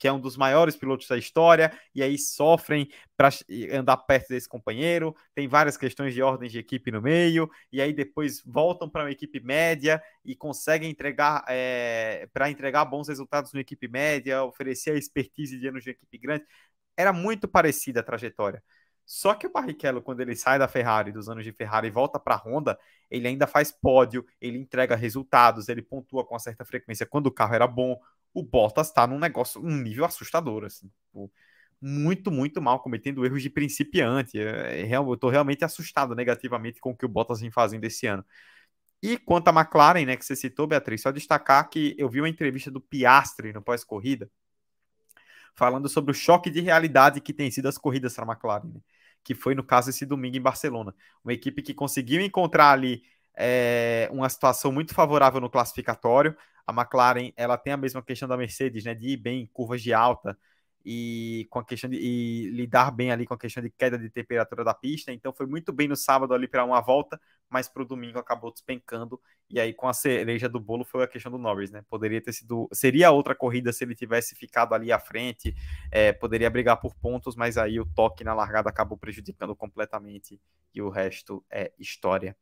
que 0.00 0.08
é 0.08 0.12
um 0.12 0.18
dos 0.18 0.34
maiores 0.34 0.74
pilotos 0.74 1.06
da 1.06 1.18
história, 1.18 1.70
e 1.94 2.02
aí 2.02 2.16
sofrem 2.16 2.88
para 3.14 3.28
andar 3.70 3.98
perto 3.98 4.30
desse 4.30 4.48
companheiro. 4.48 5.14
Tem 5.34 5.46
várias 5.46 5.76
questões 5.76 6.14
de 6.14 6.22
ordem 6.22 6.48
de 6.48 6.58
equipe 6.58 6.90
no 6.90 7.02
meio, 7.02 7.50
e 7.70 7.82
aí 7.82 7.92
depois 7.92 8.42
voltam 8.44 8.88
para 8.88 9.04
uma 9.04 9.10
equipe 9.10 9.38
média 9.40 10.02
e 10.24 10.34
conseguem 10.34 10.90
entregar 10.90 11.44
é, 11.48 12.26
para 12.32 12.50
entregar 12.50 12.86
bons 12.86 13.08
resultados 13.08 13.52
na 13.52 13.60
equipe 13.60 13.86
média, 13.88 14.42
oferecer 14.42 14.92
a 14.92 14.96
expertise 14.96 15.58
de 15.58 15.68
anos 15.68 15.84
de 15.84 15.90
equipe 15.90 16.16
grande. 16.16 16.46
Era 16.96 17.12
muito 17.12 17.46
parecida 17.46 18.00
a 18.00 18.02
trajetória. 18.02 18.62
Só 19.04 19.34
que 19.34 19.46
o 19.46 19.52
Barrichello, 19.52 20.00
quando 20.00 20.20
ele 20.20 20.36
sai 20.36 20.58
da 20.58 20.68
Ferrari, 20.68 21.12
dos 21.12 21.28
anos 21.28 21.44
de 21.44 21.52
Ferrari, 21.52 21.88
e 21.88 21.90
volta 21.90 22.18
para 22.18 22.36
a 22.36 22.38
Honda, 22.38 22.78
ele 23.10 23.28
ainda 23.28 23.46
faz 23.46 23.72
pódio, 23.72 24.24
ele 24.40 24.56
entrega 24.56 24.96
resultados, 24.96 25.68
ele 25.68 25.82
pontua 25.82 26.24
com 26.24 26.38
certa 26.38 26.64
frequência 26.64 27.04
quando 27.04 27.26
o 27.26 27.32
carro 27.32 27.54
era 27.54 27.66
bom 27.66 27.98
o 28.34 28.42
Bottas 28.42 28.88
está 28.88 29.06
num 29.06 29.18
negócio, 29.18 29.60
um 29.60 29.76
nível 29.76 30.04
assustador, 30.04 30.64
assim, 30.64 30.88
tipo, 31.06 31.30
muito, 31.80 32.30
muito 32.30 32.60
mal, 32.60 32.80
cometendo 32.80 33.24
erros 33.24 33.42
de 33.42 33.50
principiante. 33.50 34.38
É, 34.38 34.82
é, 34.82 34.96
eu 34.96 35.14
estou 35.14 35.30
realmente 35.30 35.64
assustado 35.64 36.14
negativamente 36.14 36.80
com 36.80 36.90
o 36.90 36.96
que 36.96 37.06
o 37.06 37.08
Bottas 37.08 37.40
vem 37.40 37.50
fazendo 37.50 37.84
esse 37.84 38.06
ano. 38.06 38.24
E 39.02 39.16
quanto 39.18 39.48
à 39.48 39.52
McLaren, 39.52 40.04
né, 40.04 40.16
que 40.16 40.24
você 40.24 40.36
citou, 40.36 40.66
Beatriz, 40.66 41.02
só 41.02 41.10
destacar 41.10 41.68
que 41.70 41.94
eu 41.98 42.08
vi 42.08 42.20
uma 42.20 42.28
entrevista 42.28 42.70
do 42.70 42.80
Piastri 42.80 43.52
no 43.52 43.62
pós-corrida, 43.62 44.30
falando 45.54 45.88
sobre 45.88 46.10
o 46.10 46.14
choque 46.14 46.50
de 46.50 46.60
realidade 46.60 47.20
que 47.20 47.32
tem 47.32 47.50
sido 47.50 47.68
as 47.68 47.78
corridas 47.78 48.14
para 48.14 48.24
a 48.24 48.32
McLaren, 48.32 48.68
né, 48.74 48.80
que 49.24 49.34
foi 49.34 49.54
no 49.54 49.64
caso 49.64 49.90
esse 49.90 50.04
domingo 50.06 50.36
em 50.36 50.40
Barcelona. 50.40 50.94
Uma 51.24 51.32
equipe 51.32 51.62
que 51.62 51.74
conseguiu 51.74 52.20
encontrar 52.20 52.72
ali 52.72 53.02
é, 53.36 54.08
uma 54.12 54.28
situação 54.28 54.72
muito 54.72 54.94
favorável 54.94 55.40
no 55.40 55.50
classificatório, 55.50 56.36
a 56.66 56.72
McLaren 56.72 57.32
ela 57.36 57.56
tem 57.56 57.72
a 57.72 57.76
mesma 57.76 58.02
questão 58.02 58.28
da 58.28 58.36
Mercedes, 58.36 58.84
né, 58.84 58.94
de 58.94 59.08
ir 59.10 59.16
bem 59.16 59.42
em 59.42 59.46
curvas 59.46 59.82
de 59.82 59.92
alta 59.92 60.36
e 60.84 61.46
com 61.50 61.58
a 61.58 61.64
questão 61.64 61.90
de 61.90 61.96
e 61.96 62.50
lidar 62.50 62.90
bem 62.90 63.10
ali 63.10 63.26
com 63.26 63.34
a 63.34 63.38
questão 63.38 63.62
de 63.62 63.70
queda 63.70 63.98
de 63.98 64.08
temperatura 64.08 64.64
da 64.64 64.72
pista. 64.72 65.12
Então 65.12 65.32
foi 65.32 65.46
muito 65.46 65.72
bem 65.72 65.88
no 65.88 65.96
sábado 65.96 66.32
ali 66.32 66.48
para 66.48 66.64
uma 66.64 66.80
volta, 66.80 67.20
mas 67.48 67.68
para 67.68 67.82
o 67.82 67.84
domingo 67.84 68.18
acabou 68.18 68.50
despencando. 68.50 69.20
E 69.48 69.60
aí 69.60 69.74
com 69.74 69.88
a 69.88 69.92
cereja 69.92 70.48
do 70.48 70.58
bolo 70.58 70.84
foi 70.84 71.04
a 71.04 71.08
questão 71.08 71.30
do 71.30 71.38
Norris, 71.38 71.70
né? 71.70 71.84
Poderia 71.88 72.20
ter 72.20 72.32
sido 72.32 72.68
seria 72.72 73.10
outra 73.10 73.34
corrida 73.34 73.72
se 73.72 73.84
ele 73.84 73.94
tivesse 73.94 74.34
ficado 74.34 74.74
ali 74.74 74.90
à 74.90 74.98
frente, 74.98 75.54
é, 75.90 76.12
poderia 76.12 76.48
brigar 76.48 76.80
por 76.80 76.94
pontos, 76.94 77.36
mas 77.36 77.58
aí 77.58 77.78
o 77.78 77.84
toque 77.84 78.24
na 78.24 78.32
largada 78.32 78.70
acabou 78.70 78.96
prejudicando 78.96 79.54
completamente 79.54 80.40
e 80.74 80.80
o 80.80 80.88
resto 80.88 81.44
é 81.50 81.72
história. 81.78 82.36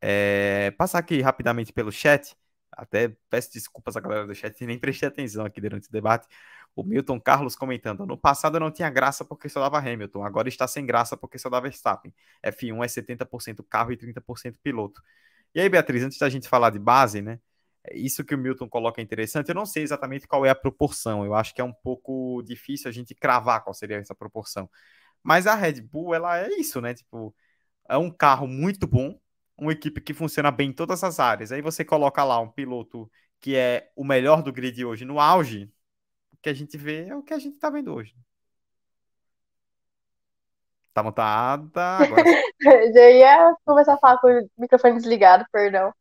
É, 0.00 0.70
passar 0.72 0.98
aqui 0.98 1.20
rapidamente 1.20 1.72
pelo 1.72 1.92
chat. 1.92 2.36
Até 2.72 3.14
peço 3.28 3.52
desculpas 3.52 3.96
à 3.96 4.00
galera 4.00 4.26
do 4.26 4.34
chat, 4.34 4.64
nem 4.64 4.78
prestei 4.78 5.08
atenção 5.08 5.44
aqui 5.44 5.60
durante 5.60 5.88
o 5.88 5.92
debate. 5.92 6.26
O 6.74 6.82
Milton 6.84 7.20
Carlos 7.20 7.56
comentando: 7.56 8.06
no 8.06 8.16
passado 8.16 8.58
não 8.60 8.70
tinha 8.70 8.88
graça 8.90 9.24
porque 9.24 9.48
só 9.48 9.60
dava 9.60 9.78
Hamilton, 9.78 10.24
agora 10.24 10.48
está 10.48 10.66
sem 10.68 10.86
graça 10.86 11.16
porque 11.16 11.38
só 11.38 11.50
dava 11.50 11.64
Verstappen. 11.64 12.14
F1 12.42 12.84
é 12.84 12.88
70% 12.88 13.62
carro 13.64 13.92
e 13.92 13.96
30% 13.96 14.56
piloto. 14.62 15.02
E 15.54 15.60
aí, 15.60 15.68
Beatriz, 15.68 16.02
antes 16.04 16.18
da 16.18 16.28
gente 16.28 16.48
falar 16.48 16.70
de 16.70 16.78
base, 16.78 17.20
né? 17.22 17.40
Isso 17.92 18.24
que 18.24 18.34
o 18.34 18.38
Milton 18.38 18.68
coloca 18.68 19.00
é 19.00 19.04
interessante. 19.04 19.48
Eu 19.48 19.54
não 19.54 19.66
sei 19.66 19.82
exatamente 19.82 20.26
qual 20.28 20.44
é 20.46 20.50
a 20.50 20.54
proporção. 20.54 21.24
Eu 21.24 21.34
acho 21.34 21.54
que 21.54 21.60
é 21.60 21.64
um 21.64 21.72
pouco 21.72 22.42
difícil 22.42 22.88
a 22.88 22.92
gente 22.92 23.14
cravar 23.14 23.62
qual 23.64 23.74
seria 23.74 23.96
essa 23.96 24.14
proporção. 24.14 24.70
Mas 25.22 25.46
a 25.46 25.54
Red 25.54 25.82
Bull, 25.82 26.14
ela 26.14 26.38
é 26.38 26.48
isso, 26.50 26.80
né? 26.80 26.94
Tipo, 26.94 27.34
é 27.88 27.96
um 27.98 28.10
carro 28.10 28.46
muito 28.46 28.86
bom, 28.86 29.18
uma 29.60 29.72
equipe 29.72 30.00
que 30.00 30.14
funciona 30.14 30.50
bem 30.50 30.70
em 30.70 30.72
todas 30.72 31.04
as 31.04 31.20
áreas. 31.20 31.52
Aí 31.52 31.60
você 31.60 31.84
coloca 31.84 32.24
lá 32.24 32.40
um 32.40 32.50
piloto 32.50 33.10
que 33.40 33.56
é 33.56 33.90
o 33.94 34.04
melhor 34.04 34.42
do 34.42 34.52
grid 34.52 34.84
hoje 34.84 35.04
no 35.04 35.20
auge, 35.20 35.70
o 36.32 36.36
que 36.42 36.48
a 36.48 36.54
gente 36.54 36.76
vê 36.76 37.08
é 37.08 37.16
o 37.16 37.22
que 37.22 37.34
a 37.34 37.38
gente 37.38 37.54
está 37.54 37.70
vendo 37.70 37.94
hoje. 37.94 38.14
Tá 40.92 41.02
montada 41.02 41.82
agora. 41.82 42.24
Já 42.94 43.10
ia 43.10 43.54
começar 43.64 43.94
a 43.94 43.98
falar 43.98 44.18
com 44.18 44.28
o 44.28 44.48
microfone 44.58 44.96
desligado, 44.96 45.44
perdão. 45.52 45.92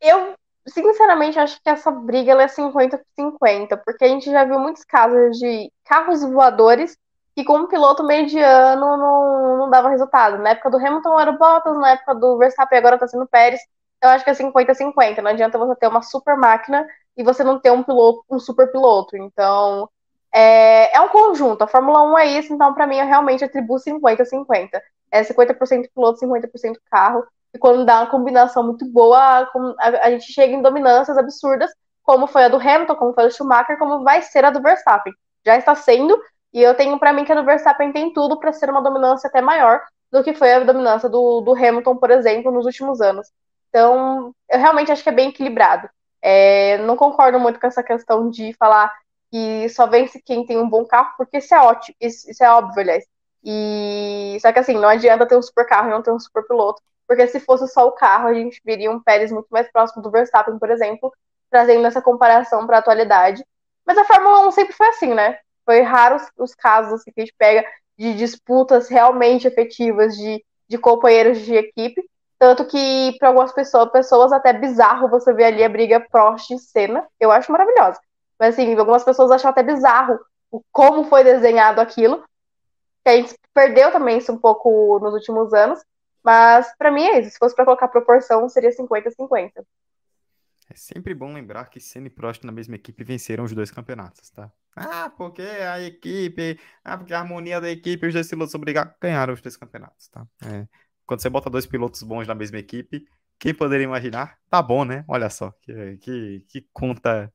Eu, 0.00 0.34
sinceramente, 0.66 1.38
acho 1.38 1.60
que 1.62 1.68
essa 1.68 1.90
briga 1.90 2.32
é 2.32 2.46
50-50, 2.46 3.76
porque 3.84 4.04
a 4.04 4.08
gente 4.08 4.30
já 4.30 4.44
viu 4.44 4.58
muitos 4.58 4.84
casos 4.84 5.38
de 5.38 5.70
carros 5.84 6.22
voadores 6.22 6.96
que 7.34 7.44
com 7.44 7.58
um 7.58 7.66
piloto 7.66 8.04
mediano 8.04 8.96
não, 8.96 9.58
não 9.58 9.70
dava 9.70 9.88
resultado. 9.88 10.38
Na 10.38 10.50
época 10.50 10.70
do 10.70 10.76
Hamilton 10.76 11.18
era 11.18 11.30
o 11.30 11.38
Bottas, 11.38 11.76
na 11.78 11.90
época 11.90 12.14
do 12.14 12.38
Verstappen 12.38 12.78
agora 12.78 12.98
tá 12.98 13.08
sendo 13.08 13.24
o 13.24 13.28
Pérez. 13.28 13.60
Eu 14.02 14.10
acho 14.10 14.24
que 14.24 14.30
é 14.30 14.34
50-50. 14.34 15.20
Não 15.20 15.30
adianta 15.30 15.58
você 15.58 15.74
ter 15.76 15.88
uma 15.88 16.02
super 16.02 16.36
máquina 16.36 16.86
e 17.16 17.24
você 17.24 17.42
não 17.42 17.58
ter 17.58 17.70
um 17.72 17.82
piloto, 17.82 18.24
um 18.30 18.38
super 18.38 18.70
piloto. 18.70 19.16
Então, 19.16 19.88
é, 20.32 20.96
é 20.96 21.00
um 21.00 21.08
conjunto. 21.08 21.62
A 21.62 21.66
Fórmula 21.66 22.02
1 22.02 22.18
é 22.18 22.26
isso, 22.38 22.52
então 22.52 22.74
para 22.74 22.86
mim 22.86 22.98
eu 22.98 23.06
realmente 23.06 23.44
atribuo 23.44 23.78
50-50. 23.78 24.80
É 25.10 25.22
50% 25.22 25.88
piloto, 25.94 26.20
50% 26.20 26.76
carro. 26.90 27.24
E 27.54 27.58
quando 27.58 27.84
dá 27.84 28.00
uma 28.00 28.10
combinação 28.10 28.64
muito 28.64 28.84
boa, 28.84 29.16
a, 29.18 29.88
a, 30.02 30.10
gente 30.10 30.32
chega 30.32 30.52
em 30.52 30.60
dominâncias 30.60 31.16
absurdas, 31.16 31.70
como 32.02 32.26
foi 32.26 32.44
a 32.44 32.48
do 32.48 32.56
Hamilton, 32.56 32.96
como 32.96 33.14
foi 33.14 33.24
a 33.24 33.26
do 33.28 33.32
Schumacher, 33.32 33.78
como 33.78 34.02
vai 34.02 34.22
ser 34.22 34.44
a 34.44 34.50
do 34.50 34.60
Verstappen. 34.60 35.12
Já 35.46 35.56
está 35.56 35.74
sendo, 35.76 36.20
e 36.54 36.62
eu 36.62 36.74
tenho 36.74 36.98
para 36.98 37.12
mim 37.12 37.24
que 37.24 37.32
a 37.32 37.34
do 37.34 37.44
Verstappen 37.44 37.92
tem 37.92 38.12
tudo 38.12 38.38
para 38.38 38.52
ser 38.52 38.70
uma 38.70 38.80
dominância 38.80 39.26
até 39.28 39.42
maior 39.42 39.82
do 40.10 40.22
que 40.22 40.32
foi 40.32 40.52
a 40.52 40.60
dominância 40.60 41.08
do, 41.08 41.40
do 41.40 41.52
Hamilton, 41.52 41.96
por 41.96 42.12
exemplo, 42.12 42.52
nos 42.52 42.64
últimos 42.64 43.00
anos. 43.00 43.28
Então, 43.68 44.32
eu 44.48 44.58
realmente 44.60 44.92
acho 44.92 45.02
que 45.02 45.08
é 45.08 45.12
bem 45.12 45.30
equilibrado. 45.30 45.90
É, 46.22 46.78
não 46.78 46.96
concordo 46.96 47.40
muito 47.40 47.58
com 47.58 47.66
essa 47.66 47.82
questão 47.82 48.30
de 48.30 48.54
falar 48.54 48.94
que 49.32 49.68
só 49.68 49.88
vence 49.88 50.22
quem 50.24 50.46
tem 50.46 50.56
um 50.56 50.68
bom 50.68 50.84
carro, 50.84 51.12
porque 51.18 51.38
isso 51.38 51.52
é 51.52 51.60
ótimo, 51.60 51.96
isso, 52.00 52.30
isso 52.30 52.44
é 52.44 52.48
óbvio, 52.48 52.80
aliás. 52.80 53.04
E 53.42 54.38
só 54.40 54.52
que 54.52 54.60
assim, 54.60 54.74
não 54.74 54.88
adianta 54.88 55.26
ter 55.26 55.36
um 55.36 55.42
super 55.42 55.66
carro 55.66 55.88
e 55.88 55.90
não 55.90 56.02
ter 56.02 56.12
um 56.12 56.20
super 56.20 56.46
piloto, 56.46 56.80
porque 57.06 57.26
se 57.26 57.40
fosse 57.40 57.66
só 57.66 57.88
o 57.88 57.92
carro, 57.92 58.28
a 58.28 58.34
gente 58.34 58.60
viria 58.64 58.90
um 58.90 59.02
Pérez 59.02 59.32
muito 59.32 59.48
mais 59.50 59.70
próximo 59.72 60.02
do 60.02 60.10
Verstappen, 60.10 60.56
por 60.58 60.70
exemplo, 60.70 61.12
trazendo 61.50 61.84
essa 61.86 62.00
comparação 62.00 62.64
para 62.66 62.76
a 62.76 62.80
atualidade. 62.80 63.44
Mas 63.84 63.98
a 63.98 64.04
Fórmula 64.04 64.46
1 64.46 64.52
sempre 64.52 64.72
foi 64.72 64.86
assim, 64.88 65.12
né? 65.12 65.38
Foi 65.64 65.80
raros 65.80 66.22
os 66.38 66.54
casos 66.54 66.94
assim, 66.94 67.10
que 67.12 67.20
a 67.20 67.24
gente 67.24 67.34
pega 67.36 67.64
de 67.98 68.14
disputas 68.14 68.88
realmente 68.88 69.46
efetivas 69.46 70.16
de, 70.16 70.44
de 70.68 70.78
companheiros 70.78 71.40
de 71.40 71.54
equipe. 71.54 72.02
Tanto 72.38 72.64
que, 72.66 73.16
para 73.18 73.28
algumas 73.28 73.52
pessoas, 73.52 73.90
pessoas, 73.90 74.32
até 74.32 74.52
bizarro 74.52 75.08
você 75.08 75.32
ver 75.32 75.44
ali 75.44 75.64
a 75.64 75.68
briga 75.68 76.04
Prost 76.10 76.50
e 76.50 76.58
Senna. 76.58 77.06
Eu 77.18 77.30
acho 77.30 77.50
maravilhosa. 77.50 77.98
Mas, 78.38 78.54
assim, 78.54 78.74
algumas 78.76 79.04
pessoas 79.04 79.30
acham 79.30 79.50
até 79.50 79.62
bizarro 79.62 80.18
o 80.50 80.60
como 80.72 81.04
foi 81.04 81.24
desenhado 81.24 81.80
aquilo. 81.80 82.22
Que 83.04 83.10
a 83.10 83.16
gente 83.16 83.34
perdeu 83.54 83.92
também 83.92 84.18
isso 84.18 84.32
um 84.32 84.38
pouco 84.38 84.98
nos 85.00 85.14
últimos 85.14 85.54
anos. 85.54 85.80
Mas, 86.22 86.74
para 86.76 86.90
mim, 86.90 87.04
é 87.04 87.20
isso. 87.20 87.30
Se 87.30 87.38
fosse 87.38 87.54
para 87.54 87.64
colocar 87.64 87.88
proporção, 87.88 88.48
seria 88.48 88.70
50-50. 88.70 89.64
É 90.68 90.74
sempre 90.74 91.14
bom 91.14 91.32
lembrar 91.32 91.66
que 91.66 91.78
Senna 91.78 92.06
e 92.06 92.10
Prost 92.10 92.44
na 92.44 92.52
mesma 92.52 92.76
equipe 92.76 93.04
venceram 93.04 93.44
os 93.44 93.52
dois 93.52 93.70
campeonatos, 93.70 94.30
tá? 94.30 94.50
Ah, 94.74 95.10
porque 95.10 95.42
a 95.42 95.80
equipe. 95.80 96.58
Ah, 96.82 96.96
porque 96.96 97.12
a 97.12 97.20
harmonia 97.20 97.60
da 97.60 97.70
equipe, 97.70 98.06
os 98.06 98.14
dois 98.14 98.28
pilotos 98.28 98.54
obrigados 98.54 98.94
ganharam 99.00 99.34
os 99.34 99.40
dois 99.40 99.56
campeonatos, 99.56 100.08
tá? 100.08 100.26
É. 100.44 100.66
Quando 101.06 101.20
você 101.20 101.28
bota 101.28 101.50
dois 101.50 101.66
pilotos 101.66 102.02
bons 102.02 102.26
na 102.26 102.34
mesma 102.34 102.58
equipe, 102.58 103.06
quem 103.38 103.54
poderia 103.54 103.84
imaginar? 103.84 104.38
Tá 104.48 104.62
bom, 104.62 104.84
né? 104.84 105.04
Olha 105.06 105.28
só, 105.28 105.52
que, 105.60 105.98
que, 105.98 106.44
que 106.48 106.68
conta 106.72 107.32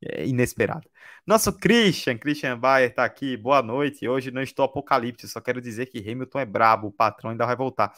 é, 0.00 0.26
inesperada. 0.26 0.88
Nosso 1.26 1.52
Christian, 1.56 2.18
Christian 2.18 2.58
Bayer 2.58 2.92
tá 2.94 3.04
aqui, 3.04 3.36
boa 3.36 3.62
noite. 3.62 4.08
Hoje 4.08 4.30
não 4.30 4.42
estou 4.42 4.64
apocalipse, 4.64 5.28
só 5.28 5.40
quero 5.40 5.60
dizer 5.60 5.86
que 5.86 5.98
Hamilton 5.98 6.40
é 6.40 6.46
brabo, 6.46 6.88
o 6.88 6.92
patrão 6.92 7.30
ainda 7.30 7.46
vai 7.46 7.54
voltar. 7.54 7.92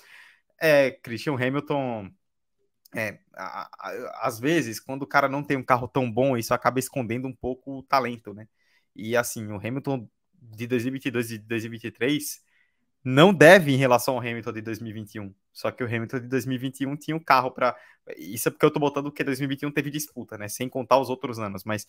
É, 0.60 0.90
Christian 0.90 1.34
Hamilton. 1.34 2.10
É, 2.94 3.18
às 4.20 4.38
vezes, 4.38 4.78
quando 4.78 5.02
o 5.02 5.06
cara 5.06 5.28
não 5.28 5.42
tem 5.42 5.56
um 5.56 5.62
carro 5.62 5.88
tão 5.88 6.10
bom, 6.10 6.36
isso 6.36 6.54
acaba 6.54 6.78
escondendo 6.78 7.26
um 7.26 7.34
pouco 7.34 7.78
o 7.78 7.82
talento, 7.82 8.32
né? 8.32 8.46
E 8.94 9.16
assim, 9.16 9.46
o 9.50 9.56
Hamilton 9.56 10.08
de 10.40 10.66
2022 10.66 11.32
e 11.32 11.38
2023 11.38 12.42
não 13.04 13.34
deve 13.34 13.72
em 13.72 13.76
relação 13.76 14.14
ao 14.14 14.20
Hamilton 14.20 14.52
de 14.52 14.62
2021. 14.62 15.34
Só 15.52 15.70
que 15.70 15.84
o 15.84 15.86
Hamilton 15.86 16.20
de 16.20 16.28
2021 16.28 16.96
tinha 16.96 17.16
um 17.16 17.20
carro 17.20 17.50
para. 17.50 17.76
Isso 18.16 18.48
é 18.48 18.50
porque 18.50 18.64
eu 18.64 18.70
tô 18.70 18.80
botando 18.80 19.12
que 19.12 19.22
2021 19.22 19.70
teve 19.70 19.90
disputa, 19.90 20.38
né? 20.38 20.48
Sem 20.48 20.68
contar 20.68 20.98
os 20.98 21.10
outros 21.10 21.38
anos. 21.38 21.64
Mas 21.64 21.86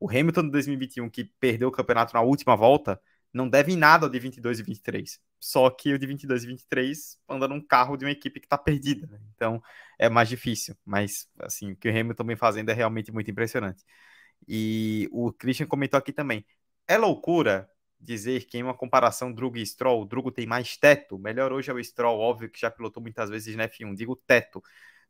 o 0.00 0.08
Hamilton 0.08 0.44
de 0.44 0.50
2021, 0.50 1.10
que 1.10 1.24
perdeu 1.38 1.68
o 1.68 1.72
campeonato 1.72 2.14
na 2.14 2.22
última 2.22 2.56
volta, 2.56 3.00
não 3.34 3.48
deve 3.48 3.72
em 3.72 3.76
nada 3.76 4.06
ao 4.06 4.10
de 4.10 4.18
22 4.18 4.60
e 4.60 4.62
23. 4.62 5.20
Só 5.40 5.68
que 5.68 5.92
o 5.92 5.98
de 5.98 6.06
22 6.06 6.44
e 6.44 6.46
23 6.46 7.18
anda 7.28 7.48
num 7.48 7.60
carro 7.60 7.96
de 7.96 8.04
uma 8.04 8.12
equipe 8.12 8.40
que 8.40 8.48
tá 8.48 8.56
perdida. 8.56 9.08
Né? 9.08 9.18
Então 9.34 9.60
é 9.98 10.08
mais 10.08 10.28
difícil. 10.28 10.76
Mas, 10.84 11.28
assim, 11.40 11.72
o 11.72 11.76
que 11.76 11.88
o 11.88 11.90
Hamilton 11.90 12.24
vem 12.24 12.36
fazendo 12.36 12.70
é 12.70 12.72
realmente 12.72 13.12
muito 13.12 13.30
impressionante. 13.30 13.84
E 14.48 15.08
o 15.12 15.32
Christian 15.32 15.66
comentou 15.66 15.98
aqui 15.98 16.12
também. 16.12 16.46
É 16.86 16.96
loucura 16.96 17.68
dizer 18.00 18.46
que 18.46 18.58
em 18.58 18.62
uma 18.62 18.74
comparação 18.74 19.32
Drugo 19.32 19.56
e 19.56 19.66
Stroll, 19.66 20.02
o 20.02 20.04
Drugo 20.04 20.30
tem 20.30 20.46
mais 20.46 20.76
teto. 20.76 21.18
Melhor 21.18 21.52
hoje 21.52 21.70
é 21.70 21.74
o 21.74 21.82
Stroll, 21.82 22.18
óbvio 22.20 22.50
que 22.50 22.60
já 22.60 22.70
pilotou 22.70 23.02
muitas 23.02 23.30
vezes 23.30 23.56
na 23.56 23.68
F1. 23.68 23.94
Digo 23.94 24.14
teto. 24.16 24.62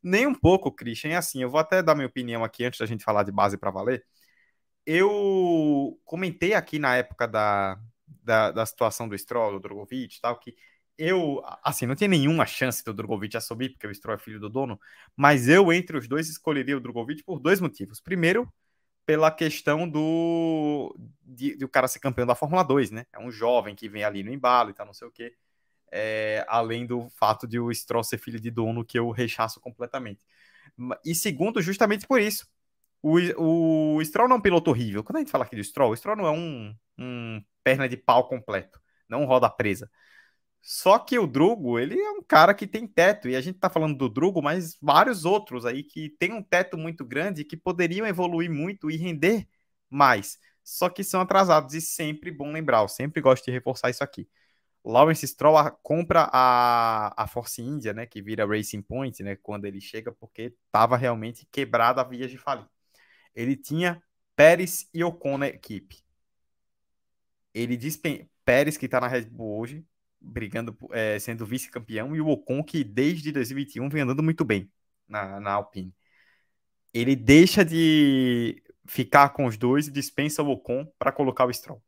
Nem 0.02 0.26
um 0.26 0.34
pouco, 0.34 0.72
Christian. 0.72 1.10
É 1.10 1.16
assim, 1.16 1.42
eu 1.42 1.50
vou 1.50 1.60
até 1.60 1.82
dar 1.82 1.94
minha 1.94 2.06
opinião 2.06 2.44
aqui 2.44 2.64
antes 2.64 2.78
da 2.80 2.86
gente 2.86 3.04
falar 3.04 3.22
de 3.24 3.32
base 3.32 3.58
para 3.58 3.70
valer. 3.70 4.04
Eu 4.86 5.98
comentei 6.04 6.54
aqui 6.54 6.78
na 6.78 6.96
época 6.96 7.26
da, 7.26 7.80
da, 8.06 8.50
da 8.50 8.66
situação 8.66 9.08
do 9.08 9.16
Stroll, 9.18 9.52
do 9.52 9.60
Drogovic 9.60 10.16
e 10.16 10.20
tal, 10.20 10.38
que 10.38 10.54
eu, 10.96 11.42
assim, 11.62 11.86
não 11.86 11.96
tinha 11.96 12.08
nenhuma 12.08 12.46
chance 12.46 12.84
do 12.84 12.94
Drogovic 12.94 13.36
assumir, 13.36 13.70
porque 13.70 13.86
o 13.86 13.94
Stroll 13.94 14.16
é 14.16 14.18
filho 14.18 14.40
do 14.40 14.48
dono, 14.48 14.78
mas 15.16 15.48
eu, 15.48 15.72
entre 15.72 15.96
os 15.96 16.06
dois, 16.06 16.28
escolheria 16.28 16.76
o 16.76 16.80
Drogovic 16.80 17.22
por 17.24 17.40
dois 17.40 17.60
motivos. 17.60 18.00
Primeiro, 18.00 18.48
pela 19.06 19.30
questão 19.30 19.88
do 19.88 20.94
de, 21.22 21.56
de, 21.56 21.64
o 21.64 21.68
cara 21.68 21.88
ser 21.88 21.98
campeão 21.98 22.26
da 22.26 22.34
Fórmula 22.34 22.62
2, 22.62 22.90
né? 22.90 23.06
É 23.12 23.18
um 23.18 23.30
jovem 23.30 23.74
que 23.74 23.88
vem 23.88 24.04
ali 24.04 24.22
no 24.22 24.32
embalo 24.32 24.70
e 24.70 24.74
tal, 24.74 24.86
não 24.86 24.94
sei 24.94 25.08
o 25.08 25.10
quê. 25.10 25.34
É, 25.92 26.44
além 26.48 26.86
do 26.86 27.08
fato 27.10 27.46
de 27.46 27.58
o 27.58 27.72
Stroll 27.72 28.04
ser 28.04 28.18
filho 28.18 28.40
de 28.40 28.50
dono, 28.50 28.84
que 28.84 28.98
eu 28.98 29.10
rechaço 29.10 29.60
completamente. 29.60 30.24
E 31.04 31.14
segundo, 31.14 31.62
justamente 31.62 32.06
por 32.06 32.20
isso. 32.20 32.46
O, 33.02 33.96
o 33.98 34.04
Stroll 34.04 34.28
não 34.28 34.36
é 34.36 34.38
um 34.38 34.42
piloto 34.42 34.70
horrível. 34.70 35.04
Quando 35.04 35.16
a 35.16 35.20
gente 35.20 35.30
fala 35.30 35.44
aqui 35.44 35.56
de 35.56 35.64
Stroll, 35.64 35.92
o 35.92 35.96
Stroll 35.96 36.16
não 36.16 36.26
é 36.26 36.30
um, 36.30 36.74
um 36.98 37.42
perna 37.64 37.88
de 37.88 37.96
pau 37.96 38.28
completo, 38.28 38.80
não 39.08 39.24
roda 39.24 39.50
presa. 39.50 39.90
Só 40.62 40.98
que 40.98 41.18
o 41.18 41.26
Drugo, 41.26 41.78
ele 41.78 41.98
é 42.00 42.10
um 42.12 42.22
cara 42.22 42.54
que 42.54 42.66
tem 42.66 42.86
teto, 42.86 43.28
e 43.28 43.36
a 43.36 43.40
gente 43.40 43.58
tá 43.58 43.68
falando 43.68 43.98
do 43.98 44.08
Drugo, 44.08 44.40
mas 44.42 44.78
vários 44.80 45.24
outros 45.26 45.66
aí 45.66 45.82
que 45.82 46.10
tem 46.18 46.32
um 46.32 46.42
teto 46.42 46.78
muito 46.78 47.04
grande 47.04 47.44
que 47.44 47.56
poderiam 47.56 48.06
evoluir 48.06 48.50
muito 48.50 48.90
e 48.90 48.96
render 48.96 49.46
mais. 49.90 50.38
Só 50.62 50.88
que 50.88 51.04
são 51.04 51.20
atrasados, 51.20 51.74
e 51.74 51.80
sempre 51.82 52.30
bom 52.30 52.50
lembrar, 52.50 52.82
eu 52.82 52.88
sempre 52.88 53.20
gosto 53.20 53.44
de 53.44 53.50
reforçar 53.50 53.90
isso 53.90 54.02
aqui. 54.02 54.28
Lawrence 54.84 55.26
Stroll 55.26 55.70
compra 55.82 56.28
a, 56.32 57.24
a 57.24 57.26
Force 57.26 57.60
India, 57.62 57.92
né, 57.92 58.06
que 58.06 58.22
vira 58.22 58.46
Racing 58.46 58.82
Point, 58.82 59.22
né, 59.22 59.36
quando 59.36 59.66
ele 59.66 59.80
chega, 59.80 60.12
porque 60.12 60.54
estava 60.66 60.96
realmente 60.96 61.46
quebrada 61.50 62.00
a 62.02 62.04
via 62.04 62.28
de 62.28 62.38
falir. 62.38 62.66
Ele 63.34 63.56
tinha 63.56 64.02
Pérez 64.36 64.88
e 64.94 65.04
Ocon 65.04 65.38
na 65.38 65.48
equipe. 65.48 66.02
Ele 67.54 67.76
dispen... 67.76 68.28
Pérez, 68.44 68.76
que 68.76 68.84
está 68.84 69.00
na 69.00 69.08
Red 69.08 69.22
Bull 69.22 69.60
hoje, 69.60 69.86
brigando, 70.20 70.76
é, 70.90 71.18
sendo 71.18 71.46
vice-campeão, 71.46 72.14
e 72.14 72.20
o 72.20 72.28
Ocon, 72.28 72.62
que 72.62 72.84
desde 72.84 73.32
2021 73.32 73.88
vem 73.88 74.02
andando 74.02 74.22
muito 74.22 74.44
bem 74.44 74.70
na, 75.08 75.40
na 75.40 75.52
Alpine. 75.52 75.94
Ele 76.92 77.16
deixa 77.16 77.64
de 77.64 78.62
ficar 78.86 79.30
com 79.30 79.46
os 79.46 79.56
dois 79.56 79.88
e 79.88 79.90
dispensa 79.90 80.42
o 80.42 80.50
Ocon 80.50 80.86
para 80.98 81.10
colocar 81.10 81.46
o 81.46 81.52
Stroll. 81.52 81.82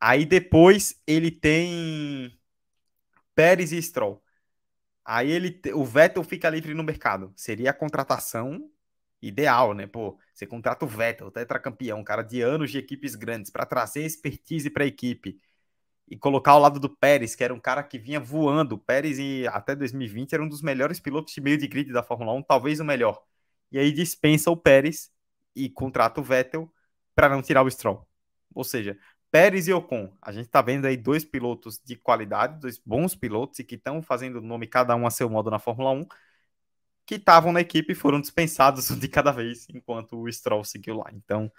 Aí 0.00 0.26
depois 0.26 1.00
ele 1.06 1.30
tem 1.30 2.36
Pérez 3.34 3.72
e 3.72 3.80
Stroll. 3.80 4.22
Aí 5.04 5.30
ele, 5.30 5.60
o 5.74 5.84
Vettel 5.84 6.24
fica 6.24 6.50
livre 6.50 6.74
no 6.74 6.82
mercado. 6.82 7.32
Seria 7.36 7.70
a 7.70 7.74
contratação 7.74 8.68
ideal, 9.22 9.74
né? 9.74 9.86
Pô, 9.86 10.18
você 10.34 10.46
contrata 10.46 10.84
o 10.84 10.88
Vettel, 10.88 11.30
tetracampeão, 11.30 12.02
cara 12.04 12.22
de 12.22 12.40
anos 12.42 12.70
de 12.70 12.78
equipes 12.78 13.14
grandes, 13.14 13.50
para 13.50 13.66
trazer 13.66 14.04
expertise 14.04 14.70
para 14.70 14.84
a 14.84 14.86
equipe 14.86 15.40
e 16.08 16.16
colocar 16.16 16.52
ao 16.52 16.60
lado 16.60 16.78
do 16.78 16.88
Pérez, 16.88 17.34
que 17.34 17.42
era 17.42 17.52
um 17.52 17.60
cara 17.60 17.82
que 17.82 17.98
vinha 17.98 18.20
voando. 18.20 18.76
O 18.76 18.78
Pérez, 18.78 19.18
e 19.18 19.46
até 19.48 19.74
2020, 19.74 20.32
era 20.32 20.42
um 20.42 20.48
dos 20.48 20.62
melhores 20.62 21.00
pilotos 21.00 21.32
de 21.34 21.40
meio 21.40 21.58
de 21.58 21.66
grid 21.66 21.92
da 21.92 22.02
Fórmula 22.02 22.32
1, 22.34 22.42
talvez 22.42 22.80
o 22.80 22.84
melhor. 22.84 23.22
E 23.72 23.78
aí 23.78 23.92
dispensa 23.92 24.50
o 24.50 24.56
Pérez 24.56 25.10
e 25.54 25.68
contrata 25.68 26.20
o 26.20 26.24
Vettel 26.24 26.72
para 27.14 27.28
não 27.28 27.42
tirar 27.42 27.62
o 27.64 27.70
Stroll. 27.70 28.06
Ou 28.54 28.64
seja, 28.64 28.96
Pérez 29.30 29.68
e 29.68 29.72
Ocon. 29.72 30.12
A 30.22 30.32
gente 30.32 30.46
está 30.46 30.62
vendo 30.62 30.86
aí 30.86 30.96
dois 30.96 31.24
pilotos 31.24 31.80
de 31.84 31.96
qualidade, 31.96 32.60
dois 32.60 32.78
bons 32.78 33.14
pilotos 33.14 33.58
e 33.58 33.64
que 33.64 33.74
estão 33.74 34.00
fazendo 34.02 34.40
nome 34.40 34.66
cada 34.66 34.94
um 34.94 35.06
a 35.06 35.10
seu 35.10 35.28
modo 35.28 35.50
na 35.50 35.58
Fórmula 35.58 35.90
1, 35.90 36.06
que 37.06 37.14
estavam 37.16 37.52
na 37.52 37.60
equipe 37.60 37.92
e 37.92 37.96
foram 37.96 38.20
dispensados 38.20 38.88
de 38.98 39.08
cada 39.08 39.32
vez, 39.32 39.66
enquanto 39.72 40.20
o 40.20 40.30
Stroll 40.32 40.64
seguiu 40.64 40.96
lá. 40.96 41.06
Então, 41.12 41.50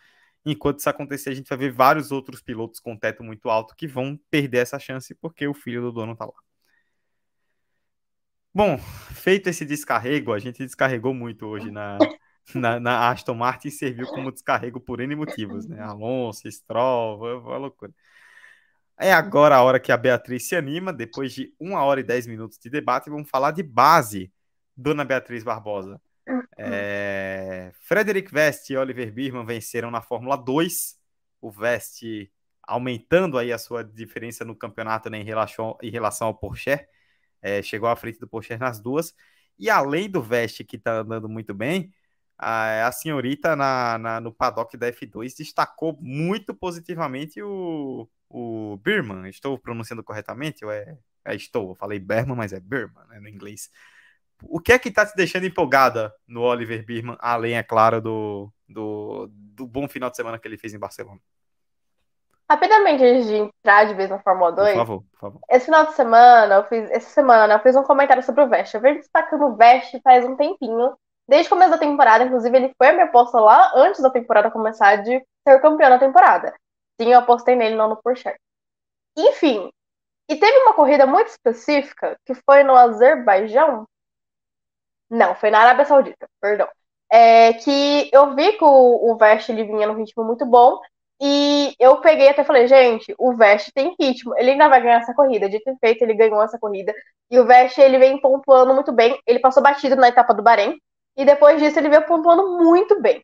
enquanto 0.46 0.80
isso 0.80 0.90
acontecer, 0.90 1.30
a 1.30 1.36
gente 1.36 1.50
vai 1.50 1.58
ver 1.58 1.72
vários 1.72 2.12
outros 2.12 2.42
pilotos 2.42 2.80
com 2.80 2.98
teto 2.98 3.24
muito 3.24 3.50
alto 3.50 3.76
que 3.76 3.88
vão 3.88 4.20
perder 4.30 4.60
essa 4.60 4.80
chance 4.80 5.16
porque 5.16 5.48
o 5.48 5.54
filho 5.54 5.82
do 5.82 5.92
dono 5.92 6.14
está 6.14 6.26
lá. 6.26 6.34
Bom, 8.54 8.78
feito 8.78 9.48
esse 9.50 9.64
descarrego, 9.66 10.34
a 10.34 10.40
gente 10.40 10.66
descarregou 10.66 11.14
muito 11.14 11.46
hoje 11.46 11.70
na, 11.70 11.98
na, 12.56 12.80
na, 12.80 13.10
Aston 13.12 13.36
Martin 13.36 13.70
serviu 13.70 14.08
como 14.08 14.32
descarrego 14.32 14.80
por 14.80 15.00
N 15.00 15.16
motivos, 15.16 15.68
né? 15.68 15.80
Alonso, 15.82 16.52
Stroll, 16.52 17.20
foi 17.20 17.38
uma 17.38 17.58
loucura. 17.58 17.94
É 19.00 19.14
agora 19.14 19.56
a 19.58 19.62
hora 19.64 19.80
que 19.80 19.92
a 19.92 19.98
Beatriz 19.98 20.48
se 20.48 20.56
anima, 20.56 20.92
depois 20.92 21.32
de 21.34 21.54
uma 21.60 21.84
hora 21.84 22.00
e 22.00 22.04
dez 22.04 22.26
minutos 22.26 22.58
de 22.58 22.68
debate, 22.70 23.12
vamos 23.12 23.30
falar 23.30 23.52
de 23.52 23.62
base, 23.62 24.32
Dona 24.78 25.04
Beatriz 25.04 25.44
Barbosa. 25.44 26.00
É... 26.58 27.72
Frederic 27.82 28.32
Vest 28.32 28.70
e 28.70 28.78
Oliver 28.78 29.12
Birman 29.12 29.46
venceram 29.46 29.90
na 29.90 30.02
Fórmula 30.02 30.38
2, 30.38 30.98
o 31.42 31.52
Vest 31.52 32.04
aumentando 32.62 33.38
aí 33.38 33.52
a 33.54 33.58
sua 33.58 33.84
diferença 33.84 34.44
no 34.44 34.56
campeonato 34.56 35.10
né, 35.10 35.20
em, 35.20 35.24
relação, 35.24 35.78
em 35.82 35.90
relação 35.90 36.28
ao 36.28 36.36
Porsche, 36.36 36.86
é, 37.42 37.62
chegou 37.62 37.88
à 37.88 37.96
frente 37.96 38.20
do 38.20 38.28
Porsche 38.28 38.58
nas 38.58 38.80
duas, 38.80 39.16
e 39.58 39.70
além 39.70 40.10
do 40.10 40.22
Vest 40.22 40.64
que 40.66 40.76
está 40.76 41.00
andando 41.00 41.30
muito 41.30 41.54
bem, 41.54 41.94
a, 42.38 42.88
a 42.88 42.92
senhorita 42.92 43.56
na, 43.56 43.98
na, 43.98 44.22
no 44.22 44.32
paddock 44.32 44.78
da 44.78 44.92
F2 44.92 45.36
destacou 45.38 45.98
muito 46.00 46.54
positivamente 46.54 47.42
o, 47.42 48.08
o 48.30 48.78
Birman. 48.78 49.28
Estou 49.30 49.58
pronunciando 49.58 50.04
corretamente? 50.04 50.64
Ou 50.64 50.72
é, 50.72 50.98
é 51.26 51.36
estou? 51.36 51.72
Eu 51.72 51.76
falei 51.76 52.00
Berman, 52.00 52.36
mas 52.36 52.54
é 52.54 52.60
Birman 52.60 53.06
né, 53.08 53.20
no 53.20 53.28
inglês. 53.28 53.72
O 54.44 54.60
que 54.60 54.72
é 54.72 54.80
que 54.80 54.90
está 54.90 55.06
te 55.06 55.16
deixando 55.16 55.46
empolgada 55.46 56.14
no 56.28 56.42
Oliver 56.42 56.86
Birman, 56.86 57.18
além, 57.20 57.58
é 57.58 57.64
claro, 57.64 58.02
do, 58.02 58.52
do, 58.68 59.28
do 59.30 59.66
bom 59.66 59.88
final 59.88 60.10
de 60.10 60.16
semana 60.16 60.38
que 60.38 60.48
ele 60.48 60.58
fez 60.58 60.74
em 60.74 60.80
Barcelona? 60.80 61.20
Rapidamente, 62.50 63.04
antes 63.04 63.28
de 63.28 63.36
entrar 63.36 63.86
de 63.86 63.94
vez 63.94 64.10
na 64.10 64.20
Fórmula 64.20 64.52
2, 64.54 64.70
por 64.70 64.78
favor, 64.78 65.04
por 65.12 65.20
favor. 65.20 65.42
esse 65.50 65.66
final 65.66 65.86
de 65.86 65.94
semana, 65.94 66.56
eu 66.56 66.64
fiz, 66.64 66.90
essa 66.92 67.10
semana, 67.10 67.56
eu 67.56 67.60
fiz 67.60 67.76
um 67.76 67.84
comentário 67.84 68.24
sobre 68.24 68.44
o 68.44 68.48
Vest. 68.48 68.74
Eu 68.74 68.82
venho 68.82 68.96
destacando 68.98 69.46
o 69.48 69.56
Vest 69.56 70.00
faz 70.02 70.24
um 70.24 70.36
tempinho, 70.38 70.96
Desde 71.28 71.48
o 71.48 71.50
começo 71.50 71.72
da 71.72 71.78
temporada, 71.78 72.24
inclusive, 72.24 72.56
ele 72.56 72.74
foi 72.78 72.88
a 72.88 72.94
minha 72.94 73.06
aposta 73.06 73.38
lá 73.40 73.72
antes 73.76 74.02
da 74.02 74.10
temporada 74.10 74.50
começar 74.50 74.96
de 74.96 75.22
ser 75.46 75.60
campeão 75.60 75.90
da 75.90 76.00
temporada. 76.00 76.54
Sim, 77.00 77.12
eu 77.12 77.20
apostei 77.20 77.54
nele 77.54 77.76
não 77.76 77.90
no 77.90 78.02
Porsche. 78.02 78.34
Enfim, 79.18 79.70
e 80.30 80.36
teve 80.38 80.58
uma 80.60 80.74
corrida 80.74 81.06
muito 81.06 81.28
específica 81.28 82.18
que 82.26 82.34
foi 82.34 82.64
no 82.64 82.76
Azerbaijão. 82.76 83.86
Não, 85.10 85.36
foi 85.36 85.50
na 85.50 85.60
Arábia 85.60 85.86
Saudita, 85.86 86.28
perdão. 86.42 86.68
É, 87.10 87.54
que 87.54 88.10
eu 88.12 88.36
vi 88.36 88.54
que 88.54 88.64
o, 88.64 89.12
o 89.12 89.18
Vest 89.18 89.50
ele 89.50 89.64
vinha 89.64 89.88
num 89.88 89.96
ritmo 89.96 90.24
muito 90.24 90.46
bom. 90.46 90.80
E 91.20 91.76
eu 91.80 92.00
peguei 92.02 92.30
até 92.30 92.44
falei, 92.44 92.68
gente, 92.68 93.16
o 93.18 93.36
Vest 93.36 93.72
tem 93.74 93.96
ritmo, 94.00 94.36
ele 94.38 94.52
ainda 94.52 94.70
vai 94.70 94.82
ganhar 94.82 95.00
essa 95.02 95.14
corrida. 95.16 95.50
De 95.50 95.60
ter 95.64 95.76
feito, 95.80 96.02
ele 96.04 96.14
ganhou 96.14 96.42
essa 96.44 96.60
corrida. 96.60 96.94
E 97.32 97.40
o 97.40 97.46
Vest 97.46 97.78
ele 97.78 97.98
vem 97.98 98.20
pontuando 98.22 98.74
muito 98.74 98.92
bem. 98.92 99.20
Ele 99.26 99.40
passou 99.40 99.64
batido 99.64 99.96
na 99.96 100.10
etapa 100.10 100.34
do 100.34 100.44
Bahrein, 100.44 100.78
e 101.18 101.26
depois 101.26 101.60
disso 101.60 101.80
ele 101.80 101.90
veio 101.90 102.06
pontuando 102.06 102.58
muito 102.64 103.02
bem. 103.02 103.24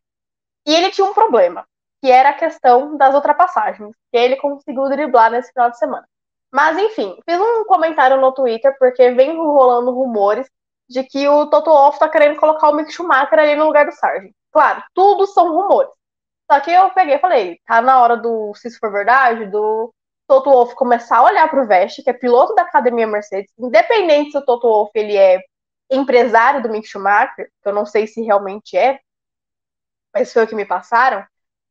E 0.65 0.73
ele 0.73 0.91
tinha 0.91 1.05
um 1.05 1.13
problema, 1.13 1.65
que 2.01 2.09
era 2.11 2.29
a 2.29 2.33
questão 2.33 2.97
das 2.97 3.13
ultrapassagens, 3.13 3.95
que 4.11 4.17
ele 4.17 4.37
conseguiu 4.37 4.89
driblar 4.89 5.29
nesse 5.31 5.51
final 5.51 5.69
de 5.69 5.77
semana. 5.77 6.07
Mas 6.51 6.77
enfim, 6.77 7.17
fiz 7.27 7.39
um 7.39 7.65
comentário 7.65 8.19
no 8.19 8.31
Twitter, 8.31 8.75
porque 8.79 9.11
vem 9.11 9.35
rolando 9.35 9.91
rumores 9.91 10.49
de 10.93 11.03
que 11.03 11.27
o 11.27 11.47
Toto 11.47 11.71
Wolff 11.71 11.99
tá 11.99 12.07
querendo 12.07 12.39
colocar 12.39 12.69
o 12.69 12.75
Mick 12.75 12.91
Schumacher 12.91 13.39
ali 13.39 13.55
no 13.55 13.65
lugar 13.65 13.85
do 13.85 13.91
Sargent. 13.91 14.31
Claro, 14.51 14.83
tudo 14.93 15.25
são 15.27 15.51
rumores. 15.51 15.91
Só 16.49 16.59
que 16.59 16.71
eu 16.71 16.91
peguei 16.91 17.15
e 17.15 17.19
falei, 17.19 17.59
tá 17.65 17.81
na 17.81 17.99
hora 17.99 18.15
do, 18.15 18.53
se 18.55 18.67
isso 18.67 18.79
for 18.79 18.91
verdade, 18.91 19.47
do 19.47 19.93
Toto 20.27 20.51
Wolff 20.51 20.75
começar 20.75 21.17
a 21.17 21.23
olhar 21.23 21.49
pro 21.49 21.65
Vest, 21.67 22.03
que 22.03 22.09
é 22.09 22.13
piloto 22.13 22.53
da 22.53 22.61
academia 22.61 23.07
Mercedes, 23.07 23.51
independente 23.57 24.31
se 24.31 24.37
o 24.37 24.45
Toto 24.45 24.67
Wolff 24.67 24.91
ele 24.95 25.17
é 25.17 25.39
empresário 25.91 26.61
do 26.61 26.69
Mick 26.69 26.87
Schumacher, 26.87 27.49
que 27.61 27.69
eu 27.69 27.73
não 27.73 27.85
sei 27.85 28.07
se 28.07 28.21
realmente 28.21 28.77
é, 28.77 28.99
mas 30.13 30.31
foi 30.31 30.43
o 30.43 30.47
que 30.47 30.55
me 30.55 30.65
passaram. 30.65 31.25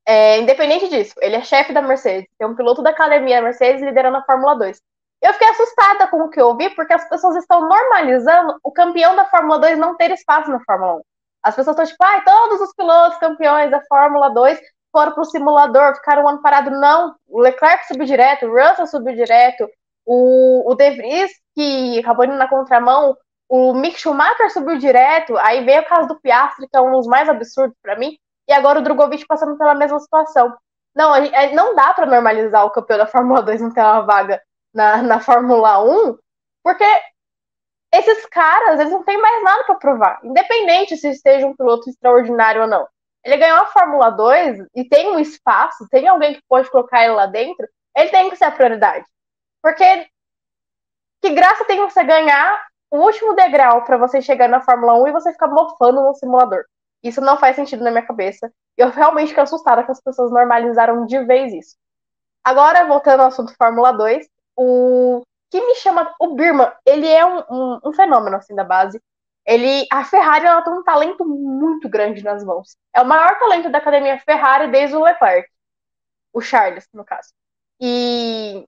É, 0.04 0.38
independente 0.38 0.88
disso, 0.88 1.14
ele 1.20 1.36
é 1.36 1.42
chefe 1.42 1.72
da 1.72 1.80
Mercedes, 1.80 2.28
é 2.40 2.46
um 2.46 2.56
piloto 2.56 2.82
da 2.82 2.90
academia 2.90 3.40
Mercedes 3.40 3.82
liderando 3.82 4.16
a 4.16 4.24
Fórmula 4.24 4.56
2. 4.56 4.80
Eu 5.22 5.32
fiquei 5.34 5.48
assustada 5.48 6.08
com 6.08 6.22
o 6.22 6.28
que 6.28 6.40
eu 6.40 6.48
ouvi, 6.48 6.68
porque 6.70 6.92
as 6.92 7.08
pessoas 7.08 7.36
estão 7.36 7.68
normalizando 7.68 8.58
o 8.62 8.72
campeão 8.72 9.14
da 9.14 9.24
Fórmula 9.26 9.60
2 9.60 9.78
não 9.78 9.96
ter 9.96 10.10
espaço 10.10 10.50
na 10.50 10.58
Fórmula 10.64 10.96
1. 10.96 11.02
As 11.44 11.54
pessoas 11.54 11.78
estão 11.78 11.86
tipo, 11.86 12.04
ah, 12.04 12.20
todos 12.24 12.60
os 12.60 12.74
pilotos 12.74 13.18
campeões 13.18 13.70
da 13.70 13.80
Fórmula 13.82 14.30
2 14.30 14.60
foram 14.90 15.12
para 15.12 15.22
o 15.22 15.24
simulador, 15.24 15.94
ficaram 15.94 16.24
um 16.24 16.28
ano 16.28 16.42
parado. 16.42 16.70
Não, 16.70 17.14
o 17.28 17.40
Leclerc 17.40 17.86
subiu 17.86 18.04
direto, 18.04 18.46
o 18.46 18.52
Russell 18.52 18.86
subiu 18.88 19.14
direto, 19.14 19.68
o, 20.04 20.68
o 20.70 20.74
De 20.74 20.90
Vries, 20.90 21.30
que 21.54 22.00
acabou 22.00 22.24
indo 22.24 22.34
na 22.34 22.48
contramão, 22.48 23.16
o 23.48 23.72
Mick 23.74 24.00
Schumacher 24.00 24.50
subiu 24.50 24.76
direto, 24.78 25.36
aí 25.38 25.64
veio 25.64 25.82
o 25.82 25.86
caso 25.86 26.08
do 26.08 26.20
Piastri, 26.20 26.68
que 26.68 26.76
é 26.76 26.80
um 26.80 26.92
dos 26.92 27.06
mais 27.06 27.28
absurdos 27.28 27.76
para 27.80 27.96
mim, 27.96 28.16
e 28.48 28.52
agora 28.52 28.80
o 28.80 28.82
Drogovic 28.82 29.24
passando 29.26 29.56
pela 29.56 29.74
mesma 29.74 30.00
situação. 30.00 30.56
Não, 30.94 31.14
gente, 31.14 31.54
não 31.54 31.74
dá 31.76 31.94
para 31.94 32.06
normalizar 32.06 32.66
o 32.66 32.70
campeão 32.70 32.98
da 32.98 33.06
Fórmula 33.06 33.40
2 33.42 33.60
não 33.60 33.72
ter 33.72 33.80
uma 33.80 34.00
vaga 34.00 34.42
na, 34.72 35.02
na 35.02 35.20
Fórmula 35.20 35.82
1, 35.82 36.18
porque 36.62 36.84
esses 37.92 38.24
caras, 38.26 38.80
eles 38.80 38.92
não 38.92 39.04
têm 39.04 39.20
mais 39.20 39.42
nada 39.44 39.64
para 39.64 39.74
provar, 39.74 40.20
independente 40.24 40.96
se 40.96 41.08
esteja 41.10 41.46
um 41.46 41.56
piloto 41.56 41.90
extraordinário 41.90 42.62
ou 42.62 42.68
não. 42.68 42.86
Ele 43.24 43.36
ganhou 43.36 43.58
a 43.58 43.66
Fórmula 43.66 44.10
2 44.10 44.66
e 44.74 44.84
tem 44.88 45.10
um 45.12 45.18
espaço, 45.18 45.86
tem 45.90 46.08
alguém 46.08 46.34
que 46.34 46.42
pode 46.48 46.70
colocar 46.70 47.04
ele 47.04 47.12
lá 47.12 47.26
dentro, 47.26 47.68
ele 47.96 48.10
tem 48.10 48.30
que 48.30 48.36
ser 48.36 48.44
a 48.44 48.50
prioridade. 48.50 49.04
Porque 49.62 50.08
que 51.20 51.30
graça 51.30 51.64
tem 51.64 51.78
você 51.80 52.02
ganhar 52.02 52.66
o 52.90 52.98
último 52.98 53.34
degrau 53.34 53.84
para 53.84 53.96
você 53.96 54.20
chegar 54.20 54.48
na 54.48 54.60
Fórmula 54.60 54.94
1 55.02 55.08
e 55.08 55.12
você 55.12 55.32
ficar 55.32 55.48
mofando 55.48 56.02
no 56.02 56.14
simulador. 56.14 56.64
Isso 57.02 57.20
não 57.20 57.36
faz 57.36 57.56
sentido 57.56 57.84
na 57.84 57.90
minha 57.90 58.06
cabeça. 58.06 58.52
Eu 58.76 58.90
realmente 58.90 59.28
fico 59.28 59.40
assustada 59.40 59.84
que 59.84 59.90
as 59.90 60.00
pessoas 60.00 60.30
normalizaram 60.32 61.06
de 61.06 61.24
vez 61.24 61.52
isso. 61.52 61.76
Agora, 62.44 62.84
voltando 62.86 63.20
ao 63.20 63.28
assunto 63.28 63.54
Fórmula 63.56 63.92
2, 63.92 64.26
o 64.56 65.22
que 65.50 65.60
me 65.60 65.74
chama. 65.76 66.14
O 66.18 66.34
Birman, 66.34 66.72
ele 66.86 67.06
é 67.06 67.24
um, 67.24 67.38
um, 67.50 67.80
um 67.86 67.92
fenômeno 67.92 68.36
assim 68.36 68.54
da 68.54 68.64
base. 68.64 69.00
Ele, 69.44 69.86
a 69.90 70.04
Ferrari 70.04 70.46
ela 70.46 70.62
tem 70.62 70.72
um 70.72 70.84
talento 70.84 71.24
muito 71.26 71.88
grande 71.88 72.22
nas 72.22 72.44
mãos. 72.44 72.76
É 72.94 73.02
o 73.02 73.06
maior 73.06 73.38
talento 73.38 73.70
da 73.70 73.78
academia 73.78 74.18
Ferrari 74.20 74.70
desde 74.70 74.96
o 74.96 75.02
Leclerc. 75.02 75.48
O 76.32 76.40
Charles, 76.40 76.88
no 76.92 77.04
caso. 77.04 77.30
E 77.80 78.66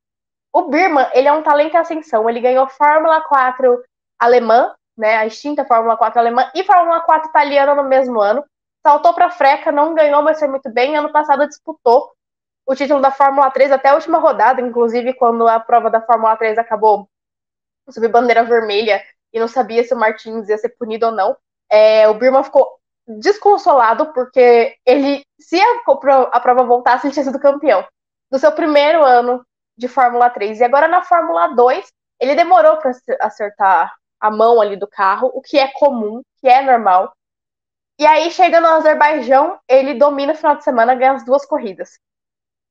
o 0.52 0.62
Birman, 0.69 1.09
ele 1.15 1.28
é 1.28 1.32
um 1.32 1.43
talento 1.43 1.74
em 1.74 1.78
ascensão. 1.78 2.28
Ele 2.28 2.40
ganhou 2.40 2.69
Fórmula 2.69 3.20
4 3.23 3.82
alemã, 4.19 4.74
né, 4.97 5.16
a 5.16 5.27
extinta 5.27 5.65
Fórmula 5.65 5.97
4 5.97 6.20
alemã 6.20 6.51
e 6.55 6.65
Fórmula 6.65 7.01
4 7.01 7.28
italiana 7.31 7.74
no 7.74 7.85
mesmo 7.85 8.20
ano. 8.20 8.44
Saltou 8.82 9.15
para 9.15 9.31
Freca, 9.31 9.73
não 9.73 9.94
ganhou, 9.94 10.23
mas 10.23 10.39
foi 10.39 10.48
muito 10.48 10.70
bem. 10.70 10.97
Ano 10.97 11.11
passado 11.11 11.47
disputou 11.48 12.12
o 12.66 12.74
título 12.74 13.01
da 13.01 13.11
Fórmula 13.11 13.51
3 13.51 13.73
até 13.73 13.89
a 13.89 13.95
última 13.95 14.19
rodada, 14.19 14.61
inclusive 14.61 15.15
quando 15.15 15.47
a 15.47 15.61
prova 15.61 15.91
da 15.91 16.01
Fórmula 16.01 16.36
3 16.36 16.59
acabou 16.59 17.09
sob 17.91 18.09
bandeira 18.09 18.45
vermelha 18.45 19.03
e 19.32 19.39
não 19.39 19.49
sabia 19.49 19.85
se 19.85 19.93
o 19.93 19.97
Martins 19.97 20.49
ia 20.49 20.57
ser 20.57 20.70
punido 20.70 21.07
ou 21.07 21.12
não. 21.12 21.36
É, 21.70 22.09
o 22.09 22.15
Birman 22.15 22.45
ficou 22.45 22.78
desconsolado 23.07 24.12
porque 24.12 24.77
ele, 24.86 25.24
se 25.39 25.61
a, 25.61 25.82
a 26.32 26.41
prova 26.41 26.65
voltasse, 26.65 27.07
ele 27.07 27.12
tinha 27.12 27.24
sido 27.24 27.39
campeão 27.39 27.86
no 28.31 28.39
seu 28.39 28.53
primeiro 28.53 29.05
ano 29.05 29.45
de 29.77 29.89
Fórmula 29.89 30.31
3. 30.31 30.61
E 30.61 30.65
agora 30.65 30.89
na 30.89 31.03
Fórmula 31.03 31.49
2, 31.49 31.93
ele 32.20 32.35
demorou 32.35 32.78
para 32.78 32.93
acertar 33.20 33.95
a 34.20 34.31
mão 34.31 34.61
ali 34.61 34.77
do 34.77 34.89
carro, 34.89 35.31
o 35.35 35.43
que 35.43 35.59
é 35.59 35.69
comum, 35.69 36.23
que 36.41 36.49
é 36.49 36.62
normal. 36.62 37.12
E 37.99 38.07
aí, 38.07 38.31
chega 38.31 38.61
no 38.61 38.69
Azerbaijão, 38.69 39.59
ele 39.69 39.95
domina 39.95 40.32
o 40.32 40.36
final 40.36 40.57
de 40.57 40.65
semana, 40.65 40.95
ganha 40.95 41.12
as 41.12 41.24
duas 41.24 41.45
corridas. 41.45 41.99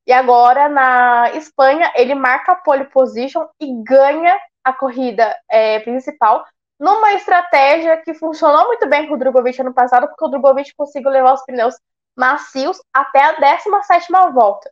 E 0.06 0.12
agora, 0.12 0.68
na 0.68 1.32
Espanha, 1.34 1.92
ele 1.96 2.14
marca 2.14 2.52
a 2.52 2.56
pole 2.56 2.86
position 2.86 3.46
e 3.60 3.84
ganha 3.84 4.38
a 4.64 4.74
corrida 4.74 5.36
é, 5.50 5.80
principal 5.80 6.44
numa 6.80 7.14
estratégia 7.14 7.98
que 7.98 8.14
funcionou 8.14 8.68
muito 8.68 8.88
bem 8.88 9.08
com 9.08 9.14
o 9.14 9.18
Drogovic 9.18 9.60
ano 9.62 9.74
passado, 9.74 10.08
porque 10.08 10.26
o 10.26 10.28
Drogovic 10.28 10.74
conseguiu 10.76 11.12
levar 11.12 11.34
os 11.34 11.46
pneus 11.46 11.76
macios 12.16 12.78
até 12.94 13.24
a 13.24 13.32
17 13.34 14.12
volta. 14.34 14.70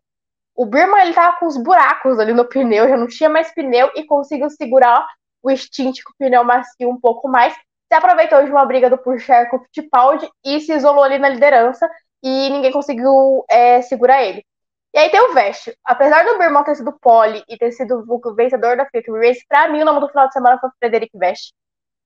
O 0.55 0.65
Birman 0.65 1.01
ele 1.01 1.13
tava 1.13 1.37
com 1.37 1.47
os 1.47 1.57
buracos 1.57 2.19
ali 2.19 2.33
no 2.33 2.45
pneu, 2.45 2.89
já 2.89 2.97
não 2.97 3.07
tinha 3.07 3.29
mais 3.29 3.53
pneu 3.53 3.89
e 3.95 4.03
conseguiu 4.03 4.49
segurar 4.49 5.07
o 5.41 5.55
stint 5.55 6.03
com 6.03 6.11
o 6.11 6.15
pneu 6.17 6.43
macio 6.43 6.89
um 6.89 6.99
pouco 6.99 7.27
mais, 7.29 7.53
se 7.53 7.95
aproveitou 7.95 8.43
de 8.43 8.51
uma 8.51 8.65
briga 8.65 8.89
do 8.89 8.97
Purcher 8.97 9.49
com 9.49 9.57
o 9.57 9.63
Fittipaldi 9.63 10.29
e 10.45 10.59
se 10.59 10.73
isolou 10.73 11.03
ali 11.03 11.17
na 11.17 11.29
liderança 11.29 11.89
e 12.21 12.49
ninguém 12.49 12.71
conseguiu 12.71 13.43
é, 13.49 13.81
segurar 13.81 14.21
ele. 14.23 14.45
E 14.93 14.97
aí 14.99 15.09
tem 15.09 15.21
o 15.21 15.33
Vest. 15.33 15.73
Apesar 15.85 16.25
do 16.25 16.37
Birman 16.37 16.63
ter 16.63 16.75
sido 16.75 16.91
pole 16.99 17.43
e 17.47 17.57
ter 17.57 17.71
sido 17.71 18.03
o 18.07 18.35
vencedor 18.35 18.75
da 18.75 18.85
Future 18.85 19.25
Race, 19.25 19.45
pra 19.47 19.69
mim 19.69 19.81
o 19.81 19.85
nome 19.85 20.01
do 20.01 20.09
final 20.09 20.27
de 20.27 20.33
semana 20.33 20.59
foi 20.59 20.69
Frederic 20.79 21.17
Vest. 21.17 21.53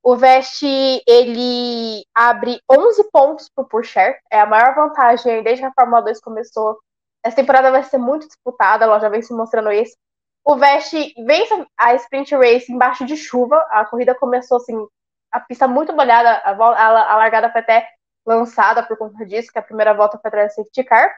O 0.04 0.16
Vest, 0.16 0.62
ele 0.64 2.06
abre 2.14 2.62
11 2.72 3.10
pontos 3.12 3.50
pro 3.50 3.68
Purcher. 3.68 4.20
É 4.32 4.40
a 4.40 4.46
maior 4.46 4.76
vantagem 4.76 5.42
desde 5.42 5.64
que 5.64 5.68
a 5.68 5.74
Fórmula 5.74 6.04
2 6.04 6.22
começou. 6.22 6.80
Essa 7.24 7.38
temporada 7.38 7.72
vai 7.72 7.82
ser 7.84 7.98
muito 7.98 8.28
disputada, 8.28 8.86
ela 8.86 9.00
já 9.00 9.10
vem 9.10 9.24
se 9.24 9.34
mostrando 9.34 9.72
isso. 9.72 9.98
O 10.44 10.56
Vest 10.56 10.94
vence 11.26 11.68
a 11.76 11.96
Sprint 11.96 12.36
Race 12.36 12.72
embaixo 12.72 13.04
de 13.04 13.18
chuva. 13.18 13.58
A 13.72 13.84
corrida 13.86 14.14
começou 14.14 14.58
assim, 14.58 14.78
a 15.32 15.40
pista 15.40 15.68
muito 15.68 15.92
molhada, 15.92 16.30
a, 16.30 16.52
a, 16.52 17.14
a 17.14 17.18
largada 17.18 17.52
foi 17.52 17.62
até 17.62 17.90
lançada 18.24 18.84
por 18.84 18.96
conta 18.96 19.26
disso, 19.26 19.52
que 19.52 19.58
a 19.58 19.64
primeira 19.64 19.94
volta 19.94 20.20
foi 20.20 20.28
atrás 20.28 20.52
do 20.52 20.56
safety 20.58 20.84
car. 20.84 21.12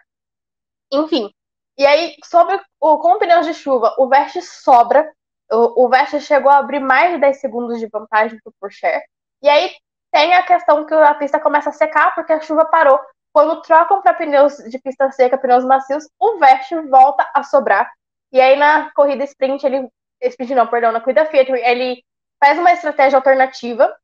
Enfim, 0.93 1.29
e 1.77 1.85
aí, 1.85 2.15
sobre 2.23 2.59
o, 2.79 2.97
com 2.97 3.19
pneus 3.19 3.45
de 3.45 3.53
chuva, 3.53 3.93
o 3.99 4.07
Vest 4.07 4.41
sobra. 4.41 5.11
O, 5.51 5.85
o 5.85 5.89
Vest 5.89 6.19
chegou 6.21 6.51
a 6.51 6.57
abrir 6.57 6.79
mais 6.79 7.13
de 7.13 7.19
10 7.19 7.39
segundos 7.39 7.79
de 7.79 7.87
vantagem 7.87 8.39
para 8.43 8.51
o. 8.51 9.01
E 9.43 9.47
aí 9.47 9.71
tem 10.11 10.33
a 10.33 10.43
questão 10.43 10.85
que 10.85 10.93
a 10.93 11.13
pista 11.13 11.39
começa 11.39 11.69
a 11.69 11.73
secar 11.73 12.15
porque 12.15 12.33
a 12.33 12.41
chuva 12.41 12.65
parou. 12.65 12.99
Quando 13.31 13.61
trocam 13.61 14.01
para 14.01 14.15
pneus 14.15 14.57
de 14.57 14.79
pista 14.79 15.11
seca, 15.11 15.37
pneus 15.37 15.63
macios, 15.63 16.09
o 16.19 16.39
Vest 16.39 16.71
volta 16.89 17.29
a 17.33 17.43
sobrar. 17.43 17.91
E 18.31 18.41
aí 18.41 18.55
na 18.55 18.91
corrida 18.93 19.23
sprint, 19.23 19.63
ele. 19.63 19.87
Sprint 20.19 20.55
não, 20.55 20.65
perdão, 20.65 20.91
na 20.91 20.99
corrida 20.99 21.27
Fiat, 21.27 21.51
ele 21.51 22.03
faz 22.43 22.57
uma 22.57 22.71
estratégia 22.71 23.17
alternativa 23.17 23.95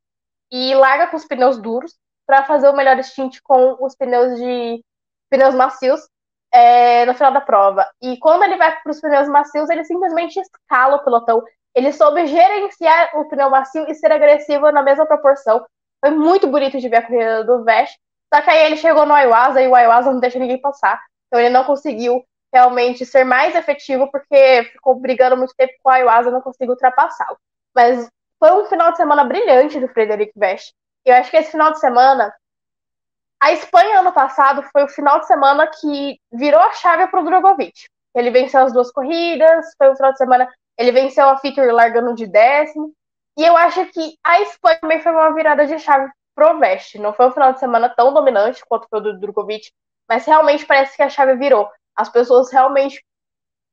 e 0.52 0.76
larga 0.76 1.08
com 1.08 1.18
os 1.18 1.26
pneus 1.26 1.58
duros 1.58 1.98
para 2.28 2.44
fazer 2.44 2.70
o 2.70 2.76
melhor 2.76 3.02
stint 3.04 3.40
com 3.42 3.78
os 3.84 3.96
pneus 3.96 4.38
de 4.38 4.84
pneus 5.32 5.56
macios 5.56 6.08
é, 6.54 7.06
no 7.06 7.16
final 7.16 7.32
da 7.32 7.42
prova. 7.42 7.90
E 8.02 8.18
quando 8.18 8.44
ele 8.44 8.58
vai 8.58 8.80
para 8.80 8.92
os 8.92 9.02
pneus 9.02 9.28
macios, 9.28 9.70
ele 9.70 9.84
simplesmente 9.84 10.40
escala 10.40 10.98
o 10.98 11.04
pelotão. 11.04 11.44
Ele 11.74 11.92
soube 11.92 12.28
gerenciar 12.28 13.18
o 13.18 13.28
pneu 13.28 13.50
macio 13.50 13.90
e 13.90 13.96
ser 13.96 14.12
agressivo 14.12 14.72
na 14.72 14.84
mesma 14.84 15.08
proporção. 15.08 15.66
Foi 16.00 16.12
muito 16.12 16.48
bonito 16.48 16.80
de 16.80 16.88
ver 16.88 16.98
a 16.98 17.02
corrida 17.02 17.44
do 17.44 17.64
Vesh. 17.64 17.98
Só 18.32 18.42
que 18.42 18.50
aí 18.50 18.66
ele 18.66 18.78
chegou 18.78 19.06
no 19.06 19.18
Iwasa 19.18 19.62
e 19.62 19.68
o 19.68 19.76
Iwasa 19.76 20.12
não 20.12 20.20
deixa 20.20 20.38
ninguém 20.38 20.62
passar. 20.62 21.02
Então 21.28 21.40
ele 21.40 21.50
não 21.50 21.64
conseguiu 21.64 22.24
realmente 22.54 23.04
ser 23.04 23.24
mais 23.24 23.56
efetivo 23.56 24.10
porque 24.12 24.70
ficou 24.72 24.94
brigando 25.00 25.36
muito 25.36 25.56
tempo 25.58 25.74
com 25.82 25.90
o 25.90 25.96
Iwasa 25.96 26.30
e 26.30 26.32
não 26.32 26.42
conseguiu 26.42 26.74
ultrapassá-lo. 26.74 27.38
Mas 27.74 28.08
foi 28.38 28.52
um 28.52 28.66
final 28.66 28.92
de 28.92 28.98
semana 28.98 29.24
brilhante 29.24 29.80
do 29.80 29.88
Frederic 29.88 30.34
Vesh. 30.36 30.72
Eu 31.04 31.16
acho 31.16 31.32
que 31.32 31.38
esse 31.38 31.52
final 31.52 31.72
de 31.72 31.80
semana 31.80 32.32
a 33.44 33.52
Espanha, 33.52 34.00
ano 34.00 34.14
passado, 34.14 34.64
foi 34.72 34.86
o 34.86 34.88
final 34.88 35.20
de 35.20 35.28
semana 35.28 35.68
que 35.68 36.18
virou 36.32 36.62
a 36.62 36.72
chave 36.72 37.08
para 37.08 37.20
o 37.20 37.26
Drogovic. 37.26 37.74
Ele 38.16 38.32
venceu 38.32 38.62
as 38.62 38.72
duas 38.72 38.90
corridas, 38.90 39.66
foi 39.78 39.90
o 39.90 39.96
final 39.98 40.14
de 40.14 40.18
semana. 40.18 40.50
Ele 40.78 40.94
venceu 40.94 41.28
a 41.28 41.38
Feature 41.38 41.70
largando 41.74 42.16
de 42.16 42.26
décimo. 42.26 42.94
E 43.38 43.44
eu 43.44 43.58
acho 43.58 43.86
que 43.88 44.18
a 44.24 44.40
Espanha 44.40 44.80
também 44.80 45.02
foi 45.02 45.12
uma 45.12 45.34
virada 45.34 45.68
de 45.68 45.78
chave 45.78 46.10
pro 46.34 46.58
Veste. 46.58 46.98
Não 46.98 47.12
foi 47.12 47.28
um 47.28 47.32
final 47.32 47.52
de 47.52 47.60
semana 47.60 47.90
tão 47.90 48.14
dominante 48.14 48.64
quanto 48.66 48.88
foi 48.90 49.00
o 49.00 49.04
do 49.04 49.20
Drogovic, 49.20 49.70
mas 50.08 50.26
realmente 50.26 50.66
parece 50.66 50.96
que 50.96 51.04
a 51.04 51.10
chave 51.10 51.36
virou. 51.36 51.70
As 51.98 52.08
pessoas 52.08 52.50
realmente 52.50 53.04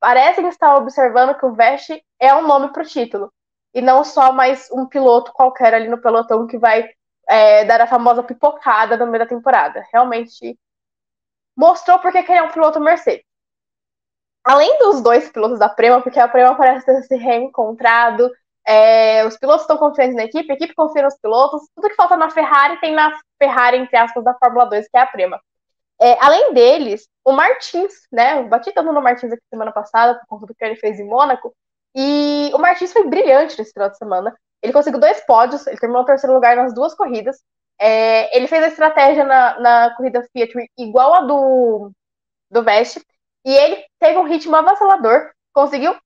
parecem 0.00 0.48
estar 0.48 0.74
observando 0.78 1.38
que 1.38 1.46
o 1.46 1.54
Veste 1.54 2.02
é 2.18 2.34
um 2.34 2.44
nome 2.44 2.72
para 2.72 2.82
o 2.82 2.86
título. 2.86 3.32
E 3.72 3.80
não 3.80 4.02
só 4.02 4.32
mais 4.32 4.68
um 4.72 4.84
piloto 4.84 5.32
qualquer 5.32 5.74
ali 5.74 5.86
no 5.86 6.02
pelotão 6.02 6.44
que 6.48 6.58
vai 6.58 6.90
é, 7.30 7.64
dar 7.64 7.80
a 7.80 7.86
famosa 7.86 8.24
pipocada 8.24 8.96
no 8.96 9.06
meio 9.06 9.22
da 9.22 9.28
temporada. 9.28 9.86
Realmente 9.92 10.58
mostrou 11.56 11.98
porque 12.00 12.18
ele 12.18 12.32
é 12.32 12.42
um 12.42 12.50
piloto 12.50 12.80
Mercedes. 12.80 13.24
Além 14.44 14.78
dos 14.78 15.00
dois 15.00 15.30
pilotos 15.30 15.58
da 15.58 15.68
Prema, 15.68 16.02
porque 16.02 16.18
a 16.18 16.26
Prema 16.26 16.56
parece 16.56 16.84
ter 16.86 17.02
se 17.02 17.14
reencontrado, 17.16 18.30
é, 18.66 19.24
os 19.26 19.36
pilotos 19.36 19.62
estão 19.62 19.76
confiantes 19.76 20.16
na 20.16 20.24
equipe, 20.24 20.50
a 20.50 20.54
equipe 20.54 20.74
confia 20.74 21.02
nos 21.02 21.16
pilotos, 21.18 21.62
tudo 21.74 21.88
que 21.88 21.94
falta 21.94 22.16
na 22.16 22.30
Ferrari 22.30 22.80
tem 22.80 22.94
na 22.94 23.16
Ferrari, 23.38 23.76
entre 23.76 23.96
aspas, 23.96 24.24
da 24.24 24.34
Fórmula 24.34 24.64
2, 24.66 24.88
que 24.88 24.96
é 24.96 25.00
a 25.00 25.06
Prema. 25.06 25.40
É, 26.00 26.16
além 26.20 26.52
deles, 26.54 27.06
o 27.24 27.32
Martins, 27.32 27.92
né? 28.10 28.38
Eu 28.40 28.48
bati 28.48 28.72
tanto 28.72 28.92
no 28.92 29.02
Martins 29.02 29.32
aqui 29.32 29.42
semana 29.50 29.70
passada, 29.70 30.18
por 30.20 30.26
conta 30.26 30.46
do 30.46 30.54
que 30.54 30.64
ele 30.64 30.76
fez 30.76 30.98
em 30.98 31.06
Mônaco, 31.06 31.54
e 31.94 32.50
o 32.54 32.58
Martins 32.58 32.92
foi 32.92 33.06
brilhante 33.06 33.58
nesse 33.58 33.72
final 33.72 33.90
de 33.90 33.98
semana. 33.98 34.34
Ele 34.62 34.72
conseguiu 34.72 35.00
dois 35.00 35.20
pódios, 35.26 35.66
ele 35.66 35.78
terminou 35.78 36.02
em 36.02 36.06
terceiro 36.06 36.34
lugar 36.34 36.56
nas 36.56 36.74
duas 36.74 36.94
corridas. 36.94 37.36
É, 37.78 38.36
ele 38.36 38.46
fez 38.46 38.62
a 38.62 38.68
estratégia 38.68 39.24
na, 39.24 39.58
na 39.60 39.96
corrida 39.96 40.22
Fiat 40.32 40.52
igual 40.76 41.14
a 41.14 41.20
do, 41.22 41.90
do 42.50 42.62
Vest, 42.62 42.98
e 43.44 43.54
ele 43.54 43.82
teve 43.98 44.18
um 44.18 44.24
ritmo 44.24 44.54
avassalador, 44.54 45.30
conseguiu, 45.52 45.96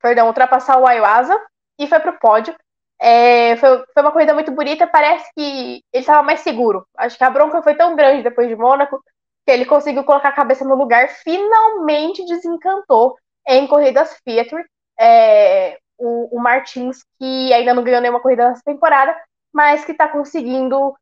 perdão, 0.00 0.26
ultrapassar 0.26 0.78
o 0.78 0.86
Ayuasa 0.86 1.38
e 1.78 1.86
foi 1.86 1.98
para 2.00 2.10
o 2.10 2.18
pódio. 2.18 2.54
É, 3.00 3.56
foi, 3.56 3.84
foi 3.92 4.02
uma 4.02 4.12
corrida 4.12 4.34
muito 4.34 4.52
bonita, 4.52 4.86
parece 4.86 5.30
que 5.34 5.82
ele 5.92 6.00
estava 6.00 6.22
mais 6.22 6.40
seguro. 6.40 6.86
Acho 6.96 7.16
que 7.16 7.24
a 7.24 7.30
bronca 7.30 7.62
foi 7.62 7.74
tão 7.74 7.96
grande 7.96 8.22
depois 8.22 8.48
de 8.48 8.56
Mônaco 8.56 9.02
que 9.44 9.50
ele 9.50 9.66
conseguiu 9.66 10.04
colocar 10.04 10.28
a 10.30 10.32
cabeça 10.32 10.64
no 10.64 10.74
lugar, 10.74 11.08
finalmente 11.08 12.24
desencantou 12.24 13.16
em 13.46 13.66
corridas 13.66 14.18
Fiat. 14.24 14.54
É, 14.98 15.78
o, 15.98 16.36
o 16.36 16.40
Martins, 16.40 17.04
que 17.18 17.52
ainda 17.52 17.74
não 17.74 17.82
ganhou 17.82 18.00
nenhuma 18.00 18.20
corrida 18.20 18.48
nessa 18.48 18.62
temporada, 18.64 19.16
mas 19.52 19.84
que 19.84 19.92
está 19.92 20.08
conseguindo 20.08 20.94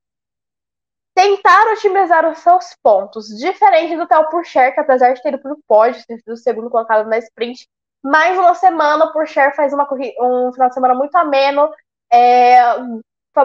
tentar 1.15 1.73
otimizar 1.73 2.29
os 2.31 2.39
seus 2.39 2.77
pontos, 2.83 3.29
diferente 3.39 3.97
do 3.97 4.07
Theo 4.07 4.29
Purcher, 4.31 4.75
que 4.75 4.81
apesar 4.81 5.13
de 5.13 5.23
ter 5.23 5.29
ido 5.31 5.39
para 5.39 5.53
o 5.53 5.63
pódio, 5.67 6.05
ter 6.07 6.19
sido 6.19 6.33
o 6.33 6.37
segundo 6.37 6.71
colocado 6.71 7.07
na 7.09 7.19
sprint, 7.19 7.69
mais 8.03 8.37
uma 8.39 8.55
semana 8.55 9.05
o 9.05 9.13
Purcher 9.13 9.55
faz 9.55 9.73
uma 9.73 9.87
um 10.21 10.53
final 10.53 10.69
de 10.69 10.75
semana 10.75 10.95
muito 10.95 11.15
ameno, 11.17 11.71
é, 12.11 12.57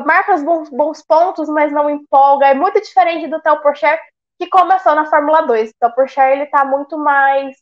marca 0.06 0.36
os 0.36 0.44
bons, 0.44 0.69
bons, 0.69 1.03
pontos, 1.06 1.48
mas 1.49 1.72
não 1.72 1.90
empolga, 1.90 2.48
é 2.48 2.53
muito 2.53 2.82
diferente 2.82 3.28
do 3.28 3.41
Theo 3.41 3.61
Purcher, 3.61 3.99
que 4.40 4.48
começou 4.48 4.95
na 4.95 5.06
Fórmula 5.06 5.41
2. 5.44 5.72
O 5.84 5.91
Purcher, 5.91 6.32
ele 6.32 6.44
está 6.44 6.65
muito 6.65 6.98
mais 6.98 7.56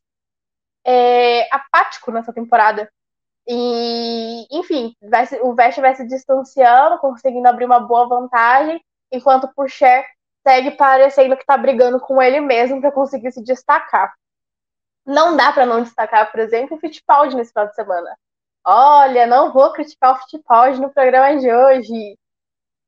é, 0.85 1.47
apático 1.53 2.11
nessa 2.11 2.33
temporada. 2.33 2.89
E, 3.47 4.47
enfim, 4.51 4.95
vai, 5.01 5.27
o 5.41 5.53
Vest 5.53 5.79
vai 5.79 5.95
se 5.95 6.05
distanciando, 6.07 6.97
conseguindo 6.99 7.47
abrir 7.47 7.65
uma 7.65 7.79
boa 7.79 8.07
vantagem, 8.07 8.83
enquanto 9.11 9.45
o 9.45 9.53
Purcher 9.53 10.03
segue 10.47 10.71
parecendo 10.71 11.35
que 11.35 11.43
está 11.43 11.57
brigando 11.57 11.99
com 11.99 12.21
ele 12.21 12.39
mesmo 12.39 12.81
para 12.81 12.91
conseguir 12.91 13.31
se 13.31 13.43
destacar. 13.43 14.13
Não 15.05 15.35
dá 15.37 15.51
para 15.51 15.65
não 15.65 15.83
destacar, 15.83 16.31
por 16.31 16.39
exemplo, 16.39 16.77
o 16.77 16.79
Fittipaldi 16.79 17.35
nesse 17.35 17.51
final 17.51 17.67
de 17.67 17.75
semana. 17.75 18.17
Olha, 18.65 19.27
não 19.27 19.53
vou 19.53 19.71
criticar 19.73 20.13
o 20.13 20.17
Fittipaldi 20.21 20.81
no 20.81 20.91
programa 20.91 21.39
de 21.39 21.51
hoje. 21.51 22.17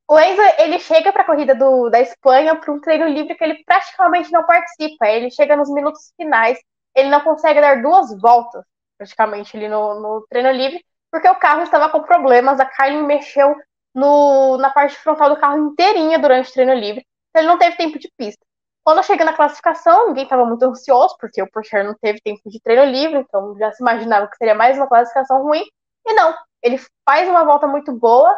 O 0.10 0.20
Enzo, 0.20 0.42
ele 0.58 0.80
chega 0.80 1.12
para 1.12 1.22
a 1.22 1.26
corrida 1.26 1.54
do, 1.54 1.90
da 1.90 2.00
Espanha 2.00 2.56
para 2.56 2.74
um 2.74 2.80
treino 2.80 3.08
livre 3.08 3.36
que 3.36 3.44
ele 3.44 3.64
praticamente 3.64 4.32
não 4.32 4.44
participa. 4.46 5.08
Ele 5.08 5.30
chega 5.30 5.56
nos 5.56 5.70
minutos 5.72 6.12
finais, 6.16 6.58
ele 6.96 7.10
não 7.10 7.22
consegue 7.22 7.62
dar 7.62 7.82
duas 7.82 8.10
voltas 8.20 8.64
praticamente 8.98 9.56
ali 9.56 9.68
no, 9.68 10.00
no 10.00 10.26
treino 10.30 10.52
livre, 10.52 10.84
porque 11.12 11.30
o 11.30 11.40
carro 11.40 11.62
estava 11.62 11.90
com 11.90 12.02
problemas, 12.02 12.60
a 12.60 12.66
Kylie 12.66 13.04
mexeu 13.04 13.56
no, 13.94 14.58
na 14.58 14.70
parte 14.70 14.96
frontal 14.98 15.30
do 15.30 15.40
carro 15.40 15.58
inteirinha 15.58 16.20
durante 16.20 16.50
o 16.50 16.54
treino 16.54 16.74
livre, 16.74 17.06
então 17.30 17.42
ele 17.42 17.48
não 17.48 17.58
teve 17.58 17.78
tempo 17.78 17.98
de 18.00 18.12
pista. 18.18 18.46
Quando 18.84 19.04
chega 19.04 19.26
na 19.26 19.34
classificação, 19.34 20.08
ninguém 20.08 20.24
estava 20.24 20.46
muito 20.46 20.64
ansioso, 20.64 21.16
porque 21.20 21.42
o 21.42 21.52
Porsche 21.52 21.84
não 21.84 21.94
teve 22.02 22.22
tempo 22.22 22.42
de 22.46 22.60
treino 22.62 22.86
livre, 22.86 23.20
então 23.20 23.56
já 23.58 23.72
se 23.72 23.84
imaginava 23.84 24.28
que 24.28 24.38
seria 24.38 24.56
mais 24.56 24.78
uma 24.78 24.88
classificação 24.88 25.44
ruim, 25.44 25.66
e 26.06 26.14
não, 26.14 26.34
ele 26.64 26.80
faz 27.08 27.28
uma 27.28 27.44
volta 27.44 27.68
muito 27.68 27.92
boa, 27.92 28.34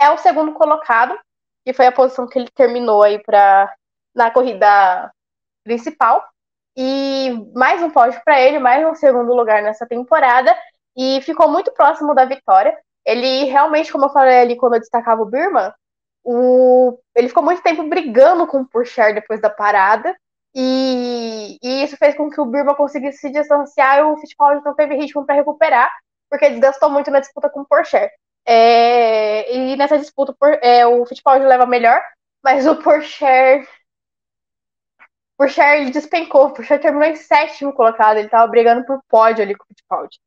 é 0.00 0.10
o 0.10 0.18
segundo 0.18 0.52
colocado, 0.54 1.16
que 1.64 1.72
foi 1.72 1.86
a 1.86 1.92
posição 1.92 2.26
que 2.26 2.38
ele 2.38 2.50
terminou 2.54 3.02
aí 3.02 3.22
para 3.22 3.72
na 4.14 4.30
corrida 4.30 5.10
principal, 5.64 6.22
e 6.76 7.30
mais 7.54 7.82
um 7.82 7.90
pódio 7.90 8.20
para 8.24 8.40
ele, 8.40 8.58
mais 8.58 8.84
um 8.86 8.94
segundo 8.94 9.34
lugar 9.34 9.62
nessa 9.62 9.86
temporada, 9.86 10.56
e 10.96 11.20
ficou 11.22 11.48
muito 11.48 11.72
próximo 11.72 12.14
da 12.14 12.24
vitória. 12.24 12.76
Ele 13.04 13.44
realmente, 13.44 13.92
como 13.92 14.06
eu 14.06 14.10
falei 14.10 14.40
ali 14.40 14.56
quando 14.56 14.74
eu 14.74 14.80
destacava 14.80 15.22
o 15.22 15.26
Birman, 15.26 15.72
o... 16.24 16.98
ele 17.14 17.28
ficou 17.28 17.42
muito 17.42 17.62
tempo 17.62 17.82
brigando 17.88 18.46
com 18.46 18.60
o 18.60 18.68
Purcher 18.68 19.14
depois 19.14 19.40
da 19.40 19.50
parada, 19.50 20.16
e... 20.54 21.58
e, 21.62 21.84
isso 21.84 21.96
fez 21.96 22.16
com 22.16 22.30
que 22.30 22.40
o 22.40 22.46
Birman 22.46 22.74
conseguisse 22.74 23.18
se 23.18 23.30
distanciar 23.30 23.98
e 23.98 24.02
o 24.02 24.16
Fittipaldi 24.18 24.64
não 24.64 24.74
teve 24.74 24.94
ritmo 24.94 25.24
para 25.26 25.34
recuperar, 25.34 25.90
porque 26.30 26.50
desgastou 26.50 26.90
muito 26.90 27.10
na 27.10 27.20
disputa 27.20 27.50
com 27.50 27.60
o 27.60 27.66
Purcher. 27.66 28.10
É... 28.46 29.54
E 29.54 29.76
nessa 29.76 29.98
disputa, 29.98 30.34
é, 30.62 30.86
o 30.86 31.04
Fittipaldi 31.06 31.44
leva 31.46 31.66
melhor, 31.66 32.00
mas 32.42 32.66
o 32.66 32.76
Purcher 32.76 33.66
o 35.42 35.48
Charles 35.48 35.90
despencou, 35.90 36.54
Charles 36.62 36.82
terminou 36.82 37.08
em 37.08 37.16
sétimo 37.16 37.72
colocado, 37.72 38.16
ele 38.16 38.26
estava 38.26 38.46
brigando 38.46 38.84
por 38.84 39.00
pódio 39.08 39.42
ali 39.42 39.54
com 39.54 39.64
o 39.64 39.66
Fittipaldi. 39.68 40.18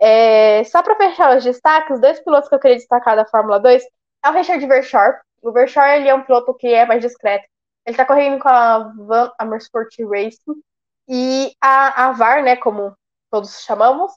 É, 0.00 0.62
só 0.64 0.82
para 0.82 0.96
fechar 0.96 1.36
os 1.36 1.44
destaques, 1.44 1.96
os 1.96 2.00
dois 2.00 2.20
pilotos 2.20 2.48
que 2.48 2.54
eu 2.54 2.60
queria 2.60 2.76
destacar 2.76 3.16
da 3.16 3.26
Fórmula 3.26 3.58
2 3.58 3.82
é 4.24 4.30
o 4.30 4.32
Richard 4.32 4.64
Verschoor. 4.66 5.18
O 5.42 5.52
Verschoor 5.52 5.86
ele 5.88 6.08
é 6.08 6.14
um 6.14 6.22
piloto 6.22 6.54
que 6.54 6.68
é 6.68 6.86
mais 6.86 7.00
discreto. 7.02 7.46
Ele 7.84 7.94
está 7.94 8.04
correndo 8.04 8.40
com 8.40 8.48
a 8.48 8.78
Van 8.96 9.32
Amersfoort 9.38 9.96
Racing 10.04 10.62
E 11.08 11.52
a, 11.60 12.08
a 12.08 12.12
VAR, 12.12 12.42
né, 12.42 12.56
como 12.56 12.94
todos 13.30 13.62
chamamos, 13.62 14.12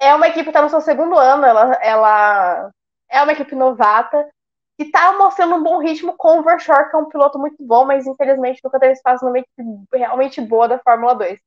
é 0.00 0.14
uma 0.14 0.28
equipe 0.28 0.44
que 0.44 0.50
está 0.50 0.62
no 0.62 0.70
seu 0.70 0.80
segundo 0.80 1.18
ano, 1.18 1.44
ela, 1.44 1.74
ela 1.82 2.70
é 3.10 3.22
uma 3.22 3.32
equipe 3.32 3.54
novata, 3.54 4.28
que 4.76 4.84
está 4.84 5.12
mostrando 5.12 5.54
um 5.54 5.62
bom 5.62 5.78
ritmo 5.78 6.14
com 6.16 6.38
o 6.38 6.42
Vershaw, 6.42 6.88
que 6.88 6.96
é 6.96 6.98
um 6.98 7.08
piloto 7.08 7.38
muito 7.38 7.56
bom, 7.60 7.84
mas 7.84 8.06
infelizmente 8.06 8.60
nunca 8.62 8.78
teve 8.78 8.92
espaço 8.92 9.24
numa 9.24 9.38
equipe 9.38 9.56
realmente 9.92 10.40
boa 10.40 10.68
da 10.68 10.78
Fórmula 10.78 11.14
2. 11.14 11.38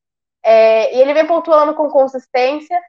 É, 0.43 0.95
e 0.95 1.01
ele 1.01 1.13
vem 1.13 1.27
pontuando 1.27 1.75
com 1.75 1.89
consistência, 1.89 2.79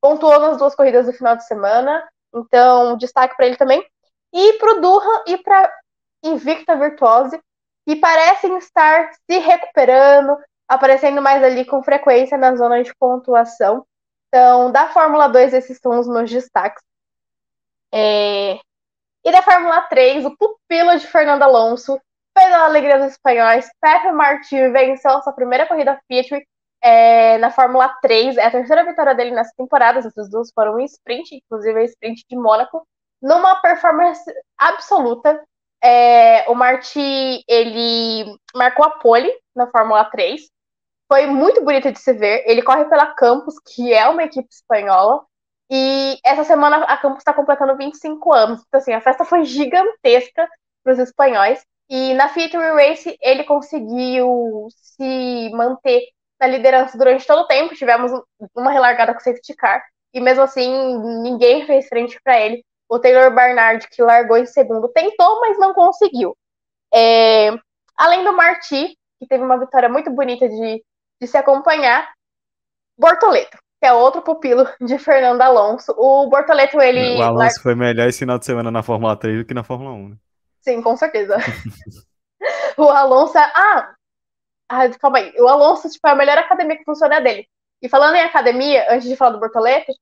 pontuou 0.00 0.38
nas 0.40 0.58
duas 0.58 0.74
corridas 0.74 1.06
do 1.06 1.12
final 1.12 1.36
de 1.36 1.46
semana, 1.46 2.06
então 2.34 2.96
destaque 2.96 3.36
para 3.36 3.46
ele 3.46 3.56
também. 3.56 3.84
E 4.32 4.54
para 4.54 4.72
o 4.72 4.80
Durham 4.80 5.22
e 5.28 5.38
para 5.38 5.72
Invicta 6.24 6.74
Virtuose, 6.74 7.40
que 7.86 7.96
parecem 7.96 8.56
estar 8.58 9.12
se 9.30 9.38
recuperando, 9.38 10.36
aparecendo 10.66 11.22
mais 11.22 11.42
ali 11.42 11.64
com 11.64 11.82
frequência 11.82 12.36
na 12.36 12.56
zona 12.56 12.82
de 12.82 12.92
pontuação. 12.96 13.86
Então, 14.28 14.72
da 14.72 14.88
Fórmula 14.88 15.28
2, 15.28 15.54
esses 15.54 15.78
são 15.78 16.00
os 16.00 16.08
meus 16.08 16.28
destaques. 16.28 16.82
É... 17.92 18.58
E 19.24 19.32
da 19.32 19.40
Fórmula 19.40 19.80
3, 19.82 20.26
o 20.26 20.36
pupilo 20.36 20.98
de 20.98 21.06
Fernando 21.06 21.42
Alonso, 21.42 21.98
pela 22.34 22.64
alegria 22.64 22.98
dos 22.98 23.12
espanhóis, 23.12 23.66
Pepe 23.80 24.12
Martins 24.12 24.72
venceu 24.72 25.22
sua 25.22 25.32
primeira 25.32 25.66
corrida 25.66 25.98
Fiat 26.06 26.46
é, 26.82 27.38
na 27.38 27.50
Fórmula 27.50 27.88
3. 28.02 28.36
É 28.36 28.44
a 28.44 28.50
terceira 28.50 28.84
vitória 28.84 29.14
dele 29.14 29.30
nessa 29.30 29.52
temporada. 29.56 30.00
Essas 30.00 30.28
duas 30.28 30.50
foram 30.52 30.78
em 30.78 30.84
sprint, 30.84 31.36
inclusive 31.36 31.78
a 31.78 31.84
sprint 31.84 32.24
de 32.28 32.36
Mônaco, 32.36 32.86
numa 33.22 33.56
performance 33.62 34.22
absoluta. 34.58 35.42
É, 35.82 36.48
o 36.50 36.54
Marti 36.54 37.42
ele 37.48 38.38
marcou 38.54 38.84
a 38.84 38.90
pole 38.98 39.32
na 39.56 39.66
Fórmula 39.68 40.04
3. 40.04 40.42
Foi 41.10 41.26
muito 41.26 41.64
bonito 41.64 41.90
de 41.90 41.98
se 41.98 42.12
ver. 42.12 42.44
Ele 42.46 42.62
corre 42.62 42.84
pela 42.86 43.14
Campos, 43.14 43.54
que 43.58 43.92
é 43.92 44.06
uma 44.08 44.24
equipe 44.24 44.48
espanhola. 44.50 45.24
E 45.70 46.18
essa 46.24 46.44
semana 46.44 46.84
a 46.84 46.96
Campos 46.96 47.18
está 47.18 47.32
completando 47.32 47.76
25 47.76 48.32
anos. 48.32 48.62
Então, 48.66 48.78
assim, 48.78 48.92
a 48.92 49.00
festa 49.00 49.24
foi 49.24 49.44
gigantesca 49.44 50.48
para 50.82 50.92
os 50.92 50.98
espanhóis. 50.98 51.64
E 51.88 52.14
na 52.14 52.28
Fiat 52.28 52.56
Race 52.56 53.16
ele 53.20 53.44
conseguiu 53.44 54.68
se 54.70 55.50
manter 55.54 56.02
na 56.40 56.46
liderança 56.46 56.96
durante 56.96 57.26
todo 57.26 57.40
o 57.40 57.46
tempo. 57.46 57.74
Tivemos 57.74 58.12
uma 58.54 58.70
relargada 58.70 59.14
com 59.14 59.20
safety 59.20 59.54
car. 59.54 59.82
E 60.12 60.20
mesmo 60.20 60.42
assim, 60.42 60.98
ninguém 61.22 61.66
fez 61.66 61.88
frente 61.88 62.20
para 62.22 62.38
ele. 62.40 62.64
O 62.88 62.98
Taylor 62.98 63.34
Barnard, 63.34 63.88
que 63.88 64.02
largou 64.02 64.36
em 64.36 64.46
segundo, 64.46 64.88
tentou, 64.88 65.40
mas 65.40 65.58
não 65.58 65.72
conseguiu. 65.74 66.36
É... 66.92 67.50
Além 67.96 68.24
do 68.24 68.32
Marti, 68.32 68.96
que 69.18 69.26
teve 69.26 69.42
uma 69.42 69.58
vitória 69.58 69.88
muito 69.88 70.10
bonita 70.10 70.48
de, 70.48 70.84
de 71.20 71.26
se 71.26 71.36
acompanhar, 71.36 72.12
Bortoleto, 72.96 73.58
que 73.84 73.88
é 73.88 73.92
outro 73.92 74.22
pupilo 74.22 74.66
de 74.80 74.98
Fernando 74.98 75.42
Alonso. 75.42 75.94
O 75.98 76.26
Bortoleto, 76.30 76.80
ele. 76.80 77.18
O 77.18 77.22
Alonso 77.22 77.60
foi 77.62 77.74
melhor 77.74 78.08
esse 78.08 78.20
final 78.20 78.38
de 78.38 78.46
semana 78.46 78.70
na 78.70 78.82
Fórmula 78.82 79.14
3 79.14 79.40
do 79.40 79.44
que 79.44 79.52
na 79.52 79.62
Fórmula 79.62 79.90
1. 79.90 80.08
Né? 80.08 80.16
Sim, 80.62 80.80
com 80.80 80.96
certeza. 80.96 81.36
o 82.78 82.88
Alonso. 82.88 83.36
É, 83.36 83.42
ah, 83.54 83.94
ah, 84.70 84.88
calma 84.98 85.18
aí. 85.18 85.34
O 85.38 85.46
Alonso 85.46 85.90
tipo, 85.90 86.08
é 86.08 86.12
a 86.12 86.14
melhor 86.14 86.38
academia 86.38 86.78
que 86.78 86.84
funciona 86.84 87.20
dele. 87.20 87.46
E 87.82 87.88
falando 87.88 88.14
em 88.14 88.22
academia, 88.22 88.86
antes 88.88 89.06
de 89.06 89.16
falar 89.16 89.32
do 89.32 89.40
Bortoleto, 89.40 89.92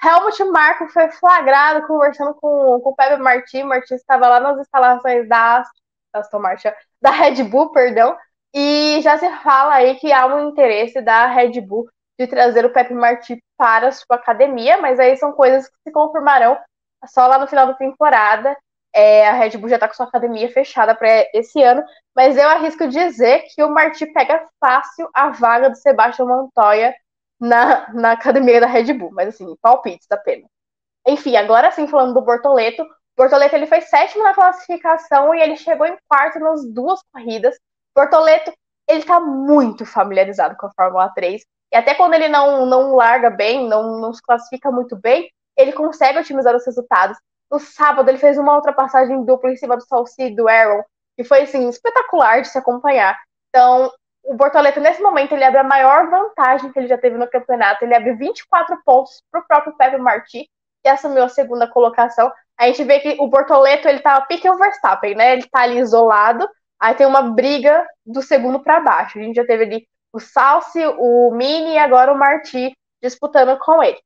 Helmut 0.00 0.44
Marko 0.44 0.86
foi 0.86 1.10
flagrado 1.10 1.84
conversando 1.88 2.32
com, 2.34 2.80
com 2.80 2.90
o 2.90 2.94
Pepe 2.94 3.20
Martin. 3.20 3.64
Martin 3.64 3.94
estava 3.94 4.28
lá 4.28 4.38
nas 4.38 4.60
instalações 4.60 5.28
da 5.28 5.64
Aston 6.12 6.38
Martin, 6.38 6.68
da 7.02 7.10
Red 7.10 7.42
Bull, 7.42 7.72
perdão, 7.72 8.16
e 8.54 9.00
já 9.02 9.18
se 9.18 9.28
fala 9.38 9.74
aí 9.74 9.96
que 9.96 10.12
há 10.12 10.26
um 10.26 10.50
interesse 10.50 11.02
da 11.02 11.26
Red 11.26 11.60
Bull 11.60 11.88
de 12.20 12.26
trazer 12.26 12.66
o 12.66 12.72
Pepe 12.72 12.92
Martin 12.92 13.40
para 13.56 13.90
sua 13.92 14.16
academia, 14.16 14.76
mas 14.76 15.00
aí 15.00 15.16
são 15.16 15.32
coisas 15.32 15.66
que 15.66 15.74
se 15.84 15.90
confirmarão 15.90 16.58
só 17.06 17.26
lá 17.26 17.38
no 17.38 17.46
final 17.46 17.66
da 17.66 17.72
temporada. 17.72 18.54
É, 18.94 19.26
a 19.26 19.32
Red 19.32 19.56
Bull 19.56 19.70
já 19.70 19.76
está 19.76 19.88
com 19.88 19.94
sua 19.94 20.04
academia 20.04 20.52
fechada 20.52 20.94
para 20.94 21.08
esse 21.32 21.62
ano, 21.62 21.82
mas 22.14 22.36
eu 22.36 22.46
arrisco 22.46 22.86
dizer 22.88 23.44
que 23.54 23.62
o 23.62 23.70
Martin 23.70 24.12
pega 24.12 24.46
fácil 24.60 25.08
a 25.14 25.30
vaga 25.30 25.70
do 25.70 25.76
Sebastião 25.76 26.28
Montoya 26.28 26.94
na, 27.40 27.90
na 27.94 28.12
academia 28.12 28.60
da 28.60 28.66
Red 28.66 28.92
Bull, 28.92 29.12
mas 29.12 29.28
assim, 29.28 29.56
palpites 29.62 30.06
da 30.06 30.18
pena. 30.18 30.46
Enfim, 31.06 31.36
agora 31.36 31.70
sim, 31.70 31.86
falando 31.86 32.12
do 32.12 32.20
Bortoleto, 32.20 32.84
Bortoleto 33.16 33.54
ele 33.54 33.66
foi 33.66 33.80
sétimo 33.80 34.24
na 34.24 34.34
classificação 34.34 35.34
e 35.34 35.40
ele 35.40 35.56
chegou 35.56 35.86
em 35.86 35.96
quarto 36.06 36.38
nas 36.38 36.66
duas 36.70 37.00
corridas. 37.12 37.56
Bortoleto, 37.96 38.52
ele 38.86 39.04
tá 39.04 39.20
muito 39.20 39.86
familiarizado 39.86 40.56
com 40.56 40.66
a 40.66 40.72
Fórmula 40.72 41.08
3, 41.14 41.42
e 41.72 41.76
até 41.76 41.94
quando 41.94 42.14
ele 42.14 42.28
não, 42.28 42.66
não 42.66 42.94
larga 42.94 43.30
bem, 43.30 43.68
não, 43.68 44.00
não 44.00 44.12
se 44.12 44.22
classifica 44.22 44.70
muito 44.70 44.96
bem, 44.96 45.30
ele 45.56 45.72
consegue 45.72 46.18
otimizar 46.18 46.54
os 46.54 46.66
resultados. 46.66 47.16
No 47.50 47.58
sábado, 47.58 48.08
ele 48.08 48.18
fez 48.18 48.38
uma 48.38 48.54
ultrapassagem 48.54 49.24
dupla 49.24 49.50
em 49.50 49.56
cima 49.56 49.76
do 49.76 49.84
Salsi 49.84 50.22
e 50.22 50.34
do 50.34 50.48
Aaron, 50.48 50.82
que 51.16 51.24
foi, 51.24 51.42
assim, 51.42 51.68
espetacular 51.68 52.42
de 52.42 52.48
se 52.48 52.58
acompanhar. 52.58 53.18
Então, 53.48 53.90
o 54.24 54.34
Bortoleto, 54.34 54.80
nesse 54.80 55.02
momento, 55.02 55.32
ele 55.32 55.44
abre 55.44 55.58
a 55.58 55.64
maior 55.64 56.08
vantagem 56.08 56.72
que 56.72 56.78
ele 56.78 56.88
já 56.88 56.98
teve 56.98 57.16
no 57.16 57.28
campeonato. 57.28 57.84
Ele 57.84 57.94
abre 57.94 58.14
24 58.14 58.80
pontos 58.84 59.22
para 59.30 59.40
o 59.40 59.46
próprio 59.46 59.76
Pepe 59.76 59.98
Marti, 59.98 60.48
que 60.82 60.88
assumiu 60.88 61.24
a 61.24 61.28
segunda 61.28 61.66
colocação. 61.68 62.32
A 62.58 62.66
gente 62.66 62.84
vê 62.84 63.00
que 63.00 63.16
o 63.20 63.26
Bortoleto, 63.26 63.88
ele 63.88 64.00
tá 64.00 64.20
pique 64.22 64.48
o 64.48 64.56
Verstappen, 64.56 65.14
né? 65.14 65.32
Ele 65.32 65.48
tá 65.48 65.62
ali 65.62 65.78
isolado, 65.78 66.48
aí 66.78 66.94
tem 66.94 67.06
uma 67.06 67.22
briga 67.22 67.86
do 68.04 68.22
segundo 68.22 68.60
para 68.60 68.80
baixo. 68.80 69.18
A 69.18 69.22
gente 69.22 69.36
já 69.36 69.44
teve 69.44 69.64
ali 69.64 69.88
o 70.12 70.20
Salsi, 70.20 70.80
o 70.98 71.30
Mini 71.32 71.74
e 71.74 71.78
agora 71.78 72.12
o 72.12 72.18
Marti 72.18 72.76
disputando 73.02 73.58
com 73.58 73.82
ele. 73.82 74.00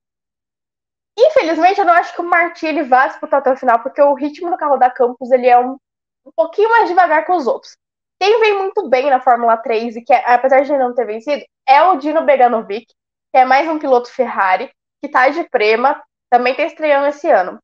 Infelizmente, 1.16 1.78
eu 1.78 1.85
não 1.85 1.94
acho 1.94 2.14
que 2.14 2.20
o 2.20 2.24
Marti 2.24 2.66
ele 2.66 2.82
vá 2.82 3.06
disputar 3.06 3.40
até 3.40 3.52
o 3.52 3.56
final, 3.56 3.81
porque 3.81 4.02
o 4.02 4.14
ritmo 4.14 4.51
do 4.51 4.56
carro 4.56 4.76
da 4.76 4.90
Campos 4.90 5.31
ele 5.31 5.47
é 5.47 5.59
um, 5.59 5.76
um 6.24 6.32
pouquinho 6.35 6.68
mais 6.70 6.89
devagar 6.89 7.24
que 7.24 7.32
os 7.32 7.47
outros. 7.47 7.76
Quem 8.20 8.40
vem 8.40 8.59
muito 8.59 8.89
bem 8.89 9.10
na 9.10 9.20
Fórmula 9.20 9.56
3 9.56 9.97
e 9.97 10.02
que, 10.02 10.12
apesar 10.12 10.62
de 10.62 10.76
não 10.76 10.94
ter 10.94 11.05
vencido, 11.05 11.44
é 11.68 11.82
o 11.82 11.97
Dino 11.97 12.24
Beganovic, 12.24 12.86
que 12.86 13.39
é 13.39 13.44
mais 13.44 13.68
um 13.68 13.78
piloto 13.78 14.10
Ferrari, 14.10 14.70
que 15.01 15.06
está 15.06 15.28
de 15.28 15.44
prema, 15.48 16.02
também 16.31 16.52
está 16.52 16.64
estreando 16.64 17.06
esse 17.06 17.28
ano. 17.28 17.59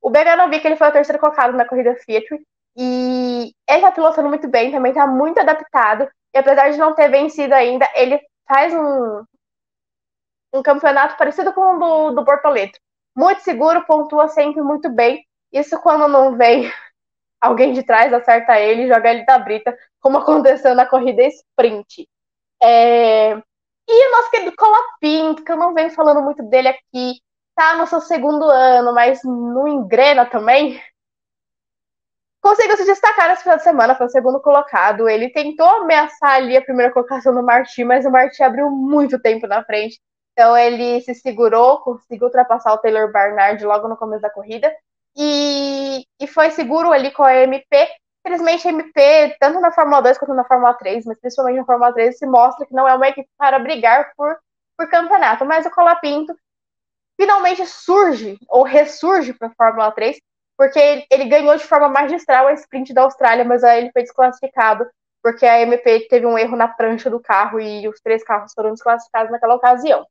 O 0.00 0.10
Beganovic 0.10 0.66
ele 0.66 0.76
foi 0.76 0.88
o 0.88 0.92
terceiro 0.92 1.18
colocado 1.18 1.54
na 1.54 1.66
corrida 1.66 1.94
Fiat 1.94 2.26
e 2.76 3.52
ele 3.68 3.78
está 3.78 3.92
pilotando 3.92 4.28
muito 4.28 4.48
bem, 4.48 4.70
também 4.70 4.92
está 4.92 5.06
muito 5.06 5.38
adaptado. 5.38 6.08
E 6.34 6.38
apesar 6.38 6.70
de 6.70 6.78
não 6.78 6.94
ter 6.94 7.08
vencido 7.08 7.54
ainda, 7.54 7.88
ele 7.94 8.20
faz 8.46 8.72
um, 8.72 9.24
um 10.54 10.62
campeonato 10.62 11.16
parecido 11.16 11.52
com 11.52 11.76
o 11.76 11.78
do, 11.78 12.10
do 12.16 12.24
Bortoleto. 12.24 12.78
Muito 13.16 13.42
seguro, 13.42 13.84
pontua 13.86 14.28
sempre 14.28 14.62
muito 14.62 14.88
bem. 14.90 15.24
Isso 15.52 15.80
quando 15.80 16.06
não 16.08 16.36
vem 16.36 16.70
alguém 17.40 17.72
de 17.72 17.82
trás, 17.82 18.12
acerta 18.12 18.58
ele 18.60 18.88
joga 18.88 19.10
ele 19.10 19.24
da 19.24 19.38
brita, 19.38 19.76
como 20.00 20.18
aconteceu 20.18 20.74
na 20.74 20.86
corrida 20.86 21.22
sprint. 21.22 22.08
É... 22.62 23.32
E 23.88 24.08
o 24.08 24.10
nosso 24.12 24.30
querido 24.30 24.54
Colapinto, 24.56 25.42
que 25.44 25.50
eu 25.50 25.56
não 25.56 25.74
venho 25.74 25.90
falando 25.90 26.22
muito 26.22 26.42
dele 26.44 26.68
aqui, 26.68 27.20
tá 27.56 27.76
no 27.76 27.86
seu 27.86 28.00
segundo 28.00 28.44
ano, 28.44 28.94
mas 28.94 29.20
não 29.24 29.66
engrena 29.66 30.24
também. 30.24 30.80
Conseguiu 32.40 32.76
se 32.76 32.86
destacar 32.86 33.28
nesse 33.28 33.42
final 33.42 33.58
de 33.58 33.62
semana, 33.62 33.94
foi 33.94 34.06
o 34.06 34.10
segundo 34.10 34.40
colocado. 34.40 35.08
Ele 35.08 35.28
tentou 35.30 35.66
ameaçar 35.66 36.36
ali 36.36 36.56
a 36.56 36.62
primeira 36.62 36.92
colocação 36.92 37.34
do 37.34 37.42
Marti, 37.42 37.84
mas 37.84 38.06
o 38.06 38.10
Marti 38.10 38.42
abriu 38.42 38.70
muito 38.70 39.20
tempo 39.20 39.46
na 39.46 39.62
frente. 39.62 40.00
Então 40.32 40.56
ele 40.56 41.02
se 41.02 41.14
segurou, 41.14 41.80
conseguiu 41.80 42.26
ultrapassar 42.26 42.72
o 42.72 42.78
Taylor 42.78 43.12
Barnard 43.12 43.62
logo 43.64 43.88
no 43.88 43.96
começo 43.96 44.22
da 44.22 44.30
corrida. 44.30 44.74
E, 45.16 46.06
e 46.18 46.26
foi 46.26 46.50
seguro 46.50 46.90
ali 46.92 47.10
com 47.10 47.22
a 47.22 47.34
MP. 47.34 47.88
Infelizmente, 48.24 48.66
a 48.68 48.70
MP, 48.70 49.36
tanto 49.38 49.60
na 49.60 49.72
Fórmula 49.72 50.00
2 50.02 50.18
quanto 50.18 50.34
na 50.34 50.44
Fórmula 50.44 50.74
3, 50.74 51.04
mas 51.06 51.18
principalmente 51.20 51.58
na 51.58 51.64
Fórmula 51.64 51.92
3, 51.92 52.18
se 52.18 52.26
mostra 52.26 52.66
que 52.66 52.74
não 52.74 52.88
é 52.88 52.94
uma 52.94 53.08
equipe 53.08 53.28
para 53.36 53.58
brigar 53.58 54.12
por, 54.16 54.38
por 54.78 54.88
campeonato. 54.88 55.44
Mas 55.44 55.66
o 55.66 55.70
Colapinto 55.70 56.34
finalmente 57.20 57.66
surge, 57.66 58.38
ou 58.48 58.62
ressurge 58.62 59.34
para 59.34 59.48
a 59.48 59.54
Fórmula 59.54 59.92
3, 59.92 60.18
porque 60.60 60.78
ele, 60.78 61.06
ele, 61.10 61.24
ganhou 61.24 61.56
de 61.56 61.64
forma 61.64 61.88
magistral 61.88 62.46
a 62.46 62.52
sprint 62.52 62.92
da 62.92 63.00
Austrália, 63.04 63.46
mas 63.46 63.64
aí 63.64 63.78
ele 63.78 63.92
foi 63.92 64.02
desclassificado, 64.02 64.86
porque 65.22 65.46
a 65.46 65.62
MP 65.62 66.00
teve 66.00 66.26
um 66.26 66.36
erro 66.36 66.54
na 66.54 66.68
prancha 66.68 67.08
do 67.08 67.18
carro 67.18 67.58
e 67.58 67.88
os 67.88 67.98
três 68.02 68.22
carros 68.22 68.52
foram 68.52 68.74
desclassificados 68.74 69.32
naquela 69.32 69.54
ocasião. 69.54 70.06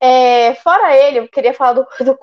É, 0.00 0.54
fora 0.54 0.96
ele, 0.96 1.18
eu 1.18 1.28
queria 1.28 1.52
falar 1.52 1.72
do, 1.72 1.88
do 2.04 2.16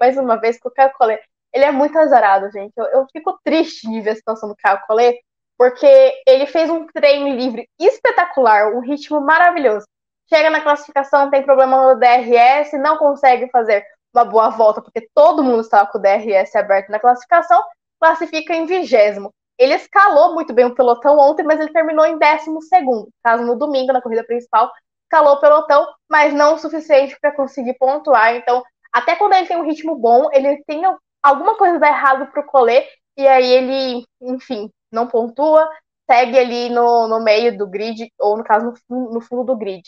mais 0.00 0.18
uma 0.18 0.34
vez, 0.36 0.58
porque 0.58 0.82
o 0.82 0.90
Collet, 0.94 1.22
ele 1.52 1.64
é 1.64 1.70
muito 1.70 1.96
azarado, 1.96 2.50
gente. 2.50 2.72
Eu, 2.76 2.86
eu 2.86 3.06
fico 3.12 3.38
triste 3.44 3.88
de 3.88 4.00
ver 4.00 4.10
a 4.10 4.16
situação 4.16 4.48
do 4.48 4.56
Caio 4.56 4.80
Collet, 4.84 5.20
porque 5.56 5.86
ele 6.26 6.46
fez 6.46 6.68
um 6.68 6.88
treino 6.88 7.36
livre 7.36 7.68
espetacular, 7.78 8.74
um 8.74 8.80
ritmo 8.80 9.20
maravilhoso. 9.20 9.86
Chega 10.28 10.50
na 10.50 10.60
classificação, 10.60 11.30
tem 11.30 11.44
problema 11.44 11.94
no 11.94 12.00
DRS, 12.00 12.72
não 12.80 12.96
consegue 12.96 13.48
fazer 13.48 13.86
uma 14.14 14.24
boa 14.24 14.50
volta, 14.50 14.82
porque 14.82 15.08
todo 15.14 15.42
mundo 15.42 15.60
estava 15.60 15.88
com 15.90 15.98
o 15.98 16.00
DRS 16.00 16.54
aberto 16.56 16.90
na 16.90 17.00
classificação, 17.00 17.62
classifica 18.00 18.54
em 18.54 18.66
vigésimo. 18.66 19.32
ele 19.58 19.74
escalou 19.74 20.34
muito 20.34 20.52
bem 20.52 20.64
o 20.64 20.74
pelotão 20.74 21.18
ontem, 21.18 21.44
mas 21.44 21.60
ele 21.60 21.72
terminou 21.72 22.04
em 22.04 22.18
12 22.18 22.68
segundo. 22.68 23.08
Caso 23.22 23.44
no 23.44 23.56
domingo, 23.56 23.92
na 23.92 24.02
corrida 24.02 24.24
principal, 24.24 24.70
escalou 25.04 25.34
o 25.34 25.40
pelotão, 25.40 25.86
mas 26.10 26.34
não 26.34 26.54
o 26.54 26.58
suficiente 26.58 27.16
para 27.20 27.34
conseguir 27.34 27.74
pontuar. 27.74 28.34
Então, 28.34 28.62
até 28.92 29.14
quando 29.14 29.34
ele 29.34 29.46
tem 29.46 29.56
um 29.56 29.64
ritmo 29.64 29.96
bom, 29.96 30.28
ele 30.32 30.62
tem 30.64 30.82
alguma 31.22 31.56
coisa 31.56 31.78
dá 31.78 31.88
errado 31.88 32.26
pro 32.32 32.46
colê, 32.46 32.86
e 33.16 33.26
aí 33.26 33.46
ele, 33.52 34.04
enfim, 34.20 34.70
não 34.90 35.06
pontua, 35.06 35.68
segue 36.10 36.38
ali 36.38 36.68
no, 36.70 37.06
no 37.08 37.20
meio 37.22 37.56
do 37.56 37.66
grid, 37.66 38.10
ou 38.18 38.36
no 38.36 38.44
caso, 38.44 38.74
no, 38.88 39.12
no 39.12 39.20
fundo 39.20 39.44
do 39.44 39.56
grid. 39.56 39.82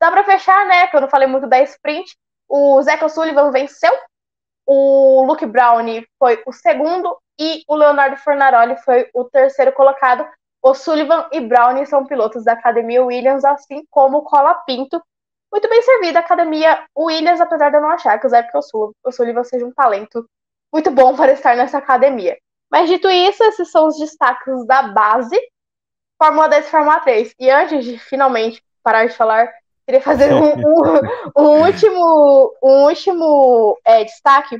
Dá 0.00 0.10
para 0.10 0.24
fechar, 0.24 0.66
né? 0.66 0.86
Que 0.86 0.96
eu 0.96 1.00
não 1.00 1.08
falei 1.08 1.28
muito 1.28 1.46
da 1.46 1.60
sprint. 1.62 2.16
O 2.52 2.82
Zeca 2.82 3.08
Sullivan 3.08 3.52
venceu, 3.52 3.92
o 4.66 5.24
Luke 5.24 5.46
Brown 5.46 5.84
foi 6.18 6.42
o 6.44 6.52
segundo 6.52 7.16
e 7.38 7.62
o 7.68 7.76
Leonardo 7.76 8.16
Fornaroli 8.16 8.76
foi 8.78 9.08
o 9.14 9.24
terceiro 9.24 9.72
colocado. 9.72 10.28
O 10.60 10.74
Sullivan 10.74 11.28
e 11.30 11.40
Brown 11.40 11.86
são 11.86 12.04
pilotos 12.04 12.44
da 12.44 12.54
Academia 12.54 13.04
Williams, 13.04 13.44
assim 13.44 13.84
como 13.88 14.18
o 14.18 14.22
Cola 14.22 14.52
Pinto. 14.66 15.00
Muito 15.52 15.68
bem 15.68 15.80
servida 15.82 16.18
a 16.18 16.22
Academia 16.22 16.84
Williams, 16.98 17.40
apesar 17.40 17.70
de 17.70 17.76
eu 17.76 17.80
não 17.80 17.90
achar 17.90 18.18
que 18.18 18.26
o 18.26 18.30
Zeca 18.30 18.60
Sullivan 19.12 19.44
seja 19.44 19.64
um 19.64 19.72
talento 19.72 20.28
muito 20.72 20.90
bom 20.90 21.14
para 21.14 21.32
estar 21.32 21.56
nessa 21.56 21.78
academia. 21.78 22.36
Mas 22.68 22.88
dito 22.88 23.08
isso, 23.08 23.44
esses 23.44 23.70
são 23.70 23.86
os 23.86 23.96
destaques 23.96 24.66
da 24.66 24.82
base, 24.82 25.36
Fórmula 26.20 26.48
10 26.48 26.66
e 26.66 26.70
Fórmula 26.70 26.98
3. 26.98 27.32
E 27.38 27.48
antes 27.48 27.84
de 27.84 27.96
finalmente 27.96 28.60
parar 28.82 29.06
de 29.06 29.14
falar, 29.14 29.52
queria 29.90 30.00
fazer 30.00 30.32
um, 30.32 30.54
um, 30.54 31.00
um 31.36 31.66
último, 31.66 32.56
um 32.62 32.84
último 32.84 33.78
é, 33.84 34.04
destaque. 34.04 34.58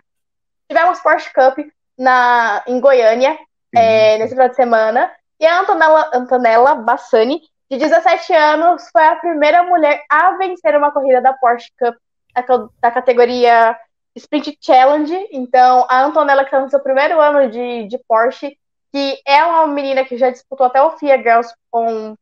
Tivemos 0.68 1.00
Porsche 1.00 1.32
Cup 1.32 1.58
na, 1.96 2.62
em 2.66 2.80
Goiânia 2.80 3.38
é, 3.74 4.18
nesse 4.18 4.34
final 4.34 4.48
de 4.48 4.56
semana. 4.56 5.10
E 5.38 5.46
a 5.46 5.60
Antonella, 5.60 6.10
Antonella 6.12 6.74
Bassani, 6.74 7.40
de 7.70 7.78
17 7.78 8.32
anos, 8.34 8.88
foi 8.92 9.04
a 9.06 9.16
primeira 9.16 9.62
mulher 9.62 10.04
a 10.10 10.32
vencer 10.32 10.76
uma 10.76 10.90
corrida 10.90 11.20
da 11.20 11.32
Porsche 11.32 11.70
Cup 11.78 11.94
da, 12.34 12.68
da 12.82 12.90
categoria 12.90 13.78
Sprint 14.16 14.58
Challenge. 14.60 15.28
Então, 15.30 15.86
a 15.88 16.02
Antonella, 16.02 16.42
que 16.42 16.48
está 16.48 16.60
no 16.60 16.68
seu 16.68 16.80
primeiro 16.80 17.20
ano 17.20 17.48
de, 17.48 17.86
de 17.86 17.98
Porsche, 18.06 18.56
que 18.92 19.22
é 19.24 19.44
uma 19.44 19.68
menina 19.68 20.04
que 20.04 20.18
já 20.18 20.30
disputou 20.30 20.66
até 20.66 20.82
o 20.82 20.98
FIA 20.98 21.16
Girls 21.18 21.54
com. 21.70 22.16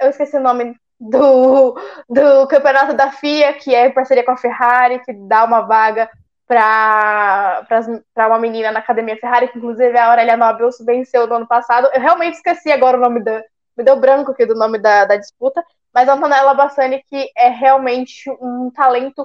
Eu 0.00 0.10
esqueci 0.10 0.36
o 0.36 0.40
nome 0.40 0.74
do, 1.00 1.74
do 2.08 2.46
campeonato 2.48 2.94
da 2.94 3.12
FIA, 3.12 3.52
que 3.52 3.74
é 3.74 3.90
parceria 3.90 4.24
com 4.24 4.32
a 4.32 4.36
Ferrari, 4.36 5.00
que 5.04 5.12
dá 5.12 5.44
uma 5.44 5.60
vaga 5.60 6.10
para 6.46 7.66
uma 8.16 8.38
menina 8.38 8.72
na 8.72 8.80
Academia 8.80 9.16
Ferrari, 9.16 9.48
que 9.48 9.58
inclusive 9.58 9.96
a 9.96 10.08
Aurélia 10.10 10.36
Nobles 10.36 10.76
venceu 10.80 11.26
no 11.26 11.34
ano 11.34 11.46
passado. 11.46 11.88
Eu 11.92 12.00
realmente 12.00 12.34
esqueci 12.34 12.72
agora 12.72 12.96
o 12.96 13.00
nome 13.00 13.22
da. 13.22 13.44
Me 13.76 13.84
deu 13.84 13.96
branco 13.96 14.32
aqui 14.32 14.44
do 14.44 14.56
nome 14.56 14.78
da, 14.78 15.04
da 15.04 15.16
disputa, 15.16 15.64
mas 15.94 16.08
a 16.08 16.14
Antonella 16.14 16.52
Bassani, 16.52 17.00
que 17.08 17.30
é 17.36 17.48
realmente 17.48 18.28
um 18.40 18.72
talento 18.74 19.24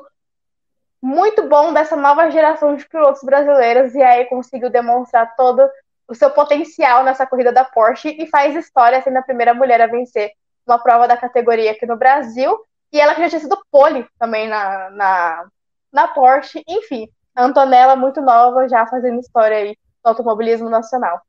muito 1.01 1.49
bom 1.49 1.73
dessa 1.73 1.95
nova 1.95 2.29
geração 2.29 2.75
de 2.75 2.87
pilotos 2.87 3.23
brasileiros, 3.23 3.95
e 3.95 4.03
aí 4.03 4.25
conseguiu 4.25 4.69
demonstrar 4.69 5.35
todo 5.35 5.67
o 6.07 6.13
seu 6.13 6.29
potencial 6.29 7.03
nessa 7.03 7.25
corrida 7.25 7.51
da 7.51 7.65
Porsche 7.65 8.15
e 8.19 8.27
faz 8.27 8.55
história 8.55 9.01
sendo 9.01 9.17
a 9.17 9.23
primeira 9.23 9.55
mulher 9.55 9.81
a 9.81 9.87
vencer 9.87 10.31
uma 10.65 10.79
prova 10.79 11.07
da 11.07 11.17
categoria 11.17 11.71
aqui 11.71 11.85
no 11.85 11.97
Brasil. 11.97 12.57
E 12.91 12.99
ela 12.99 13.15
que 13.15 13.21
já 13.21 13.29
tinha 13.29 13.41
sido 13.41 13.63
pole 13.71 14.07
também 14.19 14.47
na, 14.47 14.89
na, 14.91 15.45
na 15.91 16.07
Porsche. 16.07 16.63
Enfim, 16.67 17.07
a 17.35 17.43
Antonella, 17.43 17.95
muito 17.95 18.21
nova, 18.21 18.67
já 18.67 18.85
fazendo 18.87 19.19
história 19.19 19.57
aí 19.57 19.77
no 20.03 20.09
automobilismo 20.09 20.69
nacional. 20.69 21.21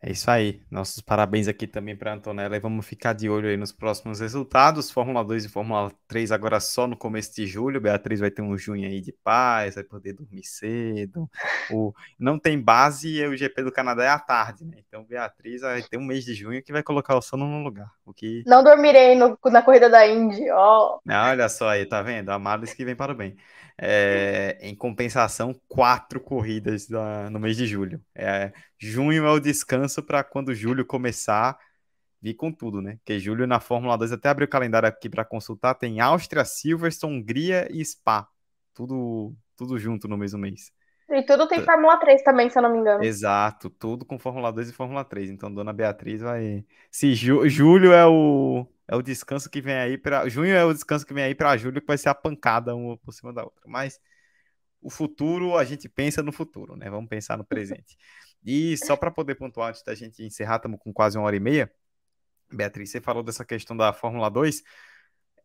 É 0.00 0.12
isso 0.12 0.30
aí. 0.30 0.62
Nossos 0.70 1.00
parabéns 1.00 1.48
aqui 1.48 1.66
também 1.66 1.96
para 1.96 2.12
a 2.12 2.14
Antonella 2.14 2.56
e 2.56 2.60
vamos 2.60 2.86
ficar 2.86 3.12
de 3.12 3.28
olho 3.28 3.48
aí 3.48 3.56
nos 3.56 3.72
próximos 3.72 4.20
resultados. 4.20 4.92
Fórmula 4.92 5.24
2 5.24 5.46
e 5.46 5.48
Fórmula 5.48 5.90
3 6.06 6.30
agora 6.30 6.60
só 6.60 6.86
no 6.86 6.96
começo 6.96 7.34
de 7.34 7.48
julho. 7.48 7.80
Beatriz 7.80 8.20
vai 8.20 8.30
ter 8.30 8.40
um 8.40 8.56
junho 8.56 8.86
aí 8.86 9.00
de 9.00 9.12
paz, 9.12 9.74
vai 9.74 9.82
poder 9.82 10.12
dormir 10.12 10.44
cedo. 10.44 11.28
O... 11.72 11.92
Não 12.16 12.38
tem 12.38 12.60
base 12.60 13.08
e 13.08 13.26
o 13.26 13.36
GP 13.36 13.64
do 13.64 13.72
Canadá 13.72 14.04
é 14.04 14.08
à 14.08 14.18
tarde, 14.20 14.64
né? 14.64 14.76
Então 14.86 15.04
Beatriz 15.04 15.62
vai 15.62 15.82
ter 15.82 15.98
um 15.98 16.04
mês 16.04 16.24
de 16.24 16.32
junho 16.32 16.62
que 16.62 16.72
vai 16.72 16.84
colocar 16.84 17.16
o 17.16 17.22
sono 17.22 17.48
no 17.48 17.64
lugar. 17.64 17.90
O 18.06 18.14
que... 18.14 18.44
Não 18.46 18.62
dormirei 18.62 19.16
no, 19.16 19.36
na 19.46 19.62
corrida 19.62 19.90
da 19.90 20.06
Indy, 20.06 20.48
ó. 20.50 20.96
Oh. 20.96 21.12
Olha 21.12 21.48
só 21.48 21.70
aí, 21.70 21.84
tá 21.84 22.02
vendo? 22.02 22.30
Amados 22.30 22.72
que 22.72 22.84
vem 22.84 22.94
para 22.94 23.12
o 23.12 23.16
bem. 23.16 23.36
É, 23.80 24.58
em 24.60 24.74
compensação, 24.74 25.54
quatro 25.68 26.20
corridas 26.20 26.88
da, 26.88 27.30
no 27.30 27.38
mês 27.38 27.56
de 27.56 27.66
julho. 27.66 28.00
É, 28.14 28.52
junho 28.76 29.24
é 29.24 29.30
o 29.30 29.38
descanso 29.38 30.02
para 30.02 30.24
quando 30.24 30.54
julho 30.54 30.84
começar 30.84 31.56
vir 32.20 32.34
com 32.34 32.52
tudo, 32.52 32.82
né? 32.82 32.96
Porque 32.96 33.18
julho 33.18 33.46
na 33.46 33.60
Fórmula 33.60 33.96
2, 33.96 34.12
até 34.12 34.28
abrir 34.28 34.44
o 34.44 34.48
calendário 34.48 34.88
aqui 34.88 35.08
para 35.08 35.24
consultar, 35.24 35.74
tem 35.74 36.00
Áustria, 36.00 36.44
Silverstone, 36.44 37.16
Hungria 37.16 37.68
e 37.70 37.84
Spa. 37.84 38.28
Tudo, 38.74 39.34
tudo 39.56 39.78
junto 39.78 40.08
no 40.08 40.16
mesmo 40.16 40.38
mês. 40.38 40.72
E 41.10 41.22
tudo 41.22 41.48
tem 41.48 41.62
Fórmula 41.62 41.96
3 41.96 42.22
também, 42.22 42.50
se 42.50 42.58
eu 42.58 42.62
não 42.62 42.70
me 42.70 42.78
engano. 42.78 43.02
Exato, 43.02 43.70
tudo 43.70 44.04
com 44.04 44.18
Fórmula 44.18 44.52
2 44.52 44.70
e 44.70 44.72
Fórmula 44.72 45.04
3. 45.04 45.30
Então, 45.30 45.52
Dona 45.52 45.72
Beatriz 45.72 46.20
vai. 46.20 46.64
Se 46.90 47.14
ju... 47.14 47.48
julho 47.48 47.92
é 47.92 48.06
o 48.06 48.66
é 48.88 48.96
o 48.96 49.02
descanso 49.02 49.50
que 49.50 49.60
vem 49.60 49.74
aí 49.74 49.98
para 49.98 50.26
junho 50.30 50.54
é 50.54 50.64
o 50.64 50.72
descanso 50.72 51.04
que 51.04 51.12
vem 51.12 51.24
aí 51.24 51.34
para 51.34 51.56
julho 51.58 51.80
que 51.80 51.86
vai 51.86 51.98
ser 51.98 52.08
a 52.08 52.14
pancada 52.14 52.74
uma 52.74 52.96
por 52.96 53.12
cima 53.12 53.32
da 53.32 53.44
outra. 53.44 53.62
Mas 53.66 54.00
o 54.80 54.88
futuro 54.90 55.56
a 55.58 55.64
gente 55.64 55.88
pensa 55.88 56.22
no 56.22 56.32
futuro, 56.32 56.74
né? 56.74 56.88
Vamos 56.88 57.08
pensar 57.08 57.36
no 57.36 57.44
presente. 57.44 57.98
E 58.44 58.76
só 58.78 58.96
para 58.96 59.10
poder 59.10 59.34
pontuar 59.34 59.68
antes 59.70 59.82
da 59.82 59.94
gente 59.94 60.24
encerrar, 60.24 60.56
estamos 60.56 60.80
com 60.80 60.92
quase 60.92 61.18
uma 61.18 61.26
hora 61.26 61.36
e 61.36 61.40
meia. 61.40 61.70
Beatriz, 62.50 62.90
você 62.90 63.00
falou 63.00 63.22
dessa 63.22 63.44
questão 63.44 63.76
da 63.76 63.92
Fórmula 63.92 64.30
2. 64.30 64.62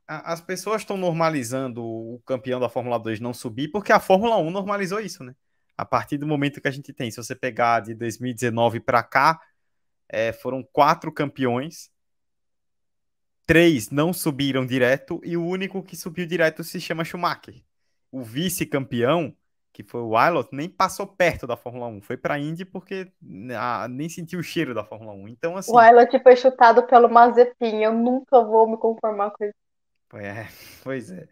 As 0.07 0.39
pessoas 0.39 0.81
estão 0.81 0.95
normalizando 0.95 1.83
o 1.83 2.21
campeão 2.25 2.59
da 2.59 2.69
Fórmula 2.69 2.97
2 2.97 3.19
não 3.19 3.33
subir 3.33 3.69
porque 3.69 3.91
a 3.91 3.99
Fórmula 3.99 4.37
1 4.37 4.51
normalizou 4.51 5.01
isso, 5.01 5.23
né? 5.23 5.35
A 5.77 5.83
partir 5.83 6.17
do 6.17 6.27
momento 6.27 6.61
que 6.61 6.67
a 6.67 6.71
gente 6.71 6.93
tem, 6.93 7.11
se 7.11 7.17
você 7.17 7.35
pegar 7.35 7.81
de 7.81 7.93
2019 7.95 8.79
para 8.79 9.03
cá, 9.03 9.41
é, 10.07 10.31
foram 10.31 10.63
quatro 10.71 11.11
campeões 11.11 11.92
três 13.45 13.89
não 13.89 14.13
subiram 14.13 14.65
direto 14.65 15.19
e 15.23 15.35
o 15.35 15.45
único 15.45 15.83
que 15.83 15.95
subiu 15.95 16.25
direto 16.25 16.63
se 16.63 16.79
chama 16.79 17.03
Schumacher. 17.03 17.61
O 18.11 18.21
vice-campeão, 18.21 19.35
que 19.71 19.83
foi 19.83 20.01
o 20.01 20.09
Wilot, 20.09 20.49
nem 20.51 20.69
passou 20.69 21.07
perto 21.07 21.47
da 21.47 21.57
Fórmula 21.57 21.87
1. 21.87 22.01
Foi 22.01 22.15
para 22.15 22.35
a 22.35 22.39
Indy 22.39 22.63
porque 22.63 23.11
ah, 23.57 23.87
nem 23.89 24.07
sentiu 24.07 24.39
o 24.39 24.43
cheiro 24.43 24.73
da 24.73 24.83
Fórmula 24.83 25.13
1. 25.13 25.27
Então, 25.27 25.57
assim. 25.57 25.71
O 25.71 25.77
Wilot 25.77 26.19
foi 26.21 26.35
chutado 26.35 26.83
pelo 26.83 27.09
Mazepin. 27.09 27.81
Eu 27.81 27.93
nunca 27.93 28.41
vou 28.43 28.69
me 28.69 28.77
conformar 28.77 29.31
com 29.31 29.45
isso. 29.45 29.53
É, 30.15 30.47
pois 30.83 31.11
é. 31.11 31.27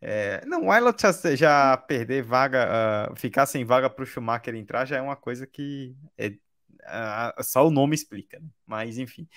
é 0.00 0.44
não, 0.46 0.64
o 0.64 0.70
Wilot 0.70 1.00
já, 1.00 1.36
já, 1.36 1.76
perder 1.76 2.24
vaga, 2.24 3.10
uh, 3.12 3.16
ficar 3.16 3.46
sem 3.46 3.64
vaga 3.64 3.88
para 3.88 4.02
o 4.02 4.06
Schumacher 4.06 4.56
entrar 4.56 4.84
já 4.84 4.96
é 4.96 5.00
uma 5.00 5.14
coisa 5.14 5.46
que 5.46 5.94
é, 6.18 6.28
uh, 6.28 7.44
só 7.44 7.64
o 7.64 7.70
nome 7.70 7.94
explica. 7.94 8.40
Né? 8.40 8.48
Mas, 8.66 8.98
enfim. 8.98 9.28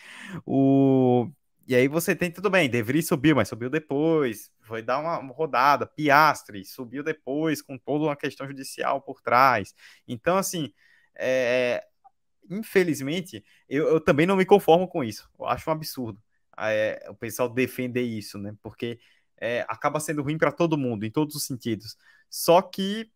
O, 0.43 1.29
e 1.69 1.75
aí 1.75 1.87
você 1.87 2.15
tem, 2.15 2.31
tudo 2.31 2.49
bem, 2.49 2.67
De 2.67 2.81
Vries 2.81 3.07
subiu, 3.07 3.35
mas 3.35 3.47
subiu 3.47 3.69
depois, 3.69 4.51
foi 4.61 4.81
dar 4.81 4.97
uma 4.99 5.17
rodada, 5.31 5.85
Piastre 5.85 6.65
subiu 6.65 7.03
depois, 7.03 7.61
com 7.61 7.77
toda 7.77 8.05
uma 8.05 8.15
questão 8.15 8.47
judicial 8.47 8.99
por 9.01 9.21
trás. 9.21 9.75
Então, 10.07 10.35
assim, 10.35 10.73
é, 11.15 11.85
infelizmente, 12.49 13.45
eu, 13.69 13.87
eu, 13.87 14.01
também 14.01 14.25
não 14.25 14.35
me 14.35 14.45
conformo 14.45 14.87
com 14.87 15.03
isso. 15.03 15.29
Eu 15.39 15.45
acho 15.45 15.69
um 15.69 15.73
absurdo 15.73 16.19
é, 16.57 17.05
o 17.07 17.15
pessoal 17.15 17.47
defender 17.47 18.01
isso, 18.01 18.37
né? 18.37 18.55
Porque 18.61 18.99
é, 19.39 19.65
acaba 19.69 19.99
sendo 19.99 20.23
ruim 20.23 20.37
para 20.37 20.51
todo 20.51 20.77
mundo, 20.77 21.05
em 21.05 21.11
todos 21.11 21.35
os 21.35 21.45
sentidos. 21.45 21.95
Só 22.29 22.61
que 22.61 23.09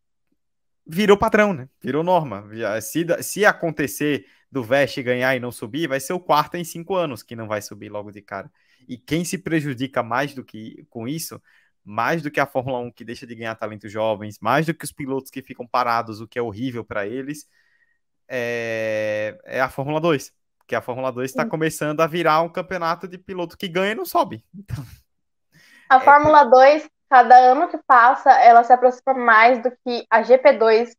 virou 0.86 1.18
padrão, 1.18 1.54
né? 1.54 1.68
Virou 1.82 2.04
norma. 2.04 2.46
Se, 2.82 3.06
se 3.22 3.46
acontecer 3.46 4.26
do 4.54 4.64
Veste 4.64 5.02
ganhar 5.02 5.36
e 5.36 5.40
não 5.40 5.52
subir, 5.52 5.88
vai 5.88 6.00
ser 6.00 6.14
o 6.14 6.20
quarto 6.20 6.56
em 6.56 6.64
cinco 6.64 6.96
anos 6.96 7.24
que 7.24 7.36
não 7.36 7.48
vai 7.48 7.60
subir 7.60 7.90
logo 7.90 8.12
de 8.12 8.22
cara. 8.22 8.52
E 8.88 8.98
quem 8.98 9.26
se 9.26 9.40
prejudica 9.40 10.04
mais 10.04 10.36
do 10.36 10.44
que 10.44 10.86
com 10.92 11.08
isso, 11.08 11.42
mais 11.84 12.22
do 12.22 12.30
que 12.30 12.40
a 12.40 12.46
Fórmula 12.46 12.78
1 12.80 12.92
que 12.92 13.04
deixa 13.04 13.26
de 13.26 13.34
ganhar 13.34 13.56
talentos 13.56 13.92
jovens, 13.92 14.38
mais 14.40 14.68
do 14.68 14.74
que 14.74 14.86
os 14.86 14.92
pilotos 14.92 15.32
que 15.32 15.42
ficam 15.42 15.66
parados, 15.66 16.22
o 16.22 16.28
que 16.28 16.38
é 16.38 16.42
horrível 16.42 16.86
para 16.86 17.08
eles, 17.08 17.50
é, 18.28 19.40
é, 19.44 19.60
a 19.60 19.70
Fórmula 19.70 20.00
2. 20.00 20.32
Porque 20.60 20.76
a 20.76 20.82
Fórmula 20.82 21.12
2 21.12 21.32
está 21.32 21.46
começando 21.46 22.02
a 22.02 22.08
virar 22.08 22.42
um 22.42 22.50
campeonato 22.50 23.08
de 23.08 23.18
piloto 23.18 23.58
que 23.58 23.68
ganha 23.68 23.94
e 23.94 23.96
não 23.96 24.06
sobe. 24.06 24.46
Então, 24.56 24.86
a 25.90 25.98
é... 25.98 26.00
Fórmula 26.00 26.44
2, 26.44 26.90
cada 27.10 27.36
ano 27.36 27.68
que 27.70 27.78
passa, 27.88 28.32
ela 28.32 28.64
se 28.64 28.72
aproxima 28.72 29.14
mais 29.14 29.62
do 29.62 29.72
que 29.84 30.06
a 30.10 30.22
GP2 30.22 30.96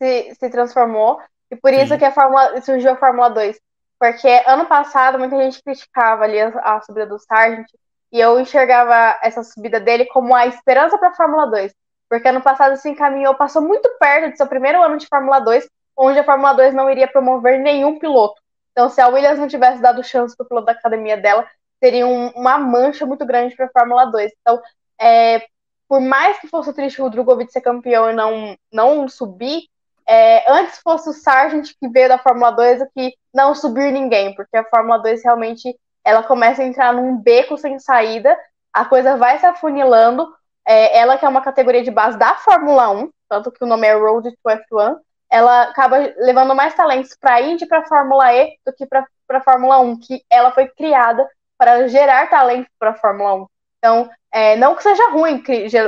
se, 0.00 0.34
se 0.34 0.50
transformou 0.50 1.20
e 1.52 1.56
por 1.56 1.70
isso 1.74 1.92
Sim. 1.92 1.98
que 1.98 2.04
a 2.06 2.10
Fórmula, 2.10 2.62
surgiu 2.62 2.92
a 2.92 2.96
Fórmula 2.96 3.28
2. 3.28 3.60
Porque 4.00 4.42
ano 4.46 4.64
passado 4.64 5.18
muita 5.18 5.36
gente 5.36 5.62
criticava 5.62 6.24
ali 6.24 6.40
a, 6.40 6.48
a 6.48 6.80
subida 6.80 7.06
do 7.06 7.18
Sargent 7.18 7.66
e 8.10 8.18
eu 8.18 8.40
enxergava 8.40 9.18
essa 9.22 9.44
subida 9.44 9.78
dele 9.78 10.06
como 10.06 10.34
a 10.34 10.46
esperança 10.46 10.96
para 10.96 11.10
a 11.10 11.14
Fórmula 11.14 11.46
2. 11.48 11.74
Porque 12.08 12.26
ano 12.26 12.40
passado 12.40 12.74
se 12.76 12.88
encaminhou, 12.88 13.34
passou 13.34 13.60
muito 13.60 13.86
perto 14.00 14.32
de 14.32 14.38
seu 14.38 14.46
primeiro 14.46 14.82
ano 14.82 14.96
de 14.96 15.06
Fórmula 15.06 15.40
2, 15.40 15.68
onde 15.94 16.18
a 16.18 16.24
Fórmula 16.24 16.54
2 16.54 16.72
não 16.72 16.90
iria 16.90 17.06
promover 17.06 17.60
nenhum 17.60 17.98
piloto. 17.98 18.40
Então, 18.70 18.88
se 18.88 19.02
a 19.02 19.08
Williams 19.08 19.38
não 19.38 19.46
tivesse 19.46 19.82
dado 19.82 20.02
chance 20.02 20.34
para 20.34 20.44
o 20.44 20.48
piloto 20.48 20.66
da 20.66 20.72
academia 20.72 21.18
dela, 21.18 21.46
seria 21.78 22.06
um, 22.06 22.28
uma 22.28 22.56
mancha 22.56 23.04
muito 23.04 23.26
grande 23.26 23.54
para 23.54 23.66
a 23.66 23.70
Fórmula 23.70 24.06
2. 24.06 24.32
Então, 24.40 24.60
é, 24.98 25.44
por 25.86 26.00
mais 26.00 26.38
que 26.40 26.48
fosse 26.48 26.72
triste 26.72 27.02
o 27.02 27.10
Drogovic 27.10 27.52
ser 27.52 27.60
campeão 27.60 28.10
e 28.10 28.14
não, 28.14 28.56
não 28.72 29.06
subir, 29.06 29.68
é, 30.06 30.50
antes 30.50 30.80
fosse 30.80 31.08
o 31.08 31.12
Sargent 31.12 31.70
que 31.80 31.88
veio 31.88 32.08
da 32.08 32.18
Fórmula 32.18 32.50
2 32.50 32.80
do 32.80 32.88
que 32.94 33.14
não 33.32 33.54
subir 33.54 33.92
ninguém, 33.92 34.34
porque 34.34 34.56
a 34.56 34.64
Fórmula 34.64 34.98
2 34.98 35.22
realmente 35.24 35.76
ela 36.04 36.22
começa 36.22 36.62
a 36.62 36.64
entrar 36.64 36.92
num 36.92 37.16
beco 37.16 37.56
sem 37.56 37.78
saída, 37.78 38.36
a 38.72 38.84
coisa 38.84 39.16
vai 39.16 39.38
se 39.38 39.46
afunilando. 39.46 40.32
É, 40.66 40.98
ela 40.98 41.18
que 41.18 41.24
é 41.24 41.28
uma 41.28 41.40
categoria 41.40 41.82
de 41.82 41.90
base 41.90 42.16
da 42.16 42.36
Fórmula 42.36 42.88
1, 42.90 43.10
tanto 43.28 43.50
que 43.50 43.64
o 43.64 43.66
nome 43.66 43.86
é 43.86 43.94
Road 43.94 44.30
to 44.30 44.48
F1, 44.48 44.96
ela 45.30 45.62
acaba 45.62 45.96
levando 46.18 46.54
mais 46.54 46.74
talentos 46.74 47.16
para 47.18 47.34
a 47.34 47.40
Indy 47.40 47.66
para 47.66 47.80
a 47.80 47.86
Fórmula 47.86 48.32
E 48.32 48.54
do 48.64 48.72
que 48.72 48.86
para 48.86 49.06
a 49.30 49.40
Fórmula 49.40 49.80
1, 49.80 49.98
que 50.00 50.22
ela 50.30 50.52
foi 50.52 50.68
criada 50.68 51.28
para 51.58 51.88
gerar 51.88 52.28
talento 52.28 52.68
para 52.78 52.90
a 52.90 52.94
Fórmula 52.94 53.34
1. 53.34 53.46
Então, 53.78 54.10
é, 54.30 54.56
não 54.56 54.74
que 54.76 54.82
seja 54.82 55.10
ruim 55.10 55.42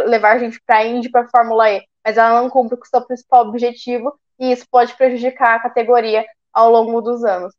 levar 0.07 0.39
gente 0.39 0.61
para 0.67 0.79
a 0.79 0.87
Indy 0.87 1.11
para 1.11 1.23
a 1.23 1.29
Fórmula 1.29 1.71
E, 1.71 1.85
mas 2.05 2.17
ela 2.17 2.43
não 2.43 2.51
cumpre 2.51 2.77
com 2.77 2.85
o 2.85 2.89
seu 2.89 3.05
principal 3.05 3.49
objetivo 3.49 4.19
e 4.39 4.53
isso 4.53 4.67
pode 4.71 4.95
prejudicar 4.97 5.57
a 5.57 5.61
categoria 5.61 6.25
ao 6.53 6.71
longo 6.71 7.01
dos 7.01 7.25
anos. 7.25 7.55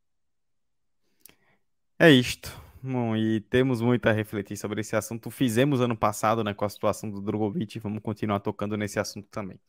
É 1.97 2.09
isto. 2.09 2.51
Bom, 2.83 3.15
e 3.15 3.41
temos 3.41 3.81
muito 3.81 4.07
a 4.07 4.11
refletir 4.11 4.55
sobre 4.57 4.81
esse 4.81 4.95
assunto. 4.95 5.31
Fizemos 5.31 5.81
ano 5.81 5.97
passado, 5.97 6.43
né, 6.43 6.53
com 6.53 6.65
a 6.65 6.69
situação 6.69 7.09
do 7.09 7.19
Drogovic, 7.19 7.79
vamos 7.79 8.03
continuar 8.03 8.39
tocando 8.41 8.77
nesse 8.77 8.99
assunto 8.99 9.27
também. 9.29 9.59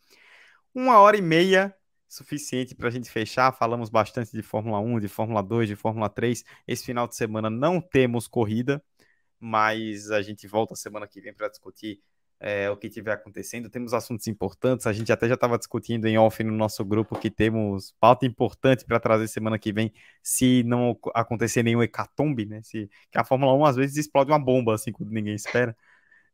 Uma 0.74 0.98
hora 0.98 1.16
e 1.16 1.22
meia 1.22 1.74
suficiente 2.08 2.74
para 2.74 2.88
a 2.88 2.90
gente 2.90 3.10
fechar. 3.10 3.52
Falamos 3.52 3.88
bastante 3.88 4.32
de 4.32 4.42
Fórmula 4.42 4.78
1, 4.80 5.00
de 5.00 5.08
Fórmula 5.08 5.42
2, 5.42 5.68
de 5.68 5.76
Fórmula 5.76 6.08
3. 6.08 6.44
Esse 6.66 6.84
final 6.84 7.08
de 7.08 7.16
semana 7.16 7.48
não 7.48 7.80
temos 7.80 8.28
corrida, 8.28 8.82
mas 9.40 10.10
a 10.10 10.22
gente 10.22 10.46
volta 10.46 10.74
semana 10.74 11.06
que 11.06 11.20
vem 11.20 11.34
para 11.34 11.48
discutir 11.48 12.00
é, 12.40 12.70
o 12.70 12.76
que 12.76 12.88
tiver 12.88 13.12
acontecendo. 13.12 13.70
Temos 13.70 13.94
assuntos 13.94 14.26
importantes. 14.26 14.86
A 14.86 14.92
gente 14.92 15.12
até 15.12 15.28
já 15.28 15.34
estava 15.34 15.58
discutindo 15.58 16.06
em 16.06 16.18
off 16.18 16.42
no 16.44 16.52
nosso 16.52 16.84
grupo 16.84 17.18
que 17.18 17.30
temos 17.30 17.94
pauta 18.00 18.26
importante 18.26 18.84
para 18.84 19.00
trazer 19.00 19.28
semana 19.28 19.58
que 19.58 19.72
vem, 19.72 19.92
se 20.22 20.62
não 20.64 20.98
acontecer 21.14 21.62
nenhum 21.62 21.82
hecatombe, 21.82 22.46
né? 22.46 22.60
Se, 22.62 22.90
que 23.10 23.18
a 23.18 23.24
Fórmula 23.24 23.54
1 23.54 23.64
às 23.64 23.76
vezes 23.76 23.96
explode 23.96 24.30
uma 24.30 24.38
bomba 24.38 24.74
assim 24.74 24.92
quando 24.92 25.10
ninguém 25.10 25.34
espera. 25.34 25.76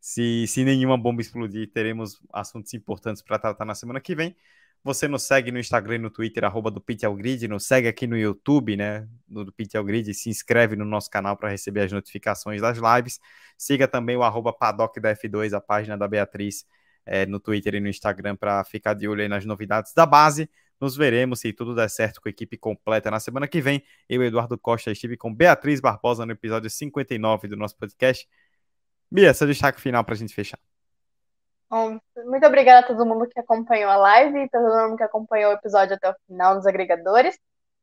Se, 0.00 0.46
se 0.48 0.64
nenhuma 0.64 0.98
bomba 0.98 1.22
explodir, 1.22 1.70
teremos 1.72 2.20
assuntos 2.32 2.74
importantes 2.74 3.22
para 3.22 3.38
tratar 3.38 3.64
na 3.64 3.74
semana 3.74 4.00
que 4.00 4.14
vem. 4.14 4.36
Você 4.84 5.06
nos 5.06 5.22
segue 5.22 5.52
no 5.52 5.60
Instagram 5.60 5.94
e 5.94 5.98
no 5.98 6.10
Twitter, 6.10 6.44
arroba 6.44 6.68
do 6.68 6.82
Grid, 7.16 7.46
nos 7.46 7.64
segue 7.66 7.86
aqui 7.86 8.04
no 8.04 8.18
YouTube, 8.18 8.76
né, 8.76 9.08
do, 9.28 9.44
do 9.44 9.54
Grid, 9.84 10.12
se 10.12 10.28
inscreve 10.28 10.74
no 10.74 10.84
nosso 10.84 11.08
canal 11.08 11.36
para 11.36 11.50
receber 11.50 11.82
as 11.82 11.92
notificações 11.92 12.60
das 12.60 12.78
lives. 12.78 13.20
Siga 13.56 13.86
também 13.86 14.16
o 14.16 14.24
arroba 14.24 14.52
Paddock 14.52 14.98
da 14.98 15.14
F2, 15.14 15.52
a 15.52 15.60
página 15.60 15.96
da 15.96 16.08
Beatriz, 16.08 16.66
é, 17.06 17.24
no 17.26 17.38
Twitter 17.38 17.76
e 17.76 17.80
no 17.80 17.88
Instagram 17.88 18.34
para 18.34 18.64
ficar 18.64 18.94
de 18.94 19.06
olho 19.06 19.22
aí 19.22 19.28
nas 19.28 19.44
novidades 19.44 19.92
da 19.94 20.04
base. 20.04 20.50
Nos 20.80 20.96
veremos, 20.96 21.38
se 21.38 21.52
tudo 21.52 21.76
der 21.76 21.88
certo, 21.88 22.20
com 22.20 22.28
a 22.28 22.30
equipe 22.30 22.56
completa 22.56 23.08
na 23.08 23.20
semana 23.20 23.46
que 23.46 23.60
vem. 23.60 23.84
Eu, 24.08 24.20
Eduardo 24.24 24.58
Costa, 24.58 24.90
estive 24.90 25.16
com 25.16 25.32
Beatriz 25.32 25.80
Barbosa 25.80 26.26
no 26.26 26.32
episódio 26.32 26.68
59 26.68 27.46
do 27.46 27.56
nosso 27.56 27.76
podcast. 27.76 28.28
Bia, 29.08 29.32
seu 29.32 29.46
destaque 29.46 29.80
final 29.80 30.02
para 30.02 30.14
a 30.14 30.18
gente 30.18 30.34
fechar. 30.34 30.71
Muito 31.72 32.46
obrigada 32.46 32.80
a 32.80 32.86
todo 32.86 33.06
mundo 33.06 33.26
que 33.26 33.40
acompanhou 33.40 33.90
a 33.90 33.96
live 33.96 34.40
e 34.40 34.48
todo 34.50 34.62
mundo 34.62 34.96
que 34.96 35.02
acompanhou 35.02 35.52
o 35.52 35.54
episódio 35.54 35.96
até 35.96 36.10
o 36.10 36.14
final 36.26 36.54
nos 36.54 36.66
agregadores. 36.66 37.38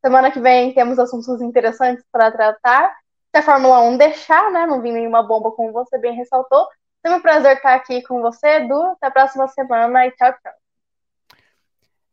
Semana 0.05 0.31
que 0.31 0.39
vem 0.39 0.73
temos 0.73 0.99
assuntos 0.99 1.41
interessantes 1.41 2.05
para 2.11 2.31
tratar. 2.31 2.95
Se 3.31 3.39
a 3.39 3.43
Fórmula 3.43 3.81
1 3.81 3.97
deixar, 3.97 4.51
né? 4.51 4.65
Não 4.65 4.81
vim 4.81 4.91
nenhuma 4.91 5.23
bomba, 5.23 5.51
como 5.51 5.71
você 5.71 5.97
bem 5.97 6.15
ressaltou. 6.15 6.67
Foi 7.01 7.15
um 7.15 7.21
prazer 7.21 7.57
estar 7.57 7.73
aqui 7.73 8.01
com 8.03 8.21
você, 8.21 8.57
Edu. 8.57 8.79
Até 8.81 9.07
a 9.07 9.11
próxima 9.11 9.47
semana 9.47 10.05
e 10.05 10.11
tchau, 10.11 10.33
tchau. 10.33 10.53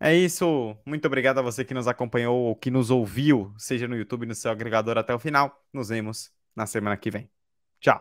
É 0.00 0.14
isso. 0.14 0.76
Muito 0.84 1.06
obrigado 1.06 1.38
a 1.38 1.42
você 1.42 1.64
que 1.64 1.74
nos 1.74 1.88
acompanhou 1.88 2.38
ou 2.38 2.56
que 2.56 2.70
nos 2.70 2.90
ouviu, 2.90 3.52
seja 3.58 3.88
no 3.88 3.96
YouTube, 3.96 4.26
no 4.26 4.34
seu 4.34 4.50
agregador 4.50 4.98
até 4.98 5.14
o 5.14 5.18
final. 5.18 5.62
Nos 5.72 5.88
vemos 5.88 6.30
na 6.54 6.66
semana 6.66 6.96
que 6.96 7.10
vem. 7.10 7.30
Tchau. 7.80 8.00